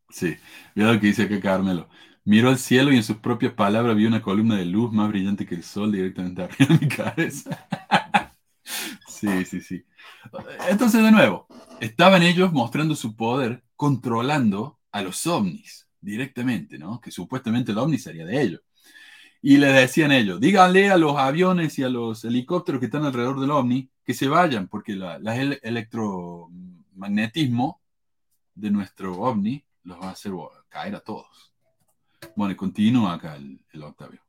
Sí, 0.08 0.36
mira 0.74 0.92
lo 0.92 1.00
que 1.00 1.06
dice 1.06 1.22
acá 1.22 1.40
Carmelo. 1.40 1.88
Miró 2.24 2.50
al 2.50 2.58
cielo 2.58 2.92
y 2.92 2.96
en 2.96 3.02
sus 3.02 3.16
propias 3.16 3.54
palabras 3.54 3.96
vio 3.96 4.08
una 4.08 4.22
columna 4.22 4.56
de 4.56 4.66
luz 4.66 4.92
más 4.92 5.08
brillante 5.08 5.46
que 5.46 5.54
el 5.54 5.64
sol 5.64 5.90
directamente 5.90 6.42
arriba 6.42 6.74
de 6.74 6.86
mi 6.86 6.88
cabeza. 6.88 7.66
sí, 9.08 9.44
sí, 9.44 9.60
sí. 9.60 9.84
Entonces, 10.68 11.02
de 11.02 11.10
nuevo, 11.10 11.46
estaban 11.80 12.22
ellos 12.22 12.52
mostrando 12.52 12.94
su 12.94 13.16
poder, 13.16 13.64
controlando 13.76 14.78
a 14.92 15.02
los 15.02 15.26
ovnis 15.26 15.88
directamente, 16.00 16.78
¿no? 16.78 17.00
Que 17.00 17.10
supuestamente 17.10 17.72
el 17.72 17.78
ovni 17.78 17.98
sería 17.98 18.26
de 18.26 18.40
ellos. 18.40 18.60
Y 19.42 19.56
le 19.56 19.68
decían 19.68 20.12
ellos, 20.12 20.38
díganle 20.40 20.90
a 20.90 20.98
los 20.98 21.16
aviones 21.16 21.78
y 21.78 21.82
a 21.82 21.88
los 21.88 22.24
helicópteros 22.24 22.78
que 22.78 22.86
están 22.86 23.04
alrededor 23.04 23.40
del 23.40 23.50
ovni 23.50 23.90
que 24.04 24.12
se 24.12 24.28
vayan, 24.28 24.68
porque 24.68 24.92
el 24.92 25.58
electromagnetismo 25.62 27.80
de 28.54 28.70
nuestro 28.70 29.18
ovni 29.20 29.64
los 29.84 29.98
va 29.98 30.08
a 30.08 30.12
hacer 30.12 30.32
caer 30.68 30.96
a 30.96 31.00
todos. 31.00 31.49
Bueno, 32.36 32.52
y 32.52 32.56
continúa 32.56 33.14
acá 33.14 33.36
el, 33.36 33.60
el 33.72 33.82
Octavio. 33.82 34.20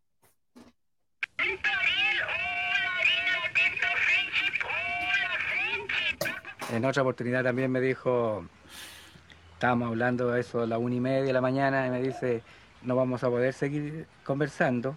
En 6.74 6.86
otra 6.86 7.02
oportunidad 7.02 7.44
también 7.44 7.70
me 7.70 7.82
dijo, 7.82 8.48
estábamos 9.54 9.90
hablando 9.90 10.32
de 10.32 10.40
eso 10.40 10.62
a 10.62 10.66
la 10.66 10.78
una 10.78 10.96
y 10.96 11.02
media 11.02 11.24
de 11.24 11.34
la 11.34 11.42
mañana, 11.42 11.86
y 11.86 11.90
me 11.90 12.02
dice, 12.02 12.44
no 12.84 12.96
vamos 12.96 13.24
a 13.26 13.30
poder 13.30 13.54
seguir 13.54 14.08
conversando 14.24 14.96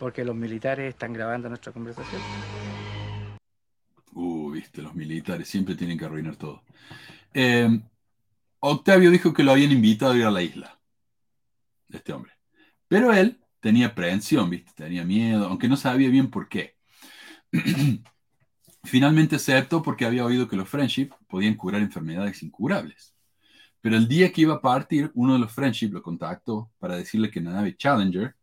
porque 0.00 0.24
los 0.24 0.34
militares 0.34 0.88
están 0.88 1.12
grabando 1.12 1.48
nuestra 1.48 1.72
conversación. 1.72 2.20
Uh, 4.12 4.50
viste, 4.50 4.82
los 4.82 4.94
militares 4.94 5.46
siempre 5.46 5.76
tienen 5.76 5.96
que 5.96 6.06
arruinar 6.06 6.34
todo. 6.34 6.64
Eh, 7.34 7.80
Octavio 8.58 9.12
dijo 9.12 9.32
que 9.32 9.44
lo 9.44 9.52
habían 9.52 9.70
invitado 9.70 10.12
a 10.12 10.16
ir 10.16 10.24
a 10.24 10.30
la 10.32 10.42
isla, 10.42 10.79
este 11.98 12.12
hombre. 12.12 12.32
Pero 12.88 13.12
él 13.12 13.40
tenía 13.60 13.88
aprehensión, 13.88 14.50
¿viste? 14.50 14.72
tenía 14.74 15.04
miedo, 15.04 15.46
aunque 15.46 15.68
no 15.68 15.76
sabía 15.76 16.08
bien 16.08 16.30
por 16.30 16.48
qué. 16.48 16.76
Finalmente 18.84 19.36
aceptó 19.36 19.82
porque 19.82 20.06
había 20.06 20.24
oído 20.24 20.48
que 20.48 20.56
los 20.56 20.68
Friendship 20.68 21.10
podían 21.28 21.54
curar 21.54 21.82
enfermedades 21.82 22.42
incurables. 22.42 23.14
Pero 23.80 23.96
el 23.96 24.08
día 24.08 24.32
que 24.32 24.42
iba 24.42 24.54
a 24.54 24.60
partir, 24.60 25.10
uno 25.14 25.34
de 25.34 25.38
los 25.38 25.52
Friendship 25.52 25.90
lo 25.92 26.02
contactó 26.02 26.70
para 26.78 26.96
decirle 26.96 27.30
que 27.30 27.40
la 27.40 27.52
nave 27.52 27.76
Challenger, 27.76 28.34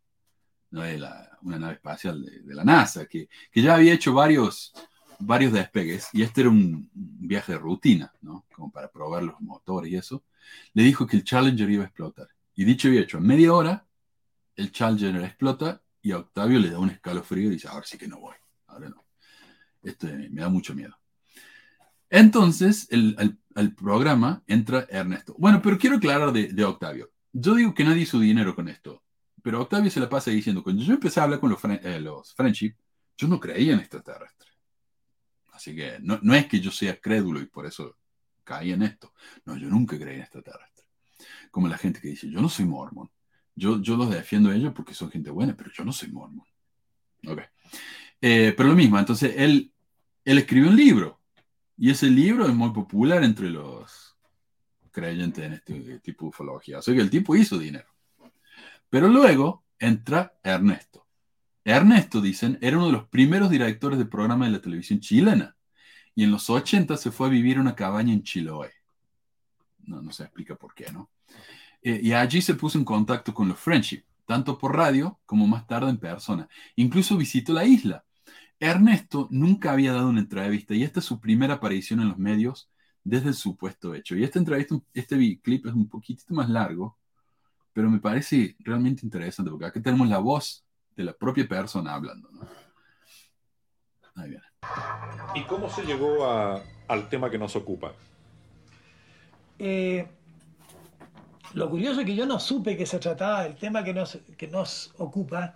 una 0.71 1.59
nave 1.59 1.73
espacial 1.73 2.23
de, 2.23 2.53
la 2.53 2.63
NASA, 2.63 3.05
que, 3.05 3.29
que, 3.51 3.61
ya 3.61 3.75
había 3.75 3.93
hecho 3.93 4.13
varios, 4.13 4.73
varios 5.19 5.53
despegues, 5.53 6.09
y 6.13 6.23
este 6.23 6.41
era 6.41 6.49
un, 6.49 6.89
viaje 6.93 7.53
de 7.53 7.57
rutina, 7.59 8.11
¿no? 8.21 8.45
Como 8.53 8.71
para 8.71 8.89
probar 8.89 9.23
los 9.23 9.39
motores 9.41 9.91
y 9.91 9.95
eso, 9.95 10.23
le 10.73 10.83
dijo 10.83 11.05
que 11.05 11.17
el 11.17 11.23
Challenger 11.23 11.69
iba 11.69 11.83
a 11.83 11.87
explotar. 11.87 12.27
Y 12.57 12.65
dicho 12.65 12.89
y 12.89 12.97
hecho, 12.97 13.19
en 13.19 13.27
media 13.27 13.53
hora, 13.53 13.87
el 14.55 14.71
Challenger 14.71 15.23
explota 15.23 15.83
y 16.01 16.11
a 16.11 16.17
Octavio 16.17 16.57
le 16.57 16.71
da 16.71 16.79
un 16.79 16.89
escalofrío 16.89 17.49
y 17.49 17.53
dice, 17.53 17.67
ahora 17.67 17.85
sí 17.85 17.99
que 17.99 18.07
no 18.07 18.19
voy, 18.19 18.35
ahora 18.65 18.89
no. 18.89 19.05
Esto 19.83 20.07
me 20.07 20.41
da 20.41 20.49
mucho 20.49 20.73
miedo. 20.73 20.97
Entonces, 22.09 22.87
el, 22.89 23.37
programa 23.75 24.43
entra 24.47 24.87
Ernesto. 24.89 25.35
Bueno, 25.37 25.61
pero 25.61 25.77
quiero 25.77 25.97
aclarar 25.97 26.31
de, 26.33 26.63
Octavio. 26.65 27.11
Yo 27.31 27.53
digo 27.53 27.75
que 27.75 27.83
nadie 27.83 28.01
hizo 28.01 28.19
dinero 28.19 28.55
con 28.55 28.67
esto, 28.69 29.03
pero 29.43 29.61
Octavio 29.61 29.91
se 29.91 29.99
la 29.99 30.09
pasa 30.09 30.31
diciendo, 30.31 30.63
cuando 30.63 30.81
yo 30.81 30.93
empecé 30.93 31.19
a 31.19 31.23
hablar 31.23 31.39
con 31.39 31.51
los, 31.51 31.59
eh, 31.63 32.03
Friendship, 32.35 32.73
yo 33.15 33.27
no 33.27 33.39
creía 33.39 33.73
en 33.73 33.79
extraterrestres. 33.81 34.51
Así 35.51 35.75
que 35.75 35.99
no, 36.01 36.17
no, 36.23 36.33
es 36.33 36.47
que 36.47 36.59
yo 36.59 36.71
sea 36.71 36.99
crédulo 36.99 37.39
y 37.39 37.45
por 37.45 37.67
eso 37.67 37.97
caí 38.43 38.71
en 38.71 38.81
esto. 38.81 39.13
No, 39.45 39.55
yo 39.57 39.69
nunca 39.69 39.95
creí 39.95 40.15
en 40.15 40.21
extraterrestres. 40.21 40.76
Como 41.51 41.67
la 41.67 41.77
gente 41.77 41.99
que 41.99 42.09
dice, 42.09 42.29
yo 42.29 42.41
no 42.41 42.49
soy 42.49 42.65
mormón. 42.65 43.09
Yo, 43.55 43.81
yo 43.81 43.97
los 43.97 44.09
defiendo 44.09 44.49
a 44.49 44.55
ellos 44.55 44.73
porque 44.73 44.93
son 44.93 45.09
gente 45.09 45.31
buena, 45.31 45.55
pero 45.55 45.71
yo 45.71 45.83
no 45.83 45.91
soy 45.91 46.09
mormón. 46.11 46.45
Ok. 47.25 47.41
Eh, 48.21 48.53
pero 48.55 48.69
lo 48.69 48.75
mismo, 48.75 48.97
entonces 48.97 49.33
él, 49.37 49.71
él 50.25 50.37
escribió 50.37 50.69
un 50.69 50.75
libro 50.75 51.21
y 51.77 51.91
ese 51.91 52.09
libro 52.09 52.47
es 52.47 52.53
muy 52.53 52.71
popular 52.71 53.23
entre 53.23 53.49
los 53.49 54.17
creyentes 54.91 55.45
en 55.45 55.53
este 55.53 55.99
tipo 55.99 56.25
de 56.25 56.29
ufología. 56.29 56.79
O 56.79 56.81
sea 56.81 56.93
que 56.93 57.01
el 57.01 57.09
tipo 57.09 57.35
hizo 57.35 57.57
dinero. 57.57 57.87
Pero 58.89 59.07
luego 59.07 59.63
entra 59.79 60.33
Ernesto. 60.43 61.05
Ernesto, 61.63 62.21
dicen, 62.21 62.57
era 62.61 62.77
uno 62.77 62.87
de 62.87 62.93
los 62.93 63.07
primeros 63.07 63.49
directores 63.49 63.99
de 63.99 64.05
programa 64.05 64.45
de 64.45 64.51
la 64.51 64.61
televisión 64.61 64.99
chilena. 64.99 65.55
Y 66.15 66.23
en 66.23 66.31
los 66.31 66.49
80 66.49 66.97
se 66.97 67.11
fue 67.11 67.27
a 67.27 67.29
vivir 67.29 67.57
a 67.57 67.61
una 67.61 67.75
cabaña 67.75 68.13
en 68.13 68.23
Chiloé. 68.23 68.71
No, 69.87 70.01
no 70.01 70.11
se 70.11 70.23
explica 70.23 70.55
por 70.55 70.73
qué, 70.75 70.91
¿no? 70.91 71.09
Eh, 71.81 71.99
y 72.03 72.13
allí 72.13 72.41
se 72.41 72.53
puso 72.53 72.77
en 72.77 72.85
contacto 72.85 73.33
con 73.33 73.47
los 73.47 73.59
Friendship, 73.59 74.03
tanto 74.25 74.57
por 74.57 74.75
radio 74.75 75.19
como 75.25 75.47
más 75.47 75.65
tarde 75.65 75.89
en 75.89 75.97
persona. 75.97 76.47
Incluso 76.75 77.17
visitó 77.17 77.53
la 77.53 77.65
isla. 77.65 78.03
Ernesto 78.59 79.27
nunca 79.31 79.71
había 79.71 79.93
dado 79.93 80.09
una 80.09 80.19
entrevista 80.19 80.73
y 80.73 80.83
esta 80.83 80.99
es 80.99 81.05
su 81.05 81.19
primera 81.19 81.55
aparición 81.55 82.01
en 82.01 82.09
los 82.09 82.17
medios 82.17 82.69
desde 83.03 83.29
el 83.29 83.35
supuesto 83.35 83.93
hecho. 83.93 84.15
Y 84.15 84.23
esta 84.23 84.39
entrevista, 84.39 84.75
este 84.93 85.39
clip 85.41 85.65
es 85.65 85.73
un 85.73 85.87
poquitito 85.87 86.33
más 86.33 86.49
largo, 86.49 86.97
pero 87.71 87.89
me 87.89 87.99
parece 87.99 88.55
realmente 88.59 89.05
interesante 89.05 89.49
porque 89.51 89.65
aquí 89.65 89.79
tenemos 89.79 90.07
la 90.09 90.17
voz 90.17 90.65
de 90.95 91.03
la 91.03 91.13
propia 91.13 91.47
persona 91.47 91.93
hablando. 91.93 92.29
Ahí 94.15 94.29
viene. 94.31 94.45
¿Y 95.35 95.43
cómo 95.43 95.69
se 95.69 95.83
llegó 95.83 96.25
al 96.27 97.09
tema 97.09 97.29
que 97.29 97.37
nos 97.37 97.55
ocupa? 97.55 97.93
Eh, 99.59 100.07
lo 101.53 101.69
curioso 101.69 102.01
es 102.01 102.05
que 102.05 102.15
yo 102.15 102.25
no 102.25 102.39
supe 102.39 102.77
que 102.77 102.85
se 102.85 102.99
trataba 102.99 103.43
del 103.43 103.55
tema 103.55 103.83
que 103.83 103.93
nos, 103.93 104.19
que 104.37 104.47
nos 104.47 104.93
ocupa 104.97 105.55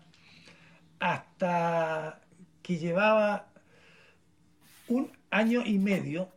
hasta 0.99 2.19
que 2.61 2.78
llevaba 2.78 3.48
un 4.88 5.11
año 5.30 5.64
y 5.65 5.80
medio, 5.80 6.30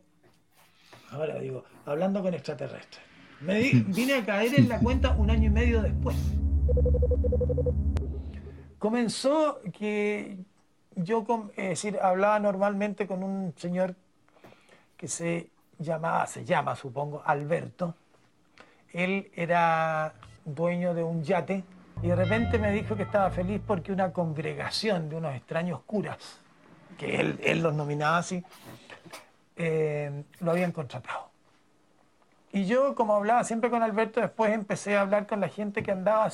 ahora 1.11 1.39
digo, 1.39 1.63
hablando 1.85 2.21
con 2.21 2.33
extraterrestres. 2.33 3.03
Me 3.41 3.71
vine 3.87 4.15
a 4.15 4.25
caer 4.25 4.59
en 4.59 4.69
la 4.69 4.79
cuenta 4.79 5.11
un 5.11 5.29
año 5.29 5.47
y 5.47 5.51
medio 5.51 5.81
después 5.81 6.15
comenzó 8.85 9.61
que 9.73 10.37
yo, 10.95 11.25
es 11.57 11.69
decir, 11.69 11.97
hablaba 11.99 12.39
normalmente 12.39 13.07
con 13.07 13.23
un 13.23 13.51
señor 13.57 13.95
que 14.95 15.07
se 15.07 15.49
llamaba, 15.79 16.25
se 16.27 16.45
llama, 16.45 16.75
supongo, 16.75 17.21
Alberto. 17.25 17.95
Él 18.91 19.31
era 19.35 20.13
dueño 20.45 20.93
de 20.93 21.03
un 21.03 21.23
yate 21.23 21.63
y 22.01 22.07
de 22.07 22.15
repente 22.15 22.59
me 22.59 22.71
dijo 22.71 22.95
que 22.95 23.03
estaba 23.03 23.29
feliz 23.31 23.61
porque 23.65 23.91
una 23.91 24.11
congregación 24.13 25.09
de 25.09 25.15
unos 25.17 25.35
extraños 25.35 25.81
curas, 25.85 26.39
que 26.97 27.19
él, 27.19 27.39
él 27.43 27.61
los 27.61 27.73
nominaba 27.73 28.17
así, 28.17 28.43
eh, 29.55 30.23
lo 30.39 30.51
habían 30.51 30.71
contratado. 30.71 31.29
Y 32.51 32.65
yo, 32.65 32.95
como 32.95 33.15
hablaba 33.15 33.43
siempre 33.43 33.69
con 33.69 33.83
Alberto, 33.83 34.21
después 34.21 34.53
empecé 34.53 34.95
a 34.95 35.01
hablar 35.01 35.27
con 35.27 35.41
la 35.41 35.49
gente 35.49 35.83
que 35.83 35.91
andaba 35.91 36.29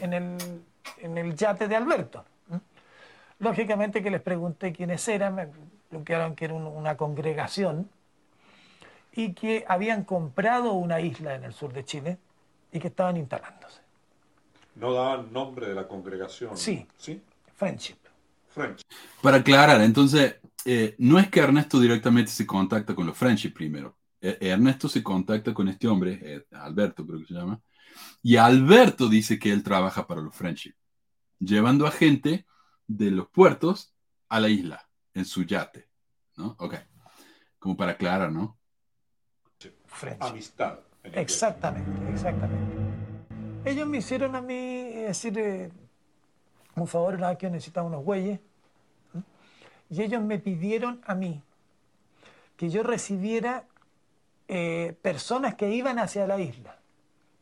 en 0.00 0.12
el, 0.12 0.36
en 0.98 1.18
el 1.18 1.34
yate 1.34 1.66
de 1.66 1.76
Alberto. 1.76 2.24
Lógicamente 3.40 4.02
que 4.02 4.10
les 4.10 4.20
pregunté 4.20 4.72
quiénes 4.72 5.06
eran, 5.08 5.34
me 5.34 5.48
bloquearon 5.90 6.34
que 6.34 6.44
era 6.44 6.54
una 6.54 6.96
congregación 6.96 7.88
y 9.12 9.32
que 9.32 9.64
habían 9.68 10.04
comprado 10.04 10.72
una 10.72 11.00
isla 11.00 11.34
en 11.34 11.44
el 11.44 11.52
sur 11.52 11.72
de 11.72 11.84
Chile 11.84 12.18
y 12.72 12.78
que 12.78 12.88
estaban 12.88 13.16
instalándose. 13.16 13.80
¿No 14.76 14.92
daban 14.92 15.32
nombre 15.32 15.68
de 15.68 15.74
la 15.74 15.88
congregación? 15.88 16.56
Sí. 16.56 16.86
¿Sí? 16.96 17.20
Friendship. 17.56 17.96
Friendship. 18.48 18.86
Para 19.20 19.38
aclarar, 19.38 19.80
entonces, 19.80 20.36
eh, 20.64 20.94
no 20.98 21.18
es 21.18 21.28
que 21.28 21.40
Ernesto 21.40 21.80
directamente 21.80 22.30
se 22.30 22.46
contacta 22.46 22.94
con 22.94 23.06
los 23.06 23.16
Friendship 23.16 23.50
primero. 23.50 23.96
E-, 24.20 24.38
Ernesto 24.40 24.88
se 24.88 25.02
contacta 25.02 25.52
con 25.52 25.68
este 25.68 25.88
hombre, 25.88 26.20
eh, 26.22 26.46
Alberto 26.52 27.06
creo 27.06 27.20
que 27.20 27.26
se 27.26 27.34
llama, 27.34 27.60
y 28.22 28.36
Alberto 28.36 29.08
dice 29.08 29.38
que 29.38 29.52
él 29.52 29.62
trabaja 29.62 30.06
para 30.06 30.20
los 30.20 30.34
Friendship, 30.34 30.74
llevando 31.38 31.86
a 31.86 31.90
gente 31.90 32.46
de 32.86 33.10
los 33.10 33.28
puertos 33.28 33.94
a 34.28 34.40
la 34.40 34.48
isla, 34.48 34.88
en 35.14 35.24
su 35.24 35.44
yate. 35.44 35.88
¿No? 36.36 36.54
Ok. 36.58 36.74
Como 37.58 37.76
para 37.76 37.92
aclarar, 37.92 38.30
¿no? 38.30 38.57
Amistad. 40.20 40.78
Exactamente, 41.02 42.10
exactamente. 42.12 42.74
Ellos 43.64 43.86
me 43.86 43.98
hicieron 43.98 44.36
a 44.36 44.40
mí, 44.40 44.90
es 44.94 45.08
decir, 45.08 45.38
eh, 45.38 45.70
un 46.76 46.86
favor 46.86 47.14
una 47.14 47.30
vez 47.30 47.38
que 47.38 47.46
yo 47.46 47.50
necesitaba 47.50 47.86
unos 47.86 48.04
güeyes, 48.04 48.40
y 49.90 50.02
ellos 50.02 50.22
me 50.22 50.38
pidieron 50.38 51.00
a 51.06 51.14
mí 51.14 51.42
que 52.56 52.68
yo 52.68 52.82
recibiera 52.82 53.64
eh, 54.48 54.96
personas 55.00 55.54
que 55.54 55.70
iban 55.70 55.98
hacia 55.98 56.26
la 56.26 56.38
isla. 56.38 56.76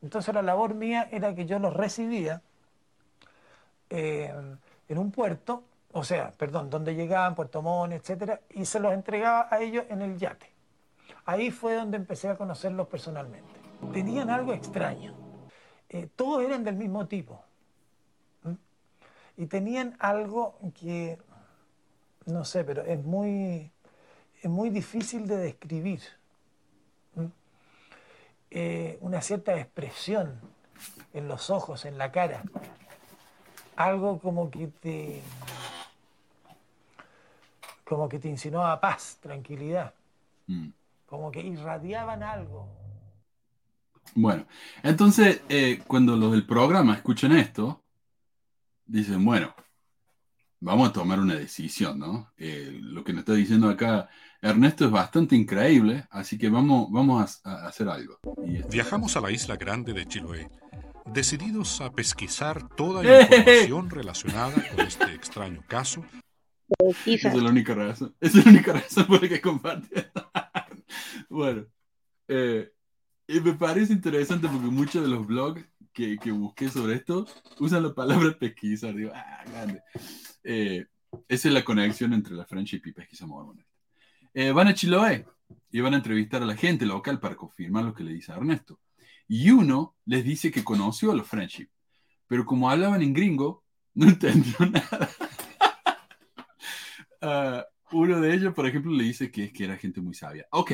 Entonces 0.03 0.35
la 0.35 0.43
labor 0.43 0.75
mía 0.75 1.09
era 1.11 1.35
que 1.35 1.47
yo 1.47 1.59
los 1.59 1.75
recibía 1.75 2.43
eh, 3.91 4.33
en 4.89 4.99
un 4.99 5.11
puerto, 5.11 5.65
o 5.93 6.05
sea, 6.05 6.33
perdón, 6.33 6.71
donde 6.71 6.95
llegaban, 6.95 7.35
Puerto 7.35 7.63
Montt, 7.63 7.93
etcétera, 7.95 8.41
y 8.51 8.65
se 8.65 8.79
los 8.79 8.93
entregaba 8.93 9.49
a 9.51 9.61
ellos 9.61 9.85
en 9.89 10.03
el 10.03 10.19
yate. 10.19 10.56
Ahí 11.25 11.51
fue 11.51 11.75
donde 11.75 11.97
empecé 11.97 12.29
a 12.29 12.37
conocerlos 12.37 12.87
personalmente. 12.87 13.53
Tenían 13.93 14.31
algo 14.31 14.53
extraño. 14.53 15.15
Eh, 15.89 16.09
todos 16.15 16.43
eran 16.45 16.65
del 16.65 16.77
mismo 16.77 17.07
tipo. 17.07 17.43
Y 19.37 19.47
tenían 19.47 19.97
algo 19.99 20.59
que, 20.81 21.19
no 22.25 22.45
sé, 22.45 22.65
pero 22.65 22.83
es 22.83 23.03
muy, 23.05 23.71
es 24.41 24.51
muy 24.51 24.71
difícil 24.71 25.27
de 25.27 25.37
describir. 25.37 26.01
Eh, 28.51 28.97
una 29.01 29.21
cierta 29.21 29.59
expresión 29.59 30.41
en 31.13 31.29
los 31.29 31.51
ojos, 31.51 31.85
en 31.85 31.99
la 31.99 32.13
cara. 32.13 32.45
Algo 33.75 34.21
como 34.21 34.51
que 34.51 34.69
te 34.69 35.21
como 37.85 38.09
que 38.09 38.19
te 38.19 38.29
insinuaba 38.29 38.81
paz, 38.81 39.19
tranquilidad. 39.21 39.93
Mm 40.47 40.71
como 41.07 41.31
que 41.31 41.41
irradiaban 41.41 42.23
algo. 42.23 42.69
Bueno, 44.15 44.47
entonces 44.83 45.43
eh, 45.49 45.83
cuando 45.87 46.17
los 46.17 46.33
del 46.33 46.47
programa 46.47 46.95
escuchan 46.95 47.33
esto, 47.33 47.83
dicen, 48.85 49.25
bueno, 49.25 49.55
vamos 50.61 50.89
a 50.89 50.93
tomar 50.93 51.21
una 51.21 51.35
decisión, 51.35 51.99
¿no? 51.99 52.33
Eh, 52.37 52.79
lo 52.81 53.05
que 53.05 53.13
nos 53.13 53.21
está 53.21 53.35
diciendo 53.35 53.69
acá 53.69 54.09
Ernesto 54.41 54.85
es 54.85 54.91
bastante 54.91 55.35
increíble, 55.35 56.07
así 56.11 56.39
que 56.39 56.49
vamos, 56.49 56.89
vamos 56.91 57.41
a, 57.45 57.67
hacer 57.67 57.89
algo. 57.89 58.19
Viajamos 58.71 59.17
a 59.17 59.21
la 59.21 59.31
isla 59.31 59.57
grande 59.57 59.93
de 59.93 60.07
Chiloé, 60.07 60.49
decididos 61.07 61.81
a 61.81 61.93
pesquisar 61.93 62.69
toda 62.69 63.03
la 63.03 63.23
información 63.23 63.91
relacionada 63.91 64.55
con 64.71 64.87
este 64.87 65.13
extraño 65.15 65.63
caso. 65.67 66.05
Esa 67.07 67.29
es 67.29 67.35
la 67.35 67.51
única 67.51 67.75
razón, 67.75 68.15
esa 68.21 68.39
es 68.39 68.45
la 68.45 68.51
única 68.51 68.73
razón 68.73 69.07
por 69.07 69.23
la 69.23 69.29
que 69.29 69.41
comparte. 69.41 70.11
Bueno, 71.29 71.67
eh, 72.29 72.71
y 73.29 73.41
me 73.41 73.55
parece 73.55 73.93
interesante 73.93 74.49
porque 74.49 74.69
muchos 74.69 75.03
de 75.03 75.09
los 75.09 75.27
blogs 75.27 75.65
que, 75.93 76.19
que, 76.19 76.31
busqué 76.31 76.69
sobre 76.69 76.95
esto 76.95 77.27
usan 77.59 77.83
la 77.83 77.95
palabra 77.95 78.39
pesquisa. 78.39 78.93
Digo, 78.93 79.11
ah, 79.15 79.45
grande. 79.47 79.83
Eh, 80.45 80.87
esa 81.29 81.49
es 81.49 81.55
la 81.55 81.65
conexión 81.65 82.13
entre 82.13 82.35
la 82.35 82.45
friendship 82.45 82.83
y 82.85 82.93
pesquisa 82.93 83.27
mormona. 83.27 83.65
Eh, 84.35 84.53
van 84.53 84.69
a 84.69 84.75
Chiloé 84.75 85.27
y 85.71 85.81
van 85.81 85.95
a 85.95 85.97
entrevistar 85.97 86.43
a 86.43 86.47
la 86.47 86.57
gente 86.57 86.87
local 86.87 87.19
para 87.19 87.37
confirmar 87.37 87.85
lo 87.85 87.95
que 87.95 88.05
le 88.05 88.13
dice 88.13 88.33
a 88.33 88.37
Ernesto. 88.37 88.81
Y 89.27 89.51
uno 89.51 89.97
les 90.05 90.25
dice 90.25 90.51
que 90.51 90.63
conoció 90.63 91.11
a 91.11 91.15
los 91.15 91.27
friendship, 91.27 91.69
pero 92.29 92.47
como 92.47 92.71
hablaban 92.71 93.03
en 93.03 93.13
gringo, 93.13 93.65
no 93.95 94.07
entendió 94.09 94.67
nada. 94.67 95.11
uh, 97.23 97.63
uno 97.97 98.21
de 98.21 98.35
ellos, 98.35 98.55
por 98.55 98.67
ejemplo, 98.67 98.93
le 98.93 99.05
dice 99.05 99.31
que, 99.31 99.53
que 99.53 99.65
era 99.65 99.77
gente 99.77 100.01
muy 100.01 100.15
sabia. 100.15 100.47
Ok. 100.51 100.73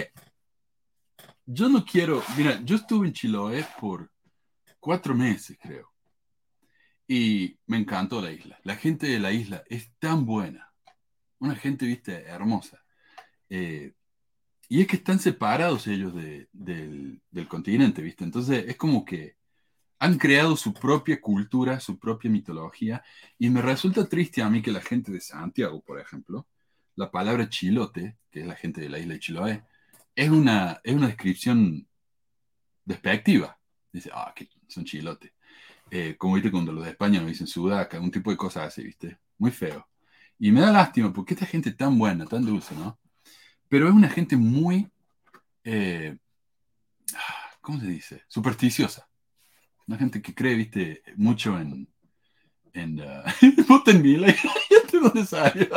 Yo 1.46 1.68
no 1.68 1.84
quiero, 1.84 2.22
mira, 2.36 2.60
yo 2.62 2.76
estuve 2.76 3.08
en 3.08 3.12
Chiloé 3.12 3.66
por 3.80 4.10
cuatro 4.80 5.14
meses, 5.14 5.58
creo. 5.60 5.92
Y 7.06 7.58
me 7.66 7.78
encantó 7.78 8.20
la 8.20 8.32
isla. 8.32 8.58
La 8.64 8.76
gente 8.76 9.06
de 9.06 9.18
la 9.18 9.32
isla 9.32 9.62
es 9.68 9.92
tan 9.98 10.24
buena. 10.24 10.72
Una 11.38 11.54
gente, 11.56 11.84
viste, 11.86 12.22
hermosa. 12.22 12.82
Eh, 13.50 13.92
y 14.68 14.80
es 14.80 14.86
que 14.86 14.96
están 14.96 15.18
separados 15.18 15.86
ellos 15.86 16.14
del, 16.14 17.20
del 17.30 17.48
continente, 17.48 18.02
viste. 18.02 18.24
Entonces 18.24 18.64
es 18.68 18.76
como 18.76 19.04
que 19.04 19.36
han 19.98 20.18
creado 20.18 20.56
su 20.56 20.72
propia 20.72 21.20
cultura, 21.20 21.78
su 21.80 21.98
propia 21.98 22.30
mitología. 22.30 23.04
Y 23.38 23.50
me 23.50 23.62
resulta 23.62 24.08
triste 24.08 24.42
a 24.42 24.50
mí 24.50 24.62
que 24.62 24.72
la 24.72 24.80
gente 24.80 25.12
de 25.12 25.20
Santiago, 25.20 25.80
por 25.82 26.00
ejemplo, 26.00 26.48
la 26.96 27.10
palabra 27.10 27.48
chilote, 27.48 28.16
que 28.30 28.40
es 28.40 28.46
la 28.46 28.56
gente 28.56 28.80
de 28.80 28.88
la 28.88 28.98
isla 28.98 29.14
de 29.14 29.20
Chiloé, 29.20 29.64
es 30.14 30.30
una, 30.30 30.80
es 30.82 30.94
una 30.94 31.08
descripción 31.08 31.86
despectiva. 32.84 33.58
Dice, 33.92 34.10
ah, 34.12 34.32
que 34.34 34.48
son 34.68 34.84
chilotes. 34.84 35.32
Eh, 35.90 36.16
como 36.16 36.34
viste 36.34 36.50
cuando 36.50 36.72
los 36.72 36.84
de 36.84 36.90
España 36.90 37.20
nos 37.20 37.28
dicen 37.28 37.46
sudaca, 37.46 38.00
un 38.00 38.10
tipo 38.10 38.30
de 38.30 38.36
cosas 38.36 38.68
así, 38.68 38.82
viste. 38.82 39.18
Muy 39.38 39.50
feo. 39.50 39.88
Y 40.38 40.50
me 40.50 40.60
da 40.60 40.72
lástima 40.72 41.12
porque 41.12 41.34
esta 41.34 41.46
gente 41.46 41.72
tan 41.72 41.98
buena, 41.98 42.26
tan 42.26 42.44
dulce, 42.44 42.74
¿no? 42.74 42.98
Pero 43.68 43.88
es 43.88 43.94
una 43.94 44.08
gente 44.08 44.36
muy, 44.36 44.90
eh, 45.64 46.16
¿cómo 47.60 47.80
se 47.80 47.86
dice? 47.86 48.22
Supersticiosa. 48.28 49.08
Una 49.86 49.98
gente 49.98 50.22
que 50.22 50.34
cree, 50.34 50.54
viste, 50.54 51.02
mucho 51.16 51.58
en... 51.58 51.88
en 52.72 53.00
uh, 53.00 53.22
¿De 54.92 54.98
dónde 55.00 55.26
salió? 55.26 55.68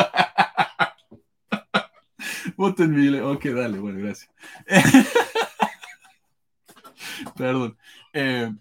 Voten 2.57 3.23
Ok, 3.23 3.45
dale, 3.45 3.79
bueno, 3.79 3.99
gracias. 3.99 4.29
Perdón. 7.35 7.77
Eh, 8.13 8.51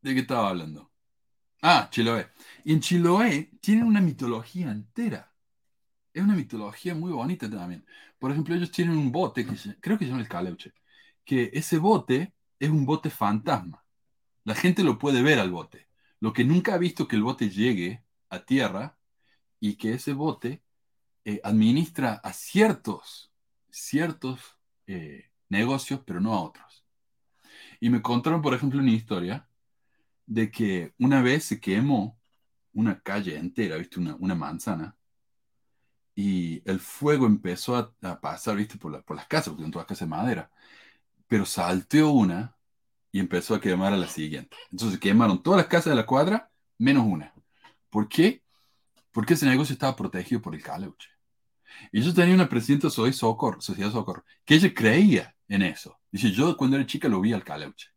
¿De 0.00 0.14
qué 0.14 0.20
estaba 0.20 0.50
hablando? 0.50 0.90
Ah, 1.62 1.88
Chiloé. 1.90 2.28
Y 2.64 2.72
en 2.74 2.80
Chiloé 2.80 3.50
tienen 3.60 3.84
una 3.84 4.00
mitología 4.00 4.70
entera. 4.70 5.32
Es 6.12 6.22
una 6.22 6.34
mitología 6.34 6.94
muy 6.94 7.12
bonita 7.12 7.50
también. 7.50 7.84
Por 8.18 8.30
ejemplo, 8.30 8.54
ellos 8.54 8.70
tienen 8.70 8.96
un 8.96 9.12
bote, 9.12 9.44
que 9.44 9.54
creo 9.80 9.98
que 9.98 10.04
se 10.04 10.10
llama 10.10 10.22
el 10.22 10.28
Caleuche, 10.28 10.72
que 11.24 11.50
ese 11.52 11.78
bote 11.78 12.34
es 12.58 12.70
un 12.70 12.86
bote 12.86 13.10
fantasma. 13.10 13.84
La 14.44 14.54
gente 14.54 14.84
lo 14.84 14.98
puede 14.98 15.22
ver 15.22 15.38
al 15.40 15.50
bote. 15.50 15.88
Lo 16.20 16.32
que 16.32 16.44
nunca 16.44 16.74
ha 16.74 16.78
visto 16.78 17.08
que 17.08 17.16
el 17.16 17.22
bote 17.22 17.50
llegue 17.50 18.04
a 18.30 18.44
tierra 18.44 18.98
y 19.60 19.76
que 19.76 19.94
ese 19.94 20.12
bote 20.12 20.62
eh, 21.26 21.40
administra 21.42 22.20
a 22.22 22.32
ciertos, 22.32 23.32
ciertos 23.68 24.40
eh, 24.86 25.30
negocios, 25.48 26.00
pero 26.06 26.20
no 26.20 26.32
a 26.32 26.40
otros. 26.40 26.84
Y 27.80 27.90
me 27.90 28.00
contaron, 28.00 28.42
por 28.42 28.54
ejemplo, 28.54 28.80
una 28.80 28.92
historia 28.92 29.48
de 30.26 30.50
que 30.52 30.94
una 30.98 31.22
vez 31.22 31.44
se 31.44 31.60
quemó 31.60 32.20
una 32.72 33.00
calle 33.00 33.36
entera, 33.36 33.76
¿viste? 33.76 33.98
Una, 34.00 34.34
manzana, 34.36 34.96
y 36.14 36.62
el 36.70 36.80
fuego 36.80 37.26
empezó 37.26 37.76
a, 37.76 38.20
pasar, 38.20 38.56
¿viste? 38.56 38.78
Por, 38.78 39.04
por 39.04 39.16
las 39.16 39.26
casas, 39.26 39.48
porque 39.48 39.64
son 39.64 39.72
todas 39.72 39.88
casas 39.88 40.08
de 40.08 40.16
madera, 40.16 40.50
pero 41.26 41.44
salteó 41.46 42.10
una 42.10 42.56
y 43.12 43.20
empezó 43.20 43.54
a 43.56 43.60
quemar 43.60 43.92
a 43.92 43.96
la 43.96 44.08
siguiente. 44.08 44.56
Entonces 44.70 45.00
quemaron 45.00 45.42
todas 45.42 45.58
las 45.58 45.68
casas 45.68 45.90
de 45.90 45.96
la 45.96 46.06
cuadra, 46.06 46.52
menos 46.78 47.04
una. 47.06 47.34
¿Por 47.90 48.08
qué? 48.08 48.44
Porque 49.12 49.34
ese 49.34 49.46
negocio 49.46 49.72
estaba 49.72 49.96
protegido 49.96 50.42
por 50.42 50.54
el 50.54 50.62
caleuche. 50.62 51.15
Y 51.92 52.02
yo 52.02 52.12
tenía 52.14 52.34
una 52.34 52.48
presidenta 52.48 52.90
Soy 52.90 53.12
Socor, 53.12 53.62
Sociedad 53.62 53.92
Socor, 53.92 54.24
que 54.44 54.54
ella 54.54 54.72
creía 54.74 55.34
en 55.48 55.62
eso. 55.62 55.98
Dice, 56.10 56.30
yo 56.32 56.56
cuando 56.56 56.76
era 56.76 56.86
chica 56.86 57.08
lo 57.08 57.20
vi 57.20 57.32
al 57.32 57.44
Caleuche. 57.44 57.88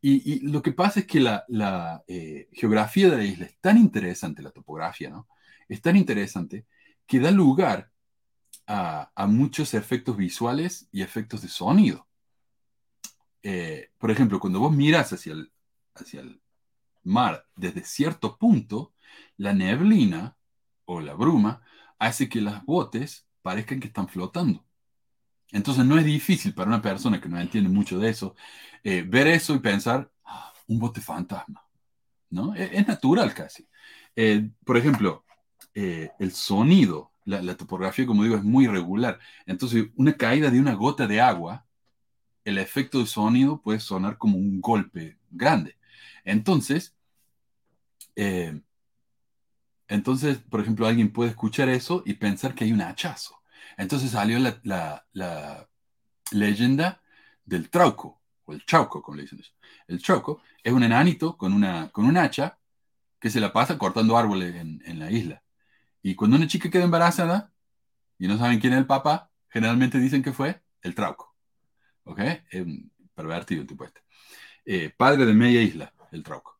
Y, 0.00 0.34
y 0.34 0.40
lo 0.40 0.62
que 0.62 0.72
pasa 0.72 1.00
es 1.00 1.06
que 1.06 1.20
la, 1.20 1.44
la 1.48 2.04
eh, 2.06 2.48
geografía 2.52 3.08
de 3.08 3.16
la 3.16 3.24
isla 3.24 3.46
es 3.46 3.58
tan 3.60 3.78
interesante, 3.78 4.42
la 4.42 4.50
topografía, 4.50 5.08
¿no? 5.08 5.28
Es 5.68 5.80
tan 5.80 5.96
interesante 5.96 6.66
que 7.06 7.20
da 7.20 7.30
lugar 7.30 7.90
a, 8.66 9.26
muchos 9.28 9.74
efectos 9.74 10.16
visuales 10.16 10.88
y 10.92 11.02
efectos 11.02 11.42
de 11.42 11.48
sonido. 11.48 12.06
Eh, 13.42 13.90
por 13.98 14.10
ejemplo, 14.10 14.40
cuando 14.40 14.60
vos 14.60 14.74
miras 14.74 15.12
hacia 15.12 15.32
el, 15.32 15.52
hacia 15.94 16.20
el 16.20 16.40
mar 17.02 17.46
desde 17.56 17.84
cierto 17.84 18.38
punto, 18.38 18.94
la 19.36 19.52
neblina 19.52 20.36
o 20.86 21.00
la 21.00 21.14
bruma 21.14 21.62
hace 21.98 22.28
que 22.28 22.40
las 22.40 22.64
botes 22.64 23.26
parezcan 23.42 23.80
que 23.80 23.88
están 23.88 24.08
flotando. 24.08 24.64
Entonces 25.52 25.84
no 25.84 25.98
es 25.98 26.04
difícil 26.04 26.54
para 26.54 26.68
una 26.68 26.82
persona 26.82 27.20
que 27.20 27.28
no 27.28 27.40
entiende 27.40 27.70
mucho 27.70 27.98
de 27.98 28.10
eso 28.10 28.34
eh, 28.82 29.02
ver 29.06 29.26
eso 29.28 29.54
y 29.54 29.60
pensar, 29.60 30.10
ah, 30.24 30.52
un 30.66 30.78
bote 30.78 31.00
fantasma. 31.00 31.66
¿no? 32.30 32.54
E, 32.54 32.78
es, 32.78 32.86
natural 32.86 33.32
casi. 33.34 33.66
Eh, 34.16 34.50
por 34.64 34.76
ejemplo, 34.76 35.24
eh, 35.74 36.10
el 36.18 36.32
sonido, 36.32 37.12
la, 37.24 37.56
topografía, 37.56 38.06
como 38.06 38.24
digo, 38.24 38.36
es 38.36 38.44
muy 38.44 38.64
irregular. 38.66 39.18
Entonces, 39.46 39.86
una 39.96 40.14
caída 40.14 40.50
de 40.50 40.60
una 40.60 40.74
gota 40.74 41.06
de 41.06 41.20
agua, 41.20 41.66
el 42.44 42.58
efecto 42.58 42.98
de 43.00 43.06
sonido 43.06 43.62
puede 43.62 43.80
sonar 43.80 44.18
como 44.18 44.36
un 44.36 44.60
golpe 44.60 45.18
grande. 45.30 45.76
Entonces, 46.24 46.94
entonces, 49.94 50.38
por 50.38 50.60
ejemplo, 50.60 50.86
alguien 50.86 51.12
puede 51.12 51.30
escuchar 51.30 51.68
eso 51.68 52.02
y 52.04 52.14
pensar 52.14 52.54
que 52.54 52.64
hay 52.64 52.72
un 52.72 52.82
hachazo. 52.82 53.40
Entonces 53.76 54.10
salió 54.10 54.38
la, 54.64 55.68
leyenda 56.32 57.00
del 57.44 57.70
trauco, 57.70 58.20
o 58.44 58.52
el 58.52 58.64
chauco, 58.66 59.00
como 59.02 59.16
le 59.16 59.22
dicen. 59.22 59.40
El 59.86 60.00
chauco 60.00 60.40
es 60.64 60.72
un 60.72 60.82
enanito 60.82 61.36
con, 61.36 61.52
una, 61.52 61.90
con 61.90 62.06
un 62.06 62.16
hacha 62.16 62.58
que 63.20 63.30
se 63.30 63.40
la 63.40 63.52
pasa 63.52 63.78
cortando 63.78 64.18
árboles 64.18 64.56
en, 64.56 64.98
la 64.98 65.10
isla. 65.12 65.42
Y 66.02 66.16
cuando 66.16 66.36
una 66.36 66.48
chica 66.48 66.70
queda 66.70 66.84
embarazada 66.84 67.52
y 68.18 68.26
no 68.26 68.36
saben 68.36 68.58
quién 68.58 68.72
es 68.72 68.80
el 68.80 68.86
papá, 68.86 69.30
generalmente 69.48 69.98
dicen 69.98 70.22
que 70.22 70.32
fue 70.32 70.60
el 70.82 70.94
trauco. 70.94 71.36
¿Ok? 72.02 72.20
Pervertido 73.14 73.64
tipo 73.64 73.84
este. 73.84 74.00
Eh, 74.64 74.92
padre 74.96 75.24
de 75.24 75.34
media 75.34 75.62
isla, 75.62 75.94
el 76.10 76.24
trauco. 76.24 76.53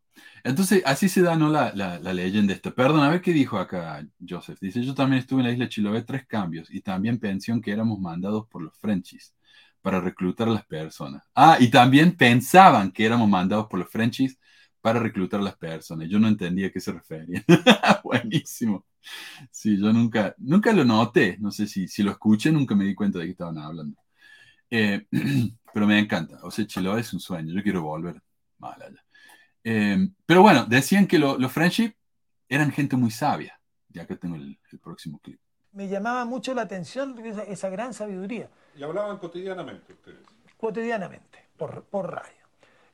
Entonces, 0.44 0.82
así 0.84 1.08
se 1.08 1.22
da 1.22 1.36
¿no? 1.36 1.48
la, 1.48 1.72
la, 1.74 1.98
la, 1.98 2.12
leyenda 2.12 2.52
esta. 2.52 2.70
Perdón, 2.70 3.00
a 3.00 3.08
ver 3.08 3.22
qué 3.22 3.32
dijo 3.32 3.58
acá 3.58 4.06
Joseph. 4.28 4.58
Dice, 4.60 4.84
yo 4.84 4.94
también 4.94 5.20
estuve 5.20 5.40
en 5.40 5.46
la 5.46 5.52
isla 5.52 5.68
Chiloé 5.68 6.02
tres 6.02 6.26
cambios 6.26 6.70
y 6.70 6.82
también 6.82 7.18
pensión 7.18 7.62
que 7.62 7.72
éramos 7.72 7.98
mandados 7.98 8.46
por 8.48 8.62
los 8.62 8.76
Frenchies 8.78 9.34
para 9.80 10.00
reclutar 10.00 10.48
a 10.48 10.52
las 10.52 10.66
personas. 10.66 11.24
Ah, 11.34 11.56
y 11.60 11.68
también 11.70 12.16
pensaban 12.16 12.92
que 12.92 13.06
éramos 13.06 13.28
mandados 13.28 13.68
por 13.68 13.78
los 13.80 13.90
Frenchies 13.90 14.38
para 14.82 15.00
reclutar 15.00 15.40
a 15.40 15.44
las 15.44 15.56
personas. 15.56 16.08
Yo 16.10 16.18
no 16.18 16.28
entendía 16.28 16.66
a 16.66 16.70
qué 16.70 16.80
se 16.80 16.92
refería. 16.92 17.42
Buenísimo. 18.04 18.84
Sí, 19.50 19.78
yo 19.78 19.92
nunca, 19.94 20.34
nunca 20.38 20.72
lo 20.74 20.84
noté. 20.84 21.38
No 21.40 21.50
sé 21.50 21.66
si, 21.66 21.88
si 21.88 22.02
lo 22.02 22.10
escuché, 22.12 22.52
nunca 22.52 22.74
me 22.74 22.84
di 22.84 22.94
cuenta 22.94 23.18
de 23.18 23.26
que 23.26 23.30
estaban 23.32 23.58
hablando. 23.58 23.96
Eh, 24.70 25.06
pero 25.72 25.86
me 25.86 25.98
encanta. 25.98 26.38
O 26.42 26.50
sea, 26.50 26.66
Chiloé 26.66 27.00
es 27.00 27.12
un 27.14 27.20
sueño. 27.20 27.54
Yo 27.54 27.62
quiero 27.62 27.82
volver. 27.82 28.22
Mal 28.58 28.82
allá. 28.82 29.04
Eh, 29.64 30.08
pero 30.26 30.42
bueno, 30.42 30.66
decían 30.66 31.06
que 31.06 31.18
los 31.18 31.50
Frenchies 31.50 31.94
eran 32.48 32.70
gente 32.70 32.96
muy 32.96 33.10
sabia. 33.10 33.58
Ya 33.88 34.06
que 34.06 34.16
tengo 34.16 34.36
el, 34.36 34.58
próximo 34.82 35.18
clip. 35.20 35.40
Me 35.72 35.88
llamaba 35.88 36.24
mucho 36.24 36.52
la 36.52 36.62
atención 36.62 37.16
esa 37.48 37.68
gran 37.68 37.94
sabiduría. 37.94 38.48
¿Y 38.76 38.82
hablaban 38.82 39.18
cotidianamente 39.18 39.92
ustedes? 39.92 40.18
Cotidianamente, 40.56 41.46
por, 41.56 41.84
por 41.84 42.12
radio. 42.12 42.44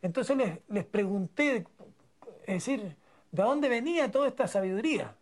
Entonces 0.02 0.36
les, 0.36 0.58
les 0.68 0.84
pregunté, 0.84 1.66
es 2.46 2.54
decir, 2.54 2.96
¿de 3.32 3.42
dónde 3.42 3.68
venía 3.68 4.10
toda 4.10 4.28
esta 4.28 4.46
sabiduría? 4.46 5.14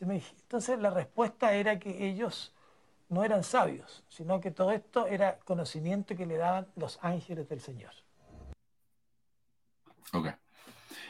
Entonces 0.00 0.78
la 0.78 0.90
respuesta 0.90 1.54
era 1.54 1.78
que 1.78 2.08
ellos 2.08 2.52
no 3.08 3.24
eran 3.24 3.44
sabios, 3.44 4.04
sino 4.08 4.40
que 4.40 4.50
todo 4.50 4.72
esto 4.72 5.06
era 5.06 5.38
conocimiento 5.38 6.16
que 6.16 6.26
le 6.26 6.36
daban 6.36 6.66
los 6.76 6.98
ángeles 7.02 7.48
del 7.48 7.60
Señor. 7.60 7.92
Ok. 10.12 10.28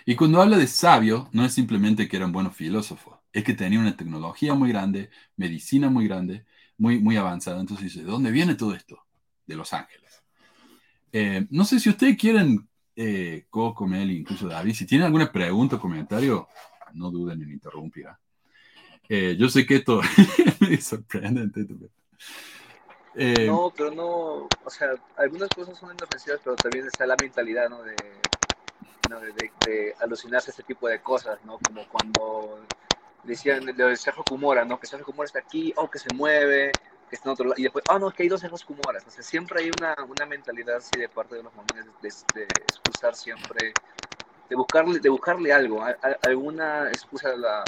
Y 0.08 0.14
cuando 0.14 0.40
habla 0.40 0.56
de 0.56 0.68
sabio, 0.68 1.28
no 1.32 1.44
es 1.44 1.52
simplemente 1.52 2.08
que 2.08 2.16
eran 2.16 2.30
buenos 2.30 2.54
filósofos, 2.54 3.18
es 3.32 3.42
que 3.42 3.54
tenían 3.54 3.82
una 3.82 3.96
tecnología 3.96 4.54
muy 4.54 4.70
grande, 4.70 5.10
medicina 5.36 5.90
muy 5.90 6.06
grande, 6.06 6.46
muy, 6.78 7.00
muy 7.00 7.16
avanzada. 7.16 7.60
Entonces 7.60 7.86
dice, 7.86 8.04
¿de 8.04 8.10
dónde 8.10 8.30
viene 8.30 8.54
todo 8.54 8.72
esto? 8.72 9.04
De 9.46 9.56
Los 9.56 9.72
Ángeles. 9.72 10.22
Eh, 11.10 11.48
no 11.50 11.64
sé 11.64 11.80
si 11.80 11.90
ustedes 11.90 12.16
quieren, 12.16 12.68
eh, 12.94 13.46
Coco, 13.50 13.88
Mel, 13.88 14.12
incluso 14.12 14.46
David, 14.46 14.74
si 14.74 14.86
tienen 14.86 15.06
alguna 15.06 15.32
pregunta 15.32 15.74
o 15.74 15.80
comentario, 15.80 16.48
no 16.94 17.10
duden 17.10 17.42
en 17.42 17.50
interrumpir. 17.50 18.06
¿ah? 18.06 18.20
Eh, 19.08 19.36
yo 19.36 19.48
sé 19.48 19.66
que 19.66 19.76
esto 19.76 20.00
es 20.70 20.84
sorprendente. 20.84 21.66
Eh, 23.16 23.46
no, 23.46 23.72
pero 23.76 23.90
no, 23.90 24.48
o 24.64 24.70
sea, 24.70 24.90
algunas 25.16 25.48
cosas 25.48 25.76
son 25.76 25.92
inofensivas, 25.94 26.40
pero 26.44 26.54
también 26.54 26.86
está 26.86 27.06
la 27.06 27.16
mentalidad, 27.20 27.68
¿no? 27.68 27.82
De, 27.82 27.96
de, 29.08 29.50
de, 29.66 29.94
alucinarse 30.00 30.50
este 30.50 30.62
tipo 30.62 30.88
de 30.88 31.00
cosas, 31.00 31.38
¿no? 31.44 31.58
Como 31.58 31.86
cuando 31.88 32.66
decían 33.22 33.64
lo 33.76 33.88
de 33.88 33.96
Sergio 33.96 34.24
Kumora, 34.24 34.64
¿no? 34.64 34.78
Que 34.78 34.86
Sergio 34.86 35.06
Kumora 35.06 35.26
está 35.26 35.38
aquí, 35.38 35.72
o 35.76 35.82
oh, 35.82 35.90
que 35.90 35.98
se 35.98 36.08
mueve, 36.14 36.72
que 37.08 37.16
está 37.16 37.28
en 37.28 37.32
otro 37.32 37.44
lado, 37.46 37.60
y 37.60 37.64
después, 37.64 37.84
oh 37.88 37.98
no, 37.98 38.10
que 38.10 38.24
hay 38.24 38.28
dos 38.28 38.40
Sergio 38.40 38.58
Kumoras. 38.66 39.06
O 39.06 39.10
sea, 39.10 39.22
siempre 39.22 39.62
hay 39.62 39.70
una, 39.78 39.94
una 40.04 40.26
mentalidad 40.26 40.76
así 40.76 40.98
de 40.98 41.08
parte 41.08 41.36
de 41.36 41.42
los 41.42 41.54
momentos 41.54 41.94
de, 42.02 42.40
de, 42.40 42.46
excusar 42.62 43.14
siempre, 43.14 43.72
de 44.48 44.56
buscarle, 44.56 44.98
de 44.98 45.08
buscarle 45.08 45.52
algo, 45.52 45.84
alguna 46.22 46.88
excusa 46.88 47.30
a, 47.30 47.36
la, 47.36 47.64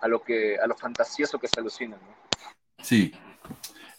a, 0.00 0.08
lo 0.08 0.22
que, 0.22 0.58
a 0.58 0.66
lo 0.66 0.76
fantasioso 0.76 1.38
que 1.38 1.48
se 1.48 1.60
alucina, 1.60 1.96
¿no? 1.96 2.16
Sí, 2.82 3.12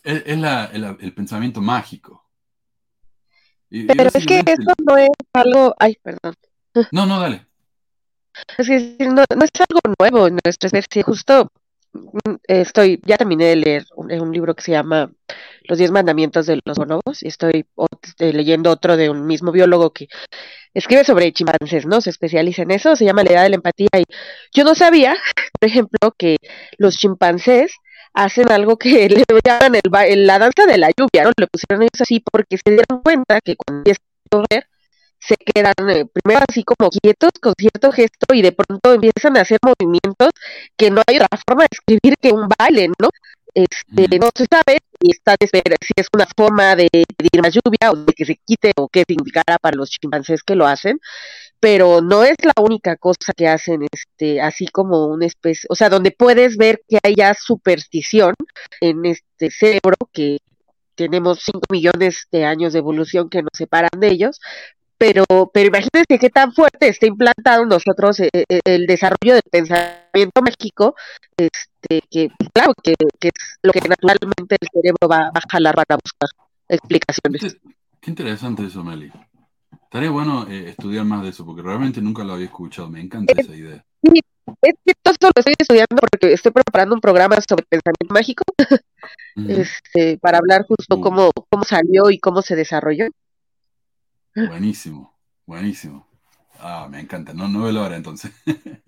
es, 0.03 0.37
la, 0.37 0.65
el, 0.71 1.13
pensamiento 1.13 1.59
mágico. 1.59 2.23
Pero 3.69 4.09
es 4.13 4.25
que 4.25 4.39
eso 4.39 4.73
no 4.85 4.97
es 4.97 5.09
algo, 5.33 5.75
ay, 5.79 5.97
perdón. 6.01 6.33
No, 6.91 7.07
no, 7.07 7.19
dale. 7.19 7.47
Es 8.57 8.69
no, 8.99 9.23
es 9.23 9.51
algo 9.67 9.79
nuevo 9.99 10.27
en 10.27 10.37
nuestra 10.45 10.67
especie. 10.67 11.01
Justo 11.01 11.51
mm, 11.93 12.35
estoy, 12.47 13.01
ya 13.03 13.17
terminé 13.17 13.45
de 13.45 13.55
leer 13.55 13.85
un, 13.95 14.31
libro 14.31 14.55
que 14.55 14.61
se 14.61 14.73
llama 14.73 15.11
Los 15.63 15.79
Diez 15.79 15.89
Mandamientos 15.89 16.45
de 16.45 16.59
los 16.63 16.77
Bonobos 16.77 17.23
y 17.23 17.29
estoy 17.29 17.65
eh, 18.19 18.33
leyendo 18.33 18.69
otro 18.69 18.95
de 18.95 19.09
un 19.09 19.25
mismo 19.25 19.51
biólogo 19.51 19.91
que 19.91 20.07
escribe 20.75 21.03
sobre 21.03 21.33
chimpancés, 21.33 21.87
¿no? 21.87 21.99
Se 21.99 22.11
especializa 22.11 22.61
en 22.61 22.71
eso, 22.71 22.95
se 22.95 23.05
llama 23.05 23.23
La 23.23 23.31
Edad 23.31 23.43
de 23.43 23.49
la 23.49 23.55
Empatía 23.55 23.89
y 23.97 24.03
yo 24.53 24.63
no 24.63 24.75
sabía, 24.75 25.15
por 25.59 25.67
ejemplo, 25.67 26.13
que 26.15 26.37
los 26.77 26.97
chimpancés 26.97 27.71
hacen 28.17 28.51
algo 28.51 28.77
que 28.77 29.07
le 29.09 29.23
llaman 29.43 29.75
el, 29.75 30.27
la 30.27 30.39
danza 30.39 30.65
de 30.65 30.77
la 30.77 30.89
lluvia, 30.89 31.23
¿no? 31.23 31.31
Le 31.37 31.47
pusieron 31.47 31.83
ellos 31.83 32.01
así 32.01 32.19
porque 32.19 32.57
se 32.57 32.71
dieron 32.71 33.01
cuenta 33.03 33.39
que 33.41 33.55
cuando 33.55 33.79
empieza 33.79 34.01
a 34.01 34.35
llover 34.35 34.67
se 35.19 35.35
quedan 35.35 35.73
eh, 35.89 36.05
primero 36.05 36.45
así 36.47 36.63
como 36.63 36.89
quietos 36.89 37.31
con 37.41 37.53
cierto 37.57 37.91
gesto 37.91 38.33
y 38.33 38.41
de 38.41 38.51
pronto 38.51 38.93
empiezan 38.93 39.37
a 39.37 39.41
hacer 39.41 39.57
movimientos 39.63 40.29
que 40.77 40.91
no 40.91 41.01
hay 41.07 41.17
otra 41.17 41.39
forma 41.47 41.63
de 41.63 41.69
escribir 41.71 42.15
que 42.21 42.31
un 42.31 42.47
baile, 42.47 42.89
¿no? 42.99 43.09
Este, 43.53 44.19
no 44.19 44.29
se 44.35 44.45
sabe 44.45 44.77
y 44.99 45.11
está 45.11 45.35
de 45.39 45.47
si 45.47 45.93
es 45.95 46.07
una 46.13 46.27
forma 46.37 46.75
de 46.75 46.89
pedir 46.91 47.41
más 47.41 47.53
lluvia 47.53 47.91
o 47.91 47.95
de 47.95 48.13
que 48.13 48.25
se 48.25 48.35
quite 48.45 48.71
o 48.75 48.87
qué 48.87 49.03
significará 49.07 49.57
para 49.59 49.75
los 49.75 49.89
chimpancés 49.89 50.43
que 50.43 50.55
lo 50.55 50.67
hacen, 50.67 50.99
pero 51.59 52.01
no 52.01 52.23
es 52.23 52.35
la 52.43 52.53
única 52.61 52.95
cosa 52.97 53.33
que 53.35 53.47
hacen, 53.47 53.81
este, 53.91 54.41
así 54.41 54.67
como 54.67 55.07
una 55.07 55.25
especie, 55.25 55.67
o 55.69 55.75
sea, 55.75 55.89
donde 55.89 56.11
puedes 56.11 56.57
ver 56.57 56.81
que 56.87 56.99
hay 57.03 57.15
ya 57.15 57.33
superstición 57.33 58.35
en 58.81 59.05
este 59.05 59.49
cerebro 59.49 59.97
que 60.13 60.39
tenemos 60.95 61.41
5 61.43 61.61
millones 61.71 62.27
de 62.31 62.45
años 62.45 62.73
de 62.73 62.79
evolución 62.79 63.29
que 63.29 63.41
nos 63.41 63.51
separan 63.53 63.99
de 63.99 64.07
ellos, 64.07 64.39
pero, 64.97 65.23
pero 65.53 65.67
imagínense 65.67 66.17
qué 66.19 66.29
tan 66.29 66.53
fuerte 66.53 66.87
está 66.87 67.05
implantado 67.05 67.63
en 67.63 67.69
nosotros 67.69 68.19
eh, 68.19 68.29
eh, 68.33 68.59
el, 68.65 68.87
desarrollo 68.87 69.35
del 69.35 69.43
pensamiento 69.49 70.41
mágico, 70.41 70.95
este, 71.37 72.01
que 72.09 72.31
claro, 72.51 72.73
que, 72.81 72.95
es 73.21 73.57
lo 73.61 73.71
que 73.71 73.81
naturalmente 73.87 74.57
el 74.59 74.67
cerebro 74.73 75.07
va, 75.07 75.31
a 75.33 75.41
jalar 75.51 75.75
para 75.75 75.99
buscar 76.03 76.29
explicaciones. 76.67 77.57
Qué, 78.01 78.09
interesante 78.09 78.65
eso, 78.65 78.83
Meli. 78.83 79.11
Estaría 79.87 80.09
bueno 80.09 80.45
eh, 80.49 80.71
estudiar 80.71 81.05
más 81.05 81.23
de 81.23 81.29
eso, 81.29 81.45
porque 81.45 81.61
realmente 81.61 82.01
nunca 82.01 82.21
lo 82.25 82.33
había 82.33 82.47
escuchado, 82.47 82.89
me 82.89 82.99
encanta 82.99 83.33
esa 83.37 83.55
idea. 83.55 83.85
Sí, 84.03 84.19
es 84.61 84.73
que 84.85 84.93
todo 85.01 85.13
esto 85.13 85.27
lo 85.27 85.31
estoy 85.33 85.53
estudiando 85.57 85.95
porque 85.95 86.33
estoy 86.33 86.51
preparando 86.51 86.93
un 86.93 86.99
programa 86.99 87.37
sobre 87.47 87.63
pensamiento 87.69 88.13
mágico, 88.13 88.43
este, 89.47 90.17
para 90.17 90.39
hablar 90.39 90.65
justo 90.67 90.99
cómo, 90.99 91.31
cómo 91.49 91.63
salió 91.63 92.11
y 92.11 92.19
cómo 92.19 92.41
se 92.41 92.57
desarrolló. 92.57 93.05
Buenísimo, 94.35 95.17
buenísimo. 95.45 96.05
Ah, 96.59 96.89
me 96.91 96.99
encanta. 96.99 97.33
No, 97.33 97.47
no 97.47 97.63
veo 97.63 97.71
la 97.71 97.83
hora 97.83 97.95
entonces. 97.95 98.33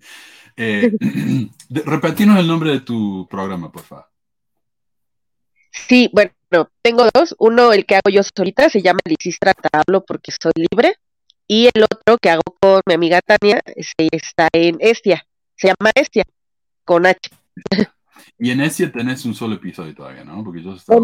eh, 0.56 0.92
repetirnos 1.70 2.38
el 2.38 2.46
nombre 2.46 2.72
de 2.72 2.80
tu 2.80 3.26
programa, 3.26 3.72
por 3.72 3.84
favor. 3.84 4.06
Sí, 5.72 6.10
bueno, 6.12 6.30
tengo 6.82 7.08
dos. 7.12 7.34
Uno, 7.38 7.72
el 7.72 7.86
que 7.86 7.96
hago 7.96 8.10
yo 8.10 8.22
solita, 8.22 8.68
se 8.68 8.82
llama 8.82 9.00
Licistrata, 9.04 9.68
hablo 9.72 10.04
porque 10.04 10.32
soy 10.32 10.52
libre. 10.70 10.94
Y 11.46 11.68
el 11.74 11.82
otro 11.82 12.18
que 12.18 12.30
hago 12.30 12.42
con 12.60 12.80
mi 12.86 12.94
amiga 12.94 13.20
Tania, 13.20 13.60
está 13.64 14.48
en 14.52 14.76
Estia. 14.80 15.26
Se 15.56 15.68
llama 15.68 15.90
Estia, 15.94 16.24
con 16.84 17.06
H. 17.06 17.28
Y 18.38 18.50
en 18.50 18.60
ese 18.62 18.86
tenés 18.88 19.24
un 19.26 19.34
solo 19.34 19.56
episodio 19.56 19.94
todavía, 19.94 20.24
¿no? 20.24 20.42
Porque 20.42 20.62
yo 20.62 20.74
estaba 20.74 21.00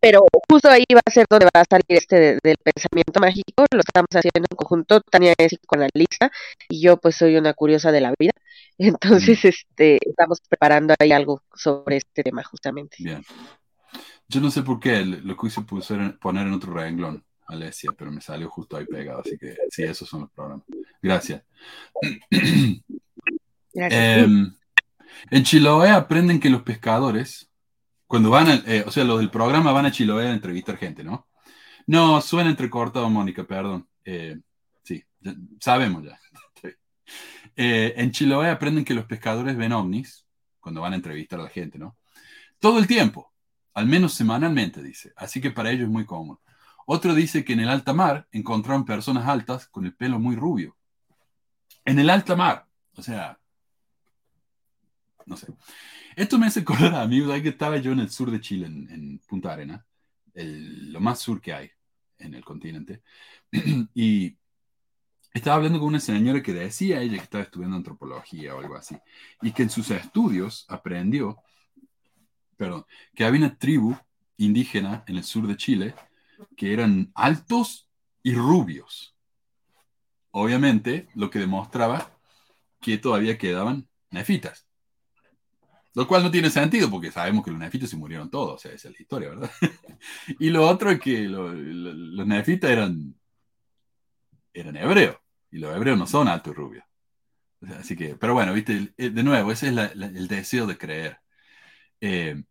pero 0.00 0.20
justo 0.50 0.68
ahí 0.68 0.84
va 0.94 1.00
a 1.04 1.10
ser 1.10 1.24
donde 1.30 1.46
va 1.46 1.62
a 1.62 1.64
salir 1.64 1.84
este 1.88 2.38
del 2.42 2.56
pensamiento 2.62 3.20
mágico. 3.20 3.64
Lo 3.72 3.80
estamos 3.80 4.08
haciendo 4.10 4.46
en 4.50 4.56
conjunto, 4.56 5.00
Tania 5.00 5.32
es 5.38 5.46
psicoanalista 5.46 6.30
y 6.68 6.82
yo 6.82 6.98
pues 6.98 7.16
soy 7.16 7.36
una 7.36 7.54
curiosa 7.54 7.90
de 7.90 8.00
la 8.00 8.12
vida. 8.18 8.32
Entonces, 8.78 9.44
este, 9.44 9.98
estamos 10.06 10.40
preparando 10.46 10.94
ahí 10.98 11.12
algo 11.12 11.42
sobre 11.54 11.98
este 11.98 12.22
tema 12.22 12.42
justamente. 12.42 12.96
Bien. 12.98 13.24
Yo 14.32 14.40
no 14.40 14.50
sé 14.50 14.62
por 14.62 14.80
qué, 14.80 15.04
lo 15.04 15.36
quise 15.36 15.60
poner 15.60 16.46
en 16.46 16.52
otro 16.54 16.72
renglón, 16.72 17.22
Alesia, 17.48 17.90
pero 17.96 18.10
me 18.10 18.22
salió 18.22 18.48
justo 18.48 18.78
ahí 18.78 18.86
pegado, 18.86 19.20
así 19.20 19.36
que 19.36 19.54
sí, 19.70 19.82
esos 19.82 20.08
son 20.08 20.22
los 20.22 20.30
programas. 20.30 20.64
Gracias. 21.02 21.42
Em, 23.74 24.54
en 25.30 25.42
Chiloé 25.44 25.90
aprenden 25.90 26.38
que 26.38 26.50
los 26.50 26.62
pescadores, 26.62 27.50
cuando 28.06 28.28
van, 28.28 28.48
a, 28.48 28.54
eh, 28.66 28.84
o 28.86 28.90
sea, 28.90 29.04
los 29.04 29.18
del 29.18 29.30
programa 29.30 29.72
van 29.72 29.86
a 29.86 29.92
Chiloé 29.92 30.28
a 30.28 30.32
entrevistar 30.32 30.76
gente, 30.76 31.02
¿no? 31.04 31.26
No, 31.86 32.20
suena 32.20 32.50
entrecortado, 32.50 33.08
Mónica, 33.08 33.44
perdón. 33.44 33.88
Eh, 34.04 34.38
sí, 34.82 35.04
sabemos 35.60 36.04
ya. 36.04 36.18
Eh, 37.54 37.92
en 37.98 38.12
Chiloé 38.12 38.48
aprenden 38.48 38.82
que 38.82 38.94
los 38.94 39.04
pescadores 39.04 39.58
ven 39.58 39.72
ovnis 39.72 40.26
cuando 40.58 40.80
van 40.80 40.94
a 40.94 40.96
entrevistar 40.96 41.38
a 41.38 41.42
la 41.42 41.50
gente, 41.50 41.78
¿no? 41.78 41.98
Todo 42.58 42.78
el 42.78 42.86
tiempo, 42.86 43.31
al 43.74 43.86
menos 43.86 44.14
semanalmente, 44.14 44.82
dice. 44.82 45.12
Así 45.16 45.40
que 45.40 45.50
para 45.50 45.70
ellos 45.70 45.84
es 45.84 45.90
muy 45.90 46.04
cómodo. 46.04 46.40
Otro 46.86 47.14
dice 47.14 47.44
que 47.44 47.52
en 47.52 47.60
el 47.60 47.68
alta 47.68 47.92
mar 47.92 48.28
encontraron 48.32 48.84
personas 48.84 49.26
altas 49.28 49.68
con 49.68 49.84
el 49.84 49.94
pelo 49.94 50.18
muy 50.18 50.36
rubio. 50.36 50.76
En 51.84 51.98
el 51.98 52.10
alta 52.10 52.36
mar, 52.36 52.66
o 52.94 53.02
sea, 53.02 53.38
no 55.26 55.36
sé. 55.36 55.46
Esto 56.16 56.38
me 56.38 56.46
hace 56.46 56.60
acordar, 56.60 56.94
amigos, 56.94 57.32
ahí 57.32 57.42
que 57.42 57.50
estaba 57.50 57.78
yo 57.78 57.92
en 57.92 58.00
el 58.00 58.10
sur 58.10 58.30
de 58.30 58.40
Chile, 58.40 58.66
en, 58.66 59.20
Punta 59.26 59.52
Arena, 59.52 59.84
lo 60.34 61.00
más 61.00 61.20
sur 61.20 61.40
que 61.40 61.52
hay 61.52 61.70
en 62.18 62.34
el 62.34 62.44
continente, 62.44 63.02
y 63.94 64.36
estaba 65.32 65.56
hablando 65.56 65.78
con 65.78 65.88
una 65.88 66.00
señora 66.00 66.42
que 66.42 66.52
decía 66.52 67.00
ella 67.00 67.16
que 67.16 67.24
estaba 67.24 67.44
estudiando 67.44 67.76
antropología 67.76 68.54
o 68.54 68.60
algo 68.60 68.76
así, 68.76 68.96
y 69.40 69.52
que 69.52 69.62
en 69.62 69.70
sus 69.70 69.90
estudios 69.90 70.66
aprendió, 70.68 71.42
perdón, 72.62 72.86
que 73.12 73.24
había 73.24 73.40
una 73.40 73.58
tribu 73.58 73.96
indígena 74.36 75.02
en 75.08 75.16
el 75.16 75.24
sur 75.24 75.48
de 75.48 75.56
Chile 75.56 75.96
que 76.56 76.72
eran 76.72 77.10
altos 77.16 77.88
y 78.22 78.36
rubios. 78.36 79.16
Obviamente, 80.30 81.08
lo 81.16 81.28
que 81.28 81.40
demostraba 81.40 82.16
que 82.80 82.98
todavía 82.98 83.36
quedaban 83.36 83.88
nefitas. 84.12 84.68
Lo 85.94 86.06
cual 86.06 86.22
no 86.22 86.30
tiene 86.30 86.50
sentido 86.50 86.88
porque 86.88 87.10
sabemos 87.10 87.44
que 87.44 87.50
los 87.50 87.58
nefitas 87.58 87.90
se 87.90 87.96
murieron 87.96 88.30
todos, 88.30 88.54
o 88.54 88.58
sea, 88.58 88.72
esa 88.72 88.88
es 88.90 88.94
la 88.94 89.02
historia, 89.02 89.30
¿verdad? 89.30 89.50
y 90.38 90.50
lo 90.50 90.64
otro 90.64 90.92
es 90.92 91.00
que 91.00 91.22
los 91.22 92.26
nefitas 92.28 92.70
eran, 92.70 93.12
eran 94.54 94.76
hebreos 94.76 95.16
y 95.50 95.58
los 95.58 95.74
hebreos 95.74 95.98
no 95.98 96.06
son 96.06 96.28
altos 96.28 96.52
y 96.52 96.56
rubios. 96.56 96.84
así 97.76 97.96
que, 97.96 98.14
pero 98.14 98.34
bueno, 98.34 98.52
viste, 98.52 98.94
de 98.96 99.22
nuevo, 99.24 99.50
ese 99.50 99.68
es 99.68 99.76
el 99.96 100.28
deseo 100.28 100.68
de 100.68 100.78
creer. 100.78 101.18
Eh, 102.00 102.42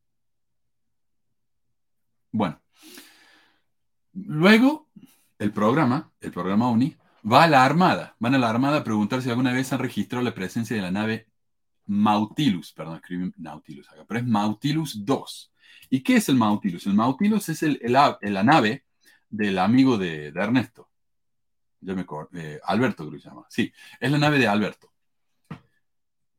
bueno, 2.31 2.61
luego 4.13 4.89
el 5.39 5.51
programa, 5.51 6.11
el 6.21 6.31
programa 6.31 6.69
UNI, 6.69 6.95
va 7.29 7.43
a 7.43 7.47
la 7.47 7.65
Armada. 7.65 8.15
Van 8.19 8.35
a 8.35 8.39
la 8.39 8.49
Armada 8.49 8.77
a 8.77 8.83
preguntar 8.83 9.21
si 9.21 9.29
alguna 9.29 9.53
vez 9.53 9.71
han 9.73 9.79
registrado 9.79 10.23
la 10.23 10.33
presencia 10.33 10.75
de 10.75 10.81
la 10.81 10.91
nave 10.91 11.27
Mautilus, 11.85 12.71
perdón, 12.73 12.95
escribí 12.95 13.33
Nautilus 13.37 13.89
acá, 13.89 14.05
pero 14.07 14.19
es 14.19 14.25
Mautilus 14.25 15.03
2. 15.03 15.53
¿Y 15.89 16.01
qué 16.01 16.17
es 16.17 16.29
el 16.29 16.35
Mautilus? 16.35 16.85
El 16.85 16.93
Mautilus 16.93 17.49
es 17.49 17.63
el, 17.63 17.79
la 17.83 18.43
nave 18.43 18.85
del 19.29 19.59
amigo 19.59 19.97
de, 19.97 20.27
Ernesto. 20.27 20.89
Yo 21.81 21.95
me 21.95 22.05
eh, 22.33 22.59
Alberto 22.63 23.03
creo 23.03 23.17
que 23.17 23.23
se 23.23 23.29
llama. 23.29 23.45
Sí, 23.49 23.73
es 23.99 24.11
la 24.11 24.17
nave 24.17 24.37
de 24.37 24.47
Alberto. 24.47 24.93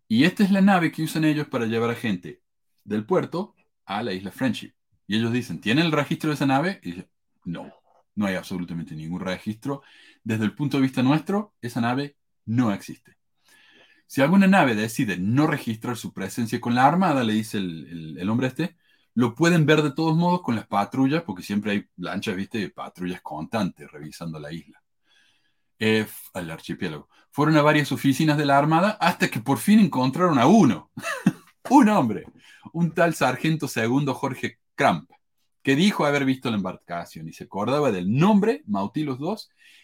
Y 0.08 0.24
esta 0.24 0.44
es 0.44 0.50
la 0.50 0.60
nave 0.60 0.92
que 0.92 1.02
usan 1.02 1.24
ellos 1.24 1.48
para 1.48 1.66
llevar 1.66 1.90
a 1.90 1.94
gente 1.94 2.42
del 2.84 3.04
puerto 3.04 3.54
a 3.84 4.02
la 4.02 4.12
isla 4.12 4.30
Friendship. 4.30 4.72
Y 5.12 5.16
ellos 5.16 5.30
dicen, 5.30 5.60
¿tienen 5.60 5.84
el 5.84 5.92
registro 5.92 6.30
de 6.30 6.36
esa 6.36 6.46
nave? 6.46 6.80
Y 6.82 7.04
no, 7.44 7.70
no 8.14 8.24
hay 8.24 8.34
absolutamente 8.34 8.94
ningún 8.94 9.20
registro. 9.20 9.82
Desde 10.24 10.44
el 10.46 10.54
punto 10.54 10.78
de 10.78 10.84
vista 10.84 11.02
nuestro, 11.02 11.52
esa 11.60 11.82
nave 11.82 12.16
no 12.46 12.72
existe. 12.72 13.18
Si 14.06 14.22
alguna 14.22 14.46
nave 14.46 14.74
decide 14.74 15.18
no 15.18 15.46
registrar 15.46 15.98
su 15.98 16.14
presencia 16.14 16.62
con 16.62 16.74
la 16.74 16.86
armada, 16.86 17.24
le 17.24 17.34
dice 17.34 17.58
el, 17.58 18.26
hombre 18.30 18.46
este, 18.46 18.78
lo 19.12 19.34
pueden 19.34 19.66
ver 19.66 19.82
de 19.82 19.92
todos 19.92 20.16
modos 20.16 20.40
con 20.40 20.56
las 20.56 20.66
patrullas, 20.66 21.24
porque 21.24 21.42
siempre 21.42 21.72
hay 21.72 21.86
lanchas, 21.98 22.34
viste, 22.34 22.70
patrullas 22.70 23.20
constantes 23.20 23.92
revisando 23.92 24.38
la 24.38 24.50
isla. 24.50 24.82
Eh, 25.78 26.06
al 26.32 26.50
archipiélago. 26.50 27.10
Fueron 27.32 27.58
a 27.58 27.62
varias 27.62 27.92
oficinas 27.92 28.38
de 28.38 28.46
la 28.46 28.56
Armada 28.56 28.96
hasta 28.98 29.28
que 29.28 29.40
por 29.40 29.58
fin 29.58 29.78
encontraron 29.78 30.38
a 30.38 30.46
uno. 30.46 30.90
un 31.68 31.90
hombre. 31.90 32.24
Un 32.72 32.92
tal 32.94 33.14
sargento 33.14 33.68
segundo 33.68 34.14
Jorge 34.14 34.61
Kramp 34.74 35.10
que 35.62 35.76
dijo 35.76 36.04
haber 36.04 36.24
visto 36.24 36.50
la 36.50 36.56
embarcación 36.56 37.28
y 37.28 37.32
se 37.32 37.44
acordaba 37.44 37.92
del 37.92 38.12
nombre, 38.12 38.62
Mautilus 38.66 39.18
II, 39.20 39.36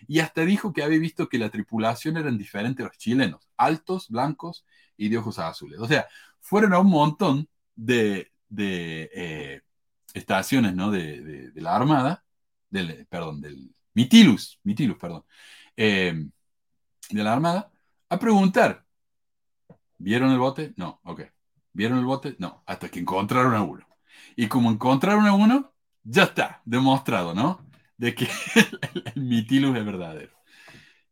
y 0.08 0.20
hasta 0.20 0.44
dijo 0.44 0.72
que 0.72 0.82
había 0.82 0.98
visto 0.98 1.28
que 1.28 1.38
la 1.38 1.50
tripulación 1.50 2.16
eran 2.16 2.36
diferentes 2.36 2.84
a 2.84 2.88
los 2.88 2.98
chilenos, 2.98 3.48
altos, 3.56 4.08
blancos 4.08 4.66
y 4.96 5.08
de 5.08 5.18
ojos 5.18 5.38
azules. 5.38 5.78
O 5.78 5.86
sea, 5.86 6.06
fueron 6.40 6.74
a 6.74 6.80
un 6.80 6.88
montón 6.88 7.48
de, 7.76 8.32
eh, 8.56 9.62
estaciones 10.14 10.74
¿no? 10.74 10.90
de, 10.90 11.52
la 11.54 11.76
Armada, 11.76 12.24
del, 12.70 13.06
perdón, 13.06 13.40
del 13.40 13.70
Mitilus, 13.94 14.58
Mitilus, 14.64 14.98
perdón, 14.98 15.24
eh, 15.76 16.26
de 17.10 17.24
la 17.24 17.32
Armada, 17.32 17.70
a 18.08 18.18
preguntar, 18.18 18.84
¿vieron 19.98 20.32
el 20.32 20.38
bote? 20.38 20.74
No, 20.76 21.00
ok. 21.04 21.22
¿Vieron 21.72 21.98
el 21.98 22.04
bote? 22.04 22.34
No, 22.38 22.62
hasta 22.66 22.88
que 22.88 23.00
encontraron 23.00 23.54
a. 23.54 23.87
Y 24.36 24.48
como 24.48 24.70
encontraron 24.70 25.26
a 25.26 25.34
uno, 25.34 25.72
ya 26.02 26.24
está, 26.24 26.62
demostrado, 26.64 27.34
¿no? 27.34 27.66
De 27.96 28.14
que 28.14 28.28
el, 29.14 29.22
mitilus 29.22 29.76
es 29.76 29.84
verdadero. 29.84 30.32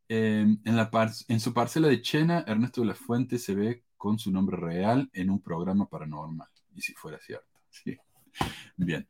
en, 0.08 0.60
la 0.64 0.90
en 1.28 1.40
su 1.40 1.52
parcela 1.52 1.88
de 1.88 2.00
Chena, 2.02 2.44
Ernesto 2.46 2.80
de 2.80 2.88
la 2.88 2.94
Fuente 2.94 3.38
se 3.38 3.54
ve 3.54 3.84
con 3.96 4.18
su 4.18 4.30
nombre 4.30 4.56
real 4.56 5.10
en 5.12 5.30
un 5.30 5.42
programa 5.42 5.88
paranormal. 5.88 6.48
Y 6.74 6.82
si 6.82 6.94
fuera 6.94 7.18
cierto. 7.20 7.46
Sí. 7.70 7.94
Bien. 8.76 9.06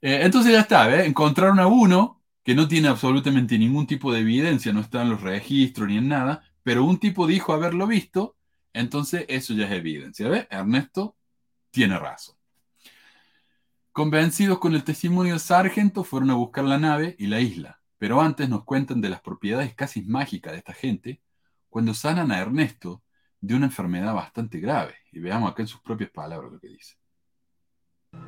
Eh, 0.00 0.20
entonces 0.22 0.52
ya 0.52 0.60
está, 0.60 0.94
¿eh? 0.94 1.06
Encontraron 1.06 1.58
a 1.58 1.66
uno 1.66 2.22
que 2.44 2.54
no 2.54 2.68
tiene 2.68 2.86
absolutamente 2.86 3.58
ningún 3.58 3.86
tipo 3.86 4.12
de 4.12 4.20
evidencia, 4.20 4.72
no 4.72 4.80
está 4.80 5.02
en 5.02 5.10
los 5.10 5.20
registros 5.20 5.88
ni 5.88 5.96
en 5.96 6.06
nada, 6.08 6.44
pero 6.62 6.84
un 6.84 6.98
tipo 6.98 7.26
dijo 7.26 7.52
haberlo 7.52 7.88
visto, 7.88 8.36
entonces 8.72 9.24
eso 9.28 9.54
ya 9.54 9.66
es 9.66 9.72
evidencia. 9.72 10.28
¿Ves? 10.28 10.46
Ernesto 10.50 11.16
tiene 11.72 11.98
razón. 11.98 12.35
Convencidos 13.96 14.58
con 14.58 14.74
el 14.74 14.84
testimonio 14.84 15.32
del 15.32 15.40
sargento, 15.40 16.04
fueron 16.04 16.28
a 16.28 16.34
buscar 16.34 16.64
la 16.64 16.78
nave 16.78 17.16
y 17.18 17.28
la 17.28 17.40
isla, 17.40 17.80
pero 17.96 18.20
antes 18.20 18.46
nos 18.46 18.62
cuentan 18.62 19.00
de 19.00 19.08
las 19.08 19.22
propiedades 19.22 19.74
casi 19.74 20.02
mágicas 20.02 20.52
de 20.52 20.58
esta 20.58 20.74
gente 20.74 21.22
cuando 21.70 21.94
sanan 21.94 22.30
a 22.30 22.38
Ernesto 22.38 23.02
de 23.40 23.54
una 23.54 23.64
enfermedad 23.64 24.12
bastante 24.12 24.60
grave. 24.60 24.96
Y 25.12 25.20
veamos 25.20 25.50
acá 25.50 25.62
en 25.62 25.68
sus 25.68 25.80
propias 25.80 26.10
palabras 26.10 26.52
lo 26.52 26.60
que 26.60 26.68
dice. 26.68 26.96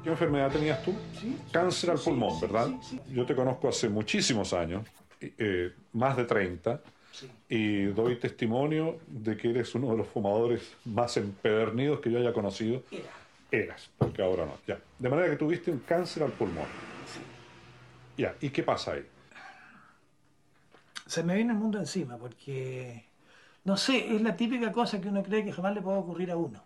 ¿Qué 0.03 0.09
enfermedad 0.09 0.51
tenías 0.51 0.82
tú? 0.82 0.95
Cáncer 1.53 1.90
al 1.90 1.99
pulmón, 1.99 2.40
¿verdad? 2.40 2.70
Yo 3.11 3.27
te 3.27 3.36
conozco 3.36 3.69
hace 3.69 3.90
muchísimos 3.90 4.55
años, 4.55 4.86
eh, 5.20 5.74
más 5.93 6.16
de 6.16 6.24
30, 6.24 6.81
y 7.47 7.82
doy 7.89 8.16
testimonio 8.16 9.01
de 9.07 9.36
que 9.36 9.51
eres 9.51 9.74
uno 9.74 9.90
de 9.90 9.99
los 9.99 10.09
fumadores 10.09 10.62
más 10.86 11.15
empedernidos 11.19 12.01
que 12.01 12.11
yo 12.11 12.20
haya 12.20 12.32
conocido. 12.32 12.82
Eras, 13.50 13.90
porque 13.96 14.22
ahora 14.22 14.44
no. 14.44 14.58
Ya. 14.66 14.78
De 14.98 15.08
manera 15.08 15.30
que 15.30 15.36
tuviste 15.36 15.70
un 15.70 15.78
cáncer 15.80 16.22
al 16.22 16.32
pulmón. 16.32 16.66
Ya. 18.16 18.34
¿Y 18.40 18.50
qué 18.50 18.62
pasa 18.62 18.92
ahí? 18.92 19.06
Se 21.06 21.22
me 21.22 21.34
viene 21.34 21.52
el 21.52 21.58
mundo 21.58 21.78
encima, 21.78 22.18
porque. 22.18 23.06
No 23.64 23.76
sé, 23.76 24.14
es 24.14 24.22
la 24.22 24.36
típica 24.36 24.70
cosa 24.72 25.00
que 25.00 25.08
uno 25.08 25.22
cree 25.22 25.44
que 25.44 25.52
jamás 25.52 25.74
le 25.74 25.82
puede 25.82 25.98
ocurrir 25.98 26.30
a 26.30 26.36
uno. 26.36 26.62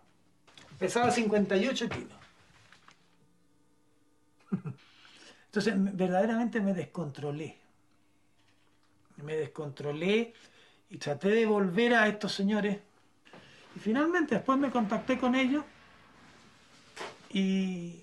Pesaba 0.77 1.11
58 1.11 1.89
kilos. 1.89 2.17
Entonces, 5.45 5.73
verdaderamente 5.75 6.59
me 6.61 6.73
descontrolé. 6.73 7.57
Me 9.17 9.35
descontrolé 9.35 10.33
y 10.89 10.97
traté 10.97 11.29
de 11.29 11.45
volver 11.45 11.93
a 11.93 12.07
estos 12.07 12.33
señores. 12.33 12.79
Y 13.75 13.79
finalmente, 13.79 14.35
después 14.35 14.57
me 14.57 14.71
contacté 14.71 15.17
con 15.17 15.35
ellos 15.35 15.63
y, 17.33 18.01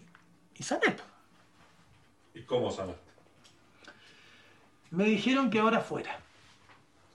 y 0.57 0.63
sané. 0.63 0.97
¿Y 2.35 2.43
cómo 2.43 2.71
sanaste? 2.71 3.01
Me 4.91 5.05
dijeron 5.05 5.51
que 5.51 5.61
ahora 5.61 5.81
fuera. 5.81 6.19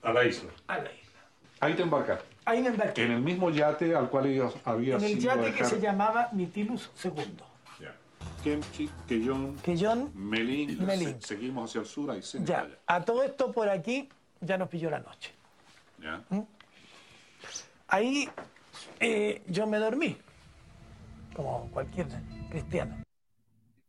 A 0.02 0.14
la 0.14 0.24
isla. 0.26 0.52
A 0.68 0.78
la 0.78 0.92
isla. 0.92 1.20
Ahí 1.60 1.74
te 1.74 1.82
embarcaste. 1.84 2.26
Ahí 2.46 2.62
me 2.62 2.70
embarqué. 2.70 3.04
En 3.04 3.12
el 3.12 3.22
mismo 3.22 3.50
yate 3.50 3.96
al 3.96 4.10
cual 4.10 4.28
ellos 4.28 4.54
habían 4.64 5.00
En 5.00 5.06
el 5.06 5.20
sido 5.20 5.36
yate 5.36 5.54
que 5.54 5.66
se 5.66 5.80
llamaba 5.82 6.30
Mitilus 6.32 6.90
II. 7.04 7.12
Ya. 7.80 7.96
Kemchi, 8.44 8.90
Keyon, 9.08 9.56
Keyon, 9.58 10.12
Melín. 10.14 10.86
Melín. 10.86 11.20
Se- 11.22 11.28
seguimos 11.36 11.70
hacia 11.72 11.82
el 11.82 11.88
sur, 11.88 12.12
ahí 12.12 12.22
se 12.22 12.44
Ya, 12.44 12.68
a 12.86 13.02
todo 13.04 13.24
esto 13.24 13.52
por 13.52 13.68
aquí 13.68 14.08
ya 14.42 14.58
nos 14.58 14.70
pilló 14.70 14.90
la 14.92 15.00
noche. 15.00 15.32
Ya. 16.00 16.22
Ahí 17.88 18.30
eh, 19.00 19.42
yo 19.48 19.66
me 19.68 19.78
dormí, 19.80 20.16
como 21.36 21.70
cualquier 21.72 22.08
cristiano. 22.50 23.04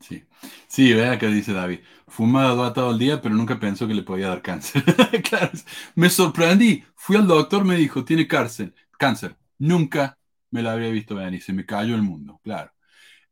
Sí, 0.00 0.24
sí, 0.68 0.92
vea 0.92 1.18
que 1.18 1.28
dice 1.28 1.52
David. 1.52 1.80
Fumado 2.06 2.64
ha 2.64 2.72
todo 2.72 2.92
el 2.92 2.98
día, 2.98 3.20
pero 3.22 3.34
nunca 3.34 3.58
pensó 3.58 3.88
que 3.88 3.94
le 3.94 4.02
podía 4.02 4.28
dar 4.28 4.42
cáncer. 4.42 4.84
Claro, 5.28 5.50
me 5.94 6.10
sorprendí. 6.10 6.84
Fui 6.94 7.16
al 7.16 7.26
doctor, 7.26 7.64
me 7.64 7.76
dijo, 7.76 8.04
tiene 8.04 8.28
cáncer. 8.28 8.74
Cáncer. 8.98 9.36
Nunca 9.58 10.18
me 10.50 10.62
lo 10.62 10.70
habría 10.70 10.90
visto 10.90 11.14
venir. 11.14 11.42
Se 11.42 11.52
me 11.52 11.64
cayó 11.66 11.94
el 11.94 12.02
mundo, 12.02 12.40
claro. 12.44 12.72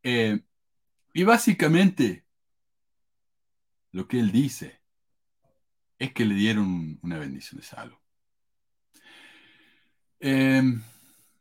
Eh, 0.02 0.40
y 1.12 1.24
básicamente, 1.24 2.24
lo 3.92 4.08
que 4.08 4.18
él 4.20 4.32
dice 4.32 4.80
es 5.98 6.12
que 6.12 6.24
le 6.24 6.34
dieron 6.34 6.98
una 7.02 7.18
bendición 7.18 7.60
de 7.60 7.66
salud. 7.66 7.96
Eh, 10.20 10.62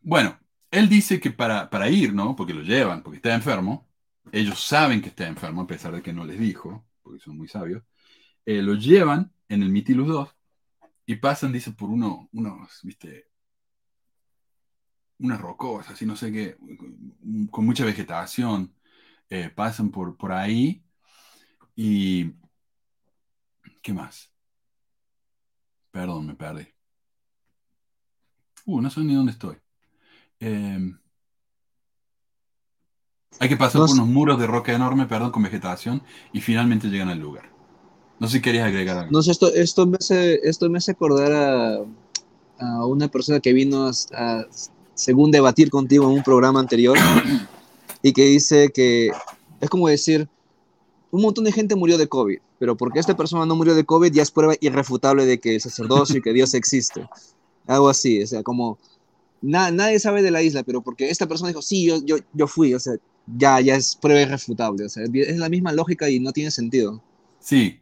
bueno, 0.02 0.38
él 0.74 0.90
dice 0.90 1.20
que 1.20 1.32
para, 1.32 1.70
para 1.70 1.90
ir, 1.90 2.14
¿no? 2.14 2.36
Porque 2.36 2.54
lo 2.54 2.64
llevan, 2.64 3.04
porque 3.04 3.18
está 3.18 3.34
enfermo. 3.36 3.88
Ellos 4.32 4.60
saben 4.66 5.02
que 5.02 5.10
está 5.10 5.28
enfermo, 5.28 5.62
a 5.62 5.68
pesar 5.68 5.94
de 5.94 6.02
que 6.02 6.14
no 6.14 6.26
les 6.26 6.40
dijo, 6.40 6.86
porque 7.04 7.20
son 7.20 7.38
muy 7.38 7.48
sabios. 7.48 7.84
Eh, 8.46 8.62
lo 8.62 8.76
llevan 8.76 9.32
en 9.50 9.64
el 9.64 9.70
Mitilus 9.70 10.08
2 10.08 10.30
y 11.06 11.16
pasan, 11.18 11.54
dice, 11.54 11.72
por 11.74 11.90
uno, 11.90 12.30
unos, 12.34 12.80
viste, 12.84 13.28
unas 15.20 15.40
rocosas, 15.42 16.02
y 16.02 16.06
no 16.06 16.16
sé 16.16 16.32
qué, 16.32 16.58
con 17.52 17.66
mucha 17.66 17.86
vegetación. 17.86 18.76
Eh, 19.30 19.50
pasan 19.50 19.92
por, 19.92 20.18
por 20.18 20.32
ahí 20.32 20.84
y... 21.76 22.34
¿Qué 23.82 23.94
más? 23.94 24.32
Perdón, 25.92 26.28
me 26.28 26.36
perdí. 26.36 26.68
Uh, 28.66 28.82
no 28.82 28.90
sé 28.90 29.02
ni 29.02 29.14
dónde 29.16 29.32
estoy. 29.34 29.63
Eh, 30.46 30.92
hay 33.40 33.50
que 33.50 33.58
pasar 33.58 33.82
No 33.82 33.88
por 33.88 33.96
unos 33.96 34.08
muros 34.08 34.40
de 34.40 34.48
roca 34.48 34.74
enorme, 34.74 35.06
perdón, 35.06 35.32
con 35.32 35.44
vegetación, 35.44 36.04
y 36.32 36.42
finalmente 36.42 36.88
llegan 36.88 37.10
al 37.10 37.20
lugar. 37.20 37.50
No 38.20 38.28
sé 38.28 38.38
si 38.38 38.42
querías 38.42 38.68
agregar 38.68 38.98
algo. 38.98 39.12
No 39.12 39.22
sé, 39.22 39.32
esto, 39.32 39.48
esto, 39.54 39.86
me 39.86 39.98
hace, 39.98 40.40
esto 40.44 40.70
me 40.70 40.78
hace 40.78 40.92
acordar 40.92 41.32
a, 41.32 41.78
a 42.60 42.86
una 42.86 43.08
persona 43.08 43.40
que 43.40 43.54
vino 43.54 43.88
a, 43.88 43.92
a- 44.14 44.46
según 44.94 45.32
debatir 45.32 45.70
contigo 45.70 46.06
en 46.06 46.18
un 46.18 46.24
programa 46.24 46.60
anterior 46.60 46.98
y 48.04 48.14
que 48.14 48.26
dice 48.26 48.70
que 48.74 49.12
es 49.60 49.70
como 49.70 49.88
decir, 49.88 50.30
un 51.10 51.22
montón 51.22 51.46
de 51.46 51.52
gente 51.52 51.76
murió 51.76 51.98
de 51.98 52.08
COVID, 52.08 52.38
pero 52.60 52.78
porque 52.78 53.00
esta 53.00 53.18
persona 53.18 53.46
no 53.46 53.56
murió 53.56 53.76
de 53.76 53.84
COVID 53.86 54.12
ya 54.12 54.22
es 54.22 54.30
prueba 54.32 54.54
irrefutable 54.62 55.26
de 55.26 55.40
que 55.40 55.56
el 55.56 55.62
sacerdocio 55.62 56.18
y 56.18 56.22
que 56.22 56.34
Dios 56.34 56.54
existe. 56.54 57.08
Algo 57.66 57.90
así, 57.90 58.22
o 58.22 58.28
sea, 58.28 58.44
como 58.44 58.78
na- 59.44 59.72
nadie 59.72 60.00
sabe 60.00 60.22
de 60.24 60.32
la 60.32 60.42
isla, 60.44 60.64
pero 60.64 60.82
porque 60.84 61.10
esta 61.10 61.28
persona 61.28 61.50
dijo, 61.50 61.62
sí, 61.62 61.86
yo, 61.88 62.04
yo, 62.06 62.18
yo 62.34 62.48
fui, 62.48 62.74
o 62.74 62.80
sea, 62.80 62.94
ya, 63.28 63.62
ya 63.62 63.76
es 63.76 63.96
prueba 63.96 64.22
irrefutable, 64.22 64.86
o 64.86 64.90
sea, 64.90 65.04
es 65.14 65.38
la 65.38 65.50
misma 65.50 65.74
lógica 65.74 66.10
y 66.10 66.20
no 66.20 66.34
tiene 66.34 66.52
sentido. 66.52 67.04
Sí. 67.40 67.82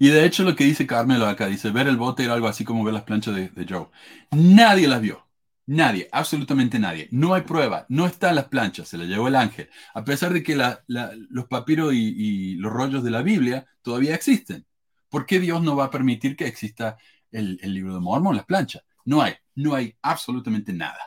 Y 0.00 0.10
de 0.10 0.24
hecho 0.26 0.44
lo 0.44 0.56
que 0.56 0.64
dice 0.64 0.86
Carmelo 0.86 1.26
acá, 1.26 1.46
dice, 1.48 1.70
ver 1.70 1.88
el 1.88 1.96
bote 1.98 2.24
era 2.24 2.34
algo 2.34 2.48
así 2.48 2.64
como 2.64 2.84
ver 2.84 2.94
las 2.94 3.04
planchas 3.04 3.34
de, 3.36 3.50
de 3.50 3.66
Joe. 3.68 3.88
Nadie 4.32 4.88
las 4.88 5.00
vio. 5.02 5.26
Nadie, 5.66 6.08
absolutamente 6.12 6.78
nadie. 6.80 7.08
No 7.12 7.34
hay 7.34 7.42
prueba, 7.42 7.86
no 7.88 8.06
están 8.06 8.36
las 8.36 8.46
planchas, 8.48 8.88
se 8.88 8.98
las 8.98 9.08
llevó 9.08 9.28
el 9.28 9.36
ángel. 9.36 9.70
A 9.94 10.04
pesar 10.04 10.32
de 10.32 10.42
que 10.42 10.56
la- 10.56 10.84
la- 10.88 11.12
los 11.30 11.46
papiros 11.48 11.94
y, 11.94 12.56
los 12.56 12.72
rollos 12.72 13.04
de 13.04 13.10
la 13.12 13.22
Biblia 13.22 13.66
todavía 13.82 14.14
existen. 14.14 14.66
¿Por 15.10 15.26
qué 15.26 15.40
Dios 15.40 15.62
no 15.62 15.76
va 15.76 15.86
a 15.86 15.90
permitir 15.90 16.36
que 16.36 16.46
exista 16.46 16.98
el, 17.32 17.58
el 17.62 17.74
libro 17.74 17.94
de 17.94 18.00
Mormón, 18.00 18.36
las 18.36 18.46
planchas? 18.46 18.82
No 19.10 19.22
hay, 19.22 19.34
no 19.56 19.74
hay 19.74 19.96
absolutamente 20.02 20.72
nada. 20.72 21.00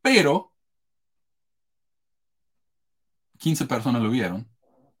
Pero 0.00 0.54
15 3.38 3.66
personas 3.66 4.00
lo 4.00 4.10
vieron, 4.10 4.48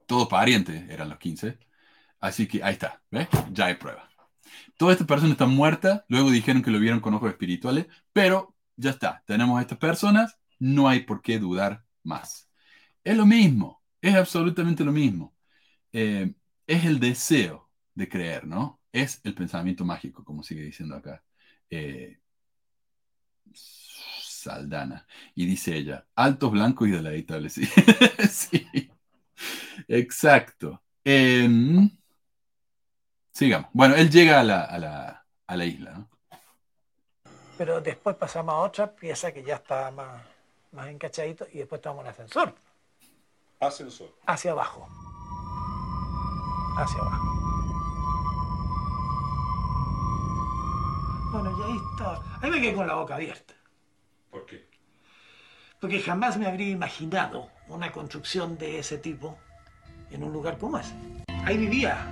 todos 0.06 0.28
parientes 0.28 0.90
eran 0.90 1.08
los 1.08 1.18
15, 1.18 1.58
así 2.20 2.48
que 2.48 2.64
ahí 2.64 2.72
está, 2.74 3.00
¿ves? 3.12 3.28
Ya 3.52 3.66
hay 3.66 3.74
prueba. 3.76 4.08
Toda 4.76 4.92
esta 4.92 5.06
persona 5.06 5.32
está 5.32 5.46
muerta, 5.46 6.04
luego 6.08 6.32
dijeron 6.32 6.62
que 6.62 6.72
lo 6.72 6.80
vieron 6.80 7.00
con 7.00 7.14
ojos 7.14 7.30
espirituales, 7.30 7.86
pero 8.12 8.56
ya 8.76 8.90
está, 8.90 9.22
tenemos 9.26 9.58
a 9.58 9.62
estas 9.62 9.78
personas, 9.78 10.36
no 10.58 10.88
hay 10.88 11.00
por 11.00 11.22
qué 11.22 11.38
dudar 11.38 11.84
más. 12.02 12.50
Es 13.04 13.16
lo 13.16 13.26
mismo, 13.26 13.84
es 14.00 14.16
absolutamente 14.16 14.84
lo 14.84 14.92
mismo. 14.92 15.36
Eh, 15.92 16.34
es 16.66 16.84
el 16.86 17.00
deseo 17.00 17.70
de 17.94 18.08
creer, 18.08 18.46
¿no? 18.46 18.80
Es 18.92 19.20
el 19.24 19.34
pensamiento 19.34 19.84
mágico, 19.84 20.24
como 20.24 20.42
sigue 20.42 20.62
diciendo 20.62 20.96
acá. 20.96 21.24
Eh, 21.70 22.21
Saldana. 23.54 25.06
Y 25.34 25.46
dice 25.46 25.76
ella, 25.76 26.06
altos, 26.16 26.50
blancos 26.52 26.88
y 26.88 26.90
deleitables. 26.92 27.54
Sí, 28.30 28.66
sí. 28.66 28.90
exacto. 29.88 30.82
Em, 31.04 31.90
sigamos. 33.32 33.70
Bueno, 33.72 33.94
él 33.96 34.10
llega 34.10 34.40
a 34.40 34.44
la, 34.44 34.62
a 34.64 34.78
la, 34.78 35.26
a 35.46 35.56
la 35.56 35.64
isla, 35.64 35.92
¿no? 35.92 36.10
Pero 37.56 37.80
después 37.80 38.16
pasamos 38.16 38.54
a 38.54 38.58
otra 38.58 38.94
pieza 38.94 39.32
que 39.32 39.42
ya 39.44 39.56
está 39.56 39.90
más, 39.90 40.22
más 40.72 40.88
encachadito 40.88 41.46
y 41.52 41.58
después 41.58 41.80
tomamos 41.80 42.04
un 42.04 42.10
ascensor 42.10 42.54
Ascensor. 43.60 44.10
hacia 44.26 44.50
abajo. 44.52 44.88
Hacia 46.76 47.00
abajo. 47.00 47.41
Bueno, 51.32 51.50
y 51.58 51.62
ahí 51.72 51.78
está. 51.92 52.20
Ahí 52.40 52.50
me 52.50 52.60
quedé 52.60 52.74
con 52.74 52.86
la 52.86 52.94
boca 52.94 53.14
abierta. 53.16 53.54
¿Por 54.30 54.46
qué? 54.46 54.66
Porque 55.80 56.00
jamás 56.00 56.36
me 56.38 56.46
habría 56.46 56.68
imaginado 56.68 57.48
una 57.68 57.90
construcción 57.90 58.56
de 58.58 58.78
ese 58.78 58.98
tipo 58.98 59.38
en 60.10 60.22
un 60.22 60.32
lugar 60.32 60.58
como 60.58 60.78
ese. 60.78 60.94
Ahí 61.44 61.56
vivía, 61.56 62.06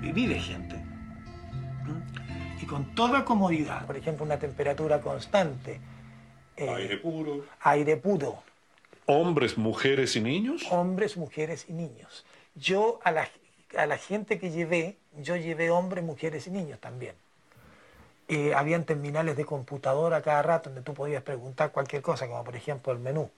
vive 0.00 0.38
gente. 0.38 0.76
¿Mm? 0.76 2.62
Y 2.62 2.66
con 2.66 2.94
toda 2.94 3.24
comodidad. 3.24 3.84
Por 3.86 3.96
ejemplo, 3.96 4.24
una 4.24 4.38
temperatura 4.38 5.00
constante. 5.00 5.80
eh, 6.56 6.68
Aire 6.68 6.96
puro. 6.98 7.44
aire 7.60 7.96
puro. 7.96 8.42
Hombres, 9.06 9.58
mujeres 9.58 10.14
y 10.16 10.20
niños. 10.20 10.62
Hombres, 10.70 11.16
mujeres 11.16 11.66
y 11.68 11.72
niños. 11.72 12.24
Yo 12.54 13.00
a 13.02 13.10
la, 13.10 13.28
a 13.76 13.86
la 13.86 13.98
gente 13.98 14.38
que 14.38 14.50
llevé, 14.50 14.98
yo 15.18 15.34
llevé 15.36 15.70
hombres, 15.70 16.04
mujeres 16.04 16.46
y 16.46 16.50
niños 16.50 16.78
también. 16.80 17.14
Eh, 18.34 18.54
habían 18.54 18.84
terminales 18.84 19.36
de 19.36 19.44
computadora 19.44 20.16
a 20.16 20.22
cada 20.22 20.40
rato 20.40 20.70
donde 20.70 20.80
tú 20.80 20.94
podías 20.94 21.22
preguntar 21.22 21.70
cualquier 21.70 22.00
cosa, 22.00 22.26
como 22.26 22.42
por 22.42 22.56
ejemplo 22.56 22.90
el 22.90 22.98
menú. 22.98 23.30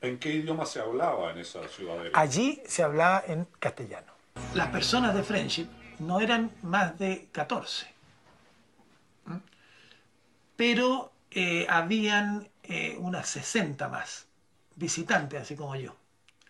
¿En 0.00 0.18
qué 0.18 0.30
idioma 0.30 0.64
se 0.64 0.80
hablaba 0.80 1.32
en 1.32 1.36
esa 1.36 1.68
ciudadela? 1.68 2.18
Allí 2.18 2.62
se 2.66 2.82
hablaba 2.82 3.22
en 3.26 3.46
castellano. 3.58 4.10
Las 4.54 4.68
personas 4.68 5.14
de 5.14 5.22
Friendship 5.22 5.66
no 5.98 6.20
eran 6.20 6.50
más 6.62 6.98
de 6.98 7.28
14. 7.30 7.88
¿Mm? 9.26 9.36
Pero 10.56 11.12
eh, 11.30 11.66
habían 11.68 12.48
eh, 12.62 12.96
unas 12.98 13.28
60 13.28 13.86
más 13.88 14.28
visitantes, 14.76 15.42
así 15.42 15.56
como 15.56 15.76
yo. 15.76 15.94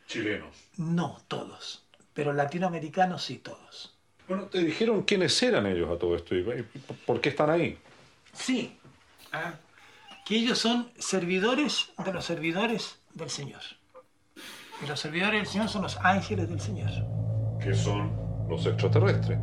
Chilenos. 0.06 0.54
No 0.76 1.20
todos, 1.26 1.84
pero 2.14 2.32
latinoamericanos 2.32 3.24
sí 3.24 3.38
todos. 3.38 3.95
Bueno, 4.28 4.44
te 4.46 4.58
dijeron 4.58 5.02
quiénes 5.02 5.40
eran 5.42 5.66
ellos 5.66 5.90
a 5.90 5.98
todo 5.98 6.16
esto 6.16 6.34
y 6.34 6.44
por 7.04 7.20
qué 7.20 7.28
están 7.28 7.50
ahí. 7.50 7.78
Sí, 8.32 8.76
ah, 9.32 9.54
que 10.24 10.36
ellos 10.36 10.58
son 10.58 10.90
servidores 10.98 11.92
de 12.04 12.12
los 12.12 12.24
servidores 12.24 12.98
del 13.14 13.30
Señor. 13.30 13.62
Y 14.82 14.86
los 14.86 14.98
servidores 14.98 15.40
del 15.40 15.46
Señor 15.46 15.68
son 15.68 15.82
los 15.82 15.96
ángeles 15.98 16.48
del 16.48 16.60
Señor. 16.60 16.90
Que 17.62 17.72
son 17.72 18.12
los 18.48 18.66
extraterrestres. 18.66 19.38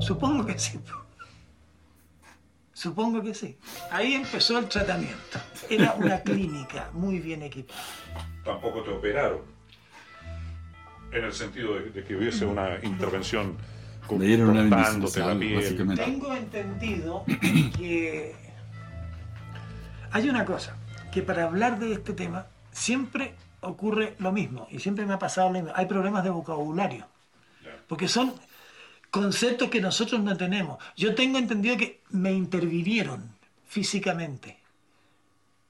Supongo 0.00 0.44
que 0.44 0.58
sí. 0.58 0.78
Supongo 2.72 3.22
que 3.22 3.34
sí. 3.34 3.56
Ahí 3.90 4.14
empezó 4.14 4.58
el 4.58 4.68
tratamiento. 4.68 5.38
Era 5.68 5.94
una 5.94 6.20
clínica 6.20 6.90
muy 6.92 7.18
bien 7.18 7.42
equipada. 7.42 7.80
Tampoco 8.44 8.82
te 8.82 8.90
operaron. 8.90 9.57
En 11.10 11.24
el 11.24 11.32
sentido 11.32 11.74
de, 11.74 11.90
de 11.90 12.04
que 12.04 12.16
hubiese 12.16 12.44
una 12.44 12.78
intervención 12.82 13.56
de 14.16 14.38
cortándote 14.38 15.20
la 15.20 15.38
piel. 15.38 15.96
Tengo 15.96 16.34
entendido 16.34 17.24
que 17.76 18.34
hay 20.10 20.28
una 20.28 20.44
cosa, 20.44 20.76
que 21.12 21.22
para 21.22 21.44
hablar 21.44 21.78
de 21.78 21.92
este 21.92 22.14
tema 22.14 22.46
siempre 22.72 23.34
ocurre 23.60 24.14
lo 24.18 24.32
mismo 24.32 24.66
y 24.70 24.78
siempre 24.78 25.04
me 25.04 25.14
ha 25.14 25.18
pasado 25.18 25.48
lo 25.48 25.54
mismo. 25.54 25.72
Hay 25.74 25.86
problemas 25.86 26.24
de 26.24 26.30
vocabulario. 26.30 27.06
Porque 27.86 28.08
son 28.08 28.34
conceptos 29.10 29.70
que 29.70 29.80
nosotros 29.80 30.20
no 30.20 30.36
tenemos. 30.36 30.82
Yo 30.96 31.14
tengo 31.14 31.38
entendido 31.38 31.76
que 31.76 32.02
me 32.10 32.32
intervinieron 32.32 33.34
físicamente, 33.66 34.58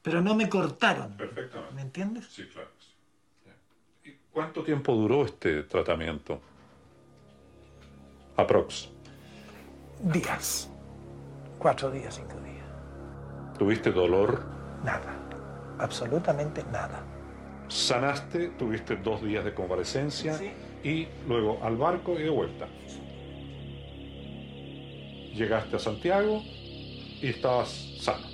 pero 0.02 0.20
no 0.20 0.34
me 0.34 0.48
cortaron. 0.48 1.16
Perfectamente. 1.16 1.74
¿Me 1.74 1.82
entiendes? 1.82 2.26
Sí, 2.28 2.44
claro. 2.52 2.70
¿Y 4.38 4.40
cuánto 4.40 4.62
tiempo 4.62 4.94
duró 4.94 5.24
este 5.24 5.64
tratamiento? 5.64 6.40
Aprox. 8.36 8.88
Días. 10.00 10.70
Cuatro 11.58 11.90
días, 11.90 12.14
cinco 12.14 12.40
días. 12.44 12.64
¿Tuviste 13.58 13.90
dolor? 13.90 14.44
Nada. 14.84 15.12
Absolutamente 15.80 16.62
nada. 16.70 17.02
Sanaste, 17.66 18.50
tuviste 18.50 18.94
dos 18.94 19.24
días 19.24 19.44
de 19.44 19.52
convalecencia 19.52 20.38
y 20.84 21.08
luego 21.26 21.58
al 21.60 21.76
barco 21.76 22.12
y 22.12 22.22
de 22.22 22.30
vuelta. 22.30 22.68
Llegaste 25.34 25.74
a 25.74 25.78
Santiago 25.80 26.44
y 27.20 27.26
estabas 27.26 27.70
sano. 28.00 28.28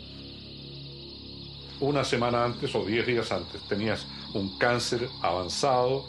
Una 1.80 2.04
semana 2.04 2.44
antes 2.44 2.74
o 2.74 2.84
diez 2.84 3.06
días 3.06 3.32
antes 3.32 3.66
tenías 3.68 4.06
un 4.34 4.58
cáncer 4.58 5.08
avanzado, 5.22 6.04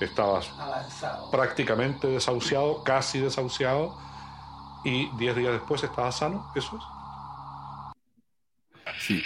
estabas 0.00 0.50
Avanzado. 0.58 1.30
prácticamente 1.30 2.08
desahuciado, 2.08 2.82
casi 2.84 3.20
desahuciado, 3.20 3.96
y 4.84 5.08
diez 5.16 5.36
días 5.36 5.52
después 5.52 5.82
estabas 5.82 6.16
sano, 6.18 6.50
¿eso 6.54 6.76
es? 6.76 6.82
Sí. 9.00 9.22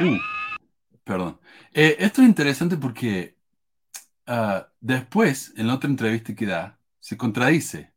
Uh, 0.00 0.18
perdón. 1.04 1.38
Eh, 1.72 1.96
esto 1.98 2.22
es 2.22 2.28
interesante 2.28 2.76
porque 2.76 3.36
ah, 4.26 4.66
después, 4.80 5.52
en 5.56 5.66
la 5.66 5.74
otra 5.74 5.88
entrevista 5.90 6.34
que 6.34 6.46
da, 6.46 6.78
se 7.00 7.16
contradice. 7.16 7.92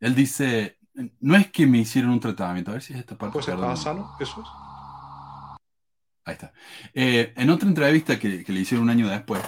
Él 0.00 0.14
dice, 0.14 0.78
no 1.20 1.36
es 1.36 1.50
que 1.50 1.66
me 1.66 1.78
hicieron 1.78 2.10
un 2.12 2.20
tratamiento, 2.20 2.70
a 2.70 2.74
ver 2.74 2.82
si 2.82 2.92
es 2.92 2.98
esta 3.00 3.16
parte. 3.16 3.32
Pues 3.34 3.48
estabas 3.48 3.82
sano, 3.82 4.14
¿eso 4.20 4.42
es? 4.42 4.48
Ahí 6.26 6.34
está. 6.34 6.52
Eh, 6.94 7.32
en 7.36 7.50
otra 7.50 7.68
entrevista 7.68 8.18
que, 8.18 8.44
le 8.46 8.60
hicieron 8.60 8.84
un 8.84 8.90
año 8.90 9.08
después, 9.08 9.42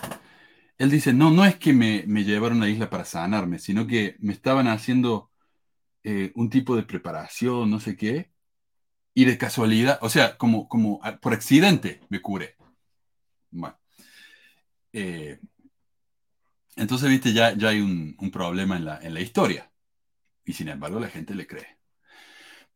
él 0.78 0.90
dice, 0.90 1.12
no, 1.12 1.30
no 1.30 1.44
es 1.44 1.56
que 1.58 1.72
me, 1.72 2.02
llevaron 2.24 2.62
a 2.62 2.66
la 2.66 2.70
isla 2.70 2.90
para 2.90 3.04
sanarme, 3.04 3.58
sino 3.58 3.86
que 3.86 4.16
me 4.20 4.32
estaban 4.32 4.68
haciendo 4.68 5.32
eh, 6.04 6.32
un 6.36 6.50
tipo 6.50 6.76
de 6.76 6.84
preparación, 6.84 7.70
no 7.70 7.80
sé 7.80 7.96
qué, 7.96 8.32
y 9.14 9.26
de 9.26 9.38
casualidad, 9.38 9.98
o 10.02 10.10
sea, 10.10 10.38
como, 10.38 10.68
como 10.68 11.00
a- 11.04 11.18
por 11.20 11.34
accidente 11.34 12.02
me 12.10 12.22
curé. 12.22 12.56
Bueno. 13.50 13.78
Eh, 14.92 15.38
entonces, 16.76 17.08
viste, 17.10 17.32
ya, 17.32 17.54
ya 17.56 17.68
hay 17.70 17.80
un, 17.80 18.16
un 18.18 18.30
problema 18.30 18.76
en 18.76 18.84
la, 18.84 18.98
en 19.02 19.12
la 19.14 19.20
historia. 19.20 19.70
Y 20.44 20.54
sin 20.54 20.68
embargo, 20.68 21.00
la 21.00 21.08
gente 21.10 21.34
le 21.34 21.46
cree. 21.46 21.78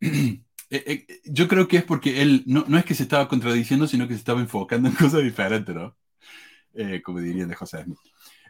Eh, 0.74 1.06
eh, 1.08 1.20
yo 1.26 1.48
creo 1.48 1.68
que 1.68 1.76
es 1.76 1.84
porque 1.84 2.22
él 2.22 2.44
no, 2.46 2.64
no 2.66 2.78
es 2.78 2.84
que 2.86 2.94
se 2.94 3.02
estaba 3.02 3.28
contradiciendo, 3.28 3.86
sino 3.86 4.08
que 4.08 4.14
se 4.14 4.20
estaba 4.20 4.40
enfocando 4.40 4.88
en 4.88 4.94
cosas 4.96 5.22
diferentes, 5.22 5.74
¿no? 5.74 5.94
Eh, 6.72 7.02
como 7.02 7.20
dirían 7.20 7.50
de 7.50 7.54
José 7.54 7.84
Smith. 7.84 7.98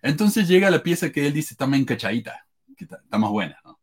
Entonces 0.00 0.46
llega 0.46 0.70
la 0.70 0.84
pieza 0.84 1.10
que 1.10 1.26
él 1.26 1.32
dice 1.32 1.54
está 1.54 1.66
más 1.66 1.80
encachadita, 1.80 2.46
que 2.76 2.84
está, 2.84 2.98
está 3.02 3.18
más 3.18 3.30
buena, 3.30 3.58
¿no? 3.64 3.80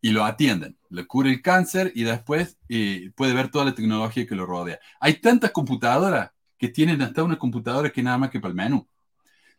Y 0.00 0.10
lo 0.10 0.24
atienden, 0.24 0.78
le 0.88 1.06
cura 1.06 1.28
el 1.28 1.42
cáncer 1.42 1.92
y 1.94 2.04
después 2.04 2.56
eh, 2.70 3.10
puede 3.14 3.34
ver 3.34 3.50
toda 3.50 3.66
la 3.66 3.74
tecnología 3.74 4.26
que 4.26 4.34
lo 4.34 4.46
rodea. 4.46 4.80
Hay 4.98 5.20
tantas 5.20 5.50
computadoras 5.50 6.30
que 6.56 6.68
tienen 6.68 7.02
hasta 7.02 7.22
una 7.22 7.38
computadora 7.38 7.90
que 7.90 8.02
nada 8.02 8.16
más 8.16 8.30
que 8.30 8.40
para 8.40 8.50
el 8.50 8.56
menú. 8.56 8.88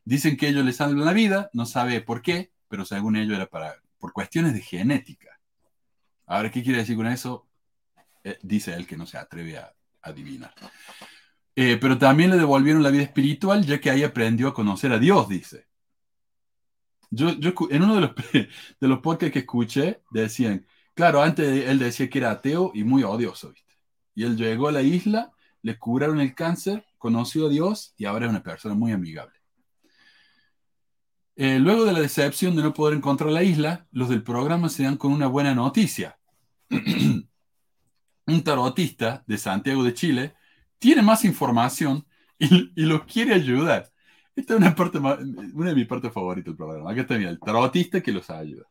Dicen 0.06 0.38
que 0.38 0.48
ellos 0.48 0.66
les 0.66 0.78
salvan 0.78 1.06
la 1.06 1.14
vida, 1.14 1.52
no 1.54 1.68
sabe 1.68 2.02
por 2.02 2.24
qué, 2.24 2.52
pero 2.68 2.84
según 2.84 3.16
ellos 3.16 3.36
era 3.36 3.46
para, 3.46 3.76
por 4.00 4.12
cuestiones 4.12 4.54
de 4.54 4.62
genética. 4.62 5.40
Ahora, 6.26 6.50
¿qué 6.50 6.64
quiere 6.64 6.80
decir 6.80 6.96
con 6.96 7.06
eso? 7.06 7.48
Eh, 8.24 8.38
dice 8.42 8.74
él 8.74 8.88
que 8.88 8.98
no 8.98 9.06
se 9.06 9.18
atreve 9.18 9.58
a, 9.58 9.74
adivinar. 10.02 10.54
Eh, 11.56 11.78
pero 11.80 11.98
también 11.98 12.30
le 12.32 12.38
devolvieron 12.38 12.84
la 12.84 12.90
vida 12.90 13.04
espiritual, 13.04 13.66
ya 13.66 13.80
que 13.80 13.90
ahí 13.90 14.04
aprendió 14.04 14.50
a 14.50 14.54
conocer 14.54 14.92
a 14.92 15.00
Dios, 15.00 15.30
dice. 15.30 15.68
Yo, 17.10 17.32
yo 17.40 17.54
en 17.70 17.84
uno 17.84 17.96
de 17.96 18.02
los, 18.02 18.12
de 18.80 18.88
los 18.88 19.00
podcasts 19.00 19.34
que 19.34 19.40
escuché, 19.40 20.02
decían, 20.12 20.66
claro, 20.94 21.22
antes 21.22 21.68
él 21.70 21.80
decía 21.80 22.10
que 22.10 22.20
era 22.20 22.32
ateo 22.32 22.72
y 22.74 22.84
muy 22.84 23.04
odioso, 23.04 23.52
¿viste? 23.52 23.74
Y 24.16 24.24
él 24.24 24.36
llegó 24.36 24.68
a 24.68 24.72
la 24.72 24.82
isla, 24.82 25.32
le 25.62 25.78
curaron 25.78 26.20
el 26.20 26.36
cáncer, 26.36 26.86
conoció 26.98 27.48
a 27.48 27.50
Dios 27.50 27.94
y 27.98 28.06
ahora 28.06 28.26
es 28.26 28.32
una 28.32 28.44
persona 28.44 28.76
muy 28.76 28.92
amigable. 28.92 29.40
Eh, 31.36 31.58
luego 31.60 31.86
de 31.86 31.94
la 31.94 32.00
decepción 32.00 32.56
de 32.56 32.62
no 32.62 32.74
poder 32.74 32.96
encontrar 32.96 33.32
la 33.32 33.44
isla, 33.44 33.88
los 33.92 34.10
del 34.10 34.24
programa 34.24 34.70
se 34.70 34.84
dan 34.84 34.98
con 34.98 35.12
una 35.12 35.28
buena 35.28 35.56
noticia. 35.56 36.18
Un 38.28 38.44
tarotista 38.44 39.24
de 39.28 39.38
Santiago 39.38 39.84
de 39.84 39.94
Chile 39.94 40.36
tiene 40.80 41.02
más 41.02 41.26
información 41.26 42.06
y, 42.40 42.72
y 42.76 42.86
los 42.86 43.04
quiere 43.06 43.34
ayudar. 43.34 43.92
Esta 44.36 44.54
es 44.56 44.60
una, 44.60 44.76
parte 44.76 44.98
una 45.00 45.70
de 45.70 45.76
mis 45.76 45.88
partes 45.88 46.12
favoritas 46.12 46.48
del 46.48 46.58
programa. 46.58 46.92
Acá 46.92 47.02
está, 47.02 47.18
mira, 47.18 47.30
el 47.30 47.40
tarotista 47.40 48.02
que 48.02 48.12
los 48.12 48.30
ayuda. 48.30 48.66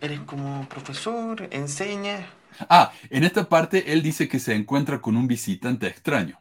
Eres 0.00 0.20
como 0.20 0.66
profesor, 0.70 1.48
enseñas. 1.50 2.24
Ah, 2.70 2.92
en 3.10 3.24
esta 3.24 3.48
parte 3.48 3.92
él 3.92 4.02
dice 4.02 4.28
que 4.28 4.38
se 4.38 4.54
encuentra 4.54 5.00
con 5.00 5.16
un 5.16 5.26
visitante 5.26 5.86
extraño. 5.86 6.38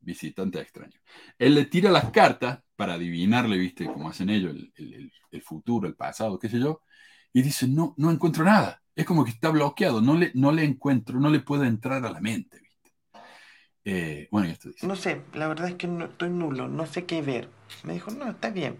Visitante 0.00 0.60
extraño. 0.60 1.00
Él 1.38 1.56
le 1.56 1.66
tira 1.66 1.92
las 1.92 2.10
cartas 2.12 2.60
para 2.76 2.94
adivinarle, 2.94 3.58
viste, 3.58 3.92
como 3.92 4.10
hacen 4.10 4.30
ellos, 4.30 4.52
el, 4.56 4.72
el- 4.76 4.94
el- 4.94 5.12
el 5.32 5.42
futuro, 5.42 5.88
el 5.88 5.96
pasado, 5.96 6.38
qué 6.40 6.50
sé 6.50 6.60
yo. 6.60 6.82
Y 7.34 7.42
dice, 7.42 7.68
no, 7.68 7.94
no 7.98 8.12
encuentro 8.12 8.44
nada. 8.44 8.83
Es 8.96 9.04
como 9.04 9.24
que 9.24 9.32
está 9.32 9.50
bloqueado, 9.50 10.00
no 10.00 10.14
le, 10.14 10.30
no 10.34 10.52
le 10.52 10.64
encuentro, 10.64 11.18
no 11.18 11.28
le 11.28 11.40
puedo 11.40 11.64
entrar 11.64 12.04
a 12.04 12.12
la 12.12 12.20
mente, 12.20 12.60
viste. 12.60 12.92
Eh, 13.84 14.28
bueno, 14.30 14.48
y 14.48 14.52
esto 14.52 14.68
dice. 14.68 14.86
No 14.86 14.96
sé, 14.96 15.20
la 15.32 15.48
verdad 15.48 15.68
es 15.68 15.74
que 15.74 15.86
no, 15.86 16.04
estoy 16.06 16.30
nulo, 16.30 16.68
no 16.68 16.86
sé 16.86 17.04
qué 17.04 17.20
ver. 17.20 17.48
Me 17.82 17.94
dijo, 17.94 18.10
no, 18.12 18.30
está 18.30 18.50
bien. 18.50 18.76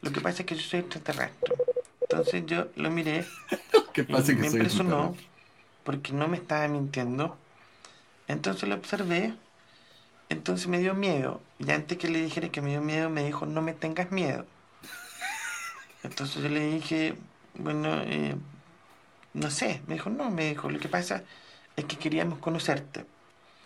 Lo 0.00 0.10
que 0.12 0.20
pasa 0.20 0.42
es 0.42 0.46
que 0.46 0.56
yo 0.56 0.62
soy 0.62 0.80
extraterrestre. 0.80 1.54
Entonces 2.00 2.44
yo 2.46 2.68
lo 2.76 2.90
miré. 2.90 3.24
¿Qué 3.94 4.04
pasa 4.04 4.32
y 4.32 4.36
que 4.36 4.42
me 4.42 4.50
soy 4.50 4.58
impresionó 4.58 5.14
porque 5.84 6.12
no 6.12 6.28
me 6.28 6.36
estaba 6.36 6.68
mintiendo. 6.68 7.36
Entonces 8.28 8.68
lo 8.68 8.74
observé. 8.74 9.34
Entonces 10.28 10.68
me 10.68 10.78
dio 10.78 10.94
miedo. 10.94 11.40
Y 11.58 11.70
antes 11.70 11.98
que 11.98 12.08
le 12.08 12.22
dijera 12.22 12.48
que 12.50 12.62
me 12.62 12.70
dio 12.70 12.80
miedo, 12.80 13.10
me 13.10 13.24
dijo, 13.24 13.46
no 13.46 13.62
me 13.62 13.74
tengas 13.74 14.10
miedo. 14.10 14.46
Entonces 16.02 16.42
yo 16.42 16.48
le 16.48 16.66
dije, 16.74 17.14
bueno, 17.54 18.02
eh, 18.02 18.36
no 19.34 19.50
sé. 19.50 19.82
Me 19.86 19.94
dijo, 19.94 20.10
no, 20.10 20.30
me 20.30 20.50
dijo, 20.50 20.70
lo 20.70 20.78
que 20.78 20.88
pasa 20.88 21.24
es 21.76 21.84
que 21.84 21.96
queríamos 21.96 22.38
conocerte. 22.38 23.06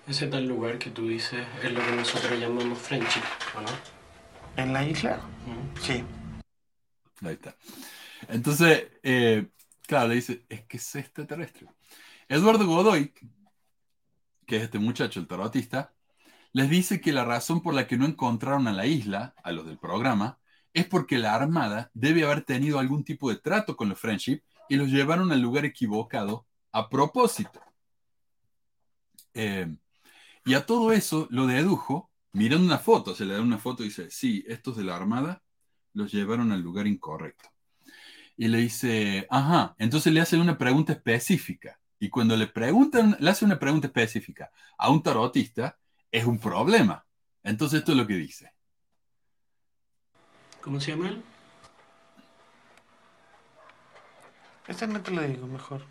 Ese 0.06 0.28
tal 0.28 0.46
lugar 0.46 0.78
que 0.78 0.90
tú 0.90 1.08
dices 1.08 1.44
es 1.62 1.72
lo 1.72 1.84
que 1.84 1.92
nosotros 1.92 2.38
llamamos 2.38 2.78
friendship, 2.78 3.22
¿o 3.56 3.60
no? 3.60 3.68
¿En 4.56 4.72
la 4.72 4.84
isla? 4.84 5.20
Sí. 5.80 6.04
Ahí 7.22 7.34
está. 7.34 7.56
Entonces, 8.28 8.86
eh, 9.02 9.48
claro, 9.86 10.08
le 10.08 10.14
dice, 10.14 10.44
es 10.48 10.62
que 10.62 10.76
es 10.76 10.94
extraterrestre. 10.94 11.66
Eduardo 12.28 12.66
Godoy, 12.66 13.12
que 14.46 14.56
es 14.56 14.62
este 14.62 14.78
muchacho, 14.78 15.20
el 15.20 15.26
tarotista, 15.26 15.92
les 16.52 16.70
dice 16.70 17.00
que 17.00 17.12
la 17.12 17.24
razón 17.24 17.60
por 17.60 17.74
la 17.74 17.86
que 17.86 17.98
no 17.98 18.06
encontraron 18.06 18.68
a 18.68 18.72
la 18.72 18.86
isla, 18.86 19.34
a 19.42 19.52
los 19.52 19.66
del 19.66 19.78
programa, 19.78 20.38
es 20.72 20.86
porque 20.86 21.18
la 21.18 21.34
Armada 21.34 21.90
debe 21.94 22.24
haber 22.24 22.42
tenido 22.42 22.78
algún 22.78 23.04
tipo 23.04 23.28
de 23.28 23.36
trato 23.36 23.76
con 23.76 23.88
los 23.88 23.98
Friendship 23.98 24.42
y 24.68 24.76
los 24.76 24.88
llevaron 24.88 25.32
al 25.32 25.40
lugar 25.40 25.64
equivocado 25.64 26.46
a 26.72 26.88
propósito. 26.88 27.60
Eh, 29.34 29.76
y 30.44 30.54
a 30.54 30.64
todo 30.64 30.92
eso 30.92 31.26
lo 31.30 31.46
dedujo 31.46 32.10
mirando 32.32 32.66
una 32.66 32.78
foto, 32.78 33.14
se 33.14 33.24
le 33.24 33.34
da 33.34 33.40
una 33.40 33.58
foto 33.58 33.82
y 33.82 33.86
dice, 33.86 34.10
sí, 34.10 34.44
estos 34.46 34.76
de 34.76 34.84
la 34.84 34.94
Armada 34.94 35.42
los 35.94 36.12
llevaron 36.12 36.52
al 36.52 36.60
lugar 36.60 36.86
incorrecto. 36.86 37.48
Y 38.36 38.48
le 38.48 38.58
dice, 38.58 39.26
ajá, 39.30 39.74
entonces 39.78 40.12
le 40.12 40.20
hacen 40.20 40.40
una 40.40 40.58
pregunta 40.58 40.92
específica. 40.92 41.80
Y 41.98 42.10
cuando 42.10 42.36
le 42.36 42.46
preguntan, 42.46 43.16
le 43.18 43.30
hacen 43.30 43.46
una 43.46 43.58
pregunta 43.58 43.86
específica 43.86 44.50
a 44.76 44.90
un 44.90 45.02
tarotista, 45.02 45.78
es 46.12 46.26
un 46.26 46.38
problema. 46.38 47.06
Entonces 47.42 47.78
esto 47.78 47.92
es 47.92 47.98
lo 47.98 48.06
que 48.06 48.16
dice. 48.16 48.52
¿Cómo 50.60 50.78
se 50.78 50.90
llama 50.90 51.08
él? 51.08 51.22
Eso 54.68 54.86
no 54.86 55.00
te 55.02 55.10
lo 55.12 55.22
digo 55.22 55.46
mejor. 55.46 55.82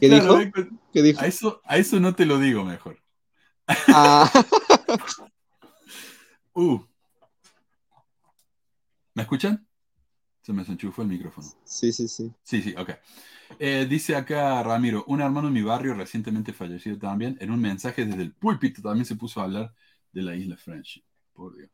¿Qué 0.00 0.08
Claro, 0.08 0.38
dijo? 0.38 0.52
ve, 0.54 0.68
¿Qué 0.92 1.02
dijo? 1.02 1.20
A 1.20 1.26
eso, 1.26 1.60
a 1.64 1.76
eso 1.76 2.00
no 2.00 2.14
te 2.14 2.24
lo 2.26 2.38
digo 2.38 2.64
mejor. 2.64 2.98
Ah, 3.88 4.30
Uh. 6.54 6.80
¿Me 9.14 9.22
escuchan? 9.22 9.64
Se 10.42 10.52
me 10.52 10.62
desenchufó 10.62 11.02
el 11.02 11.08
micrófono. 11.08 11.46
sí, 11.64 11.92
sí, 11.92 12.08
sí. 12.08 12.32
Sí, 12.42 12.62
sí, 12.62 12.74
ok. 12.76 12.90
Eh, 13.60 13.86
dice 13.88 14.16
acá 14.16 14.60
Ramiro, 14.62 15.04
un 15.06 15.20
hermano 15.20 15.48
en 15.48 15.54
mi 15.54 15.62
barrio 15.62 15.94
recientemente 15.94 16.52
fallecido 16.52 16.98
también, 16.98 17.36
en 17.40 17.50
un 17.52 17.60
mensaje 17.60 18.04
desde 18.04 18.22
el 18.22 18.32
púlpito 18.32 18.82
también 18.82 19.04
se 19.04 19.14
puso 19.16 19.40
a 19.40 19.44
hablar 19.44 19.72
de 20.12 20.22
la 20.22 20.34
isla 20.34 20.56
Friendship. 20.56 21.04
Por 21.32 21.56
Dios. 21.56 21.70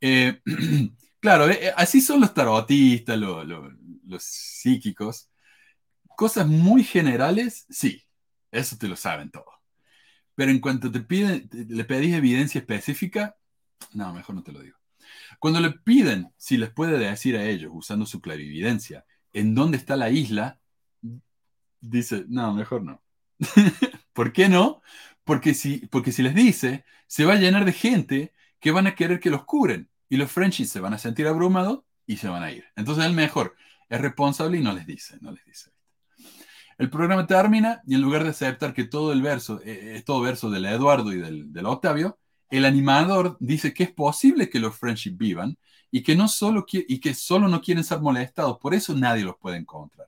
Eh, 0.00 0.40
Claro, 1.24 1.48
eh, 1.50 1.72
así 1.74 2.02
son 2.02 2.20
los 2.20 2.34
tarotistas, 2.34 3.18
los 3.18 4.22
psíquicos. 4.22 5.30
Cosas 6.16 6.46
muy 6.46 6.84
generales, 6.84 7.64
sí, 7.70 8.02
eso 8.50 8.76
te 8.76 8.88
lo 8.88 8.94
saben 8.94 9.30
todos. 9.30 9.54
Pero 10.34 10.50
en 10.50 10.60
cuanto 10.60 10.92
te 10.92 11.00
piden, 11.00 11.48
le 11.52 11.84
pedís 11.84 12.14
evidencia 12.14 12.58
específica, 12.58 13.36
no, 13.94 14.12
mejor 14.12 14.34
no 14.36 14.42
te 14.42 14.52
lo 14.52 14.60
digo. 14.60 14.78
Cuando 15.40 15.60
le 15.60 15.70
piden 15.72 16.30
si 16.36 16.58
les 16.58 16.70
puede 16.70 16.98
decir 16.98 17.36
a 17.38 17.44
ellos, 17.46 17.72
usando 17.74 18.04
su 18.06 18.20
clarividencia, 18.20 19.06
en 19.32 19.54
dónde 19.54 19.78
está 19.78 19.96
la 19.96 20.10
isla, 20.10 20.60
dice, 21.80 22.24
no, 22.28 22.52
mejor 22.54 22.82
no. 22.82 23.02
¿Por 24.12 24.32
qué 24.32 24.50
no? 24.50 24.82
Porque 25.24 25.54
si, 25.54 25.86
porque 25.86 26.12
si 26.12 26.22
les 26.22 26.34
dice, 26.34 26.84
se 27.06 27.24
va 27.24 27.34
a 27.34 27.36
llenar 27.36 27.64
de 27.64 27.72
gente 27.72 28.34
que 28.60 28.72
van 28.72 28.86
a 28.86 28.94
querer 28.94 29.20
que 29.20 29.30
los 29.30 29.44
curen. 29.46 29.88
Y 30.14 30.16
los 30.16 30.30
Frenchies 30.30 30.70
se 30.70 30.78
van 30.78 30.94
a 30.94 30.98
sentir 30.98 31.26
abrumados 31.26 31.80
y 32.06 32.18
se 32.18 32.28
van 32.28 32.44
a 32.44 32.52
ir. 32.52 32.64
Entonces 32.76 33.04
el 33.04 33.14
mejor 33.14 33.56
es 33.88 34.00
responsable 34.00 34.58
y 34.58 34.60
no 34.60 34.72
les 34.72 34.86
dice, 34.86 35.18
no 35.20 35.32
les 35.32 35.44
dice. 35.44 35.72
El 36.78 36.88
programa 36.88 37.26
termina 37.26 37.82
y 37.84 37.96
en 37.96 38.00
lugar 38.00 38.22
de 38.22 38.30
aceptar 38.30 38.72
que 38.74 38.84
todo 38.84 39.12
el 39.12 39.22
verso 39.22 39.60
eh, 39.64 39.94
es 39.96 40.04
todo 40.04 40.20
verso 40.20 40.50
del 40.50 40.66
Eduardo 40.66 41.12
y 41.12 41.16
del, 41.16 41.52
del, 41.52 41.66
Octavio, 41.66 42.16
el 42.48 42.64
animador 42.64 43.36
dice 43.40 43.74
que 43.74 43.82
es 43.82 43.90
posible 43.90 44.48
que 44.48 44.60
los 44.60 44.76
Friendship 44.76 45.16
vivan 45.16 45.58
y 45.90 46.04
que, 46.04 46.14
no 46.14 46.28
solo 46.28 46.64
y 46.70 47.00
que 47.00 47.12
solo 47.12 47.48
no 47.48 47.60
quieren 47.60 47.82
ser 47.82 47.98
molestados, 47.98 48.58
por 48.58 48.72
eso 48.72 48.94
nadie 48.94 49.24
los 49.24 49.36
puede 49.38 49.56
encontrar. 49.56 50.06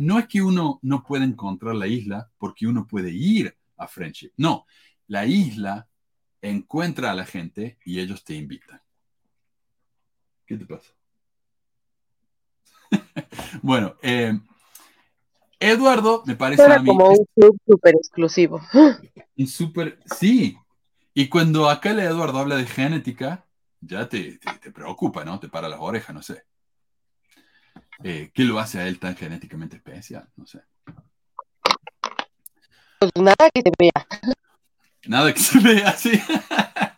No 0.00 0.18
es 0.18 0.26
que 0.26 0.42
uno 0.42 0.80
no 0.82 1.04
pueda 1.04 1.22
encontrar 1.22 1.76
la 1.76 1.86
isla 1.86 2.28
porque 2.38 2.66
uno 2.66 2.88
puede 2.88 3.12
ir 3.12 3.56
a 3.76 3.86
Friendship, 3.86 4.32
no, 4.36 4.66
la 5.06 5.26
isla 5.26 5.86
encuentra 6.42 7.12
a 7.12 7.14
la 7.14 7.24
gente 7.24 7.78
y 7.84 8.00
ellos 8.00 8.24
te 8.24 8.34
invitan. 8.34 8.83
¿Qué 10.46 10.56
te 10.56 10.66
pasa? 10.66 10.92
bueno, 13.62 13.96
eh, 14.02 14.38
Eduardo, 15.58 16.22
me 16.26 16.36
parece 16.36 16.62
a 16.62 16.78
mí. 16.78 16.86
como 16.86 17.08
un 17.08 17.26
club 17.34 17.58
súper 17.66 17.94
exclusivo. 17.94 18.60
Un 19.36 19.46
súper. 19.48 19.98
Sí. 20.06 20.56
Y 21.12 21.28
cuando 21.28 21.68
acá 21.68 21.90
el 21.90 22.00
Eduardo 22.00 22.38
habla 22.38 22.56
de 22.56 22.66
genética, 22.66 23.46
ya 23.80 24.08
te, 24.08 24.38
te, 24.38 24.70
preocupa, 24.70 25.24
¿no? 25.24 25.40
Te 25.40 25.48
para 25.48 25.68
las 25.68 25.80
orejas, 25.80 26.14
no 26.14 26.22
sé. 26.22 26.44
Eh, 28.02 28.30
¿Qué 28.32 28.44
lo 28.44 28.58
hace 28.58 28.78
a 28.78 28.86
él 28.86 28.98
tan 28.98 29.16
genéticamente 29.16 29.76
especial? 29.76 30.28
No 30.36 30.46
sé. 30.46 30.60
Pues 32.98 33.12
nada 33.16 33.50
que 33.52 33.62
se 33.62 33.72
vea. 33.78 34.06
Nada 35.06 35.32
que 35.32 35.40
se 35.40 35.58
vea, 35.60 35.92
sí. 35.92 36.12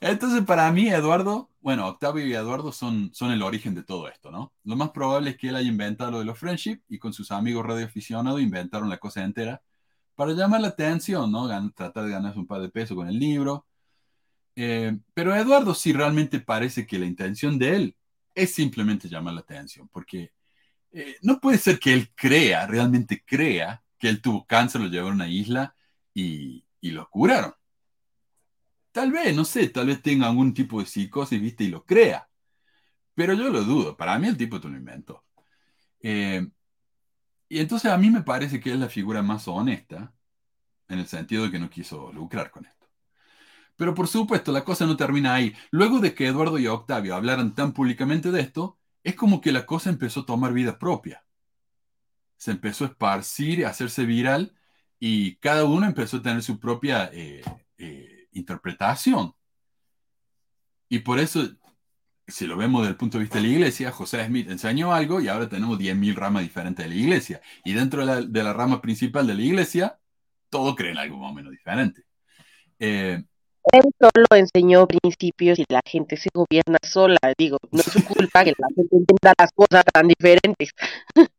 Entonces, 0.00 0.42
para 0.44 0.70
mí, 0.72 0.88
Eduardo, 0.88 1.50
bueno, 1.60 1.86
Octavio 1.86 2.26
y 2.26 2.32
Eduardo 2.32 2.72
son, 2.72 3.10
son 3.12 3.32
el 3.32 3.42
origen 3.42 3.74
de 3.74 3.82
todo 3.82 4.08
esto, 4.08 4.30
¿no? 4.30 4.52
Lo 4.64 4.76
más 4.76 4.90
probable 4.90 5.30
es 5.30 5.36
que 5.36 5.48
él 5.48 5.56
haya 5.56 5.68
inventado 5.68 6.10
lo 6.10 6.18
de 6.20 6.24
los 6.24 6.38
friendship 6.38 6.80
y 6.88 6.98
con 6.98 7.12
sus 7.12 7.30
amigos 7.30 7.66
radioaficionados 7.66 8.40
inventaron 8.40 8.88
la 8.88 8.98
cosa 8.98 9.22
entera 9.22 9.62
para 10.14 10.32
llamar 10.32 10.62
la 10.62 10.68
atención, 10.68 11.30
¿no? 11.32 11.48
tratar 11.72 12.04
de 12.04 12.10
ganarse 12.10 12.38
un 12.38 12.46
par 12.46 12.60
de 12.60 12.68
pesos 12.70 12.96
con 12.96 13.08
el 13.08 13.18
libro. 13.18 13.66
Eh, 14.56 14.98
pero 15.14 15.34
Eduardo 15.34 15.74
sí 15.74 15.92
realmente 15.92 16.40
parece 16.40 16.86
que 16.86 16.98
la 16.98 17.06
intención 17.06 17.58
de 17.58 17.76
él 17.76 17.96
es 18.34 18.54
simplemente 18.54 19.08
llamar 19.08 19.34
la 19.34 19.40
atención, 19.40 19.88
porque 19.88 20.32
eh, 20.92 21.16
no 21.22 21.40
puede 21.40 21.58
ser 21.58 21.78
que 21.78 21.92
él 21.92 22.10
crea, 22.14 22.66
realmente 22.66 23.22
crea, 23.24 23.82
que 23.98 24.08
él 24.08 24.20
tuvo 24.20 24.46
cáncer, 24.46 24.80
lo 24.80 24.88
llevaron 24.88 25.20
a 25.20 25.24
una 25.24 25.28
isla 25.28 25.74
y, 26.14 26.64
y 26.80 26.90
lo 26.90 27.08
curaron. 27.10 27.54
Tal 28.92 29.12
vez, 29.12 29.34
no 29.36 29.44
sé, 29.44 29.68
tal 29.68 29.86
vez 29.86 30.02
tenga 30.02 30.26
algún 30.28 30.52
tipo 30.54 30.80
de 30.80 30.86
psicosis, 30.86 31.40
¿viste? 31.40 31.64
Y 31.64 31.68
lo 31.68 31.84
crea. 31.84 32.28
Pero 33.14 33.34
yo 33.34 33.50
lo 33.50 33.62
dudo. 33.64 33.96
Para 33.96 34.18
mí 34.18 34.28
el 34.28 34.36
tipo 34.36 34.60
te 34.60 34.68
lo 34.68 34.76
inventó. 34.76 35.24
Eh, 36.02 36.46
y 37.48 37.58
entonces 37.58 37.90
a 37.90 37.98
mí 37.98 38.10
me 38.10 38.22
parece 38.22 38.60
que 38.60 38.72
es 38.72 38.78
la 38.78 38.88
figura 38.88 39.22
más 39.22 39.48
honesta, 39.48 40.14
en 40.88 41.00
el 41.00 41.06
sentido 41.06 41.44
de 41.44 41.50
que 41.50 41.58
no 41.58 41.70
quiso 41.70 42.12
lucrar 42.12 42.50
con 42.50 42.66
esto. 42.66 42.88
Pero 43.76 43.94
por 43.94 44.08
supuesto, 44.08 44.52
la 44.52 44.64
cosa 44.64 44.86
no 44.86 44.96
termina 44.96 45.34
ahí. 45.34 45.54
Luego 45.70 46.00
de 46.00 46.14
que 46.14 46.26
Eduardo 46.26 46.58
y 46.58 46.66
Octavio 46.66 47.14
hablaran 47.16 47.54
tan 47.54 47.72
públicamente 47.72 48.30
de 48.30 48.40
esto, 48.40 48.78
es 49.02 49.14
como 49.16 49.40
que 49.40 49.52
la 49.52 49.66
cosa 49.66 49.90
empezó 49.90 50.20
a 50.20 50.26
tomar 50.26 50.52
vida 50.52 50.78
propia. 50.78 51.24
Se 52.36 52.50
empezó 52.52 52.84
a 52.84 52.88
esparcir, 52.88 53.66
a 53.66 53.70
hacerse 53.70 54.04
viral, 54.04 54.54
y 54.98 55.36
cada 55.36 55.64
uno 55.64 55.86
empezó 55.86 56.18
a 56.18 56.22
tener 56.22 56.42
su 56.42 56.58
propia 56.60 57.10
eh, 57.12 57.42
eh, 57.78 58.19
interpretación. 58.32 59.34
Y 60.88 61.00
por 61.00 61.20
eso, 61.20 61.48
si 62.26 62.46
lo 62.46 62.56
vemos 62.56 62.82
desde 62.82 62.92
el 62.92 62.96
punto 62.96 63.18
de 63.18 63.24
vista 63.24 63.38
de 63.38 63.46
la 63.46 63.52
iglesia, 63.52 63.92
José 63.92 64.24
Smith 64.26 64.50
enseñó 64.50 64.92
algo 64.92 65.20
y 65.20 65.28
ahora 65.28 65.48
tenemos 65.48 65.78
10.000 65.78 66.14
ramas 66.14 66.42
diferentes 66.42 66.84
de 66.84 66.90
la 66.90 67.00
iglesia. 67.00 67.40
Y 67.64 67.72
dentro 67.72 68.04
de 68.04 68.42
la, 68.42 68.52
rama 68.52 68.80
principal 68.80 69.26
de 69.26 69.34
la 69.34 69.42
iglesia, 69.42 69.98
todos 70.48 70.74
creen 70.74 70.98
algo 70.98 71.18
más 71.18 71.30
o 71.30 71.34
menos 71.34 71.52
diferente. 71.52 72.02
Eh, 72.78 73.22
él 73.72 73.82
solo 74.00 74.26
enseñó 74.34 74.86
principios 74.86 75.58
y 75.58 75.64
la 75.68 75.80
gente 75.84 76.16
se 76.16 76.30
gobierna 76.34 76.78
sola. 76.82 77.18
Digo, 77.38 77.58
no 77.70 77.80
es 77.80 77.86
su 77.86 78.04
culpa 78.04 78.42
que 78.42 78.54
la 78.58 78.66
gente 78.74 78.96
entienda 78.96 79.34
las 79.38 79.52
cosas 79.52 79.84
tan 79.92 80.08
diferentes. 80.08 80.70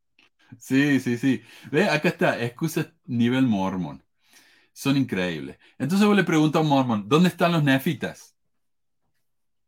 Sí, 0.60 1.00
sí, 1.00 1.18
sí. 1.18 1.42
Ve, 1.72 1.90
acá 1.90 2.10
está, 2.10 2.44
excusas 2.44 2.90
nivel 3.06 3.48
mormón 3.48 4.04
son 4.82 4.98
increíbles. 4.98 5.60
Entonces 5.78 6.08
vos 6.08 6.16
le 6.18 6.24
pregunto 6.24 6.58
a 6.58 6.64
Mormon, 6.64 7.08
¿dónde 7.08 7.30
están 7.30 7.52
los 7.52 7.64
nefitas? 7.64 8.36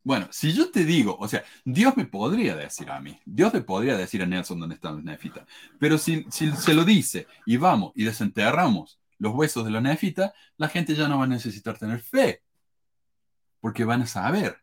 Bueno, 0.03 0.27
si 0.31 0.51
yo 0.53 0.71
te 0.71 0.85
digo, 0.85 1.15
o 1.19 1.27
sea, 1.27 1.43
Dios 1.63 1.95
me 1.95 2.05
podría 2.05 2.55
decir 2.55 2.89
a 2.89 2.99
mí, 2.99 3.19
Dios 3.23 3.53
le 3.53 3.61
podría 3.61 3.95
decir 3.95 4.23
a 4.23 4.25
Nelson 4.25 4.59
dónde 4.59 4.73
están 4.73 4.95
los 4.95 5.03
nefitas, 5.03 5.45
pero 5.79 5.99
si, 5.99 6.25
se 6.31 6.73
lo 6.73 6.83
dice 6.83 7.27
y 7.45 7.57
vamos 7.57 7.91
y 7.93 8.05
desenterramos 8.05 8.99
los 9.19 9.35
huesos 9.35 9.63
de 9.63 9.69
los 9.69 9.83
nefitas, 9.83 10.31
la 10.57 10.67
gente 10.67 10.95
ya 10.95 11.07
no 11.07 11.19
va 11.19 11.25
a 11.25 11.27
necesitar 11.27 11.77
tener 11.77 11.99
fe, 11.99 12.41
porque 13.61 13.85
van 13.85 14.01
a 14.01 14.07
saber. 14.07 14.57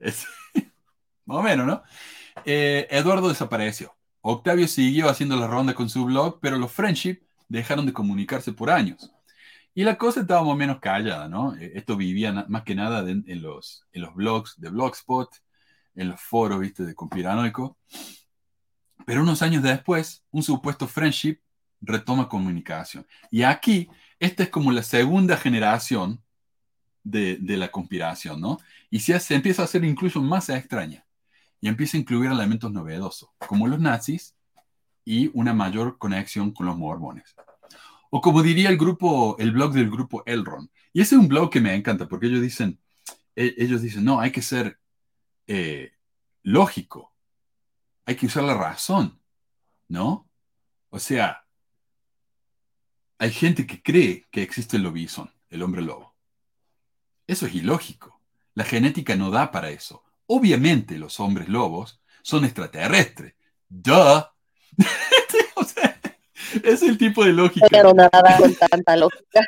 más 0.00 1.38
o 1.38 1.42
menos, 1.42 1.68
¿no? 1.68 1.84
Eh, 2.44 2.88
Eduardo 2.90 3.28
desapareció. 3.28 3.96
Octavio 4.22 4.66
siguió 4.66 5.08
haciendo 5.08 5.36
la 5.36 5.46
ronda 5.46 5.72
con 5.72 5.88
su 5.88 6.04
blog, 6.04 6.40
pero 6.40 6.58
los 6.58 6.72
friendship 6.72 7.20
dejaron 7.48 7.86
de 7.86 7.92
comunicarse 7.92 8.52
por 8.52 8.68
años. 8.68 9.12
Y 9.74 9.84
la 9.84 9.96
cosa 9.96 10.20
estaba 10.20 10.42
más 10.42 10.52
o 10.52 10.56
menos 10.56 10.80
callada, 10.80 11.28
¿no? 11.28 11.54
Eh, 11.56 11.72
esto 11.74 11.96
vivía 11.96 12.32
más 12.48 12.62
que 12.62 12.74
nada 12.74 13.08
en, 13.08 13.42
los, 13.42 13.86
en 13.92 14.02
los 14.02 14.14
blogs 14.14 14.60
de 14.60 14.68
Blogspot, 14.68 15.30
en 15.94 16.08
los 16.08 16.20
foros, 16.20 16.60
¿viste? 16.60 16.84
De 16.84 16.94
conspiranoico. 16.94 17.78
Pero 19.06 19.22
unos 19.22 19.42
años 19.42 19.62
después, 19.62 20.24
un 20.30 20.42
supuesto 20.42 20.86
friendship 20.86 21.38
retoma 21.80 22.28
comunicación. 22.28 23.06
Y 23.30 23.42
aquí, 23.42 23.88
esta 24.18 24.44
es 24.44 24.50
como 24.50 24.72
la 24.72 24.82
segunda 24.82 25.36
generación 25.36 26.22
de, 27.02 27.38
la 27.40 27.70
conspiración, 27.70 28.40
¿no? 28.40 28.58
Y 28.90 29.00
se, 29.00 29.18
se 29.20 29.34
empieza 29.34 29.62
a 29.62 29.64
hacer 29.64 29.84
incluso 29.84 30.20
más 30.20 30.48
extraña. 30.50 31.04
Y 31.60 31.68
empieza 31.68 31.96
a 31.96 32.00
incluir 32.00 32.30
elementos 32.30 32.70
novedosos, 32.72 33.30
como 33.38 33.66
los 33.68 33.80
nazis 33.80 34.34
y 35.04 35.30
una 35.32 35.54
mayor 35.54 35.98
conexión 35.98 36.52
con 36.52 36.66
los 36.66 36.76
mormones. 36.76 37.34
O 38.14 38.20
como 38.20 38.42
diría 38.42 38.68
el 38.68 38.76
grupo, 38.76 39.36
el 39.38 39.52
blog 39.52 39.72
del 39.72 39.90
grupo 39.90 40.22
Elron. 40.26 40.70
Y 40.92 41.00
ese 41.00 41.14
es 41.14 41.20
un 41.22 41.28
blog 41.28 41.48
que 41.48 41.62
me 41.62 41.74
encanta 41.74 42.06
porque 42.06 42.26
ellos 42.26 42.42
dicen, 42.42 42.78
e, 43.34 43.54
ellos 43.56 43.80
dicen, 43.80 44.04
no, 44.04 44.20
hay 44.20 44.30
que 44.30 44.42
ser 44.42 44.78
eh, 45.46 45.92
lógico. 46.42 47.14
Hay 48.04 48.14
que 48.16 48.26
usar 48.26 48.44
la 48.44 48.52
razón, 48.52 49.18
¿no? 49.88 50.28
O 50.90 50.98
sea, 50.98 51.46
hay 53.16 53.30
gente 53.30 53.66
que 53.66 53.82
cree 53.82 54.26
que 54.30 54.42
existe 54.42 54.76
el 54.76 54.82
lobizón, 54.82 55.32
el 55.48 55.62
hombre 55.62 55.80
lobo. 55.80 56.14
Eso 57.26 57.46
es 57.46 57.54
ilógico. 57.54 58.20
La 58.52 58.64
genética 58.64 59.16
no 59.16 59.30
da 59.30 59.50
para 59.50 59.70
eso. 59.70 60.04
Obviamente 60.26 60.98
los 60.98 61.18
hombres 61.18 61.48
lobos 61.48 62.02
son 62.22 62.44
extraterrestres. 62.44 63.34
¡Duh! 63.70 64.22
es 66.64 66.82
el 66.82 66.98
tipo 66.98 67.24
de 67.24 67.32
lógica. 67.32 67.66
Pero 67.70 67.92
nada 67.94 68.36
con 68.38 68.54
tanta 68.54 68.96
lógica. 68.96 69.46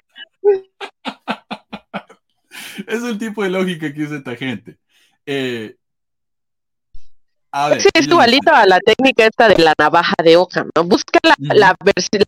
es 2.87 3.03
el 3.03 3.19
tipo 3.19 3.43
de 3.43 3.51
lógica 3.51 3.93
que 3.93 4.03
usa 4.03 4.19
esta 4.19 4.37
gente. 4.37 4.79
Eh, 5.27 5.77
sí, 7.79 7.89
es 7.95 8.07
igualito 8.07 8.53
a 8.53 8.67
la 8.67 8.81
técnica 8.81 9.27
esta 9.27 9.49
de 9.49 9.63
la 9.63 9.75
navaja 9.79 10.15
de 10.23 10.37
hoja, 10.37 10.67
¿no? 10.75 10.85
Busca 10.85 11.19
la, 11.23 11.35
la, 11.39 11.77
este, 11.95 12.19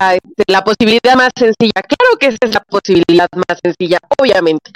la, 0.46 0.64
posibilidad 0.64 1.16
más 1.16 1.32
sencilla. 1.36 1.82
Claro 1.82 2.18
que 2.18 2.26
esa 2.28 2.38
es 2.42 2.54
la 2.54 2.60
posibilidad 2.60 3.28
más 3.32 3.58
sencilla, 3.62 3.98
obviamente. 4.18 4.70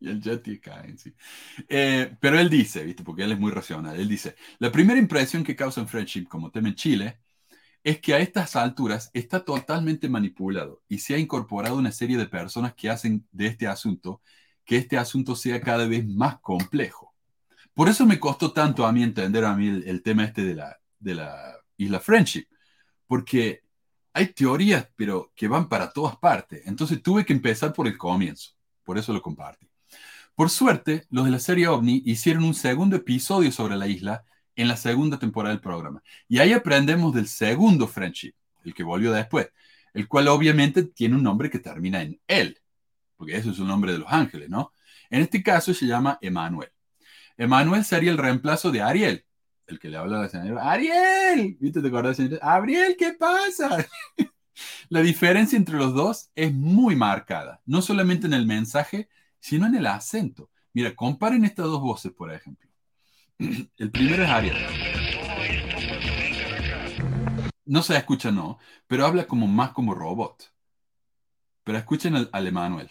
y 0.00 0.08
el 0.08 0.20
Jetty 0.20 0.58
cae, 0.60 0.96
sí. 0.96 1.14
Eh, 1.68 2.16
pero 2.20 2.38
él 2.38 2.50
dice, 2.50 2.84
¿viste? 2.84 3.02
Porque 3.04 3.24
él 3.24 3.32
es 3.32 3.38
muy 3.38 3.50
racional. 3.50 3.98
Él 3.98 4.08
dice: 4.08 4.36
La 4.58 4.70
primera 4.70 4.98
impresión 4.98 5.44
que 5.44 5.56
causa 5.56 5.80
en 5.80 5.88
Friendship, 5.88 6.26
como 6.26 6.50
tema 6.50 6.68
en 6.68 6.74
Chile, 6.74 7.18
es 7.84 8.00
que 8.00 8.14
a 8.14 8.18
estas 8.18 8.56
alturas 8.56 9.10
está 9.12 9.44
totalmente 9.44 10.08
manipulado 10.08 10.82
y 10.88 10.98
se 10.98 11.14
ha 11.14 11.18
incorporado 11.18 11.76
una 11.76 11.92
serie 11.92 12.16
de 12.16 12.26
personas 12.26 12.74
que 12.74 12.90
hacen 12.90 13.28
de 13.30 13.46
este 13.46 13.66
asunto 13.68 14.22
que 14.64 14.76
este 14.78 14.96
asunto 14.96 15.36
sea 15.36 15.60
cada 15.60 15.86
vez 15.86 16.06
más 16.06 16.40
complejo. 16.40 17.14
Por 17.74 17.88
eso 17.88 18.06
me 18.06 18.18
costó 18.18 18.52
tanto 18.52 18.86
a 18.86 18.92
mí 18.92 19.02
entender 19.02 19.44
a 19.44 19.54
mí 19.54 19.68
el, 19.68 20.02
tema 20.02 20.24
este 20.24 20.42
de 20.42 20.54
la, 20.54 20.78
de 20.98 21.14
la 21.14 21.56
isla 21.76 22.00
Friendship, 22.00 22.46
porque 23.06 23.62
hay 24.14 24.28
teorías, 24.28 24.88
pero 24.96 25.32
que 25.34 25.48
van 25.48 25.68
para 25.68 25.92
todas 25.92 26.16
partes. 26.16 26.62
Entonces 26.66 27.02
tuve 27.02 27.24
que 27.26 27.32
empezar 27.32 27.72
por 27.72 27.86
el 27.86 27.98
comienzo. 27.98 28.52
Por 28.84 28.96
eso 28.96 29.12
lo 29.12 29.20
compartí. 29.20 29.68
Por 30.34 30.50
suerte, 30.50 31.06
los 31.10 31.24
de 31.24 31.30
la 31.32 31.38
serie 31.38 31.68
OVNI 31.68 32.02
hicieron 32.06 32.44
un 32.44 32.54
segundo 32.54 32.96
episodio 32.96 33.52
sobre 33.52 33.76
la 33.76 33.86
isla 33.86 34.24
en 34.56 34.68
la 34.68 34.76
segunda 34.76 35.18
temporada 35.18 35.54
del 35.54 35.60
programa. 35.60 36.02
Y 36.28 36.38
ahí 36.38 36.52
aprendemos 36.52 37.14
del 37.14 37.28
segundo 37.28 37.86
Friendship, 37.88 38.34
el 38.64 38.74
que 38.74 38.82
volvió 38.82 39.12
después, 39.12 39.50
el 39.92 40.08
cual 40.08 40.28
obviamente 40.28 40.82
tiene 40.84 41.16
un 41.16 41.22
nombre 41.22 41.50
que 41.50 41.58
termina 41.58 42.02
en 42.02 42.20
él, 42.26 42.60
porque 43.16 43.36
eso 43.36 43.50
es 43.50 43.58
un 43.58 43.68
nombre 43.68 43.92
de 43.92 43.98
los 43.98 44.12
ángeles, 44.12 44.48
¿no? 44.48 44.72
En 45.10 45.22
este 45.22 45.42
caso 45.42 45.72
se 45.74 45.86
llama 45.86 46.18
Emanuel. 46.20 46.70
Emanuel 47.36 47.84
sería 47.84 48.10
el 48.10 48.18
reemplazo 48.18 48.70
de 48.70 48.82
Ariel, 48.82 49.24
el 49.66 49.78
que 49.78 49.88
le 49.88 49.96
habla 49.96 50.18
a 50.18 50.22
la 50.22 50.28
señora, 50.28 50.70
Ariel, 50.70 51.56
¿viste? 51.60 51.80
¿Te 51.80 51.88
acuerdas, 51.88 52.16
señora? 52.16 52.38
Ariel, 52.42 52.96
¿qué 52.98 53.12
pasa? 53.12 53.86
la 54.88 55.00
diferencia 55.00 55.56
entre 55.56 55.76
los 55.76 55.94
dos 55.94 56.30
es 56.34 56.52
muy 56.52 56.96
marcada, 56.96 57.60
no 57.64 57.82
solamente 57.82 58.26
en 58.26 58.34
el 58.34 58.46
mensaje, 58.46 59.08
sino 59.40 59.66
en 59.66 59.74
el 59.74 59.86
acento. 59.86 60.50
Mira, 60.72 60.94
comparen 60.94 61.44
estas 61.44 61.66
dos 61.66 61.80
voces, 61.80 62.12
por 62.12 62.32
ejemplo. 62.32 62.68
El 63.76 63.90
primero 63.90 64.22
es 64.22 64.30
Ariel. 64.30 64.56
No 67.66 67.82
se 67.82 67.96
escucha, 67.96 68.30
no, 68.30 68.58
pero 68.86 69.06
habla 69.06 69.26
como 69.26 69.46
más 69.46 69.70
como 69.70 69.94
robot. 69.94 70.52
Pero 71.64 71.78
escuchen 71.78 72.14
al, 72.14 72.28
al 72.32 72.46
Emanuel. 72.46 72.86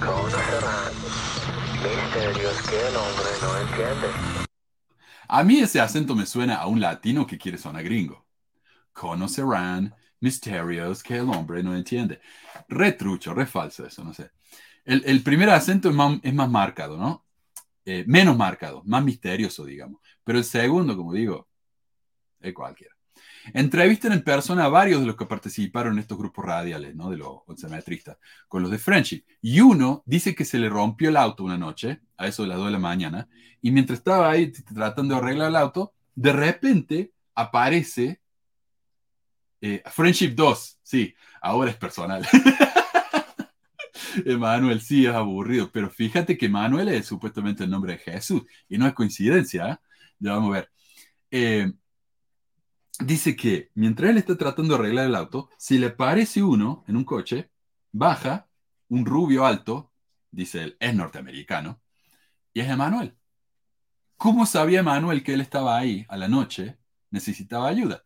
A 5.28 5.44
mí 5.44 5.60
ese 5.60 5.80
acento 5.80 6.16
me 6.16 6.26
suena 6.26 6.56
a 6.56 6.68
un 6.68 6.80
latino 6.80 7.26
que 7.26 7.38
quiere 7.38 7.58
sonar 7.58 7.84
gringo. 7.84 8.26
Conocerán 8.92 9.96
misterios 10.20 11.04
que 11.04 11.18
el 11.18 11.30
hombre 11.30 11.62
no 11.64 11.76
entiende. 11.76 12.22
Retrucho, 12.68 13.34
re 13.34 13.46
falso 13.46 13.86
eso, 13.86 14.04
no 14.04 14.14
sé. 14.14 14.32
El, 14.86 15.24
primer 15.24 15.50
acento 15.50 15.90
es 15.90 15.96
más, 15.96 16.20
es 16.24 16.34
más 16.34 16.50
marcado, 16.50 16.98
¿no? 16.98 17.26
Eh, 17.86 18.04
menos 18.08 18.38
marcado, 18.38 18.82
más 18.86 19.04
misterioso, 19.04 19.66
digamos. 19.66 20.02
Pero 20.24 20.40
el 20.40 20.46
segundo, 20.46 20.96
como 20.96 21.14
digo, 21.14 21.48
es 22.40 22.54
cualquiera. 22.54 22.94
Entrevistan 23.54 24.14
en 24.14 24.24
persona 24.24 24.66
a 24.66 24.70
varios 24.70 25.02
de 25.02 25.08
los 25.08 25.16
que 25.18 25.26
participaron 25.26 25.94
en 25.94 26.00
estos 26.00 26.18
grupos 26.18 26.46
radiales, 26.46 26.96
¿no? 26.96 27.10
De 27.10 27.18
los 27.18 27.40
oncemetristas, 27.46 28.18
con 28.48 28.62
los 28.62 28.72
de 28.72 28.78
Frenchy. 28.78 29.26
Y 29.42 29.60
uno 29.60 30.02
dice 30.06 30.34
que 30.34 30.46
se 30.46 30.60
le 30.60 30.70
rompió 30.70 31.10
el 31.10 31.18
auto 31.18 31.44
una 31.44 31.58
noche, 31.58 32.02
a 32.18 32.28
eso 32.28 32.44
de 32.44 32.50
las 32.50 32.58
2 32.58 32.68
de 32.68 32.72
la 32.72 32.80
mañana, 32.80 33.28
y 33.62 33.72
mientras 33.72 34.00
estaba 34.00 34.30
ahí 34.30 34.52
tratando 34.52 35.16
de 35.16 35.22
arreglar 35.22 35.50
el 35.50 35.56
auto, 35.58 35.94
de 36.16 36.32
repente 36.32 37.12
aparece 37.36 38.22
eh, 39.62 39.82
Friendship 39.92 40.34
2. 40.36 40.80
Sí, 40.84 41.14
ahora 41.42 41.72
es 41.72 41.78
personal. 41.78 42.26
Emanuel 44.26 44.82
sí 44.82 45.06
es 45.06 45.14
aburrido, 45.14 45.70
pero 45.72 45.90
fíjate 45.90 46.38
que 46.38 46.46
Emanuel 46.46 46.90
es 46.90 47.06
supuestamente 47.08 47.64
el 47.64 47.70
nombre 47.70 47.94
de 47.94 48.00
Jesús 48.00 48.44
y 48.70 48.78
no 48.78 48.88
es 48.88 48.94
coincidencia. 48.94 49.70
¿eh? 49.70 49.78
Ya 50.20 50.34
vamos 50.34 50.50
a 50.52 50.54
ver. 50.54 50.72
Eh, 51.32 51.72
dice 53.00 53.36
que 53.36 53.72
mientras 53.76 54.10
él 54.12 54.18
está 54.18 54.38
tratando 54.38 54.76
de 54.76 54.80
arreglar 54.80 55.08
el 55.08 55.16
auto, 55.16 55.50
si 55.58 55.78
le 55.78 55.90
parece 55.90 56.44
uno 56.44 56.84
en 56.88 56.98
un 56.98 57.04
coche, 57.04 57.52
baja 57.92 58.50
un 58.90 59.06
rubio 59.06 59.46
alto, 59.46 59.92
dice 60.32 60.64
él, 60.64 60.78
es 60.80 60.96
norteamericano, 60.96 61.82
y 62.54 62.62
es 62.62 62.70
Emanuel. 62.70 63.18
¿Cómo 64.18 64.46
sabía 64.46 64.80
Emanuel 64.80 65.24
que 65.24 65.34
él 65.34 65.42
estaba 65.42 65.78
ahí 65.78 66.06
a 66.10 66.18
la 66.18 66.28
noche? 66.28 66.78
Necesitaba 67.10 67.68
ayuda. 67.68 68.04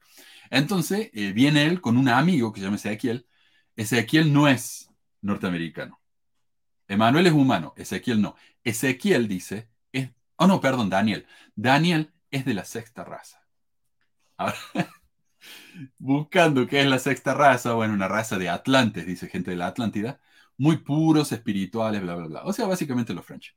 Entonces 0.49 1.09
eh, 1.13 1.31
viene 1.33 1.65
él 1.65 1.81
con 1.81 1.97
un 1.97 2.09
amigo 2.09 2.51
que 2.51 2.59
se 2.59 2.65
llama 2.65 2.77
Ezequiel. 2.77 3.27
Ezequiel 3.75 4.33
no 4.33 4.47
es 4.47 4.89
norteamericano. 5.21 6.01
Emanuel 6.87 7.27
es 7.27 7.33
humano, 7.33 7.73
Ezequiel 7.77 8.21
no. 8.21 8.35
Ezequiel 8.63 9.27
dice, 9.27 9.69
oh 10.37 10.47
no, 10.47 10.61
perdón, 10.61 10.89
Daniel. 10.89 11.27
Daniel 11.55 12.11
es 12.31 12.45
de 12.45 12.53
la 12.53 12.65
sexta 12.65 13.03
raza. 13.03 13.41
buscando 15.97 16.67
qué 16.67 16.81
es 16.81 16.87
la 16.87 16.99
sexta 16.99 17.33
raza, 17.33 17.73
bueno, 17.73 17.93
una 17.93 18.07
raza 18.07 18.37
de 18.37 18.49
Atlantes, 18.49 19.05
dice 19.05 19.27
gente 19.27 19.51
de 19.51 19.57
la 19.57 19.67
Atlántida, 19.67 20.19
muy 20.57 20.77
puros, 20.77 21.31
espirituales, 21.31 22.01
bla, 22.01 22.15
bla, 22.15 22.27
bla. 22.27 22.41
O 22.45 22.53
sea, 22.53 22.65
básicamente 22.67 23.13
los 23.13 23.25
French. 23.25 23.55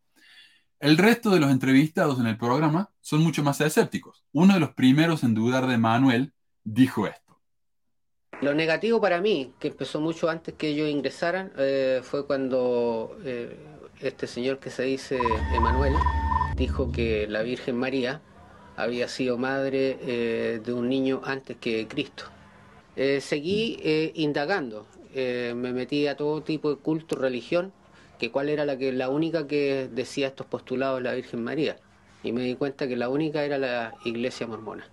El 0.79 0.97
resto 0.97 1.31
de 1.31 1.41
los 1.41 1.51
entrevistados 1.51 2.19
en 2.21 2.27
el 2.27 2.39
programa 2.39 2.91
son 3.01 3.23
mucho 3.23 3.43
más 3.43 3.61
escépticos. 3.61 4.25
Uno 4.33 4.55
de 4.55 4.61
los 4.61 4.73
primeros 4.73 5.25
en 5.25 5.35
dudar 5.35 5.67
de 5.67 5.79
Manuel 5.79 6.33
dijo 6.65 7.07
esto. 7.07 7.39
Lo 8.41 8.55
negativo 8.55 9.01
para 9.01 9.21
mí, 9.21 9.53
que 9.59 9.69
empezó 9.69 10.01
mucho 10.01 10.31
antes 10.31 10.55
que 10.55 10.69
ellos 10.69 10.89
ingresaran, 10.89 11.53
eh, 11.59 12.01
fue 12.03 12.27
cuando 12.27 13.19
eh, 13.25 13.59
este 14.01 14.27
señor 14.27 14.59
que 14.59 14.71
se 14.71 14.85
dice 14.85 15.19
Emanuel 15.55 15.93
dijo 16.61 16.93
que 16.93 17.27
la 17.27 17.41
Virgen 17.43 17.77
María 17.77 18.21
había 18.77 19.09
sido 19.09 19.39
madre 19.39 19.97
eh, 20.03 20.61
de 20.63 20.73
un 20.75 20.91
niño 20.91 21.23
antes 21.25 21.57
que 21.57 21.89
Cristo. 21.89 22.25
Eh, 22.97 23.23
seguí 23.23 23.79
eh, 23.83 24.13
indagando, 24.15 24.87
me 25.15 25.73
metí 25.73 26.07
a 26.07 26.17
todo 26.17 26.43
tipo 26.43 26.69
de 26.71 26.77
culto, 26.77 27.17
religión, 27.17 27.73
que 28.19 28.31
cuál 28.31 28.51
era 28.51 28.67
la, 28.67 28.77
que, 28.77 28.93
la 28.93 29.09
única 29.09 29.47
que 29.47 29.89
decía 29.91 30.29
estos 30.29 30.47
postulados 30.47 30.99
de 30.99 31.05
la 31.05 31.15
Virgen 31.15 31.43
María. 31.43 31.77
Y 32.23 32.33
me 32.33 32.43
di 32.43 32.55
cuenta 32.55 32.87
que 32.87 32.97
la 32.97 33.09
única 33.09 33.43
era 33.43 33.57
la 33.57 33.95
iglesia 34.05 34.47
mormona. 34.47 34.85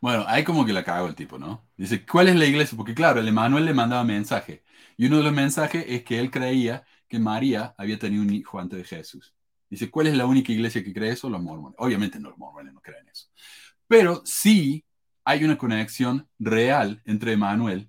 Bueno, 0.00 0.24
ahí 0.26 0.42
como 0.42 0.64
que 0.64 0.72
la 0.72 0.84
cago 0.84 1.06
el 1.06 1.14
tipo, 1.14 1.38
¿no? 1.38 1.66
Dice, 1.76 2.06
¿cuál 2.06 2.28
es 2.28 2.36
la 2.36 2.46
iglesia? 2.46 2.76
Porque 2.76 2.94
claro, 2.94 3.20
el 3.20 3.28
Emanuel 3.28 3.66
le 3.66 3.74
mandaba 3.74 4.04
mensaje. 4.04 4.64
Y 4.96 5.06
uno 5.06 5.18
de 5.18 5.24
los 5.24 5.32
mensajes 5.34 5.84
es 5.86 6.02
que 6.02 6.18
él 6.18 6.30
creía 6.30 6.84
que 7.08 7.18
María 7.18 7.74
había 7.76 7.98
tenido 7.98 8.22
un 8.22 8.32
hijo 8.32 8.58
antes 8.58 8.78
de 8.78 8.84
Jesús. 8.84 9.34
Dice, 9.70 9.90
¿cuál 9.90 10.06
es 10.06 10.16
la 10.16 10.26
única 10.26 10.52
iglesia 10.52 10.82
que 10.82 10.94
cree 10.94 11.12
eso? 11.12 11.28
Los 11.28 11.42
mormones. 11.42 11.76
Obviamente 11.78 12.18
no, 12.18 12.30
los 12.30 12.38
mormones 12.38 12.72
no 12.72 12.80
creen 12.80 13.06
eso. 13.08 13.28
Pero 13.86 14.22
sí 14.24 14.84
hay 15.24 15.44
una 15.44 15.58
conexión 15.58 16.26
real 16.38 17.02
entre 17.04 17.32
Emanuel 17.32 17.88